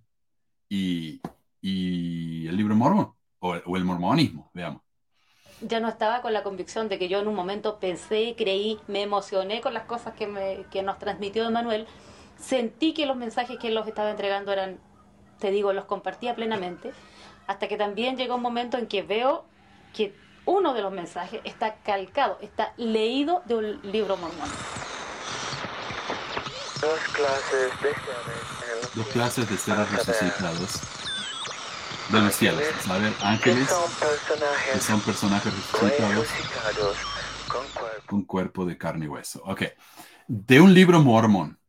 y, 0.67 1.21
el 1.61 2.57
libro 2.57 2.75
mormón, 2.75 3.13
o, 3.39 3.55
el 3.55 3.85
mormonismo, 3.85 4.51
veamos. 4.53 4.81
Ya 5.61 5.79
no 5.79 5.87
estaba 5.87 6.21
con 6.21 6.33
la 6.33 6.43
convicción 6.43 6.89
de 6.89 6.97
que 6.99 7.09
yo 7.09 7.19
en 7.19 7.27
un 7.27 7.35
momento 7.35 7.79
pensé, 7.79 8.35
creí, 8.37 8.79
me 8.87 9.01
emocioné 9.01 9.61
con 9.61 9.73
las 9.73 9.83
cosas 9.83 10.13
que, 10.15 10.27
me, 10.27 10.65
que 10.71 10.83
nos 10.83 10.99
transmitió 10.99 11.47
Emanuel. 11.47 11.85
Sentí 12.37 12.93
que 12.93 13.05
los 13.05 13.17
mensajes 13.17 13.57
que 13.57 13.67
él 13.67 13.75
los 13.75 13.87
estaba 13.87 14.09
entregando 14.09 14.51
eran, 14.51 14.79
te 15.39 15.51
digo, 15.51 15.73
los 15.73 15.85
compartía 15.85 16.35
plenamente. 16.35 16.91
Hasta 17.47 17.67
que 17.67 17.77
también 17.77 18.15
llegó 18.15 18.35
un 18.35 18.41
momento 18.41 18.77
en 18.77 18.87
que 18.87 19.01
veo 19.01 19.45
que 19.93 20.13
uno 20.49 20.73
de 20.73 20.81
los 20.81 20.91
mensajes 20.91 21.41
está 21.43 21.75
calcado, 21.83 22.39
está 22.41 22.73
leído 22.75 23.43
de 23.45 23.55
un 23.55 23.91
libro 23.91 24.17
mormón. 24.17 24.49
Dos 26.81 26.99
clases 27.13 27.81
de 27.81 27.93
Dos 28.95 29.07
clases 29.09 29.47
de 29.47 29.57
seres 29.57 29.91
resucitados 29.91 30.81
de 32.11 32.19
los 32.19 32.33
cielos, 32.33 32.63
¿saben? 32.81 33.13
Ángeles 33.21 33.69
que 34.73 34.79
son 34.79 35.01
personajes 35.01 35.53
resucitados 35.53 36.27
con 38.07 38.23
cuerpo 38.23 38.65
de 38.65 38.75
carne 38.75 39.05
y 39.05 39.07
hueso. 39.07 39.43
Ok, 39.45 39.65
de 40.27 40.61
un 40.61 40.73
libro 40.73 40.99
mormón. 40.99 41.59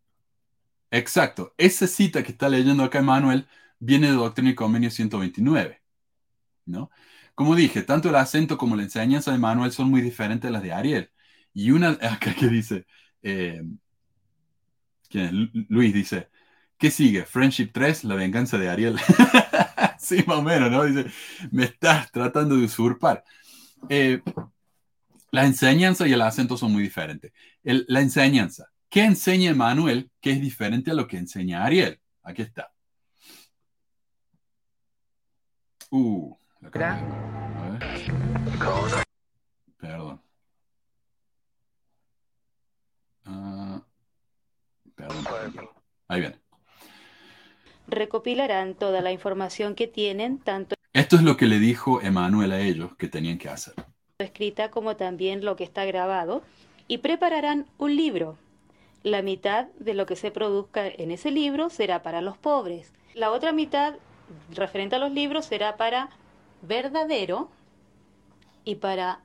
Exacto, 0.90 1.54
esa 1.58 1.86
cita 1.86 2.22
que 2.22 2.32
está 2.32 2.48
leyendo 2.48 2.82
acá 2.82 3.02
Manuel 3.02 3.46
viene 3.78 4.06
de 4.06 4.14
Doctrina 4.14 4.50
y 4.50 4.54
Convenio 4.54 4.90
129, 4.90 5.82
¿no? 6.64 6.90
Como 7.40 7.56
dije, 7.56 7.80
tanto 7.84 8.10
el 8.10 8.16
acento 8.16 8.58
como 8.58 8.76
la 8.76 8.82
enseñanza 8.82 9.32
de 9.32 9.38
Manuel 9.38 9.72
son 9.72 9.88
muy 9.88 10.02
diferentes 10.02 10.46
a 10.46 10.52
las 10.52 10.62
de 10.62 10.74
Ariel. 10.74 11.10
Y 11.54 11.70
una 11.70 11.88
acá 12.02 12.34
que 12.34 12.48
dice, 12.48 12.84
eh, 13.22 13.62
Luis 15.70 15.94
dice, 15.94 16.28
¿qué 16.76 16.90
sigue? 16.90 17.24
Friendship 17.24 17.70
3, 17.72 18.04
la 18.04 18.14
venganza 18.14 18.58
de 18.58 18.68
Ariel. 18.68 18.98
sí, 19.98 20.22
más 20.26 20.36
o 20.36 20.42
menos, 20.42 20.70
¿no? 20.70 20.84
Dice, 20.84 21.10
me 21.50 21.64
estás 21.64 22.12
tratando 22.12 22.56
de 22.56 22.64
usurpar. 22.66 23.24
Eh, 23.88 24.20
la 25.30 25.46
enseñanza 25.46 26.06
y 26.06 26.12
el 26.12 26.20
acento 26.20 26.58
son 26.58 26.72
muy 26.72 26.82
diferentes. 26.82 27.32
la 27.62 28.02
enseñanza. 28.02 28.66
¿Qué 28.90 29.02
enseña 29.02 29.54
Manuel 29.54 30.10
que 30.20 30.32
es 30.32 30.42
diferente 30.42 30.90
a 30.90 30.94
lo 30.94 31.06
que 31.06 31.16
enseña 31.16 31.64
Ariel? 31.64 31.98
Aquí 32.22 32.42
está. 32.42 32.70
Uh, 35.90 36.39
Perdón. 39.78 40.20
Ah, 43.24 43.82
perdón. 44.94 45.68
Ahí 46.08 46.20
viene. 46.20 46.36
Recopilarán 47.88 48.74
toda 48.74 49.00
la 49.00 49.10
información 49.10 49.74
que 49.74 49.86
tienen, 49.86 50.38
tanto... 50.38 50.76
Esto 50.92 51.16
es 51.16 51.22
lo 51.22 51.36
que 51.36 51.46
le 51.46 51.58
dijo 51.58 52.00
Emanuel 52.02 52.52
a 52.52 52.60
ellos 52.60 52.94
que 52.96 53.08
tenían 53.08 53.38
que 53.38 53.48
hacer. 53.48 53.74
escrita 54.18 54.70
como 54.70 54.96
también 54.96 55.44
lo 55.44 55.56
que 55.56 55.64
está 55.64 55.84
grabado 55.84 56.42
y 56.88 56.98
prepararán 56.98 57.66
un 57.78 57.96
libro. 57.96 58.36
La 59.02 59.22
mitad 59.22 59.68
de 59.78 59.94
lo 59.94 60.04
que 60.06 60.16
se 60.16 60.30
produzca 60.30 60.86
en 60.86 61.10
ese 61.10 61.30
libro 61.30 61.70
será 61.70 62.02
para 62.02 62.20
los 62.20 62.36
pobres. 62.36 62.92
La 63.14 63.30
otra 63.30 63.52
mitad, 63.52 63.94
referente 64.52 64.96
a 64.96 64.98
los 64.98 65.10
libros, 65.12 65.46
será 65.46 65.76
para 65.76 66.10
verdadero 66.62 67.50
y 68.64 68.76
para 68.76 69.20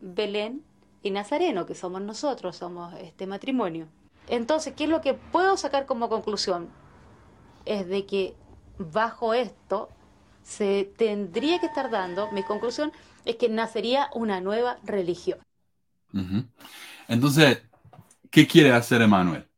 Belén 0.00 0.62
y 1.02 1.10
Nazareno, 1.10 1.66
que 1.66 1.74
somos 1.74 2.02
nosotros, 2.02 2.56
somos 2.56 2.94
este 3.00 3.26
matrimonio. 3.26 3.88
Entonces, 4.28 4.74
¿qué 4.76 4.84
es 4.84 4.90
lo 4.90 5.00
que 5.00 5.14
puedo 5.14 5.56
sacar 5.56 5.86
como 5.86 6.08
conclusión? 6.08 6.68
Es 7.64 7.88
de 7.88 8.06
que 8.06 8.34
bajo 8.78 9.34
esto 9.34 9.88
se 10.42 10.92
tendría 10.96 11.58
que 11.58 11.66
estar 11.66 11.90
dando, 11.90 12.30
mi 12.32 12.42
conclusión 12.42 12.92
es 13.24 13.36
que 13.36 13.48
nacería 13.48 14.08
una 14.14 14.40
nueva 14.40 14.78
religión. 14.84 15.38
Entonces, 17.08 17.62
¿qué 18.30 18.46
quiere 18.46 18.72
hacer 18.72 19.02
Emanuel? 19.02 19.48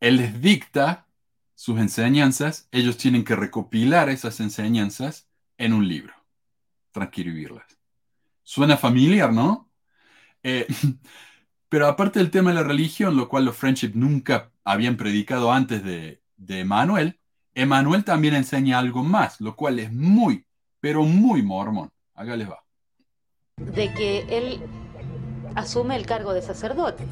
Él 0.00 0.16
les 0.16 0.40
dicta 0.40 1.06
sus 1.54 1.78
enseñanzas, 1.78 2.68
ellos 2.72 2.96
tienen 2.96 3.24
que 3.24 3.36
recopilar 3.36 4.08
esas 4.08 4.40
enseñanzas 4.40 5.27
en 5.58 5.72
un 5.72 5.86
libro, 5.86 6.14
transcribirlas. 6.92 7.78
Suena 8.42 8.76
familiar, 8.76 9.32
¿no? 9.32 9.70
Eh, 10.42 10.66
pero 11.68 11.86
aparte 11.86 12.20
del 12.20 12.30
tema 12.30 12.50
de 12.50 12.56
la 12.56 12.62
religión, 12.62 13.16
lo 13.16 13.28
cual 13.28 13.44
los 13.44 13.56
Friendship 13.56 13.92
nunca 13.94 14.50
habían 14.64 14.96
predicado 14.96 15.52
antes 15.52 15.84
de, 15.84 16.22
de 16.36 16.60
Emanuel, 16.60 17.18
Emanuel 17.54 18.04
también 18.04 18.34
enseña 18.34 18.78
algo 18.78 19.02
más, 19.02 19.40
lo 19.40 19.56
cual 19.56 19.80
es 19.80 19.92
muy, 19.92 20.46
pero 20.80 21.02
muy 21.02 21.42
mormón. 21.42 21.90
Acá 22.14 22.36
les 22.36 22.48
va. 22.48 22.64
De 23.56 23.92
que 23.92 24.20
él 24.28 24.62
asume 25.56 25.96
el 25.96 26.06
cargo 26.06 26.32
de 26.32 26.42
sacerdote. 26.42 27.04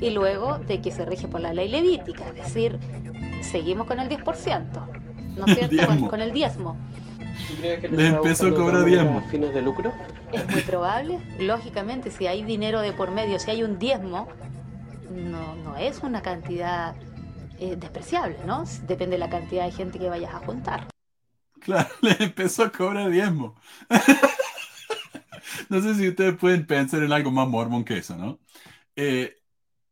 Y 0.00 0.10
luego 0.10 0.58
de 0.58 0.80
que 0.80 0.90
se 0.90 1.04
rige 1.04 1.28
por 1.28 1.40
la 1.40 1.52
ley 1.52 1.68
levítica, 1.68 2.28
es 2.28 2.34
decir, 2.34 2.78
seguimos 3.42 3.86
con 3.86 4.00
el 4.00 4.08
10%, 4.08 5.03
¿no 5.36 5.46
es 5.46 5.58
cierto? 5.58 6.08
Con, 6.08 6.20
el 6.20 6.32
diezmo. 6.32 6.76
¿Tú 7.48 7.54
crees 7.56 7.80
que 7.80 7.88
Le 7.88 8.06
empezó 8.08 8.48
a 8.48 8.54
cobrar 8.54 8.84
diezmo. 8.84 9.22
fines 9.30 9.54
de 9.54 9.62
lucro? 9.62 9.92
Es 10.32 10.48
muy 10.50 10.62
probable, 10.62 11.20
lógicamente, 11.38 12.10
si 12.10 12.26
hay 12.26 12.42
dinero 12.42 12.80
de 12.80 12.92
por 12.92 13.10
medio, 13.10 13.38
si 13.38 13.50
hay 13.50 13.62
un 13.62 13.78
diezmo, 13.78 14.28
no, 15.10 15.54
no 15.56 15.76
es 15.76 16.02
una 16.02 16.22
cantidad 16.22 16.94
eh, 17.58 17.76
despreciable, 17.76 18.36
¿no? 18.46 18.64
Depende 18.86 19.14
de 19.14 19.18
la 19.18 19.30
cantidad 19.30 19.64
de 19.64 19.72
gente 19.72 19.98
que 19.98 20.08
vayas 20.08 20.34
a 20.34 20.38
juntar. 20.38 20.88
Claro, 21.60 21.88
le 22.02 22.16
empezó 22.18 22.64
a 22.64 22.72
cobrar 22.72 23.10
diezmo. 23.10 23.54
no 25.68 25.80
sé 25.80 25.94
si 25.94 26.08
ustedes 26.08 26.36
pueden 26.36 26.66
pensar 26.66 27.02
en 27.02 27.12
algo 27.12 27.30
más 27.30 27.48
mormón 27.48 27.84
que 27.84 27.98
eso, 27.98 28.16
¿no? 28.16 28.40
Eh, 28.96 29.36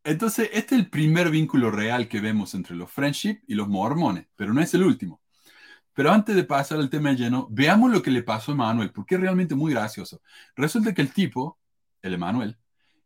entonces, 0.04 0.50
este 0.52 0.74
es 0.74 0.80
el 0.80 0.90
primer 0.90 1.30
vínculo 1.30 1.70
real 1.70 2.08
que 2.08 2.20
vemos 2.20 2.54
entre 2.54 2.74
los 2.74 2.90
friendship 2.90 3.40
y 3.46 3.54
los 3.54 3.68
mormones, 3.68 4.26
pero 4.34 4.52
no 4.52 4.60
es 4.60 4.74
el 4.74 4.82
último. 4.82 5.21
Pero 5.94 6.10
antes 6.10 6.34
de 6.34 6.44
pasar 6.44 6.78
al 6.78 6.90
tema 6.90 7.12
lleno, 7.12 7.48
veamos 7.50 7.90
lo 7.90 8.02
que 8.02 8.10
le 8.10 8.22
pasó 8.22 8.52
a 8.52 8.54
Manuel, 8.54 8.90
porque 8.92 9.16
es 9.16 9.20
realmente 9.20 9.54
muy 9.54 9.72
gracioso. 9.72 10.22
Resulta 10.56 10.94
que 10.94 11.02
el 11.02 11.12
tipo, 11.12 11.58
el 12.00 12.14
Emanuel, 12.14 12.58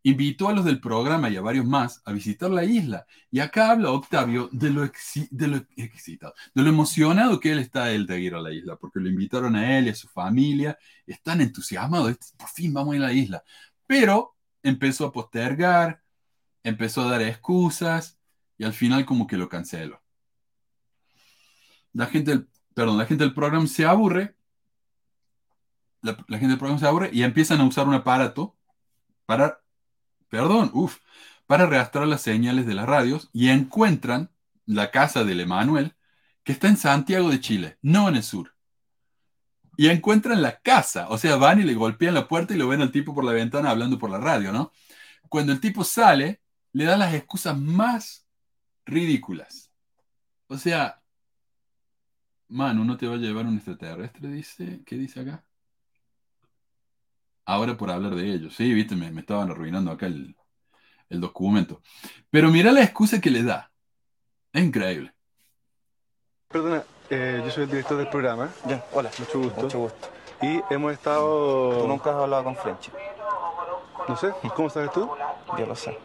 invitó 0.06 0.48
a 0.48 0.52
los 0.52 0.64
del 0.64 0.80
programa 0.80 1.28
y 1.28 1.36
a 1.36 1.40
varios 1.40 1.66
más 1.66 2.00
a 2.04 2.12
visitar 2.12 2.48
la 2.48 2.62
isla. 2.62 3.06
Y 3.28 3.40
acá 3.40 3.72
habla 3.72 3.90
Octavio 3.90 4.48
de 4.52 4.70
lo, 4.70 4.88
de 5.30 5.48
lo 5.48 5.56
excitado, 5.76 6.32
de 6.54 6.62
lo 6.62 6.68
emocionado 6.68 7.40
que 7.40 7.50
él 7.50 7.58
está 7.58 7.90
él 7.90 8.06
de 8.06 8.20
ir 8.20 8.34
a 8.36 8.40
la 8.40 8.52
isla, 8.52 8.76
porque 8.76 9.00
lo 9.00 9.08
invitaron 9.08 9.56
a 9.56 9.76
él 9.76 9.86
y 9.86 9.90
a 9.90 9.94
su 9.96 10.06
familia. 10.06 10.78
Están 11.06 11.40
entusiasmados, 11.40 12.16
por 12.36 12.48
fin 12.48 12.72
vamos 12.72 12.94
a 12.94 12.96
ir 12.98 13.02
a 13.02 13.06
la 13.06 13.12
isla. 13.12 13.42
Pero 13.84 14.36
empezó 14.62 15.06
a 15.06 15.12
postergar, 15.12 16.02
empezó 16.62 17.02
a 17.02 17.10
dar 17.10 17.22
excusas 17.22 18.16
y 18.58 18.64
al 18.64 18.74
final 18.74 19.04
como 19.06 19.26
que 19.26 19.36
lo 19.36 19.48
canceló. 19.48 20.00
La 21.92 22.06
gente 22.06 22.46
perdón, 22.76 22.98
la 22.98 23.06
gente 23.06 23.24
del 23.24 23.32
programa 23.32 23.66
se 23.66 23.86
aburre, 23.86 24.36
la, 26.02 26.14
gente 26.28 26.48
del 26.48 26.58
programa 26.58 26.78
se 26.78 26.86
aburre 26.86 27.08
y 27.10 27.22
empiezan 27.22 27.58
a 27.58 27.64
usar 27.64 27.88
un 27.88 27.94
aparato 27.94 28.54
para, 29.24 29.62
perdón, 30.28 30.70
uff, 30.74 30.98
para 31.46 31.64
rastrear 31.64 32.06
las 32.06 32.20
señales 32.20 32.66
de 32.66 32.74
las 32.74 32.84
radios 32.84 33.30
y 33.32 33.48
encuentran 33.48 34.30
la 34.66 34.90
casa 34.90 35.24
del 35.24 35.40
Emanuel, 35.40 35.96
que 36.44 36.52
está 36.52 36.68
en 36.68 36.76
Santiago 36.76 37.30
de 37.30 37.40
Chile, 37.40 37.78
no 37.80 38.10
en 38.10 38.16
el 38.16 38.22
sur. 38.22 38.54
Y 39.78 39.88
encuentran 39.88 40.42
la 40.42 40.60
casa, 40.60 41.08
o 41.08 41.16
sea, 41.16 41.36
van 41.36 41.60
y 41.60 41.64
le 41.64 41.72
golpean 41.72 42.12
la 42.12 42.28
puerta 42.28 42.52
y 42.52 42.58
lo 42.58 42.68
ven 42.68 42.82
al 42.82 42.92
tipo 42.92 43.14
por 43.14 43.24
la 43.24 43.32
ventana 43.32 43.70
hablando 43.70 43.98
por 43.98 44.10
la 44.10 44.18
radio, 44.18 44.52
¿no? 44.52 44.70
Cuando 45.30 45.50
el 45.54 45.60
tipo 45.60 45.82
sale, 45.82 46.42
le 46.74 46.84
dan 46.84 46.98
las 46.98 47.14
excusas 47.14 47.58
más 47.58 48.26
ridículas. 48.84 49.72
O 50.48 50.58
sea, 50.58 51.00
Manu, 52.48 52.84
¿no 52.84 52.96
te 52.96 53.06
va 53.06 53.14
a 53.14 53.18
llevar 53.18 53.46
un 53.46 53.56
extraterrestre? 53.56 54.28
Dice, 54.28 54.82
¿qué 54.86 54.96
dice 54.96 55.20
acá? 55.20 55.44
Ahora 57.44 57.76
por 57.76 57.90
hablar 57.90 58.14
de 58.14 58.32
ellos. 58.32 58.54
Sí, 58.54 58.72
viste, 58.72 58.96
me, 58.96 59.10
me 59.10 59.20
estaban 59.20 59.50
arruinando 59.50 59.90
acá 59.90 60.06
el, 60.06 60.36
el 61.08 61.20
documento. 61.20 61.82
Pero 62.30 62.50
mira 62.50 62.72
la 62.72 62.82
excusa 62.82 63.20
que 63.20 63.30
le 63.30 63.42
da. 63.42 63.70
Es 64.52 64.64
increíble. 64.64 65.12
Perdona, 66.48 66.82
eh, 67.10 67.42
yo 67.44 67.50
soy 67.50 67.64
el 67.64 67.70
director 67.70 67.98
del 67.98 68.08
programa. 68.08 68.50
Ya, 68.66 68.84
hola. 68.92 69.10
Mucho 69.18 69.38
gusto. 69.40 69.62
Mucho 69.62 69.78
gusto. 69.78 70.08
Y 70.42 70.60
hemos 70.70 70.92
estado... 70.92 71.82
Tú 71.82 71.88
nunca 71.88 72.10
has 72.10 72.16
hablado 72.16 72.44
con 72.44 72.56
Frenchy. 72.56 72.90
No 74.08 74.16
sé, 74.16 74.30
¿cómo 74.54 74.70
sabes 74.70 74.92
tú? 74.92 75.08
Yo 75.58 75.66
lo 75.66 75.74
sé. 75.74 75.96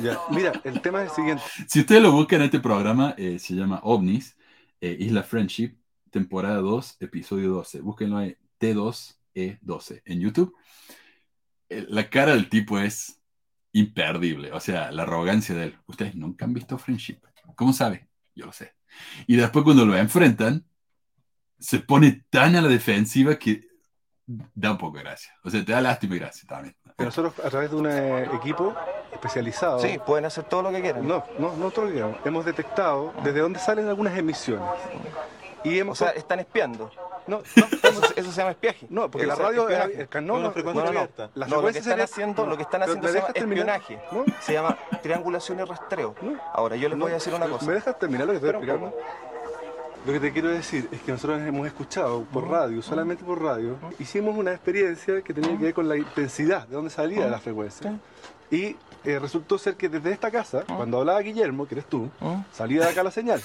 Ya, 0.00 0.18
mira, 0.30 0.52
el 0.64 0.80
tema 0.80 1.02
es 1.02 1.10
el 1.10 1.16
siguiente. 1.16 1.42
Si 1.66 1.80
ustedes 1.80 2.02
lo 2.02 2.12
buscan, 2.12 2.42
este 2.42 2.60
programa 2.60 3.14
eh, 3.16 3.38
se 3.38 3.54
llama 3.54 3.80
OVNIS, 3.82 4.36
eh, 4.82 4.96
Isla 4.98 5.22
Friendship, 5.22 5.76
temporada 6.10 6.56
2, 6.56 6.96
episodio 7.00 7.50
12. 7.52 7.80
Búsquenlo 7.80 8.18
ahí, 8.18 8.36
T2E12 8.60 10.02
en 10.04 10.20
YouTube. 10.20 10.54
Eh, 11.68 11.86
la 11.88 12.10
cara 12.10 12.34
del 12.34 12.48
tipo 12.48 12.78
es 12.78 13.20
imperdible, 13.72 14.52
o 14.52 14.60
sea, 14.60 14.90
la 14.90 15.04
arrogancia 15.04 15.54
de 15.54 15.66
él. 15.66 15.78
Ustedes 15.86 16.16
nunca 16.16 16.44
han 16.44 16.52
visto 16.52 16.76
Friendship. 16.76 17.18
¿Cómo 17.54 17.72
sabe? 17.72 18.08
Yo 18.34 18.44
lo 18.44 18.52
sé. 18.52 18.74
Y 19.28 19.36
después 19.36 19.64
cuando 19.64 19.86
lo 19.86 19.96
enfrentan, 19.96 20.66
se 21.60 21.78
pone 21.78 22.24
tan 22.28 22.56
a 22.56 22.60
la 22.60 22.68
defensiva 22.68 23.38
que 23.38 23.68
da 24.26 24.72
un 24.72 24.78
poco 24.78 24.98
gracia. 24.98 25.32
O 25.44 25.50
sea, 25.50 25.64
te 25.64 25.70
da 25.70 25.80
lástima 25.80 26.16
y 26.16 26.18
gracia 26.18 26.46
también. 26.48 26.76
Nosotros 26.98 27.34
a 27.38 27.50
través 27.50 27.70
de 27.70 27.76
un 27.76 27.86
eh, 27.86 28.28
equipo 28.34 28.74
especializado... 29.12 29.78
Sí, 29.80 29.98
pueden 30.04 30.24
hacer 30.24 30.44
todo 30.44 30.62
lo 30.62 30.70
que 30.70 30.80
quieran. 30.80 31.06
No, 31.06 31.24
no, 31.38 31.54
no 31.56 31.70
todo 31.70 31.82
lo 31.84 31.88
que 31.88 31.94
quieran. 31.94 32.16
Hemos 32.24 32.44
detectado 32.44 33.12
desde 33.22 33.40
dónde 33.40 33.58
salen 33.58 33.88
algunas 33.88 34.16
emisiones. 34.18 34.66
Y 35.64 35.78
hemos... 35.78 36.00
O 36.00 36.04
sea, 36.04 36.12
están 36.14 36.40
espiando. 36.40 36.90
No, 37.26 37.40
eso, 37.56 38.02
eso 38.16 38.32
se 38.32 38.36
llama 38.38 38.50
espiaje. 38.50 38.86
No, 38.90 39.08
porque 39.08 39.26
la 39.26 39.34
es 39.34 39.38
radio, 39.38 39.66
canal 40.10 40.26
No, 40.26 40.38
no, 40.40 40.72
no, 40.74 40.92
no. 40.92 41.08
La 41.34 41.46
No, 41.46 41.62
lo 41.62 41.62
que 41.68 41.72
frecuencia 41.72 41.78
están 41.78 41.82
sería- 41.92 42.04
haciendo, 42.04 42.46
lo 42.46 42.56
que 42.56 42.62
están 42.64 42.80
¿Me- 42.80 42.84
haciendo 42.86 43.08
se 43.08 43.14
llama 43.14 43.26
dejas 43.28 43.34
terminar? 43.34 43.80
espionaje. 43.80 44.34
Se 44.40 44.52
llama 44.52 44.78
triangulación 45.02 45.60
y 45.60 45.62
rastreo. 45.64 46.14
Ahora, 46.52 46.74
yo 46.76 46.88
les 46.88 46.98
voy 46.98 47.10
a 47.12 47.14
decir 47.14 47.32
una 47.32 47.46
cosa. 47.46 47.64
¿Me 47.66 47.74
dejas 47.74 47.96
terminar 47.98 48.26
lo 48.26 48.32
que 48.32 48.36
estoy 48.38 48.50
explicando? 48.50 48.92
Lo 50.04 50.12
que 50.12 50.18
te 50.18 50.32
quiero 50.32 50.48
decir 50.48 50.88
es 50.90 51.00
que 51.02 51.12
nosotros 51.12 51.40
hemos 51.42 51.64
escuchado 51.64 52.24
por 52.24 52.48
radio, 52.50 52.82
solamente 52.82 53.22
por 53.22 53.40
radio, 53.40 53.76
hicimos 54.00 54.36
una 54.36 54.50
experiencia 54.50 55.22
que 55.22 55.32
tenía 55.32 55.56
que 55.56 55.62
ver 55.66 55.74
con 55.74 55.88
la 55.88 55.96
intensidad, 55.96 56.66
de 56.66 56.74
dónde 56.74 56.90
salía 56.90 57.28
la 57.28 57.38
frecuencia. 57.38 58.00
Y 58.52 58.76
eh, 59.04 59.18
resultó 59.18 59.58
ser 59.58 59.74
que 59.76 59.88
desde 59.88 60.12
esta 60.12 60.30
casa, 60.30 60.62
cuando 60.76 60.98
hablaba 61.00 61.18
Guillermo, 61.20 61.66
que 61.66 61.74
eres 61.74 61.86
tú, 61.86 62.08
salía 62.52 62.82
de 62.82 62.90
acá 62.90 63.02
la 63.02 63.10
señal. 63.10 63.40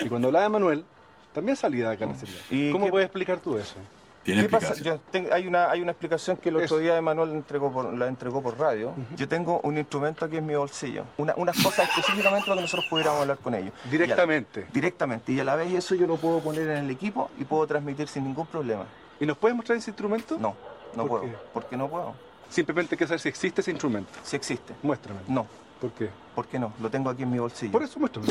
Y 0.00 0.08
cuando 0.08 0.28
hablaba 0.28 0.48
Manuel, 0.50 0.84
también 1.32 1.56
salía 1.56 1.88
de 1.88 1.94
acá 1.94 2.04
la 2.06 2.14
señal. 2.16 2.72
¿Cómo 2.72 2.84
qué- 2.86 2.90
puedes 2.90 3.06
explicar 3.06 3.38
tú 3.38 3.56
eso? 3.56 3.76
Tiene 4.22 4.42
¿Qué 4.42 4.48
pasa? 4.50 4.74
Yo 4.74 4.98
tengo- 5.10 5.32
hay, 5.32 5.46
una, 5.46 5.70
hay 5.70 5.80
una 5.80 5.92
explicación 5.92 6.36
que 6.36 6.50
el 6.50 6.56
otro 6.56 6.76
día 6.76 6.94
Emanuel 6.98 7.30
entregó 7.30 7.72
por, 7.72 7.94
la 7.94 8.06
entregó 8.06 8.42
por 8.42 8.58
radio. 8.58 8.92
Yo 9.16 9.26
tengo 9.26 9.60
un 9.62 9.78
instrumento 9.78 10.26
aquí 10.26 10.36
en 10.36 10.44
mi 10.44 10.54
bolsillo. 10.54 11.04
Una, 11.16 11.32
unas 11.38 11.56
cosas 11.62 11.88
específicamente 11.88 12.44
para 12.44 12.56
que 12.56 12.62
nosotros 12.62 12.86
pudiéramos 12.90 13.22
hablar 13.22 13.38
con 13.38 13.54
ellos. 13.54 13.72
Directamente. 13.90 14.60
Y 14.60 14.64
a- 14.64 14.72
directamente. 14.72 15.32
Y 15.32 15.40
a 15.40 15.44
la 15.44 15.56
vez 15.56 15.72
eso 15.72 15.94
yo 15.94 16.06
lo 16.06 16.16
puedo 16.16 16.40
poner 16.40 16.68
en 16.68 16.76
el 16.84 16.90
equipo 16.90 17.30
y 17.38 17.44
puedo 17.44 17.66
transmitir 17.66 18.08
sin 18.08 18.24
ningún 18.24 18.46
problema. 18.46 18.84
¿Y 19.20 19.24
nos 19.24 19.38
puedes 19.38 19.56
mostrar 19.56 19.78
ese 19.78 19.90
instrumento? 19.90 20.36
No, 20.38 20.54
no 20.96 21.06
¿Por 21.06 21.08
puedo. 21.08 21.22
qué? 21.22 21.38
¿Por 21.54 21.64
qué 21.66 21.76
no 21.78 21.88
puedo? 21.88 22.12
Simplemente 22.50 22.94
hay 22.94 22.98
que 22.98 23.06
saber 23.06 23.20
si 23.20 23.28
existe 23.28 23.60
ese 23.60 23.70
instrumento. 23.70 24.10
Si 24.24 24.36
existe. 24.36 24.74
Muéstrame. 24.82 25.20
No. 25.28 25.46
¿Por 25.80 25.92
qué? 25.92 26.10
¿Por 26.34 26.46
qué 26.46 26.58
no? 26.58 26.74
Lo 26.80 26.90
tengo 26.90 27.08
aquí 27.08 27.22
en 27.22 27.30
mi 27.30 27.38
bolsillo. 27.38 27.72
Por 27.72 27.82
eso 27.82 27.98
muéstrame. 27.98 28.28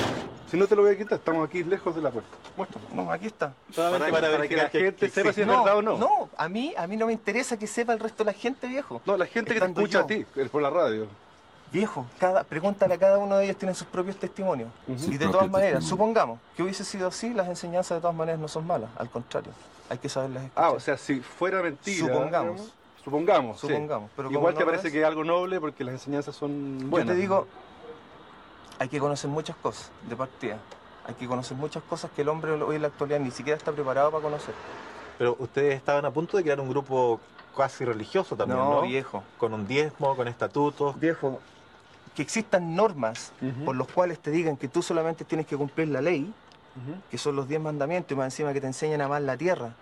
Si 0.52 0.58
no 0.58 0.68
te 0.68 0.76
lo 0.76 0.84
voy 0.84 0.94
a 0.94 0.98
quitar, 0.98 1.18
estamos 1.18 1.48
aquí 1.48 1.64
lejos 1.64 1.96
de 1.96 2.02
la 2.02 2.12
puerta. 2.12 2.30
Muéstrame. 2.56 2.88
No, 2.94 3.12
aquí 3.12 3.26
está. 3.26 3.54
Solamente 3.72 4.12
para, 4.12 4.48
que 4.48 4.56
la 4.56 4.70
gente 4.70 5.10
sepa 5.10 5.34
si 5.34 5.42
es 5.42 5.48
no, 5.48 5.64
verdad 5.64 5.78
o 5.78 5.82
no. 5.82 5.98
No, 5.98 6.30
a 6.38 6.48
mí, 6.48 6.74
a 6.78 6.86
mí 6.86 6.96
no 6.96 7.08
me 7.08 7.14
interesa 7.14 7.58
que 7.58 7.66
sepa 7.66 7.94
el 7.94 8.00
resto 8.00 8.24
de 8.24 8.32
la 8.32 8.38
gente, 8.38 8.68
viejo. 8.68 9.02
No, 9.06 9.18
la 9.18 9.26
gente 9.26 9.54
que 9.54 9.60
te 9.60 9.66
escucha 9.66 10.00
yo. 10.00 10.00
a 10.02 10.08
ti, 10.08 10.26
eh, 10.36 10.50
por 10.52 10.62
la 10.62 10.70
radio. 10.70 11.08
Viejo, 11.72 12.06
cada, 12.20 12.44
pregúntale 12.44 12.96
a 12.96 12.98
cada 12.98 13.18
uno 13.18 13.38
de 13.38 13.46
ellos, 13.46 13.58
tienen 13.58 13.76
sus 13.76 13.88
propios 13.88 14.18
testimonios. 14.18 14.70
Sus 14.88 15.08
Y 15.08 15.18
de 15.18 15.28
todas 15.28 15.50
maneras, 15.50 15.84
supongamos 15.84 16.40
que 16.56 16.64
hubiese 16.64 16.84
sido 16.84 17.08
así, 17.08 17.34
las 17.34 17.48
enseñanzas 17.48 17.98
de 17.98 18.02
todas 18.02 18.16
maneras 18.16 18.40
no 18.40 18.48
son 18.48 18.66
malas, 18.66 18.90
al 18.98 19.10
contrario, 19.10 19.52
hay 19.88 20.00
que 20.00 20.10
saberlas 20.10 20.46
escuchar. 20.46 20.66
Ah, 20.66 20.72
o 20.72 20.80
sea, 20.80 20.98
si 20.98 21.20
fuera 21.20 21.62
mentira. 21.62 22.08
Supongamos. 22.08 22.74
Supongamos, 23.04 23.60
sí. 23.60 23.68
Supongamos, 23.68 24.10
pero 24.16 24.28
como 24.28 24.40
Igual 24.40 24.54
te 24.54 24.60
no 24.62 24.66
parece 24.68 24.92
que 24.92 25.00
es 25.00 25.06
algo 25.06 25.24
noble 25.24 25.60
porque 25.60 25.84
las 25.84 25.94
enseñanzas 25.94 26.36
son 26.36 26.80
Yo 26.80 26.88
buenas. 26.88 27.16
te 27.16 27.22
digo, 27.22 27.48
hay 28.78 28.90
que 28.90 29.00
conocer 29.00 29.30
muchas 29.30 29.56
cosas 29.56 29.92
de 30.08 30.16
partida. 30.16 30.58
Hay 31.06 31.16
que 31.16 31.28
conocer 31.28 31.58
muchas 31.58 31.82
cosas 31.84 32.12
que 32.12 32.22
el 32.22 32.30
hombre 32.30 32.52
hoy 32.52 32.76
en 32.76 32.82
la 32.84 32.90
actualidad 32.90 33.20
ni 33.20 33.32
siquiera 33.32 33.58
está 33.58 33.72
preparado 33.72 34.12
para 34.12 34.22
conocer. 34.24 34.54
Pero 35.18 35.36
ustedes 35.40 35.76
estaban 35.76 36.06
a 36.06 36.12
punto 36.12 36.38
de 36.38 36.44
crear 36.44 36.60
un 36.60 36.70
grupo 36.70 37.20
casi 37.58 37.84
religioso 37.84 38.36
también, 38.36 38.60
¿no? 38.60 38.76
No, 38.76 38.82
viejo. 38.84 39.24
Con 39.38 39.54
un 39.54 39.68
diezmo, 39.68 40.16
con 40.16 40.28
estatutos. 40.28 41.00
Viejo, 41.00 41.40
que 42.16 42.22
existan 42.22 42.76
normas 42.76 43.34
por 43.66 43.76
los 43.76 43.88
cuales 43.88 44.20
te 44.20 44.32
digan 44.32 44.56
que 44.56 44.68
tú 44.68 44.82
solamente 44.82 45.26
tienes 45.26 45.48
que 45.48 45.58
cumplir 45.58 45.88
la 45.88 46.02
ley, 46.02 46.32
que 47.10 47.18
son 47.18 47.36
los 47.36 47.48
diez 47.48 47.60
mandamientos, 47.60 48.12
y 48.12 48.16
más 48.16 48.26
encima 48.28 48.54
que 48.54 48.62
te 48.62 48.68
enseñan 48.68 49.02
a 49.02 49.06
amar 49.06 49.22
la 49.24 49.36
tierra, 49.36 49.74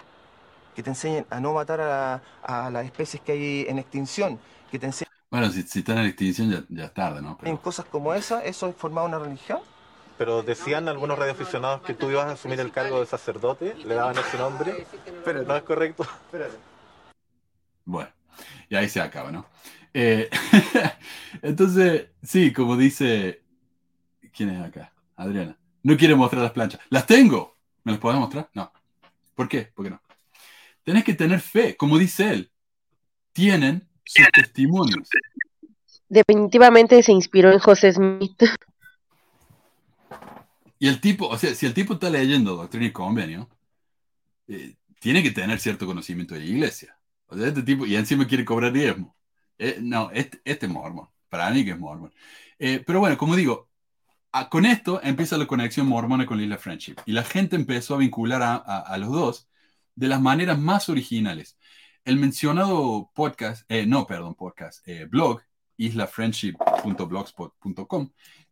que 0.77 0.83
te 0.83 0.91
enseñen 0.91 1.25
a 1.31 1.39
no 1.39 1.53
matar 1.53 1.81
a, 1.81 2.21
a 2.43 2.69
las 2.69 2.85
especies 2.85 3.19
que 3.23 3.31
hay 3.31 3.65
en 3.67 3.79
extinción, 3.79 4.39
que 4.69 4.77
te 4.77 4.85
enseñen 4.85 5.11
Bueno, 5.31 5.49
si, 5.49 5.63
si 5.63 5.79
están 5.79 5.97
en 5.97 6.05
extinción 6.05 6.51
ya, 6.51 6.63
ya 6.69 6.85
es 6.85 6.93
tarde, 6.93 7.19
¿no? 7.19 7.35
Pero, 7.41 7.59
cosas 7.59 7.87
como 7.87 8.13
esa, 8.13 8.45
¿eso 8.45 8.67
es 8.67 8.75
formar 8.75 9.05
una 9.05 9.17
religión? 9.17 9.59
Pero 10.19 10.43
decían 10.43 10.87
algunos 10.87 11.17
radioaficionados 11.17 11.81
que 11.81 11.95
tú 11.95 12.11
ibas 12.11 12.27
a 12.27 12.33
asumir 12.33 12.59
el 12.59 12.71
cargo 12.71 12.99
de 12.99 13.07
sacerdote, 13.07 13.73
le 13.73 13.95
daban 13.95 14.15
ese 14.19 14.37
nombre. 14.37 14.85
Pero 15.25 15.41
no 15.41 15.55
es 15.55 15.63
correcto. 15.63 16.05
bueno, 17.83 18.11
y 18.69 18.75
ahí 18.75 18.87
se 18.87 19.01
acaba, 19.01 19.31
¿no? 19.31 19.47
Eh, 19.95 20.29
entonces, 21.41 22.09
sí, 22.21 22.53
como 22.53 22.77
dice... 22.77 23.41
¿Quién 24.31 24.51
es 24.51 24.63
acá? 24.63 24.93
Adriana. 25.15 25.57
No 25.81 25.97
quiere 25.97 26.13
mostrar 26.13 26.43
las 26.43 26.51
planchas. 26.51 26.81
¡Las 26.91 27.07
tengo! 27.07 27.57
¿Me 27.83 27.93
las 27.93 27.99
podés 27.99 28.19
mostrar? 28.19 28.47
No. 28.53 28.71
¿Por 29.33 29.49
qué? 29.49 29.71
¿Por 29.73 29.83
qué 29.83 29.89
no? 29.89 30.06
Tenés 30.87 31.03
que 31.03 31.13
tener 31.13 31.41
fe, 31.41 31.75
como 31.75 31.97
dice 31.97 32.31
él. 32.31 32.49
Tienen 33.33 33.89
sus 34.05 34.25
testimonios. 34.31 35.09
Definitivamente 36.07 37.03
se 37.03 37.11
inspiró 37.11 37.51
en 37.51 37.59
José 37.59 37.91
Smith. 37.91 38.41
Y 40.79 40.87
el 40.87 41.01
tipo, 41.01 41.27
o 41.27 41.37
sea, 41.37 41.53
si 41.55 41.65
el 41.65 41.73
tipo 41.73 41.95
está 41.95 42.09
leyendo 42.09 42.55
Doctrina 42.55 42.85
y 42.85 42.93
Convenio, 42.93 43.49
eh, 44.47 44.77
tiene 45.01 45.21
que 45.21 45.31
tener 45.31 45.59
cierto 45.59 45.85
conocimiento 45.85 46.35
de 46.35 46.39
la 46.39 46.45
iglesia. 46.45 46.97
O 47.25 47.35
sea, 47.35 47.47
este 47.47 47.63
tipo, 47.63 47.85
y 47.85 47.97
encima 47.97 48.25
quiere 48.25 48.45
cobrar 48.45 48.71
diezmo. 48.71 49.13
Eh, 49.57 49.79
no, 49.81 50.09
este, 50.11 50.39
este 50.45 50.67
es 50.67 50.71
mormón. 50.71 51.09
Para 51.27 51.49
mí 51.49 51.65
que 51.65 51.71
es 51.71 51.79
mormón. 51.79 52.13
Eh, 52.59 52.81
pero 52.87 53.01
bueno, 53.01 53.17
como 53.17 53.35
digo, 53.35 53.67
a- 54.31 54.47
con 54.47 54.65
esto 54.65 55.01
empieza 55.03 55.37
la 55.37 55.47
conexión 55.47 55.85
mormona 55.85 56.25
con 56.25 56.37
la 56.37 56.43
isla 56.43 56.57
Friendship. 56.57 56.95
Y 57.05 57.11
la 57.11 57.25
gente 57.25 57.57
empezó 57.57 57.95
a 57.95 57.97
vincular 57.97 58.41
a, 58.41 58.55
a- 58.55 58.79
a 58.79 58.97
los 58.97 59.11
dos 59.11 59.46
de 59.97 60.07
las 60.07 60.21
maneras 60.21 60.57
más 60.59 60.89
originales. 60.89 61.57
El 62.05 62.17
mencionado 62.17 63.11
podcast, 63.13 63.69
eh, 63.69 63.85
no, 63.85 64.07
perdón, 64.07 64.35
podcast, 64.35 64.87
eh, 64.87 65.05
blog, 65.05 65.41
islafriendship.blogspot.com, 65.77 68.11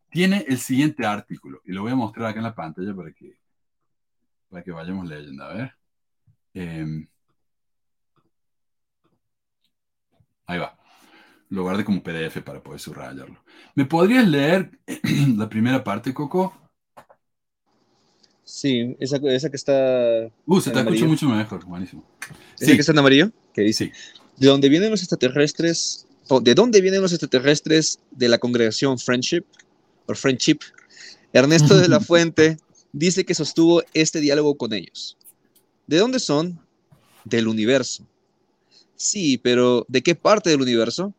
tiene 0.09 0.43
el 0.47 0.57
siguiente 0.57 1.05
artículo. 1.05 1.61
Y 1.65 1.71
lo 1.71 1.83
voy 1.83 1.91
a 1.91 1.95
mostrar 1.95 2.27
acá 2.27 2.39
en 2.39 2.45
la 2.45 2.55
pantalla 2.55 2.95
para 2.95 3.11
que, 3.13 3.37
para 4.49 4.63
que 4.63 4.71
vayamos 4.71 5.07
leyendo. 5.07 5.43
A 5.43 5.53
ver. 5.53 5.75
Em, 6.53 7.07
ahí 10.47 10.59
va. 10.59 10.77
Lo 11.49 11.63
guardé 11.63 11.85
como 11.85 12.01
PDF 12.01 12.41
para 12.41 12.63
poder 12.63 12.79
subrayarlo. 12.79 13.43
¿Me 13.75 13.85
podrías 13.85 14.27
leer 14.27 14.79
la 15.37 15.47
primera 15.47 15.83
parte, 15.83 16.11
Coco? 16.13 16.64
Sí, 18.45 18.95
esa, 18.99 19.17
esa 19.17 19.49
que 19.49 19.57
está. 19.57 20.29
Uh, 20.45 20.61
se 20.61 20.69
te 20.69 20.79
escucha 20.79 21.05
mucho 21.05 21.27
mejor. 21.27 21.65
Buenísimo. 21.65 22.05
¿Esa 22.59 22.73
que 22.73 22.79
está 22.79 22.91
en 22.91 22.99
amarillo? 22.99 23.31
Que 23.53 23.61
dice: 23.61 23.91
¿De 24.37 24.47
dónde 24.47 24.69
vienen 24.69 24.91
los 24.91 25.01
extraterrestres? 25.01 26.05
¿De 26.41 26.53
dónde 26.53 26.79
vienen 26.79 27.01
los 27.01 27.11
extraterrestres 27.11 27.99
de 28.11 28.29
la 28.29 28.37
congregación 28.37 28.99
Friendship? 28.99 29.43
O 30.05 30.13
Friendship. 30.13 30.59
Ernesto 31.33 31.75
de 31.75 31.89
la 31.89 31.99
Fuente 32.01 32.57
dice 32.93 33.25
que 33.25 33.33
sostuvo 33.33 33.83
este 33.95 34.19
diálogo 34.19 34.55
con 34.55 34.73
ellos. 34.73 35.17
¿De 35.87 35.97
dónde 35.97 36.19
son? 36.19 36.59
Del 37.23 37.47
universo. 37.47 38.05
Sí, 38.95 39.39
pero 39.39 39.85
¿de 39.87 40.03
qué 40.03 40.13
parte 40.13 40.51
del 40.51 40.61
universo? 40.61 41.13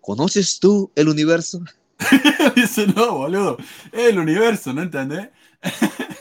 ¿Conoces 0.00 0.60
tú 0.60 0.90
el 0.94 1.08
universo? 1.08 1.62
Dice, 2.56 2.86
no, 2.86 3.18
boludo. 3.18 3.58
El 3.92 4.18
universo, 4.18 4.72
¿no 4.72 4.82
entendés? 4.82 5.28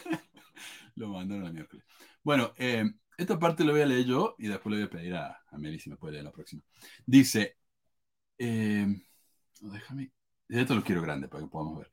Lo 0.98 1.10
mandaron 1.10 1.46
a 1.46 1.52
miércoles. 1.52 1.86
Bueno, 2.24 2.54
eh, 2.58 2.84
esta 3.18 3.38
parte 3.38 3.64
lo 3.64 3.72
voy 3.72 3.82
a 3.82 3.86
leer 3.86 4.06
yo 4.06 4.36
y 4.40 4.48
después 4.48 4.72
le 4.72 4.82
voy 4.82 4.88
a 4.88 4.90
pedir 4.90 5.16
a, 5.16 5.44
a 5.50 5.58
Meli 5.58 5.80
si 5.80 5.90
me 5.92 5.96
puede 5.96 6.14
leer 6.14 6.26
la 6.26 6.32
próxima. 6.32 6.64
Dice, 7.06 7.58
eh, 8.40 8.88
déjame, 9.62 10.12
esto 10.50 10.76
lo 10.76 10.84
quiero 10.84 11.04
grande 11.04 11.28
para 11.28 11.44
que 11.44 11.50
podamos 11.50 11.78
ver. 11.80 11.92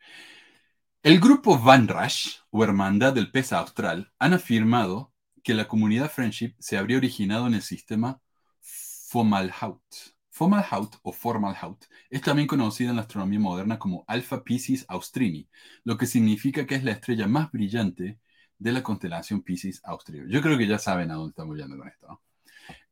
El 1.02 1.20
grupo 1.20 1.58
Van 1.58 1.86
Rash, 1.86 2.36
o 2.48 2.64
Hermandad 2.64 3.12
del 3.12 3.30
Pez 3.30 3.52
Austral, 3.52 4.10
han 4.18 4.32
afirmado 4.32 5.12
que 5.42 5.52
la 5.52 5.68
comunidad 5.68 6.10
Friendship 6.10 6.54
se 6.58 6.78
habría 6.78 6.96
originado 6.96 7.46
en 7.46 7.54
el 7.54 7.62
sistema 7.62 8.22
Fomalhaut. 8.60 9.84
Fomalhaut 10.30 10.96
o 11.02 11.12
Formalhaut 11.12 11.84
es 12.08 12.22
también 12.22 12.48
conocida 12.48 12.88
en 12.88 12.96
la 12.96 13.02
astronomía 13.02 13.38
moderna 13.38 13.78
como 13.78 14.04
Alpha 14.08 14.42
Piscis 14.42 14.86
Austrini, 14.88 15.46
lo 15.84 15.98
que 15.98 16.06
significa 16.06 16.66
que 16.66 16.74
es 16.74 16.84
la 16.84 16.92
estrella 16.92 17.28
más 17.28 17.52
brillante 17.52 18.18
de 18.58 18.72
la 18.72 18.82
constelación 18.82 19.42
Piscis 19.42 19.80
Austrio. 19.84 20.24
Yo 20.28 20.40
creo 20.40 20.56
que 20.56 20.66
ya 20.66 20.78
saben 20.78 21.10
a 21.10 21.14
dónde 21.14 21.30
estamos 21.30 21.56
yendo 21.56 21.76
con 21.76 21.88
esto. 21.88 22.06
¿no? 22.08 22.22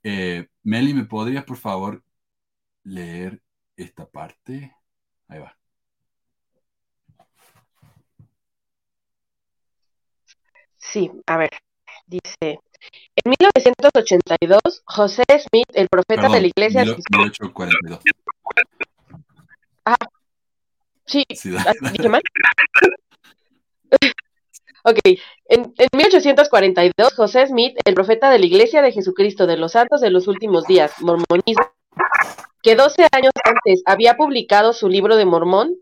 Eh, 0.02 0.48
Meli, 0.64 0.94
¿me 0.94 1.04
podrías 1.04 1.44
por 1.44 1.56
favor 1.56 2.02
leer 2.84 3.40
esta 3.76 4.06
parte? 4.06 4.74
Ahí 5.28 5.38
va. 5.38 5.56
Sí, 10.76 11.10
a 11.26 11.36
ver, 11.36 11.50
dice, 12.06 12.60
en 13.16 13.30
1982, 13.40 14.82
José 14.84 15.22
Smith, 15.28 15.70
el 15.74 15.88
profeta 15.88 16.22
Perdón, 16.22 16.32
de 16.32 16.40
la 16.40 16.46
iglesia... 16.48 16.84
1842. 16.84 18.00
Ah, 19.84 19.96
sí, 21.06 21.24
Sí, 21.30 21.54
ah, 21.56 21.64
dale. 21.80 21.92
¿dije 21.92 22.08
mal? 22.08 22.22
Ok, 24.84 24.98
en, 25.04 25.72
en 25.76 25.88
1842, 25.96 27.14
José 27.14 27.46
Smith, 27.46 27.76
el 27.84 27.94
profeta 27.94 28.30
de 28.30 28.40
la 28.40 28.46
Iglesia 28.46 28.82
de 28.82 28.90
Jesucristo 28.90 29.46
de 29.46 29.56
los 29.56 29.72
Santos 29.72 30.00
de 30.00 30.10
los 30.10 30.26
Últimos 30.26 30.66
Días, 30.66 30.92
Mormonismo, 31.00 31.72
que 32.62 32.74
12 32.74 33.06
años 33.12 33.32
antes 33.44 33.82
había 33.86 34.16
publicado 34.16 34.72
su 34.72 34.88
libro 34.88 35.16
de 35.16 35.24
Mormón, 35.24 35.76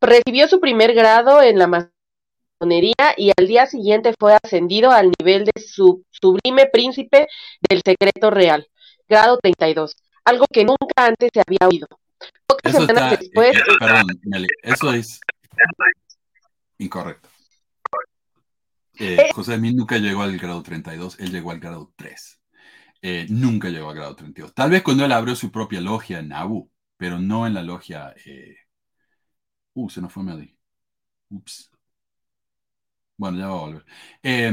recibió 0.00 0.48
su 0.48 0.60
primer 0.60 0.92
grado 0.92 1.40
en 1.40 1.58
la 1.58 1.68
masonería 2.60 3.14
y 3.16 3.30
al 3.36 3.46
día 3.46 3.66
siguiente 3.66 4.12
fue 4.18 4.36
ascendido 4.42 4.90
al 4.90 5.12
nivel 5.20 5.44
de 5.44 5.62
su 5.62 6.04
sublime 6.10 6.66
príncipe 6.66 7.28
del 7.68 7.82
secreto 7.84 8.30
real, 8.30 8.66
grado 9.08 9.38
32, 9.38 9.94
algo 10.24 10.46
que 10.52 10.64
nunca 10.64 10.94
antes 10.96 11.30
se 11.32 11.42
había 11.46 11.68
oído. 11.68 11.86
Pocas 12.46 12.74
Eso 12.74 12.86
semanas 12.86 13.12
está, 13.12 13.22
después, 13.22 13.56
eh, 13.56 13.60
eh, 13.60 13.76
perdón, 13.78 14.06
eso 14.62 14.92
es 14.92 15.20
incorrecto. 16.78 17.28
Eh, 18.98 19.26
José 19.30 19.56
Smith 19.58 19.76
nunca 19.76 19.98
llegó 19.98 20.22
al 20.22 20.38
grado 20.38 20.62
32, 20.62 21.18
él 21.20 21.30
llegó 21.32 21.50
al 21.50 21.60
grado 21.60 21.92
3. 21.96 22.40
Eh, 23.02 23.26
nunca 23.30 23.68
llegó 23.70 23.90
al 23.90 23.96
grado 23.96 24.16
32. 24.16 24.54
Tal 24.54 24.70
vez 24.70 24.82
cuando 24.82 25.04
él 25.04 25.12
abrió 25.12 25.36
su 25.36 25.50
propia 25.52 25.80
logia 25.80 26.20
en 26.20 26.28
Nabu, 26.28 26.70
pero 26.96 27.18
no 27.20 27.46
en 27.46 27.54
la 27.54 27.62
logia. 27.62 28.14
eh, 28.26 28.56
Uh, 29.74 29.88
se 29.90 30.00
nos 30.00 30.12
fue 30.12 30.22
Meli. 30.24 30.56
Ups. 31.30 31.70
Bueno, 33.16 33.38
ya 33.38 33.46
va 33.48 33.54
a 33.54 33.60
volver. 33.60 33.84
Eh, 34.22 34.52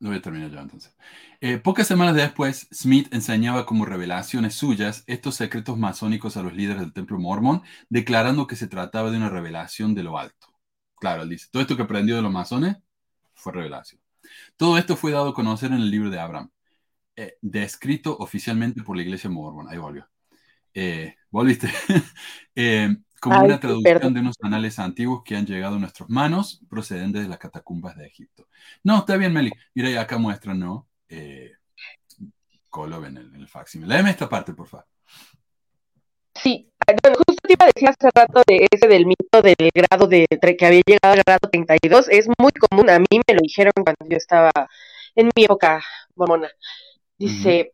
lo 0.00 0.08
voy 0.10 0.18
a 0.18 0.22
terminar 0.22 0.50
yo 0.50 0.60
entonces. 0.60 0.96
Eh, 1.40 1.58
pocas 1.58 1.86
semanas 1.86 2.14
después, 2.14 2.68
Smith 2.72 3.12
enseñaba 3.12 3.66
como 3.66 3.84
revelaciones 3.86 4.54
suyas 4.54 5.04
estos 5.06 5.36
secretos 5.36 5.78
masónicos 5.78 6.36
a 6.36 6.42
los 6.42 6.54
líderes 6.54 6.80
del 6.82 6.92
templo 6.92 7.18
mormón, 7.18 7.62
declarando 7.88 8.46
que 8.46 8.56
se 8.56 8.68
trataba 8.68 9.10
de 9.10 9.16
una 9.18 9.30
revelación 9.30 9.94
de 9.94 10.04
lo 10.04 10.18
alto. 10.18 10.48
Claro, 10.96 11.22
él 11.22 11.30
dice, 11.30 11.48
todo 11.50 11.62
esto 11.62 11.76
que 11.76 11.82
aprendió 11.82 12.16
de 12.16 12.22
los 12.22 12.32
masones 12.32 12.76
fue 13.34 13.52
revelación. 13.52 14.00
Todo 14.56 14.78
esto 14.78 14.96
fue 14.96 15.12
dado 15.12 15.30
a 15.30 15.34
conocer 15.34 15.72
en 15.72 15.78
el 15.78 15.90
libro 15.90 16.10
de 16.10 16.20
Abraham, 16.20 16.50
eh, 17.16 17.36
descrito 17.40 18.16
oficialmente 18.18 18.82
por 18.82 18.96
la 18.96 19.02
iglesia 19.02 19.30
mormón. 19.30 19.68
Ahí 19.68 19.78
volvió. 19.78 20.08
Eh, 20.74 21.16
¿Volviste? 21.30 21.68
Eh, 22.54 22.94
como 23.18 23.38
Ay, 23.38 23.46
una 23.46 23.60
traducción 23.60 23.94
perdón. 23.94 24.14
de 24.14 24.20
unos 24.20 24.36
anales 24.42 24.78
antiguos 24.78 25.22
que 25.24 25.36
han 25.36 25.46
llegado 25.46 25.76
a 25.76 25.78
nuestras 25.78 26.10
manos 26.10 26.60
procedentes 26.68 27.22
de 27.22 27.28
las 27.28 27.38
catacumbas 27.38 27.96
de 27.96 28.06
Egipto. 28.06 28.48
No, 28.82 28.98
está 28.98 29.16
bien, 29.16 29.32
Meli. 29.32 29.52
Mira, 29.74 30.00
acá 30.00 30.18
muestra, 30.18 30.54
¿no? 30.54 30.88
Eh, 31.08 31.52
Colo 32.68 33.04
en 33.06 33.18
el, 33.18 33.26
en 33.34 33.40
el 33.42 33.48
facsímil. 33.48 33.88
Léeme 33.88 34.10
esta 34.10 34.28
parte, 34.28 34.54
por 34.54 34.66
favor. 34.66 34.86
Sí, 36.34 36.71
bueno, 37.02 37.16
justo 37.26 37.40
te 37.42 37.52
iba 37.54 37.64
a 37.64 37.70
decir 37.74 37.88
hace 37.88 38.10
rato 38.14 38.42
de 38.46 38.66
ese 38.70 38.88
del 38.88 39.06
mito 39.06 39.42
del 39.42 39.70
grado 39.74 40.06
de 40.06 40.26
que 40.28 40.66
había 40.66 40.82
llegado 40.86 41.14
al 41.14 41.22
grado 41.24 41.48
32, 41.50 42.08
es 42.08 42.28
muy 42.38 42.52
común, 42.52 42.90
a 42.90 42.98
mí 42.98 43.20
me 43.26 43.34
lo 43.34 43.40
dijeron 43.40 43.72
cuando 43.74 44.08
yo 44.08 44.16
estaba 44.16 44.50
en 45.14 45.30
mi 45.36 45.44
época 45.44 45.82
mormona. 46.14 46.50
Dice, 47.18 47.72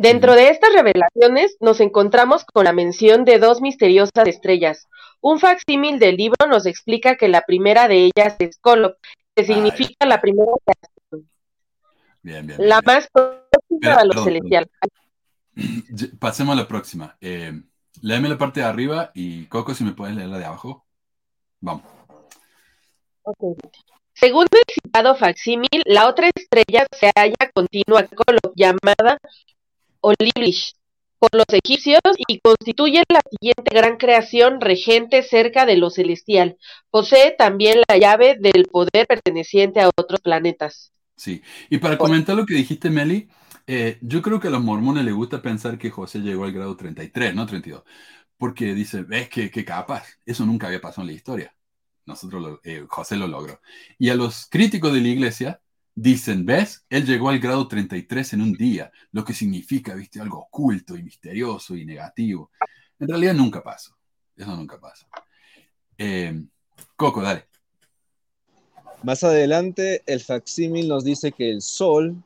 Dentro 0.00 0.34
de 0.34 0.48
estas 0.48 0.72
revelaciones 0.72 1.58
nos 1.60 1.78
encontramos 1.78 2.46
con 2.46 2.64
la 2.64 2.72
mención 2.72 3.26
de 3.26 3.38
dos 3.38 3.60
misteriosas 3.60 4.26
estrellas. 4.28 4.88
Un 5.20 5.38
facsímil 5.38 5.98
del 5.98 6.16
libro 6.16 6.46
nos 6.48 6.64
explica 6.64 7.16
que 7.16 7.28
la 7.28 7.42
primera 7.42 7.86
de 7.86 8.06
ellas 8.06 8.34
es 8.38 8.56
Colo, 8.62 8.96
que 9.34 9.44
significa 9.44 10.06
la 10.06 10.18
primera. 10.22 10.52
Bien, 12.22 12.46
bien. 12.46 12.66
La 12.66 12.80
más 12.80 13.08
próxima 13.12 13.78
Pero, 13.78 13.98
a 13.98 14.04
lo 14.04 14.10
perdón, 14.12 14.24
celestial. 14.24 14.70
Pasemos 16.18 16.54
a 16.54 16.60
la 16.62 16.66
próxima. 16.66 17.18
Eh, 17.20 17.60
léeme 18.02 18.28
la 18.28 18.38
parte 18.38 18.60
de 18.60 18.66
arriba 18.66 19.10
y 19.14 19.46
Coco, 19.46 19.74
si 19.74 19.84
me 19.84 19.92
puedes 19.92 20.16
leer 20.16 20.28
la 20.28 20.38
de 20.38 20.44
abajo. 20.44 20.86
Vamos. 21.60 21.82
Ok. 23.22 23.58
Según 24.14 24.46
el 24.50 24.74
citado 24.74 25.14
facsímil, 25.14 25.82
la 25.86 26.08
otra 26.08 26.30
estrella 26.34 26.86
se 26.92 27.10
halla 27.16 27.50
continua 27.54 28.04
Colo, 28.04 28.52
llamada 28.54 29.18
Oliblish 30.00 30.74
por 31.18 31.30
los 31.34 31.46
egipcios 31.50 32.00
y 32.26 32.40
constituye 32.40 33.02
la 33.10 33.20
siguiente 33.30 33.74
gran 33.74 33.98
creación 33.98 34.60
regente 34.60 35.22
cerca 35.22 35.66
de 35.66 35.76
lo 35.76 35.90
celestial. 35.90 36.56
Posee 36.90 37.32
también 37.32 37.82
la 37.88 37.98
llave 37.98 38.36
del 38.40 38.64
poder 38.64 39.06
perteneciente 39.06 39.80
a 39.80 39.88
otros 39.88 40.20
planetas. 40.20 40.92
Sí. 41.16 41.42
Y 41.68 41.78
para 41.78 41.98
comentar 41.98 42.34
lo 42.36 42.46
que 42.46 42.54
dijiste, 42.54 42.88
Meli, 42.88 43.28
eh, 43.66 43.98
yo 44.00 44.22
creo 44.22 44.40
que 44.40 44.48
a 44.48 44.50
los 44.50 44.62
mormones 44.62 45.04
les 45.04 45.14
gusta 45.14 45.42
pensar 45.42 45.78
que 45.78 45.90
José 45.90 46.20
llegó 46.20 46.44
al 46.44 46.52
grado 46.52 46.76
33, 46.76 47.34
no 47.34 47.46
32. 47.46 47.82
Porque 48.36 48.74
dice, 48.74 49.02
ves 49.02 49.28
que, 49.28 49.50
que 49.50 49.64
capaz. 49.64 50.04
Eso 50.24 50.46
nunca 50.46 50.66
había 50.66 50.80
pasado 50.80 51.02
en 51.02 51.08
la 51.08 51.14
historia. 51.14 51.54
Nosotros, 52.06 52.60
eh, 52.64 52.84
José 52.88 53.16
lo 53.16 53.28
logró. 53.28 53.60
Y 53.98 54.08
a 54.10 54.14
los 54.14 54.46
críticos 54.46 54.92
de 54.92 55.00
la 55.00 55.08
iglesia 55.08 55.60
dicen, 55.94 56.46
ves, 56.46 56.84
él 56.88 57.04
llegó 57.04 57.28
al 57.28 57.38
grado 57.38 57.68
33 57.68 58.32
en 58.32 58.42
un 58.42 58.52
día, 58.54 58.90
lo 59.12 59.24
que 59.24 59.34
significa, 59.34 59.94
viste, 59.94 60.20
algo 60.20 60.38
oculto 60.38 60.96
y 60.96 61.02
misterioso 61.02 61.76
y 61.76 61.84
negativo. 61.84 62.50
En 62.98 63.08
realidad 63.08 63.34
nunca 63.34 63.62
pasó. 63.62 63.96
Eso 64.36 64.56
nunca 64.56 64.80
pasa. 64.80 65.06
Eh, 65.98 66.42
Coco, 66.96 67.22
dale. 67.22 67.46
Más 69.02 69.24
adelante, 69.24 70.02
el 70.06 70.20
facsímil 70.20 70.88
nos 70.88 71.04
dice 71.04 71.32
que 71.32 71.50
el 71.50 71.62
Sol 71.62 72.22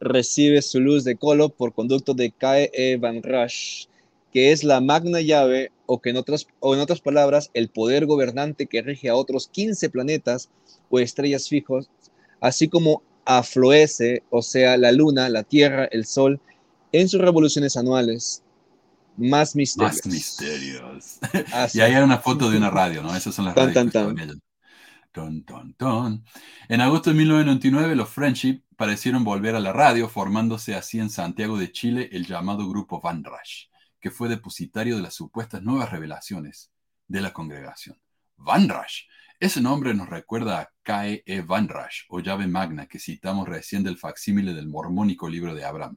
recibe 0.00 0.62
su 0.62 0.80
luz 0.80 1.04
de 1.04 1.16
Kolo 1.16 1.48
por 1.48 1.74
conducto 1.74 2.14
de 2.14 2.30
K.E. 2.30 2.96
Van 2.96 3.22
Rash, 3.22 3.86
que 4.32 4.52
es 4.52 4.64
la 4.64 4.80
magna 4.80 5.20
llave, 5.20 5.72
o 5.86 6.00
que 6.00 6.10
en 6.10 6.16
otras, 6.16 6.46
o 6.60 6.74
en 6.74 6.80
otras 6.80 7.00
palabras, 7.00 7.50
el 7.54 7.68
poder 7.68 8.06
gobernante 8.06 8.66
que 8.66 8.82
rige 8.82 9.08
a 9.08 9.16
otros 9.16 9.48
15 9.48 9.88
planetas 9.90 10.50
o 10.90 10.98
estrellas 10.98 11.48
fijos, 11.48 11.88
así 12.40 12.68
como 12.68 13.02
afloece, 13.24 14.22
o 14.30 14.42
sea, 14.42 14.76
la 14.76 14.92
Luna, 14.92 15.28
la 15.28 15.42
Tierra, 15.42 15.86
el 15.90 16.06
Sol, 16.06 16.40
en 16.92 17.08
sus 17.08 17.20
revoluciones 17.20 17.76
anuales. 17.76 18.42
Más 19.16 19.56
misterios. 19.56 19.96
Más 20.04 20.06
misterios. 20.06 21.18
Así. 21.52 21.78
y 21.78 21.80
ahí 21.80 21.94
hay 21.94 22.02
una 22.02 22.18
foto 22.18 22.50
de 22.50 22.58
una 22.58 22.70
radio, 22.70 23.02
¿no? 23.02 23.16
Esas 23.16 23.34
son 23.34 23.46
las 23.46 23.54
Tan, 23.54 23.74
radios. 23.90 24.36
En 26.68 26.80
agosto 26.80 27.10
de 27.10 27.16
1999, 27.16 27.96
los 27.96 28.08
Friendship 28.10 28.62
parecieron 28.76 29.24
volver 29.24 29.54
a 29.54 29.60
la 29.60 29.72
radio, 29.72 30.08
formándose 30.08 30.74
así 30.74 30.98
en 30.98 31.08
Santiago 31.08 31.58
de 31.58 31.72
Chile 31.72 32.10
el 32.12 32.26
llamado 32.26 32.68
Grupo 32.68 33.00
Van 33.00 33.24
Rash, 33.24 33.66
que 34.00 34.10
fue 34.10 34.28
depositario 34.28 34.96
de 34.96 35.02
las 35.02 35.14
supuestas 35.14 35.62
nuevas 35.62 35.90
revelaciones 35.90 36.70
de 37.08 37.20
la 37.22 37.32
congregación. 37.32 37.98
Van 38.36 38.68
Rash. 38.68 39.04
Ese 39.40 39.60
nombre 39.60 39.94
nos 39.94 40.08
recuerda 40.08 40.60
a 40.60 40.70
K.E. 40.82 41.40
Van 41.42 41.68
Rash, 41.68 42.02
o 42.08 42.20
llave 42.20 42.46
magna, 42.46 42.86
que 42.86 42.98
citamos 42.98 43.48
recién 43.48 43.82
del 43.82 43.98
facsímile 43.98 44.54
del 44.54 44.68
mormónico 44.68 45.28
libro 45.28 45.54
de 45.54 45.64
Abraham. 45.64 45.96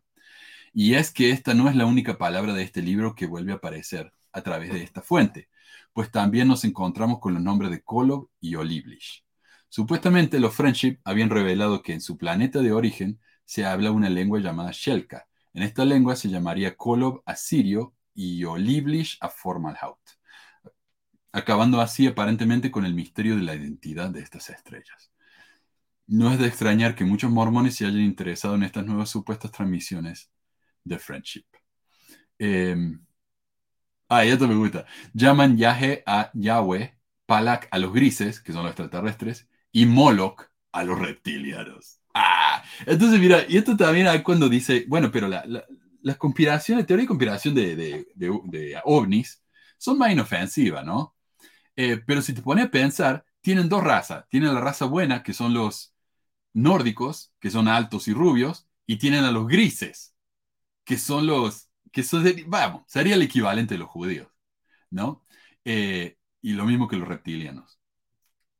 Y 0.74 0.94
es 0.94 1.12
que 1.12 1.32
esta 1.32 1.54
no 1.54 1.70
es 1.70 1.76
la 1.76 1.86
única 1.86 2.18
palabra 2.18 2.54
de 2.54 2.64
este 2.64 2.82
libro 2.82 3.16
que 3.16 3.26
vuelve 3.26 3.52
a 3.52 3.56
aparecer 3.56 4.14
a 4.32 4.42
través 4.42 4.72
de 4.72 4.84
esta 4.84 5.02
fuente, 5.02 5.50
pues 5.94 6.12
también 6.12 6.48
nos 6.48 6.64
encontramos 6.64 7.20
con 7.20 7.34
los 7.34 7.44
nombres 7.44 7.72
de 7.72 7.82
Kolob 7.82 8.30
y 8.40 8.56
Oliblish. 8.56 9.26
Supuestamente 9.70 10.40
los 10.40 10.56
Friendship 10.56 11.00
habían 11.04 11.30
revelado 11.30 11.84
que 11.84 11.94
en 11.94 12.02
su 12.02 12.18
planeta 12.18 12.60
de 12.60 12.72
origen 12.72 13.20
se 13.46 13.66
habla 13.66 13.92
una 13.92 14.10
lengua 14.10 14.40
llamada 14.40 14.72
Shelka. 14.74 15.28
En 15.54 15.64
esta 15.64 15.86
lengua 15.86 16.16
se 16.16 16.30
llamaría 16.30 16.76
Kolob 16.76 17.22
asirio 17.26 17.94
y 18.14 18.44
Oliblish 18.44 19.18
a 19.22 19.30
Formalhaut, 19.30 20.00
acabando 21.32 21.82
así 21.82 22.08
aparentemente 22.08 22.72
con 22.72 22.86
el 22.86 22.94
misterio 22.94 23.36
de 23.36 23.44
la 23.44 23.56
identidad 23.56 24.10
de 24.10 24.22
estas 24.22 24.50
estrellas. 24.50 25.12
No 26.08 26.32
es 26.32 26.40
de 26.40 26.48
extrañar 26.48 26.96
que 26.96 27.06
muchos 27.06 27.30
mormones 27.32 27.76
se 27.76 27.86
hayan 27.86 28.02
interesado 28.02 28.56
en 28.56 28.64
estas 28.64 28.86
nuevas 28.86 29.10
supuestas 29.10 29.52
transmisiones 29.52 30.32
de 30.84 30.98
Friendship. 30.98 31.46
Eh, 32.40 32.76
ah, 34.10 34.26
esto 34.26 34.48
me 34.48 34.56
gusta. 34.56 34.86
Llaman 35.14 35.58
Yahe 35.58 36.04
a 36.06 36.32
Yahweh, 36.34 36.96
Palak 37.26 37.68
a 37.72 37.80
los 37.80 37.94
grises, 37.94 38.40
que 38.42 38.52
son 38.54 38.64
los 38.64 38.72
extraterrestres, 38.72 39.48
y 39.72 39.86
Moloch 39.86 40.44
a 40.72 40.84
los 40.84 41.00
reptilianos. 41.00 42.00
Ah, 42.14 42.64
entonces 42.86 43.20
mira, 43.20 43.46
y 43.48 43.58
esto 43.58 43.78
también 43.78 44.08
hay 44.08 44.24
cuando 44.24 44.50
dice, 44.50 44.86
bueno, 44.88 45.12
pero 45.12 45.28
la, 45.28 45.46
la- 45.46 45.66
las 46.02 46.18
conspiraciones, 46.18 46.86
teoría 46.86 47.04
de 47.04 47.08
conspiración 47.08 47.54
de- 47.56 47.76
de 48.16 48.82
ovnis 48.86 49.44
son 49.78 49.98
más 49.98 50.12
inofensivas, 50.12 50.86
¿no? 50.86 51.16
Eh, 51.76 52.02
pero 52.06 52.22
si 52.22 52.34
te 52.34 52.42
pones 52.42 52.66
a 52.66 52.72
pensar, 52.72 53.26
tienen 53.42 53.70
dos 53.70 53.84
razas. 53.84 54.26
Tienen 54.30 54.54
la 54.54 54.62
raza 54.62 54.86
buena, 54.86 55.24
que 55.24 55.34
son 55.34 55.54
los 55.54 55.94
nórdicos, 56.54 57.34
que 57.40 57.52
son 57.52 57.68
altos 57.68 58.08
y 58.08 58.14
rubios, 58.14 58.68
y 58.88 58.98
tienen 58.98 59.26
a 59.26 59.32
los 59.32 59.48
grises, 59.48 60.16
que 60.86 60.98
son 60.98 61.28
los, 61.28 61.69
que 61.92 62.04
son, 62.04 62.24
de- 62.24 62.44
vamos, 62.48 62.84
sería 62.88 63.16
el 63.16 63.22
equivalente 63.22 63.76
de 63.76 63.80
los 63.80 63.90
judíos, 63.90 64.28
¿no? 64.92 65.26
Eh, 65.66 66.18
y 66.42 66.54
lo 66.54 66.66
mismo 66.66 66.88
que 66.88 66.98
los 66.98 67.08
reptilianos, 67.08 67.80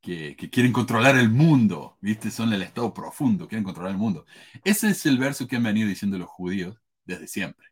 que, 0.00 0.36
que 0.36 0.50
quieren 0.50 0.72
controlar 0.72 1.16
el 1.18 1.30
mundo, 1.30 1.98
¿viste? 2.00 2.30
Son 2.30 2.52
el 2.52 2.62
estado 2.62 2.94
profundo, 2.94 3.48
quieren 3.48 3.64
controlar 3.64 3.92
el 3.92 3.98
mundo. 3.98 4.26
Ese 4.64 4.90
es 4.90 5.06
el 5.06 5.18
verso 5.18 5.46
que 5.48 5.56
han 5.56 5.64
venido 5.64 5.88
diciendo 5.88 6.18
los 6.18 6.28
judíos 6.30 6.76
desde 7.04 7.26
siempre. 7.28 7.68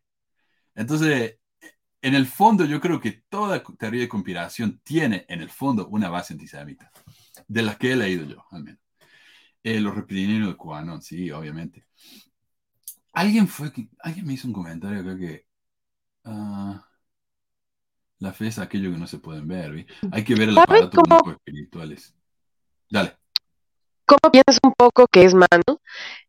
Entonces, 0.74 1.36
en 2.02 2.14
el 2.14 2.26
fondo 2.26 2.64
yo 2.66 2.80
creo 2.80 3.00
que 3.00 3.24
toda 3.28 3.62
teoría 3.78 4.02
de 4.02 4.08
conspiración 4.08 4.80
tiene 4.84 5.26
en 5.28 5.40
el 5.42 5.50
fondo 5.50 5.88
una 5.88 6.10
base 6.10 6.34
antisemita, 6.34 6.90
de 7.48 7.62
las 7.62 7.78
que 7.78 7.92
he 7.92 7.96
leído 7.96 8.24
yo, 8.26 8.44
al 8.52 8.64
menos. 8.64 8.80
Eh, 9.62 9.80
los 9.80 9.94
reptilianos 9.96 10.50
de 10.50 10.56
QAnon, 10.56 11.02
sí, 11.02 11.30
obviamente. 11.32 11.86
Alguien 13.12 13.48
fue 13.48 13.72
alguien 14.00 14.26
me 14.26 14.34
hizo 14.34 14.46
un 14.48 14.54
comentario 14.54 15.00
acá 15.00 15.18
que 15.18 15.46
ah, 16.28 16.84
la 18.18 18.32
fe 18.32 18.48
es 18.48 18.58
aquello 18.58 18.90
que 18.90 18.98
no 18.98 19.06
se 19.06 19.18
pueden 19.18 19.46
ver, 19.48 19.72
¿vi? 19.72 19.86
Hay 20.12 20.24
que 20.24 20.34
ver 20.34 20.48
el 20.48 20.54
¿Sabe 20.54 20.78
aparato 20.80 21.00
único 21.00 21.30
espirituales. 21.32 22.14
Dale. 22.90 23.16
¿Cómo 24.06 24.32
piensas 24.32 24.58
un 24.62 24.72
poco 24.76 25.06
que 25.06 25.24
es 25.24 25.34
Manu? 25.34 25.80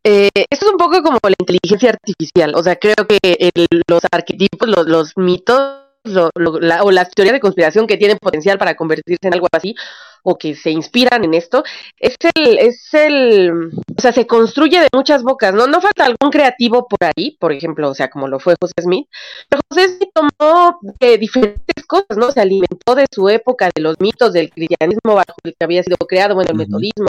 Eh, 0.03 0.29
esto 0.49 0.65
es 0.65 0.71
un 0.71 0.77
poco 0.77 1.01
como 1.01 1.17
la 1.23 1.35
inteligencia 1.39 1.89
artificial. 1.91 2.53
O 2.55 2.61
sea, 2.63 2.75
creo 2.75 3.07
que 3.07 3.17
el- 3.23 3.81
los 3.87 4.01
arquetipos, 4.11 4.67
los, 4.67 4.85
los 4.85 5.17
mitos 5.17 5.85
lo- 6.09 6.29
lo- 6.35 6.59
la- 6.59 6.83
o 6.83 6.91
las 6.91 7.09
teorías 7.11 7.33
de 7.33 7.39
conspiración 7.39 7.87
que 7.87 7.97
tienen 7.97 8.17
potencial 8.19 8.57
para 8.57 8.75
convertirse 8.75 9.27
en 9.27 9.33
algo 9.33 9.47
así 9.51 9.75
o 10.23 10.37
que 10.37 10.53
se 10.55 10.69
inspiran 10.71 11.23
en 11.23 11.33
esto, 11.33 11.63
es 11.97 12.15
el, 12.35 12.57
es 12.59 12.93
el, 12.93 13.71
o 13.97 14.01
sea, 14.01 14.11
se 14.11 14.27
construye 14.27 14.79
de 14.81 14.89
muchas 14.93 15.23
bocas, 15.23 15.53
¿no? 15.53 15.65
No 15.67 15.79
falta 15.79 16.05
algún 16.05 16.29
creativo 16.29 16.87
por 16.87 16.99
ahí, 17.05 17.37
por 17.39 17.53
ejemplo, 17.53 17.89
o 17.89 17.95
sea, 17.95 18.09
como 18.09 18.27
lo 18.27 18.39
fue 18.39 18.55
José 18.59 18.73
Smith, 18.81 19.07
pero 19.47 19.61
José 19.69 19.95
Smith 19.95 20.09
tomó 20.13 20.77
diferentes 21.19 21.85
cosas, 21.87 22.17
¿no? 22.17 22.31
Se 22.31 22.41
alimentó 22.41 22.95
de 22.95 23.05
su 23.11 23.29
época, 23.29 23.69
de 23.73 23.81
los 23.81 23.95
mitos 23.99 24.33
del 24.33 24.49
cristianismo 24.49 25.15
bajo 25.15 25.35
el 25.43 25.53
que 25.57 25.63
había 25.65 25.83
sido 25.83 25.97
creado, 25.97 26.35
bueno, 26.35 26.49
el 26.51 26.57
metodismo, 26.57 27.07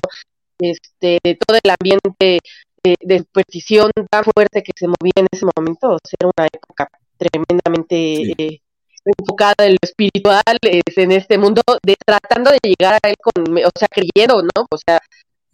este, 0.61 1.19
de 1.23 1.35
todo 1.37 1.59
el 1.63 1.71
ambiente 1.71 2.39
de, 2.85 2.95
de 3.01 3.19
superstición 3.19 3.91
tan 4.11 4.25
fuerte 4.25 4.63
que 4.63 4.73
se 4.77 4.87
movía 4.87 5.13
en 5.17 5.27
ese 5.33 5.47
momento, 5.57 5.89
o 5.95 5.99
sea, 6.05 6.17
era 6.21 6.31
una 6.37 6.47
época 6.47 6.89
tremendamente 7.19 8.33
eh, 8.39 8.61
enfocada 9.05 9.55
en 9.67 9.73
lo 9.73 9.79
espiritual 9.83 10.43
es, 10.63 10.99
en 10.99 11.13
este 11.13 11.39
mundo, 11.39 11.63
de 11.83 11.97
tratando 12.05 12.51
de 12.51 12.59
llegar 12.63 12.99
a 13.03 13.09
él 13.09 13.15
con, 13.21 13.45
o 13.57 13.71
sea, 13.79 13.89
creyendo, 13.89 14.43
¿no? 14.43 14.67
O 14.71 14.79
sea, 14.79 15.01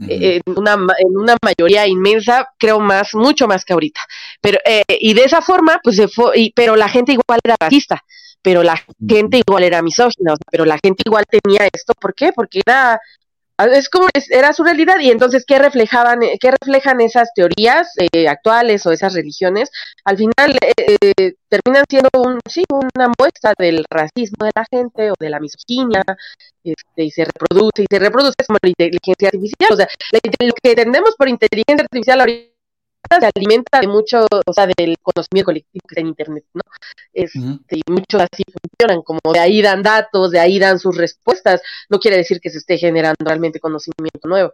eh, 0.09 0.41
en, 0.45 0.59
una, 0.59 0.73
en 0.75 1.17
una 1.17 1.37
mayoría 1.43 1.87
inmensa, 1.87 2.49
creo 2.59 2.81
más, 2.81 3.15
mucho 3.15 3.47
más 3.49 3.65
que 3.65 3.73
ahorita. 3.73 4.01
Pero, 4.41 4.59
eh, 4.65 4.83
y 5.01 5.15
de 5.15 5.25
esa 5.25 5.41
forma, 5.41 5.81
pues 5.83 5.97
se 5.97 6.09
fue, 6.09 6.39
y- 6.39 6.53
pero 6.53 6.77
la 6.77 6.89
gente 6.89 7.13
igual 7.13 7.41
era 7.45 7.57
racista, 7.59 8.03
pero 8.43 8.63
la 8.63 8.77
gente 9.09 9.39
igual 9.47 9.65
era 9.65 9.83
misógina, 9.83 10.35
o 10.35 10.37
sea, 10.37 10.47
pero 10.51 10.65
la 10.65 10.79
gente 10.83 11.03
igual 11.07 11.25
tenía 11.29 11.69
esto, 11.73 11.95
¿por 12.01 12.15
qué? 12.15 12.33
Porque 12.35 12.61
era, 12.67 13.01
es 13.59 13.89
como, 13.89 14.09
era 14.31 14.53
su 14.53 14.65
realidad, 14.65 14.99
y 15.01 15.11
entonces, 15.11 15.45
¿qué 15.47 15.59
reflejaban, 15.59 16.23
eh, 16.23 16.37
qué 16.41 16.51
reflejan 16.51 17.01
esas 17.01 17.31
teorías 17.35 17.89
eh, 18.13 18.29
actuales 18.29 18.87
o 18.87 18.93
esas 18.93 19.15
religiones? 19.15 19.71
Al 20.05 20.17
final, 20.17 20.59
eh, 20.61 20.97
eh, 21.01 21.35
terminan 21.49 21.85
siendo 21.89 22.11
un, 22.15 22.39
sí, 22.49 22.65
una 22.71 23.11
muestra 23.19 23.55
del 23.59 23.85
racismo 23.91 24.45
de 24.45 24.51
la 24.55 24.67
gente 24.71 25.11
o 25.11 25.15
de 25.19 25.31
la 25.31 25.41
misoginia, 25.41 26.03
este, 26.63 27.05
y 27.05 27.11
se 27.11 27.25
reproduce, 27.25 27.83
y 27.83 27.87
se 27.91 27.99
reproduce 27.99 28.37
como 28.47 28.59
la 28.63 28.69
inteligencia 28.69 29.29
artificial, 29.29 29.73
o 29.73 29.77
sea, 29.77 29.89
lo 30.13 30.53
que 30.63 30.71
entendemos 30.71 31.15
por 31.17 31.29
inteligencia 31.29 31.85
artificial 31.85 32.21
ahorita 32.21 32.56
se 33.21 33.31
alimenta 33.35 33.81
de 33.81 33.89
mucho, 33.89 34.27
o 34.47 34.53
sea, 34.53 34.67
del 34.67 34.97
conocimiento 35.03 35.47
colectivo 35.47 35.83
que 35.89 35.95
está 35.95 36.01
en 36.01 36.09
Internet, 36.09 36.45
¿no? 36.55 36.63
Este, 37.13 37.77
Y 37.77 37.83
muchos 37.91 38.21
así 38.21 38.43
funcionan, 38.45 39.03
como 39.03 39.21
de 39.33 39.41
ahí 39.41 39.63
dan 39.63 39.83
datos, 39.83 40.31
de 40.31 40.41
ahí 40.41 40.59
dan 40.59 40.79
sus 40.79 40.97
respuestas. 40.97 41.61
No 41.89 41.99
quiere 41.99 42.19
decir 42.19 42.41
que 42.41 42.51
se 42.51 42.59
esté 42.59 42.79
generando 42.79 43.25
realmente 43.25 43.61
conocimiento 43.61 44.29
nuevo. 44.29 44.53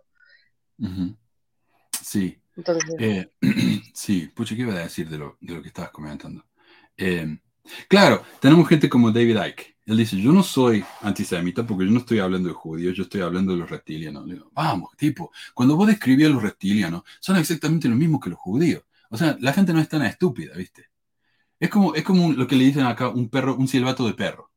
Sí. 2.02 2.38
Entonces, 2.56 2.94
Eh, 2.98 3.30
sí, 3.94 4.30
pucha, 4.34 4.54
¿qué 4.54 4.62
iba 4.62 4.74
a 4.74 4.78
decir 4.78 5.08
de 5.08 5.18
lo, 5.18 5.38
de 5.40 5.54
lo 5.54 5.62
que 5.62 5.68
estabas 5.68 5.90
comentando? 5.90 6.44
Eh, 6.96 7.38
claro, 7.88 8.22
tenemos 8.40 8.68
gente 8.68 8.88
como 8.88 9.10
David 9.10 9.38
Icke. 9.48 9.76
Él 9.84 9.96
dice, 9.96 10.16
yo 10.20 10.32
no 10.32 10.42
soy 10.42 10.84
antisemita 11.00 11.66
porque 11.66 11.84
yo 11.84 11.90
no 11.90 11.98
estoy 12.00 12.20
hablando 12.20 12.48
de 12.48 12.54
judíos, 12.54 12.96
yo 12.96 13.02
estoy 13.02 13.20
hablando 13.20 13.52
de 13.52 13.58
los 13.58 13.70
reptilianos. 13.70 14.26
Le 14.26 14.34
digo, 14.34 14.50
vamos, 14.52 14.90
tipo, 14.96 15.32
cuando 15.54 15.76
vos 15.76 15.88
describías 15.88 16.30
a 16.30 16.34
los 16.34 16.42
reptilianos, 16.42 17.02
son 17.20 17.36
exactamente 17.36 17.88
lo 17.88 17.96
mismo 17.96 18.20
que 18.20 18.30
los 18.30 18.38
judíos. 18.38 18.84
O 19.10 19.16
sea, 19.16 19.36
la 19.40 19.52
gente 19.52 19.72
no 19.72 19.80
es 19.80 19.88
tan 19.88 20.02
estúpida, 20.04 20.54
¿viste? 20.56 20.90
Es 21.60 21.70
como, 21.70 21.94
es 21.94 22.04
como 22.04 22.32
lo 22.32 22.46
que 22.46 22.56
le 22.56 22.64
dicen 22.64 22.86
acá, 22.86 23.08
un 23.08 23.28
perro, 23.28 23.56
un 23.56 23.68
silbato 23.68 24.06
de 24.06 24.14
perro. 24.14 24.52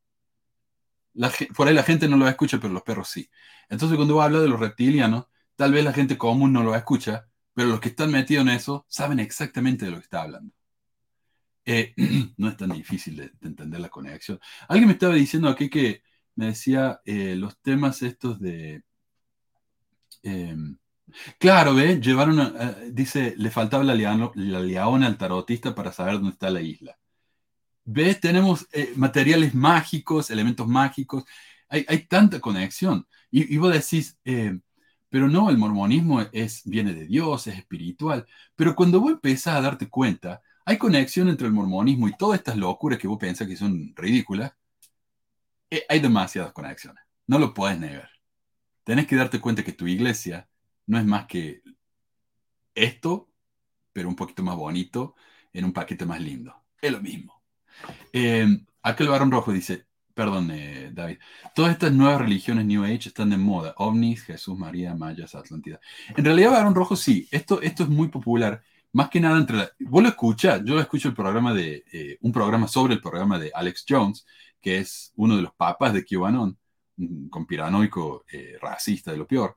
La 1.14 1.32
por 1.56 1.66
ahí 1.68 1.74
la 1.74 1.82
gente 1.82 2.08
no 2.08 2.16
lo 2.16 2.28
escucha, 2.28 2.58
pero 2.60 2.72
los 2.72 2.82
perros 2.82 3.08
sí. 3.08 3.28
Entonces, 3.68 3.96
cuando 3.96 4.14
vos 4.14 4.24
hablas 4.24 4.42
de 4.42 4.48
los 4.48 4.60
reptilianos, 4.60 5.26
tal 5.56 5.72
vez 5.72 5.84
la 5.84 5.92
gente 5.92 6.18
común 6.18 6.52
no 6.52 6.62
lo 6.62 6.74
escucha, 6.74 7.28
pero 7.54 7.68
los 7.68 7.80
que 7.80 7.88
están 7.88 8.10
metidos 8.12 8.42
en 8.42 8.50
eso 8.50 8.86
saben 8.88 9.18
exactamente 9.20 9.84
de 9.86 9.90
lo 9.92 9.98
que 9.98 10.04
está 10.04 10.22
hablando. 10.22 10.55
Eh, 11.66 11.94
no 12.38 12.48
es 12.48 12.56
tan 12.56 12.70
difícil 12.70 13.16
de, 13.16 13.24
de 13.40 13.48
entender 13.48 13.80
la 13.80 13.88
conexión. 13.90 14.40
Alguien 14.68 14.88
me 14.88 14.94
estaba 14.94 15.14
diciendo 15.14 15.48
aquí 15.48 15.68
que 15.70 16.02
me 16.36 16.46
decía 16.48 17.00
eh, 17.04 17.36
los 17.36 17.58
temas 17.60 18.02
estos 18.02 18.40
de... 18.40 18.84
eh, 20.22 20.56
claro, 21.38 21.74
¿ve? 21.74 22.00
Llevaron, 22.00 22.40
a- 22.40 22.46
a- 22.58 22.72
dice, 22.92 23.34
le 23.38 23.50
faltaba 23.50 23.84
la, 23.84 23.94
liano- 23.94 24.32
la 24.36 24.60
leona 24.60 25.06
al 25.06 25.18
tarotista 25.18 25.74
para 25.74 25.92
saber 25.92 26.14
dónde 26.16 26.30
está 26.32 26.50
la 26.50 26.60
isla. 26.62 26.98
¿Ves? 27.84 28.20
Tenemos 28.20 28.68
eh, 28.72 28.92
materiales 28.96 29.54
mágicos, 29.54 30.30
elementos 30.30 30.68
mágicos. 30.68 31.24
Hay, 31.68 31.84
hay 31.88 32.06
tanta 32.06 32.40
conexión. 32.40 33.06
Y, 33.30 33.54
y 33.54 33.58
vos 33.58 33.72
decís, 33.72 34.18
eh, 34.24 34.58
pero 35.10 35.28
no, 35.28 35.50
el 35.50 35.58
mormonismo 35.58 36.22
es, 36.32 36.62
viene 36.64 36.94
de 36.94 37.06
Dios, 37.06 37.46
es 37.48 37.58
espiritual. 37.58 38.26
Pero 38.56 38.76
cuando 38.76 39.00
vos 39.00 39.12
empezás 39.12 39.56
a 39.56 39.60
darte 39.62 39.88
cuenta, 39.90 40.42
hay 40.66 40.78
conexión 40.78 41.28
entre 41.28 41.46
el 41.46 41.52
mormonismo 41.52 42.08
y 42.08 42.16
todas 42.16 42.40
estas 42.40 42.56
locuras 42.56 42.98
que 42.98 43.06
vos 43.06 43.18
pensás 43.18 43.46
que 43.46 43.56
son 43.56 43.94
ridículas. 43.94 44.52
Eh, 45.70 45.84
hay 45.88 46.00
demasiadas 46.00 46.52
conexiones. 46.52 47.04
No 47.28 47.38
lo 47.38 47.54
puedes 47.54 47.78
negar. 47.78 48.10
Tenés 48.82 49.06
que 49.06 49.14
darte 49.14 49.40
cuenta 49.40 49.62
que 49.62 49.72
tu 49.72 49.86
iglesia 49.86 50.48
no 50.86 50.98
es 50.98 51.04
más 51.04 51.26
que 51.26 51.62
esto, 52.74 53.30
pero 53.92 54.08
un 54.08 54.16
poquito 54.16 54.42
más 54.42 54.56
bonito, 54.56 55.14
en 55.52 55.64
un 55.64 55.72
paquete 55.72 56.04
más 56.04 56.20
lindo. 56.20 56.54
Es 56.82 56.90
lo 56.90 57.00
mismo. 57.00 57.42
Eh, 58.12 58.46
aquel 58.82 59.08
varón 59.08 59.30
rojo 59.30 59.52
dice, 59.52 59.86
perdón, 60.14 60.50
eh, 60.50 60.90
David, 60.92 61.18
todas 61.54 61.72
estas 61.72 61.92
nuevas 61.92 62.20
religiones 62.20 62.66
New 62.66 62.82
Age 62.82 63.08
están 63.08 63.30
de 63.30 63.36
moda. 63.36 63.72
OVNIs, 63.76 64.24
Jesús, 64.24 64.58
María, 64.58 64.96
Mayas, 64.96 65.36
Atlántida. 65.36 65.78
En 66.16 66.24
realidad, 66.24 66.50
varón 66.50 66.74
rojo 66.74 66.96
sí, 66.96 67.28
esto, 67.30 67.62
esto 67.62 67.84
es 67.84 67.88
muy 67.88 68.08
popular. 68.08 68.62
Más 68.92 69.08
que 69.10 69.20
nada 69.20 69.38
entre 69.38 69.56
la... 69.56 69.70
Vos 69.80 70.02
lo 70.02 70.08
escuchás, 70.08 70.62
yo 70.64 70.78
escucho 70.80 71.08
el 71.08 71.14
programa 71.14 71.52
de... 71.52 71.84
eh, 71.92 72.18
un 72.20 72.32
programa 72.32 72.66
sobre 72.68 72.94
el 72.94 73.00
programa 73.00 73.38
de 73.38 73.50
Alex 73.54 73.84
Jones, 73.88 74.26
que 74.60 74.78
es 74.78 75.12
uno 75.16 75.36
de 75.36 75.42
los 75.42 75.54
papas 75.54 75.92
de 75.92 76.04
QAnon, 76.04 76.56
un 76.98 77.28
conspiranoico 77.28 78.24
eh, 78.32 78.56
racista 78.60 79.12
de 79.12 79.18
lo 79.18 79.26
peor. 79.26 79.56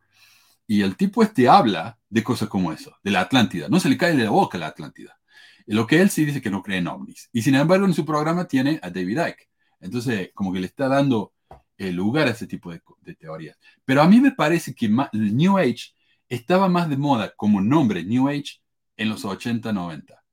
Y 0.68 0.82
el 0.82 0.96
tipo 0.96 1.24
este 1.24 1.48
habla 1.48 1.98
de 2.10 2.24
cosas 2.24 2.48
como 2.48 2.72
eso, 2.72 2.96
de 3.04 3.12
la 3.12 3.22
Atlántida. 3.22 3.70
No 3.70 3.80
se 3.80 3.90
le 3.90 3.98
cae 3.98 4.16
de 4.16 4.26
la 4.26 4.30
boca 4.30 4.58
la 4.58 4.68
Atlántida. 4.68 5.18
Lo 5.66 5.88
que 5.88 6.02
él 6.02 6.10
sí 6.10 6.26
dice 6.26 6.42
que 6.42 6.50
no 6.50 6.62
cree 6.62 6.80
en 6.80 6.88
ovnis. 6.88 7.30
Y 7.32 7.42
sin 7.42 7.56
embargo, 7.56 7.86
en 7.86 7.94
su 7.94 8.06
programa 8.06 8.46
tiene 8.46 8.80
a 8.84 8.90
David 8.90 9.20
Icke. 9.20 9.50
Entonces, 9.80 10.32
como 10.34 10.52
que 10.52 10.60
le 10.60 10.68
está 10.68 10.88
dando 10.88 11.34
eh, 11.78 11.92
lugar 11.92 12.28
a 12.28 12.32
ese 12.32 12.46
tipo 12.46 12.72
de, 12.72 12.82
de 13.02 13.16
teorías. 13.16 13.58
Pero 13.86 14.02
a 14.02 14.08
mí 14.08 14.20
me 14.20 14.32
parece 14.32 14.76
que 14.76 14.88
el 14.88 15.36
New 15.36 15.58
Age 15.58 15.94
estaba 16.28 16.68
más 16.70 16.90
de 16.90 16.98
moda 16.98 17.34
como 17.36 17.62
nombre 17.62 18.04
New 18.04 18.28
Age 18.28 18.62
en 19.00 19.10
los 19.10 19.26
80, 19.26 19.74
90, 19.74 20.24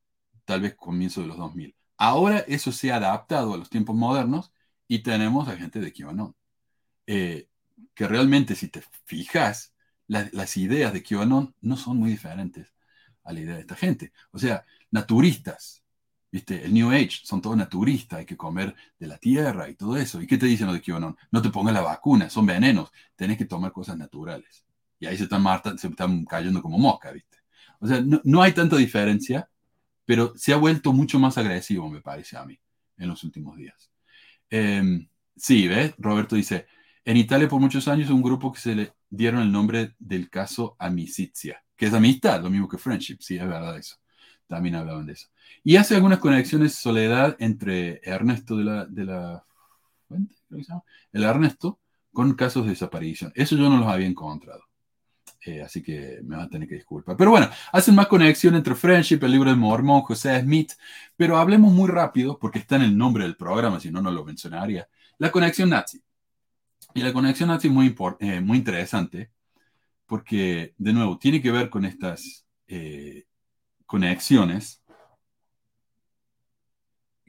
tal 0.45 0.61
vez 0.61 0.75
comienzo 0.75 1.21
de 1.21 1.27
los 1.29 1.37
2000. 1.37 1.75
Ahora 1.97 2.39
eso 2.47 2.71
se 2.73 2.91
ha 2.93 2.97
adaptado 2.97 3.55
a 3.55 3.57
los 3.57 3.69
tiempos 3.71 3.95
modernos 3.97 4.53
y 4.87 4.99
tenemos 5.01 5.49
a 5.49 5.57
gente 5.57 5.81
de 5.81 5.93
QAnon. 5.93 6.35
Eh, 7.07 7.49
que 7.93 8.07
realmente, 8.07 8.55
si 8.55 8.67
te 8.69 8.81
fijas, 9.05 9.73
la- 10.07 10.29
las 10.33 10.57
ideas 10.57 10.93
de 10.93 11.03
QAnon 11.03 11.55
no 11.61 11.77
son 11.77 11.97
muy 11.97 12.09
diferentes 12.11 12.73
a 13.23 13.33
la 13.33 13.39
idea 13.41 13.55
de 13.55 13.61
esta 13.61 13.75
gente. 13.75 14.13
O 14.31 14.39
sea, 14.39 14.65
naturistas, 14.91 15.83
¿viste? 16.31 16.63
El 16.65 16.73
New 16.73 16.91
Age 16.91 17.19
son 17.23 17.41
todos 17.41 17.57
naturistas, 17.57 18.19
hay 18.19 18.25
que 18.25 18.37
comer 18.37 18.75
de 18.99 19.07
la 19.07 19.17
tierra 19.17 19.69
y 19.69 19.75
todo 19.75 19.97
eso. 19.97 20.21
¿Y 20.21 20.27
qué 20.27 20.37
te 20.37 20.45
dicen 20.45 20.67
los 20.67 20.75
de 20.75 20.81
QAnon? 20.81 21.17
No 21.31 21.41
te 21.41 21.49
pongas 21.49 21.73
la 21.73 21.81
vacuna, 21.81 22.29
son 22.29 22.45
venenos, 22.45 22.91
tenés 23.15 23.37
que 23.37 23.45
tomar 23.45 23.71
cosas 23.71 23.97
naturales. 23.97 24.65
Y 24.99 25.05
ahí 25.07 25.17
se 25.17 25.23
están, 25.23 25.43
se 25.77 25.87
están 25.87 26.25
cayendo 26.25 26.61
como 26.61 26.77
mosca, 26.77 27.11
¿viste? 27.11 27.36
O 27.79 27.87
sea, 27.87 28.01
no, 28.01 28.21
no 28.23 28.41
hay 28.41 28.53
tanta 28.53 28.75
diferencia, 28.77 29.49
pero 30.05 30.33
se 30.35 30.53
ha 30.53 30.57
vuelto 30.57 30.93
mucho 30.93 31.19
más 31.19 31.37
agresivo, 31.37 31.89
me 31.89 32.01
parece 32.01 32.37
a 32.37 32.45
mí, 32.45 32.59
en 32.97 33.09
los 33.09 33.23
últimos 33.23 33.57
días. 33.57 33.91
Eh, 34.49 35.07
sí, 35.35 35.67
¿ves? 35.67 35.93
Roberto 35.97 36.35
dice, 36.35 36.67
en 37.05 37.17
Italia 37.17 37.47
por 37.47 37.59
muchos 37.59 37.87
años 37.87 38.09
un 38.09 38.21
grupo 38.21 38.51
que 38.51 38.59
se 38.59 38.75
le 38.75 38.93
dieron 39.09 39.41
el 39.41 39.51
nombre 39.51 39.95
del 39.99 40.29
caso 40.29 40.75
Amicizia, 40.79 41.63
que 41.75 41.87
es 41.87 41.93
amistad, 41.93 42.41
lo 42.41 42.49
mismo 42.49 42.67
que 42.67 42.77
friendship, 42.77 43.17
sí, 43.19 43.37
es 43.37 43.47
verdad 43.47 43.77
eso. 43.77 43.97
También 44.47 44.75
hablaban 44.75 45.05
de 45.05 45.13
eso. 45.13 45.27
Y 45.63 45.75
hace 45.75 45.95
algunas 45.95 46.19
conexiones, 46.19 46.75
Soledad, 46.75 47.35
entre 47.39 47.99
Ernesto 48.03 48.57
de 48.57 48.63
la, 48.63 48.85
de 48.85 49.05
la 49.05 49.43
el 51.11 51.23
Ernesto, 51.23 51.79
con 52.13 52.33
casos 52.33 52.63
de 52.63 52.71
desaparición. 52.71 53.31
Eso 53.35 53.55
yo 53.55 53.69
no 53.69 53.77
los 53.77 53.87
había 53.87 54.07
encontrado. 54.07 54.63
Eh, 55.45 55.61
así 55.61 55.81
que 55.81 56.19
me 56.23 56.35
van 56.35 56.45
a 56.45 56.49
tener 56.49 56.67
que 56.67 56.75
disculpar. 56.75 57.15
Pero 57.15 57.31
bueno, 57.31 57.49
hacen 57.71 57.95
más 57.95 58.07
conexión 58.07 58.55
entre 58.55 58.75
Friendship, 58.75 59.19
el 59.23 59.31
libro 59.31 59.49
de 59.49 59.55
Mormón, 59.55 60.01
José 60.01 60.39
Smith. 60.41 60.73
Pero 61.15 61.37
hablemos 61.37 61.73
muy 61.73 61.89
rápido, 61.89 62.37
porque 62.39 62.59
está 62.59 62.75
en 62.75 62.83
el 62.83 62.97
nombre 62.97 63.23
del 63.23 63.35
programa, 63.35 63.79
si 63.79 63.91
no, 63.91 64.01
no 64.01 64.11
lo 64.11 64.25
mencionaría. 64.25 64.87
La 65.17 65.31
conexión 65.31 65.69
nazi. 65.69 66.01
Y 66.93 67.01
la 67.01 67.13
conexión 67.13 67.49
nazi 67.49 67.67
es 67.67 67.73
muy, 67.73 67.95
eh, 68.19 68.41
muy 68.41 68.57
interesante, 68.57 69.31
porque, 70.05 70.73
de 70.77 70.93
nuevo, 70.93 71.17
tiene 71.19 71.41
que 71.41 71.51
ver 71.51 71.69
con 71.69 71.85
estas 71.85 72.45
eh, 72.67 73.25
conexiones 73.85 74.83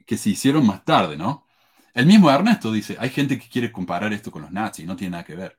que 0.05 0.17
se 0.17 0.31
hicieron 0.31 0.65
más 0.65 0.83
tarde, 0.83 1.17
¿no? 1.17 1.45
El 1.93 2.05
mismo 2.05 2.31
Ernesto 2.31 2.71
dice, 2.71 2.97
hay 2.99 3.09
gente 3.09 3.37
que 3.39 3.49
quiere 3.49 3.71
comparar 3.71 4.13
esto 4.13 4.31
con 4.31 4.41
los 4.43 4.51
nazis, 4.51 4.85
no 4.85 4.95
tiene 4.95 5.11
nada 5.11 5.23
que 5.23 5.35
ver. 5.35 5.57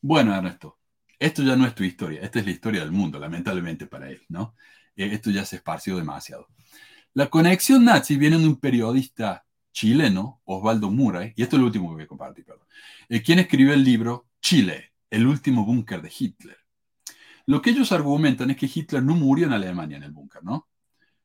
Bueno, 0.00 0.34
Ernesto, 0.34 0.79
esto 1.20 1.42
ya 1.42 1.54
no 1.54 1.66
es 1.66 1.74
tu 1.74 1.84
historia, 1.84 2.22
esta 2.22 2.40
es 2.40 2.46
la 2.46 2.50
historia 2.50 2.80
del 2.80 2.92
mundo, 2.92 3.18
lamentablemente 3.18 3.86
para 3.86 4.08
él, 4.08 4.22
¿no? 4.28 4.56
Eh, 4.96 5.10
esto 5.12 5.30
ya 5.30 5.44
se 5.44 5.56
esparció 5.56 5.96
demasiado. 5.96 6.48
La 7.12 7.28
conexión 7.28 7.84
nazi 7.84 8.16
viene 8.16 8.38
de 8.38 8.46
un 8.46 8.56
periodista 8.58 9.44
chileno, 9.72 10.40
Osvaldo 10.44 10.90
Murray, 10.90 11.34
y 11.36 11.42
esto 11.42 11.56
es 11.56 11.60
lo 11.60 11.66
último 11.66 11.88
que 11.90 11.94
voy 11.94 12.02
a 12.04 12.08
compartir, 12.08 12.44
perdón, 12.46 12.66
eh, 13.10 13.22
quien 13.22 13.38
escribió 13.38 13.74
el 13.74 13.84
libro 13.84 14.28
Chile, 14.40 14.94
el 15.10 15.26
último 15.26 15.66
búnker 15.66 16.00
de 16.00 16.10
Hitler. 16.16 16.56
Lo 17.46 17.60
que 17.60 17.70
ellos 17.70 17.92
argumentan 17.92 18.50
es 18.50 18.56
que 18.56 18.70
Hitler 18.72 19.02
no 19.02 19.14
murió 19.14 19.46
en 19.46 19.52
Alemania 19.52 19.98
en 19.98 20.04
el 20.04 20.12
búnker, 20.12 20.42
¿no? 20.42 20.68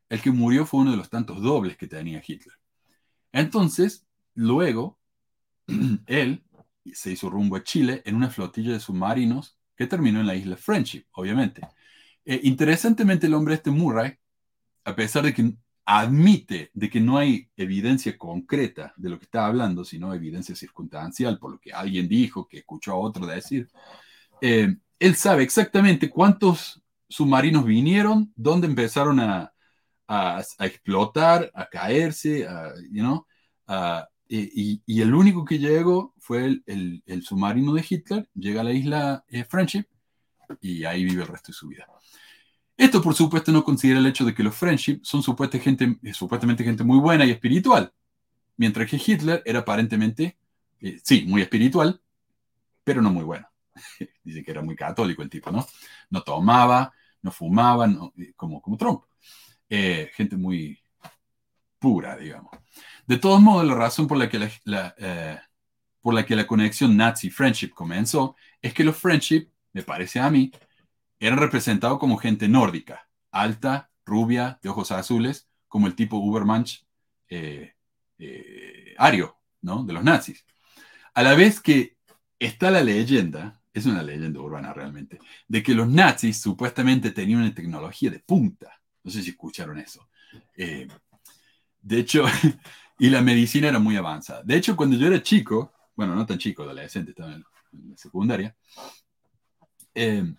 El 0.10 0.22
que 0.22 0.32
murió 0.32 0.66
fue 0.66 0.82
uno 0.82 0.92
de 0.92 0.98
los 0.98 1.10
tantos 1.10 1.42
dobles 1.42 1.78
que 1.78 1.88
tenía 1.88 2.22
Hitler. 2.26 2.56
Entonces, 3.32 4.06
luego, 4.34 5.00
él 6.08 6.44
se 6.94 7.12
hizo 7.12 7.30
rumbo 7.30 7.56
a 7.56 7.64
Chile 7.64 8.02
en 8.06 8.16
una 8.16 8.30
flotilla 8.30 8.74
de 8.74 8.80
submarinos 8.80 9.58
que 9.76 9.88
terminó 9.88 10.20
en 10.20 10.28
la 10.28 10.36
isla 10.36 10.58
Friendship, 10.58 11.06
obviamente. 11.14 11.62
Eh, 12.24 12.40
interesantemente, 12.44 13.28
el 13.28 13.34
hombre 13.34 13.56
este 13.56 13.72
Murray, 13.72 14.14
a 14.86 14.96
pesar 14.96 15.24
de 15.24 15.34
que 15.34 15.54
admite 15.86 16.72
de 16.74 16.90
que 16.90 17.00
no 17.00 17.18
hay 17.18 17.48
evidencia 17.56 18.18
concreta 18.18 18.94
de 18.98 19.10
lo 19.10 19.20
que 19.20 19.26
está 19.26 19.46
hablando, 19.46 19.86
sino 19.86 20.14
evidencia 20.14 20.56
circunstancial, 20.56 21.38
por 21.38 21.52
lo 21.52 21.60
que 21.60 21.72
alguien 21.72 22.08
dijo, 22.08 22.48
que 22.48 22.58
escuchó 22.60 22.94
a 22.94 22.98
otro 22.98 23.28
decir, 23.28 23.68
eh, 24.42 24.76
él 25.00 25.16
sabe 25.16 25.44
exactamente 25.44 26.10
cuántos 26.10 26.82
submarinos 27.08 27.66
vinieron, 27.66 28.34
dónde 28.36 28.68
empezaron 28.68 29.20
a, 29.20 29.54
a, 30.08 30.44
explotar, 30.62 31.52
a 31.54 31.68
caerse, 31.68 32.48
a, 32.48 32.74
you 32.92 33.26
a- 33.68 34.08
y, 34.28 35.02
el 35.02 35.14
único 35.14 35.46
que 35.46 35.60
llegó 35.60 36.14
fue 36.20 36.62
el, 36.66 37.24
submarino 37.24 37.74
de 37.74 37.86
Hitler, 37.88 38.30
llega 38.34 38.62
a 38.62 38.64
la 38.64 38.72
isla 38.74 39.24
eh, 39.28 39.44
Friendship 39.44 39.86
y 40.62 40.84
ahí 40.86 41.06
vive 41.06 41.24
el 41.24 41.28
resto 41.28 41.52
de 41.52 41.58
su 41.58 41.68
vida. 41.68 41.88
Esto, 42.78 43.02
por 43.02 43.14
supuesto, 43.14 43.52
no 43.52 43.64
considera 43.64 44.00
el 44.00 44.06
hecho 44.06 44.26
de 44.26 44.34
que 44.34 44.44
los 44.44 44.56
Friendship 44.56 45.00
son 45.04 45.24
supuestamente 45.24 45.60
gente, 45.60 46.00
eh, 46.04 46.14
supuestamente 46.14 46.64
gente 46.64 46.84
muy 46.84 47.00
buena 47.00 47.26
y 47.26 47.32
espiritual, 47.32 47.94
mientras 48.58 48.90
que 48.90 49.02
Hitler 49.04 49.42
era 49.46 49.60
aparentemente, 49.60 50.38
eh, 50.82 51.00
sí, 51.04 51.26
muy 51.28 51.42
espiritual, 51.42 52.02
pero 52.84 53.02
no 53.02 53.12
muy 53.12 53.24
bueno. 53.24 53.48
Dice 54.24 54.44
que 54.44 54.52
era 54.52 54.62
muy 54.62 54.76
católico 54.76 55.22
el 55.22 55.30
tipo, 55.30 55.52
¿no? 55.52 55.66
No 56.10 56.22
tomaba, 56.24 56.94
no 57.22 57.32
fumaban, 57.32 57.94
no- 57.96 58.14
como, 58.36 58.62
como 58.62 58.78
Trump. 58.78 59.04
Gente 59.70 60.38
muy 60.38 60.80
pura, 61.80 62.18
digamos. 62.18 62.52
De 63.08 63.18
todos 63.18 63.40
modos, 63.40 63.66
la 63.66 63.76
razón 63.76 64.08
por 64.08 64.18
la 64.18 64.30
que 64.30 64.40
la, 64.64 64.96
eh, 64.98 65.40
conexión 66.48 66.98
nazi-friendship 66.98 67.70
comenzó 67.70 68.36
es 68.62 68.74
que 68.74 68.84
los 68.84 68.98
friendship, 68.98 69.48
me 69.74 69.84
parece 69.84 70.20
a 70.20 70.30
mí, 70.32 70.52
eran 71.20 71.38
representados 71.38 72.00
como 72.00 72.18
gente 72.18 72.48
nórdica, 72.48 73.08
alta, 73.32 73.92
rubia, 74.06 74.60
de 74.62 74.70
ojos 74.70 74.92
azules, 74.92 75.48
como 75.68 75.88
el 75.88 75.96
tipo 75.96 76.18
Ubermensch 76.18 76.84
eh, 77.30 77.74
eh, 78.18 78.96
ario, 78.98 79.38
¿no? 79.62 79.84
De 79.84 79.94
los 79.94 80.04
nazis. 80.04 80.46
A 81.14 81.22
la 81.22 81.36
vez 81.36 81.62
que 81.62 81.98
está 82.40 82.72
la 82.72 82.82
leyenda, 82.82 83.62
es 83.74 83.86
una 83.86 84.02
leyenda 84.02 84.40
urbana 84.40 84.74
realmente, 84.74 85.20
de 85.48 85.62
que 85.62 85.76
los 85.76 85.88
nazis 85.88 86.42
supuestamente 86.42 87.12
tenían 87.12 87.42
una 87.42 87.54
tecnología 87.54 88.10
de 88.10 88.20
punta. 88.20 88.82
No 89.04 89.12
sé 89.12 89.22
si 89.22 89.30
escucharon 89.32 89.78
eso. 89.78 90.08
De 91.86 92.00
hecho, 92.00 92.26
y 92.98 93.10
la 93.10 93.22
medicina 93.22 93.68
era 93.68 93.80
muy 93.80 93.96
avanzada. 93.96 94.44
De 94.44 94.56
hecho, 94.56 94.76
cuando 94.76 94.96
yo 94.98 95.08
era 95.08 95.22
chico, 95.22 95.74
bueno, 95.96 96.16
no 96.16 96.26
tan 96.26 96.38
chico, 96.38 96.64
adolescente, 96.64 97.12
estaba 97.12 97.34
en 97.34 97.44
la 97.90 97.98
secundaria, 97.98 98.56
eh, 99.94 100.34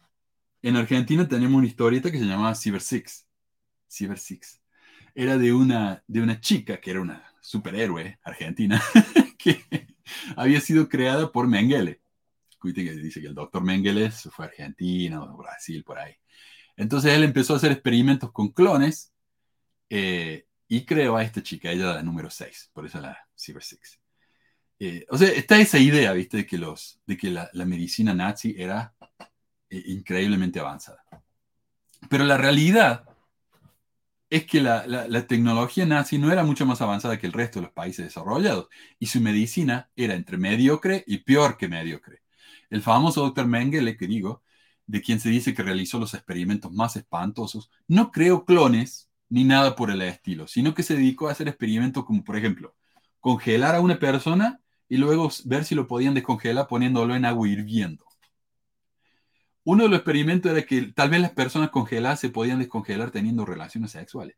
en 0.63 0.77
Argentina 0.77 1.27
teníamos 1.29 1.59
una 1.59 1.67
historieta 1.67 2.11
que 2.11 2.19
se 2.19 2.25
llamaba 2.25 2.55
Cyber 2.55 2.81
Six. 2.81 3.27
Cyber 3.91 4.19
Six. 4.19 4.61
Era 5.15 5.39
de 5.39 5.53
una, 5.53 6.03
de 6.07 6.21
una 6.21 6.41
chica 6.41 6.79
que 6.81 6.91
era 6.91 7.01
una 7.01 7.25
superhéroe 7.41 8.19
argentina 8.25 8.83
que 9.39 9.65
había 10.37 10.61
sido 10.61 10.89
creada 10.89 11.31
por 11.31 11.47
Mengele. 11.47 12.01
Cuite 12.59 12.85
que 12.85 12.93
dice 12.93 13.21
que 13.21 13.29
el 13.29 13.35
doctor 13.35 13.63
Mengele 13.63 14.11
fue 14.11 14.47
a 14.47 14.49
Argentina 14.49 15.23
o 15.23 15.37
Brasil, 15.37 15.85
por 15.85 15.99
ahí. 15.99 16.15
Entonces 16.77 17.13
él 17.15 17.23
empezó 17.23 17.55
a 17.55 17.57
hacer 17.57 17.73
experimentos 17.73 18.33
con 18.33 18.49
clones 18.49 19.13
eh, 19.89 20.46
y 20.69 20.85
creó 20.85 21.17
a 21.17 21.23
esta 21.23 21.43
chica, 21.43 21.71
ella 21.71 21.95
la 21.95 22.03
número 22.03 22.31
6, 22.31 22.71
por 22.73 22.87
eso 22.87 23.01
la 23.01 23.19
Cyber 23.39 23.63
Six. 23.63 24.01
Eh, 24.81 25.07
o 25.11 25.19
sea, 25.19 25.29
está 25.31 25.59
esa 25.61 25.79
idea, 25.79 26.13
¿viste? 26.13 26.39
De 26.39 26.47
que, 26.47 26.59
los, 26.59 27.01
de 27.07 27.17
que 27.17 27.31
la, 27.31 27.51
la 27.55 27.65
medicina 27.67 28.15
nazi 28.15 28.55
era 28.59 28.95
eh, 29.71 29.83
increíblemente 29.87 30.61
avanzada. 30.61 31.05
Pero 32.11 32.25
la 32.25 32.37
realidad 32.37 33.05
es 34.31 34.45
que 34.47 34.61
la, 34.61 34.87
la- 34.87 35.07
la 35.09 35.27
tecnología 35.27 35.87
nazi 35.87 36.19
no 36.19 36.33
era 36.33 36.43
mucho 36.45 36.67
más 36.67 36.81
avanzada 36.83 37.19
que 37.19 37.27
el 37.27 37.33
resto 37.33 37.61
de 37.61 37.67
los 37.67 37.73
países 37.75 38.05
desarrollados 38.07 38.69
y 38.99 39.07
su 39.07 39.21
medicina 39.21 39.91
era 39.97 40.15
entre 40.15 40.37
mediocre 40.37 41.05
y 41.07 41.19
peor 41.19 41.57
que 41.57 41.69
mediocre. 41.69 42.23
El 42.71 42.83
famoso 42.83 43.23
doctor 43.23 43.47
Mengele, 43.47 43.97
que 43.97 44.07
digo, 44.09 44.43
de 44.87 45.01
quien 45.03 45.21
se 45.21 45.29
dice 45.31 45.55
que 45.55 45.63
realizó 45.63 45.99
los 45.99 46.15
experimentos 46.15 46.73
más 46.73 46.97
espantosos, 46.97 47.71
no 47.89 48.11
creó 48.11 48.45
clones 48.45 49.09
ni 49.29 49.45
nada 49.45 49.77
por 49.77 49.91
el 49.91 50.03
estilo, 50.03 50.47
sino 50.47 50.75
que 50.75 50.83
se 50.83 50.95
dedicó 50.95 51.29
a 51.29 51.33
hacer 51.33 51.49
experimentos 51.49 52.05
como, 52.05 52.25
por 52.25 52.37
ejemplo, 52.37 52.75
congelar 53.21 53.75
a 53.75 53.81
una 53.81 53.99
persona 53.99 54.61
y 54.89 54.99
luego 54.99 55.31
ver 55.45 55.65
si 55.65 55.75
lo 55.75 55.87
podían 55.87 56.15
descongelar 56.15 56.69
poniéndolo 56.69 57.15
en 57.15 57.25
agua 57.25 57.49
hirviendo. 57.49 58.05
Uno 59.65 59.83
de 59.85 59.89
los 59.89 59.99
experimentos 59.99 60.53
era 60.53 60.63
que 60.63 60.93
tal 60.93 61.11
vez 61.11 61.21
las 61.21 61.33
personas 61.33 61.71
congeladas 61.71 62.21
se 62.21 62.31
podían 62.31 62.61
descongelar 62.61 63.11
teniendo 63.11 63.45
relaciones 63.45 63.91
sexuales. 63.91 64.37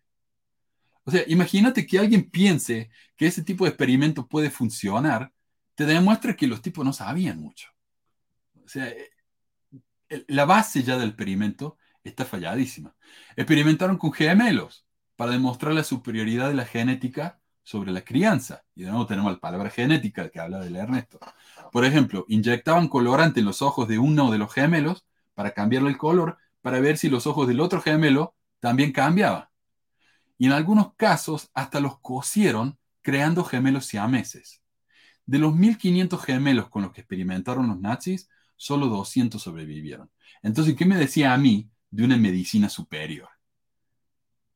O 1.04 1.10
sea, 1.10 1.22
imagínate 1.26 1.86
que 1.86 1.98
alguien 1.98 2.30
piense 2.30 2.90
que 3.16 3.26
ese 3.26 3.42
tipo 3.42 3.64
de 3.64 3.70
experimento 3.70 4.26
puede 4.26 4.50
funcionar, 4.50 5.32
te 5.74 5.84
demuestra 5.84 6.34
que 6.34 6.46
los 6.46 6.62
tipos 6.62 6.84
no 6.84 6.92
sabían 6.92 7.40
mucho. 7.40 7.68
O 8.64 8.68
sea, 8.68 8.88
eh, 8.88 9.10
la 10.28 10.44
base 10.44 10.82
ya 10.82 10.98
del 10.98 11.08
experimento 11.08 11.76
está 12.08 12.24
falladísima. 12.24 12.94
Experimentaron 13.36 13.98
con 13.98 14.12
gemelos 14.12 14.86
para 15.16 15.32
demostrar 15.32 15.74
la 15.74 15.84
superioridad 15.84 16.48
de 16.48 16.54
la 16.54 16.64
genética 16.64 17.40
sobre 17.62 17.92
la 17.92 18.02
crianza. 18.02 18.64
Y 18.74 18.84
de 18.84 18.90
nuevo 18.90 19.06
tenemos 19.06 19.32
la 19.32 19.40
palabra 19.40 19.70
genética 19.70 20.30
que 20.30 20.40
habla 20.40 20.58
del 20.58 20.76
Ernesto. 20.76 21.18
Por 21.70 21.84
ejemplo, 21.84 22.24
inyectaban 22.28 22.88
colorante 22.88 23.40
en 23.40 23.46
los 23.46 23.62
ojos 23.62 23.88
de 23.88 23.98
uno 23.98 24.30
de 24.30 24.38
los 24.38 24.52
gemelos 24.52 25.04
para 25.34 25.52
cambiarle 25.52 25.90
el 25.90 25.98
color, 25.98 26.38
para 26.62 26.80
ver 26.80 26.96
si 26.96 27.10
los 27.10 27.26
ojos 27.26 27.46
del 27.46 27.60
otro 27.60 27.80
gemelo 27.82 28.34
también 28.60 28.92
cambiaban. 28.92 29.48
Y 30.38 30.46
en 30.46 30.52
algunos 30.52 30.94
casos 30.94 31.50
hasta 31.52 31.80
los 31.80 32.00
cosieron 32.00 32.78
creando 33.02 33.44
gemelos 33.44 33.86
siameses. 33.86 34.62
De 35.26 35.38
los 35.38 35.54
1500 35.54 36.22
gemelos 36.24 36.70
con 36.70 36.82
los 36.82 36.92
que 36.92 37.02
experimentaron 37.02 37.68
los 37.68 37.78
nazis, 37.78 38.30
solo 38.56 38.86
200 38.86 39.42
sobrevivieron. 39.42 40.10
Entonces, 40.42 40.74
¿qué 40.74 40.86
me 40.86 40.96
decía 40.96 41.34
a 41.34 41.38
mí 41.38 41.70
de 41.90 42.04
una 42.04 42.16
medicina 42.16 42.68
superior? 42.68 43.28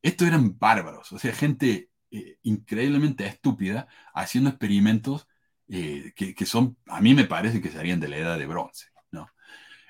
Estos 0.01 0.27
eran 0.27 0.57
bárbaros, 0.59 1.11
o 1.13 1.19
sea, 1.19 1.33
gente 1.33 1.89
eh, 2.11 2.37
increíblemente 2.43 3.25
estúpida 3.25 3.87
haciendo 4.13 4.49
experimentos 4.49 5.27
eh, 5.69 6.13
que, 6.15 6.45
son, 6.45 6.77
a 6.87 7.01
mí 7.01 7.15
me 7.15 7.25
parece 7.25 7.61
que 7.61 7.71
serían 7.71 7.99
de 7.99 8.09
la 8.09 8.17
edad 8.17 8.37
de 8.37 8.45
bronce, 8.45 8.87
¿no? 9.11 9.29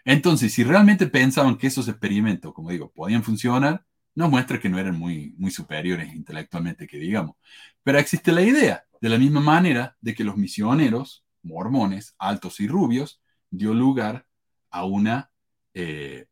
Entonces, 0.06 0.54
si 0.54 0.64
realmente 0.64 1.08
pensaban 1.08 1.58
que 1.58 1.68
esos 1.68 1.88
experimentos, 1.88 2.54
como 2.54 2.70
digo, 2.70 2.92
podían 2.92 3.24
funcionar, 3.24 3.86
nos 4.16 4.30
muestra 4.30 4.60
que 4.60 4.70
no 4.70 4.80
eran 4.80 4.98
muy, 4.98 5.34
muy 5.38 5.52
superiores 5.52 6.14
intelectualmente, 6.14 6.88
que 6.88 6.98
digamos. 6.98 7.36
Pero 7.84 8.00
existe 8.00 8.32
la 8.32 8.44
idea, 8.44 8.86
de 9.02 9.10
la 9.10 9.18
misma 9.18 9.42
manera, 9.42 9.98
de 10.00 10.14
que 10.14 10.24
los 10.24 10.38
misioneros, 10.38 11.26
mormones, 11.42 12.16
altos 12.18 12.60
y 12.60 12.68
rubios, 12.68 13.22
dio 13.50 13.74
lugar 13.74 14.26
a 14.70 14.86
una 14.86 15.32
eh, 15.74 16.28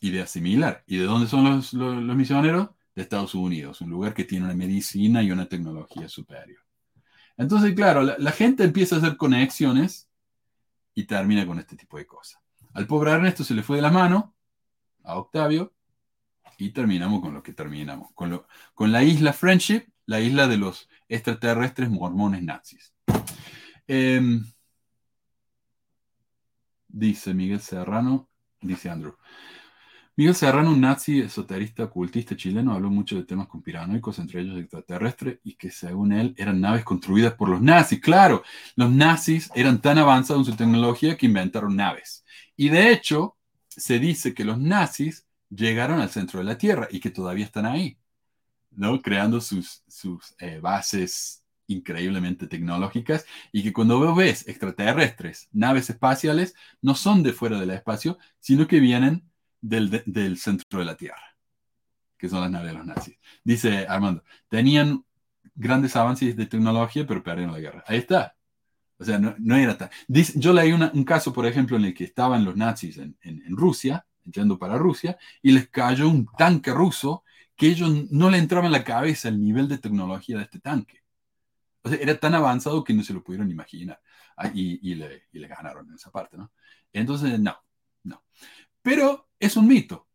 idea 0.00 0.26
similar. 0.26 0.84
¿Y 0.86 0.98
de 0.98 1.04
dónde 1.04 1.28
son 1.28 1.44
los, 1.44 1.72
misioneros? 2.16 2.70
De 2.94 3.02
Estados 3.02 3.34
Unidos, 3.34 3.80
un 3.80 3.90
lugar 3.90 4.12
que 4.12 4.24
tiene 4.24 4.44
una 4.46 4.54
medicina 4.54 5.22
y 5.22 5.30
una 5.30 5.48
tecnología 5.48 6.08
superior. 6.08 6.60
Entonces, 7.36 7.74
claro, 7.74 8.02
la, 8.02 8.16
la 8.18 8.32
gente 8.32 8.64
empieza 8.64 8.96
a 8.96 8.98
hacer 8.98 9.16
conexiones 9.16 10.10
y 10.94 11.04
termina 11.04 11.46
con 11.46 11.60
este 11.60 11.76
tipo 11.76 11.96
de 11.96 12.06
cosas. 12.06 12.40
Al 12.74 12.86
pobre 12.88 13.12
Ernesto 13.12 13.44
se 13.44 13.54
le 13.54 13.62
fue 13.62 13.76
de 13.76 13.82
la 13.82 13.92
mano, 13.92 14.34
a 15.04 15.16
Octavio, 15.16 15.72
y 16.58 16.70
terminamos 16.70 17.20
con 17.20 17.32
lo 17.34 17.42
que 17.42 17.52
terminamos, 17.52 18.10
con, 18.14 18.30
lo- 18.30 18.48
con 18.74 18.90
la 18.90 19.04
isla 19.04 19.32
Friendship, 19.32 19.84
la 20.06 20.20
isla 20.20 20.48
de 20.48 20.56
los 20.56 20.88
extraterrestres 21.08 21.88
mormones 21.88 22.42
nazis. 22.42 22.92
Em, 23.86 24.44
dice 26.88 27.32
Miguel 27.32 27.60
Serrano, 27.60 28.28
dice 28.60 28.90
Andrew. 28.90 29.16
Miguel 30.18 30.34
Serrano, 30.34 30.72
un 30.72 30.80
nazi 30.80 31.20
esoterista 31.20 31.84
ocultista 31.84 32.34
chileno, 32.34 32.72
habló 32.72 32.90
mucho 32.90 33.14
de 33.14 33.22
temas 33.22 33.46
conspiranoicos, 33.46 34.18
entre 34.18 34.40
ellos 34.40 34.58
extraterrestres, 34.58 35.38
y 35.44 35.54
que 35.54 35.70
según 35.70 36.10
él 36.10 36.34
eran 36.36 36.60
naves 36.60 36.82
construidas 36.82 37.34
por 37.34 37.48
los 37.48 37.62
nazis. 37.62 38.00
Claro, 38.00 38.42
los 38.74 38.90
nazis 38.90 39.48
eran 39.54 39.80
tan 39.80 39.96
avanzados 39.96 40.48
en 40.48 40.52
su 40.52 40.58
tecnología 40.58 41.16
que 41.16 41.26
inventaron 41.26 41.76
naves. 41.76 42.24
Y 42.56 42.68
de 42.68 42.90
hecho, 42.90 43.36
se 43.68 44.00
dice 44.00 44.34
que 44.34 44.44
los 44.44 44.58
nazis 44.58 45.24
llegaron 45.50 46.00
al 46.00 46.10
centro 46.10 46.40
de 46.40 46.46
la 46.46 46.58
Tierra 46.58 46.88
y 46.90 46.98
que 46.98 47.10
todavía 47.10 47.44
están 47.44 47.66
ahí, 47.66 47.96
¿no? 48.72 49.00
Creando 49.00 49.40
sus, 49.40 49.84
sus 49.86 50.34
eh, 50.40 50.58
bases 50.58 51.44
increíblemente 51.68 52.48
tecnológicas 52.48 53.24
y 53.52 53.62
que 53.62 53.72
cuando 53.72 54.16
ves 54.16 54.48
extraterrestres, 54.48 55.48
naves 55.52 55.90
espaciales, 55.90 56.56
no 56.82 56.96
son 56.96 57.22
de 57.22 57.32
fuera 57.32 57.60
del 57.60 57.70
espacio, 57.70 58.18
sino 58.40 58.66
que 58.66 58.80
vienen 58.80 59.27
del, 59.60 59.90
de- 59.90 60.02
del 60.06 60.38
centro 60.38 60.78
de 60.80 60.84
la 60.84 60.96
Tierra, 60.96 61.36
que 62.16 62.28
son 62.28 62.40
las 62.40 62.50
naves 62.50 62.68
de 62.72 62.78
los 62.78 62.86
nazis. 62.86 63.18
Dice 63.44 63.86
Armando, 63.88 64.24
tenían 64.48 65.04
grandes 65.54 65.96
avances 65.96 66.36
de 66.36 66.46
tecnología, 66.46 67.06
pero 67.06 67.22
perdieron 67.22 67.52
la 67.54 67.60
guerra. 67.60 67.84
Ahí 67.86 67.98
está. 67.98 68.36
O 68.98 69.04
sea, 69.04 69.18
no, 69.18 69.34
no 69.38 69.56
era 69.56 69.78
tan... 69.78 69.90
Yo 70.36 70.52
leí 70.52 70.72
una- 70.72 70.90
un 70.94 71.04
caso, 71.04 71.32
por 71.32 71.46
ejemplo, 71.46 71.76
en 71.76 71.84
el 71.86 71.94
que 71.94 72.04
estaban 72.04 72.44
los 72.44 72.56
nazis 72.56 72.98
en, 72.98 73.16
en- 73.22 73.42
en 73.46 73.56
Rusia, 73.56 74.06
yendo 74.24 74.58
para 74.58 74.76
Rusia, 74.78 75.16
y 75.42 75.52
les 75.52 75.68
cayó 75.68 76.08
un 76.08 76.26
tanque 76.36 76.72
ruso 76.72 77.24
que 77.56 77.68
ellos 77.68 77.90
no 78.10 78.30
le 78.30 78.38
entraba 78.38 78.66
en 78.66 78.72
la 78.72 78.84
cabeza 78.84 79.28
el 79.28 79.40
nivel 79.42 79.68
de 79.68 79.78
tecnología 79.78 80.36
de 80.38 80.44
este 80.44 80.60
tanque. 80.60 81.02
O 81.82 81.88
sea, 81.88 81.98
era 82.00 82.18
tan 82.18 82.34
avanzado 82.34 82.84
que 82.84 82.92
no 82.94 83.02
se 83.02 83.12
lo 83.14 83.22
pudieron 83.22 83.50
imaginar. 83.50 84.00
Ah, 84.36 84.50
y, 84.54 84.78
y 84.90 84.94
le, 84.94 85.24
y 85.32 85.38
le 85.38 85.48
ganaron 85.48 85.88
en 85.88 85.94
esa 85.94 86.10
parte, 86.10 86.36
¿no? 86.36 86.52
Entonces, 86.92 87.38
no, 87.40 87.56
no. 88.04 88.22
Pero 88.82 89.28
es 89.38 89.56
un 89.56 89.66
mito. 89.66 90.08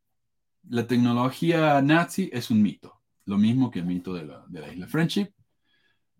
La 0.69 0.87
tecnología 0.87 1.81
nazi 1.81 2.29
es 2.33 2.49
un 2.51 2.61
mito. 2.61 3.01
Lo 3.25 3.37
mismo 3.37 3.71
que 3.71 3.79
el 3.79 3.85
mito 3.85 4.13
de 4.13 4.25
la, 4.25 4.45
de 4.47 4.59
la 4.61 4.71
isla 4.71 4.87
Friendship. 4.87 5.29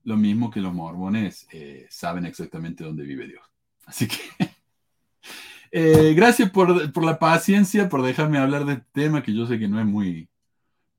Lo 0.03 0.17
mismo 0.17 0.51
que 0.51 0.61
los 0.61 0.73
mormones 0.73 1.47
eh, 1.51 1.87
saben 1.89 2.25
exactamente 2.25 2.83
dónde 2.83 3.03
vive 3.03 3.27
Dios. 3.27 3.45
Así 3.85 4.07
que 4.07 4.17
eh, 5.71 6.13
gracias 6.13 6.49
por, 6.51 6.91
por 6.91 7.03
la 7.03 7.19
paciencia, 7.19 7.89
por 7.89 8.01
dejarme 8.01 8.37
hablar 8.37 8.65
de 8.65 8.73
este 8.73 8.87
tema 8.91 9.23
que 9.23 9.33
yo 9.33 9.45
sé 9.45 9.59
que 9.59 9.67
no 9.67 9.79
es 9.79 9.85
muy, 9.85 10.29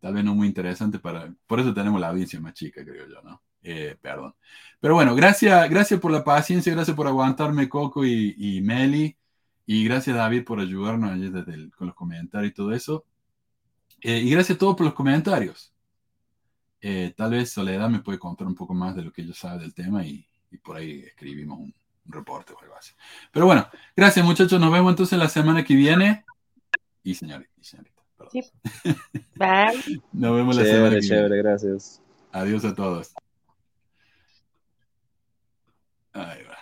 tal 0.01 0.15
vez 0.15 0.25
no 0.25 0.35
muy 0.35 0.49
interesante 0.49 0.99
para, 0.99 1.35
por 1.47 1.61
eso 1.61 1.73
tenemos 1.75 2.01
la 2.01 2.09
audiencia 2.09 2.41
más 2.41 2.55
chica, 2.55 2.85
creo 2.85 3.09
yo, 3.09 3.23
¿no? 3.23 3.43
Eh, 3.63 3.97
perdón. 4.01 4.35
Pero 4.81 4.95
bueno, 4.95 5.15
gracias, 5.15 5.69
gracias 5.71 5.99
por 5.99 6.13
la 6.13 6.23
paciencia, 6.23 6.75
gracias 6.75 6.95
por 6.95 7.07
aguantarme 7.07 7.69
Coco 7.69 8.05
y, 8.05 8.35
y 8.37 8.61
Meli, 8.61 9.17
y 9.67 9.85
gracias 9.85 10.17
David 10.17 10.45
por 10.45 10.61
ayudarnos 10.61 11.11
ayer 11.13 11.31
desde 11.33 11.55
el- 11.55 11.71
con 11.73 11.87
los 11.87 11.97
comentarios 11.97 12.51
y 12.53 12.55
todo 12.55 12.73
eso. 12.73 13.05
Eh, 14.03 14.19
y 14.19 14.31
gracias 14.31 14.57
a 14.57 14.59
todos 14.59 14.77
por 14.77 14.85
los 14.87 14.95
comentarios. 14.95 15.73
Eh, 16.81 17.15
tal 17.17 17.31
vez 17.31 17.51
Soledad 17.51 17.89
me 17.89 18.01
puede 18.01 18.19
contar 18.19 18.47
un 18.47 18.55
poco 18.55 18.75
más 18.75 18.95
de 18.95 19.03
lo 19.03 19.11
que 19.13 19.23
ella 19.23 19.33
sabe 19.35 19.61
del 19.63 19.73
tema 19.73 20.05
y, 20.05 20.27
y 20.51 20.59
por 20.59 20.77
ahí 20.77 21.01
escribimos 21.01 21.59
un, 21.59 21.75
un, 22.07 22.13
reporte 22.13 22.53
o 22.53 22.61
algo 22.61 22.77
así. 22.77 22.93
Pero 23.33 23.47
bueno, 23.47 23.67
gracias 23.97 24.25
muchachos. 24.27 24.61
Nos 24.61 24.71
vemos 24.71 24.91
entonces 24.93 25.19
la 25.19 25.29
semana 25.31 25.65
que 25.65 25.75
viene. 25.75 26.25
Y 27.03 27.15
señores, 27.15 27.49
y 27.59 27.65
señorita. 27.65 28.03
Sí. 28.31 28.43
Bye. 29.37 30.03
Nos 30.13 30.35
vemos 30.37 30.57
la 30.57 30.63
Chévere, 30.63 30.77
semana 30.77 30.95
que 30.97 31.01
chévere, 31.01 31.29
viene. 31.29 31.43
gracias. 31.43 32.03
Adiós 32.33 32.65
a 32.67 32.75
todos. 32.75 33.15
Ahí 36.13 36.43
va. 36.45 36.53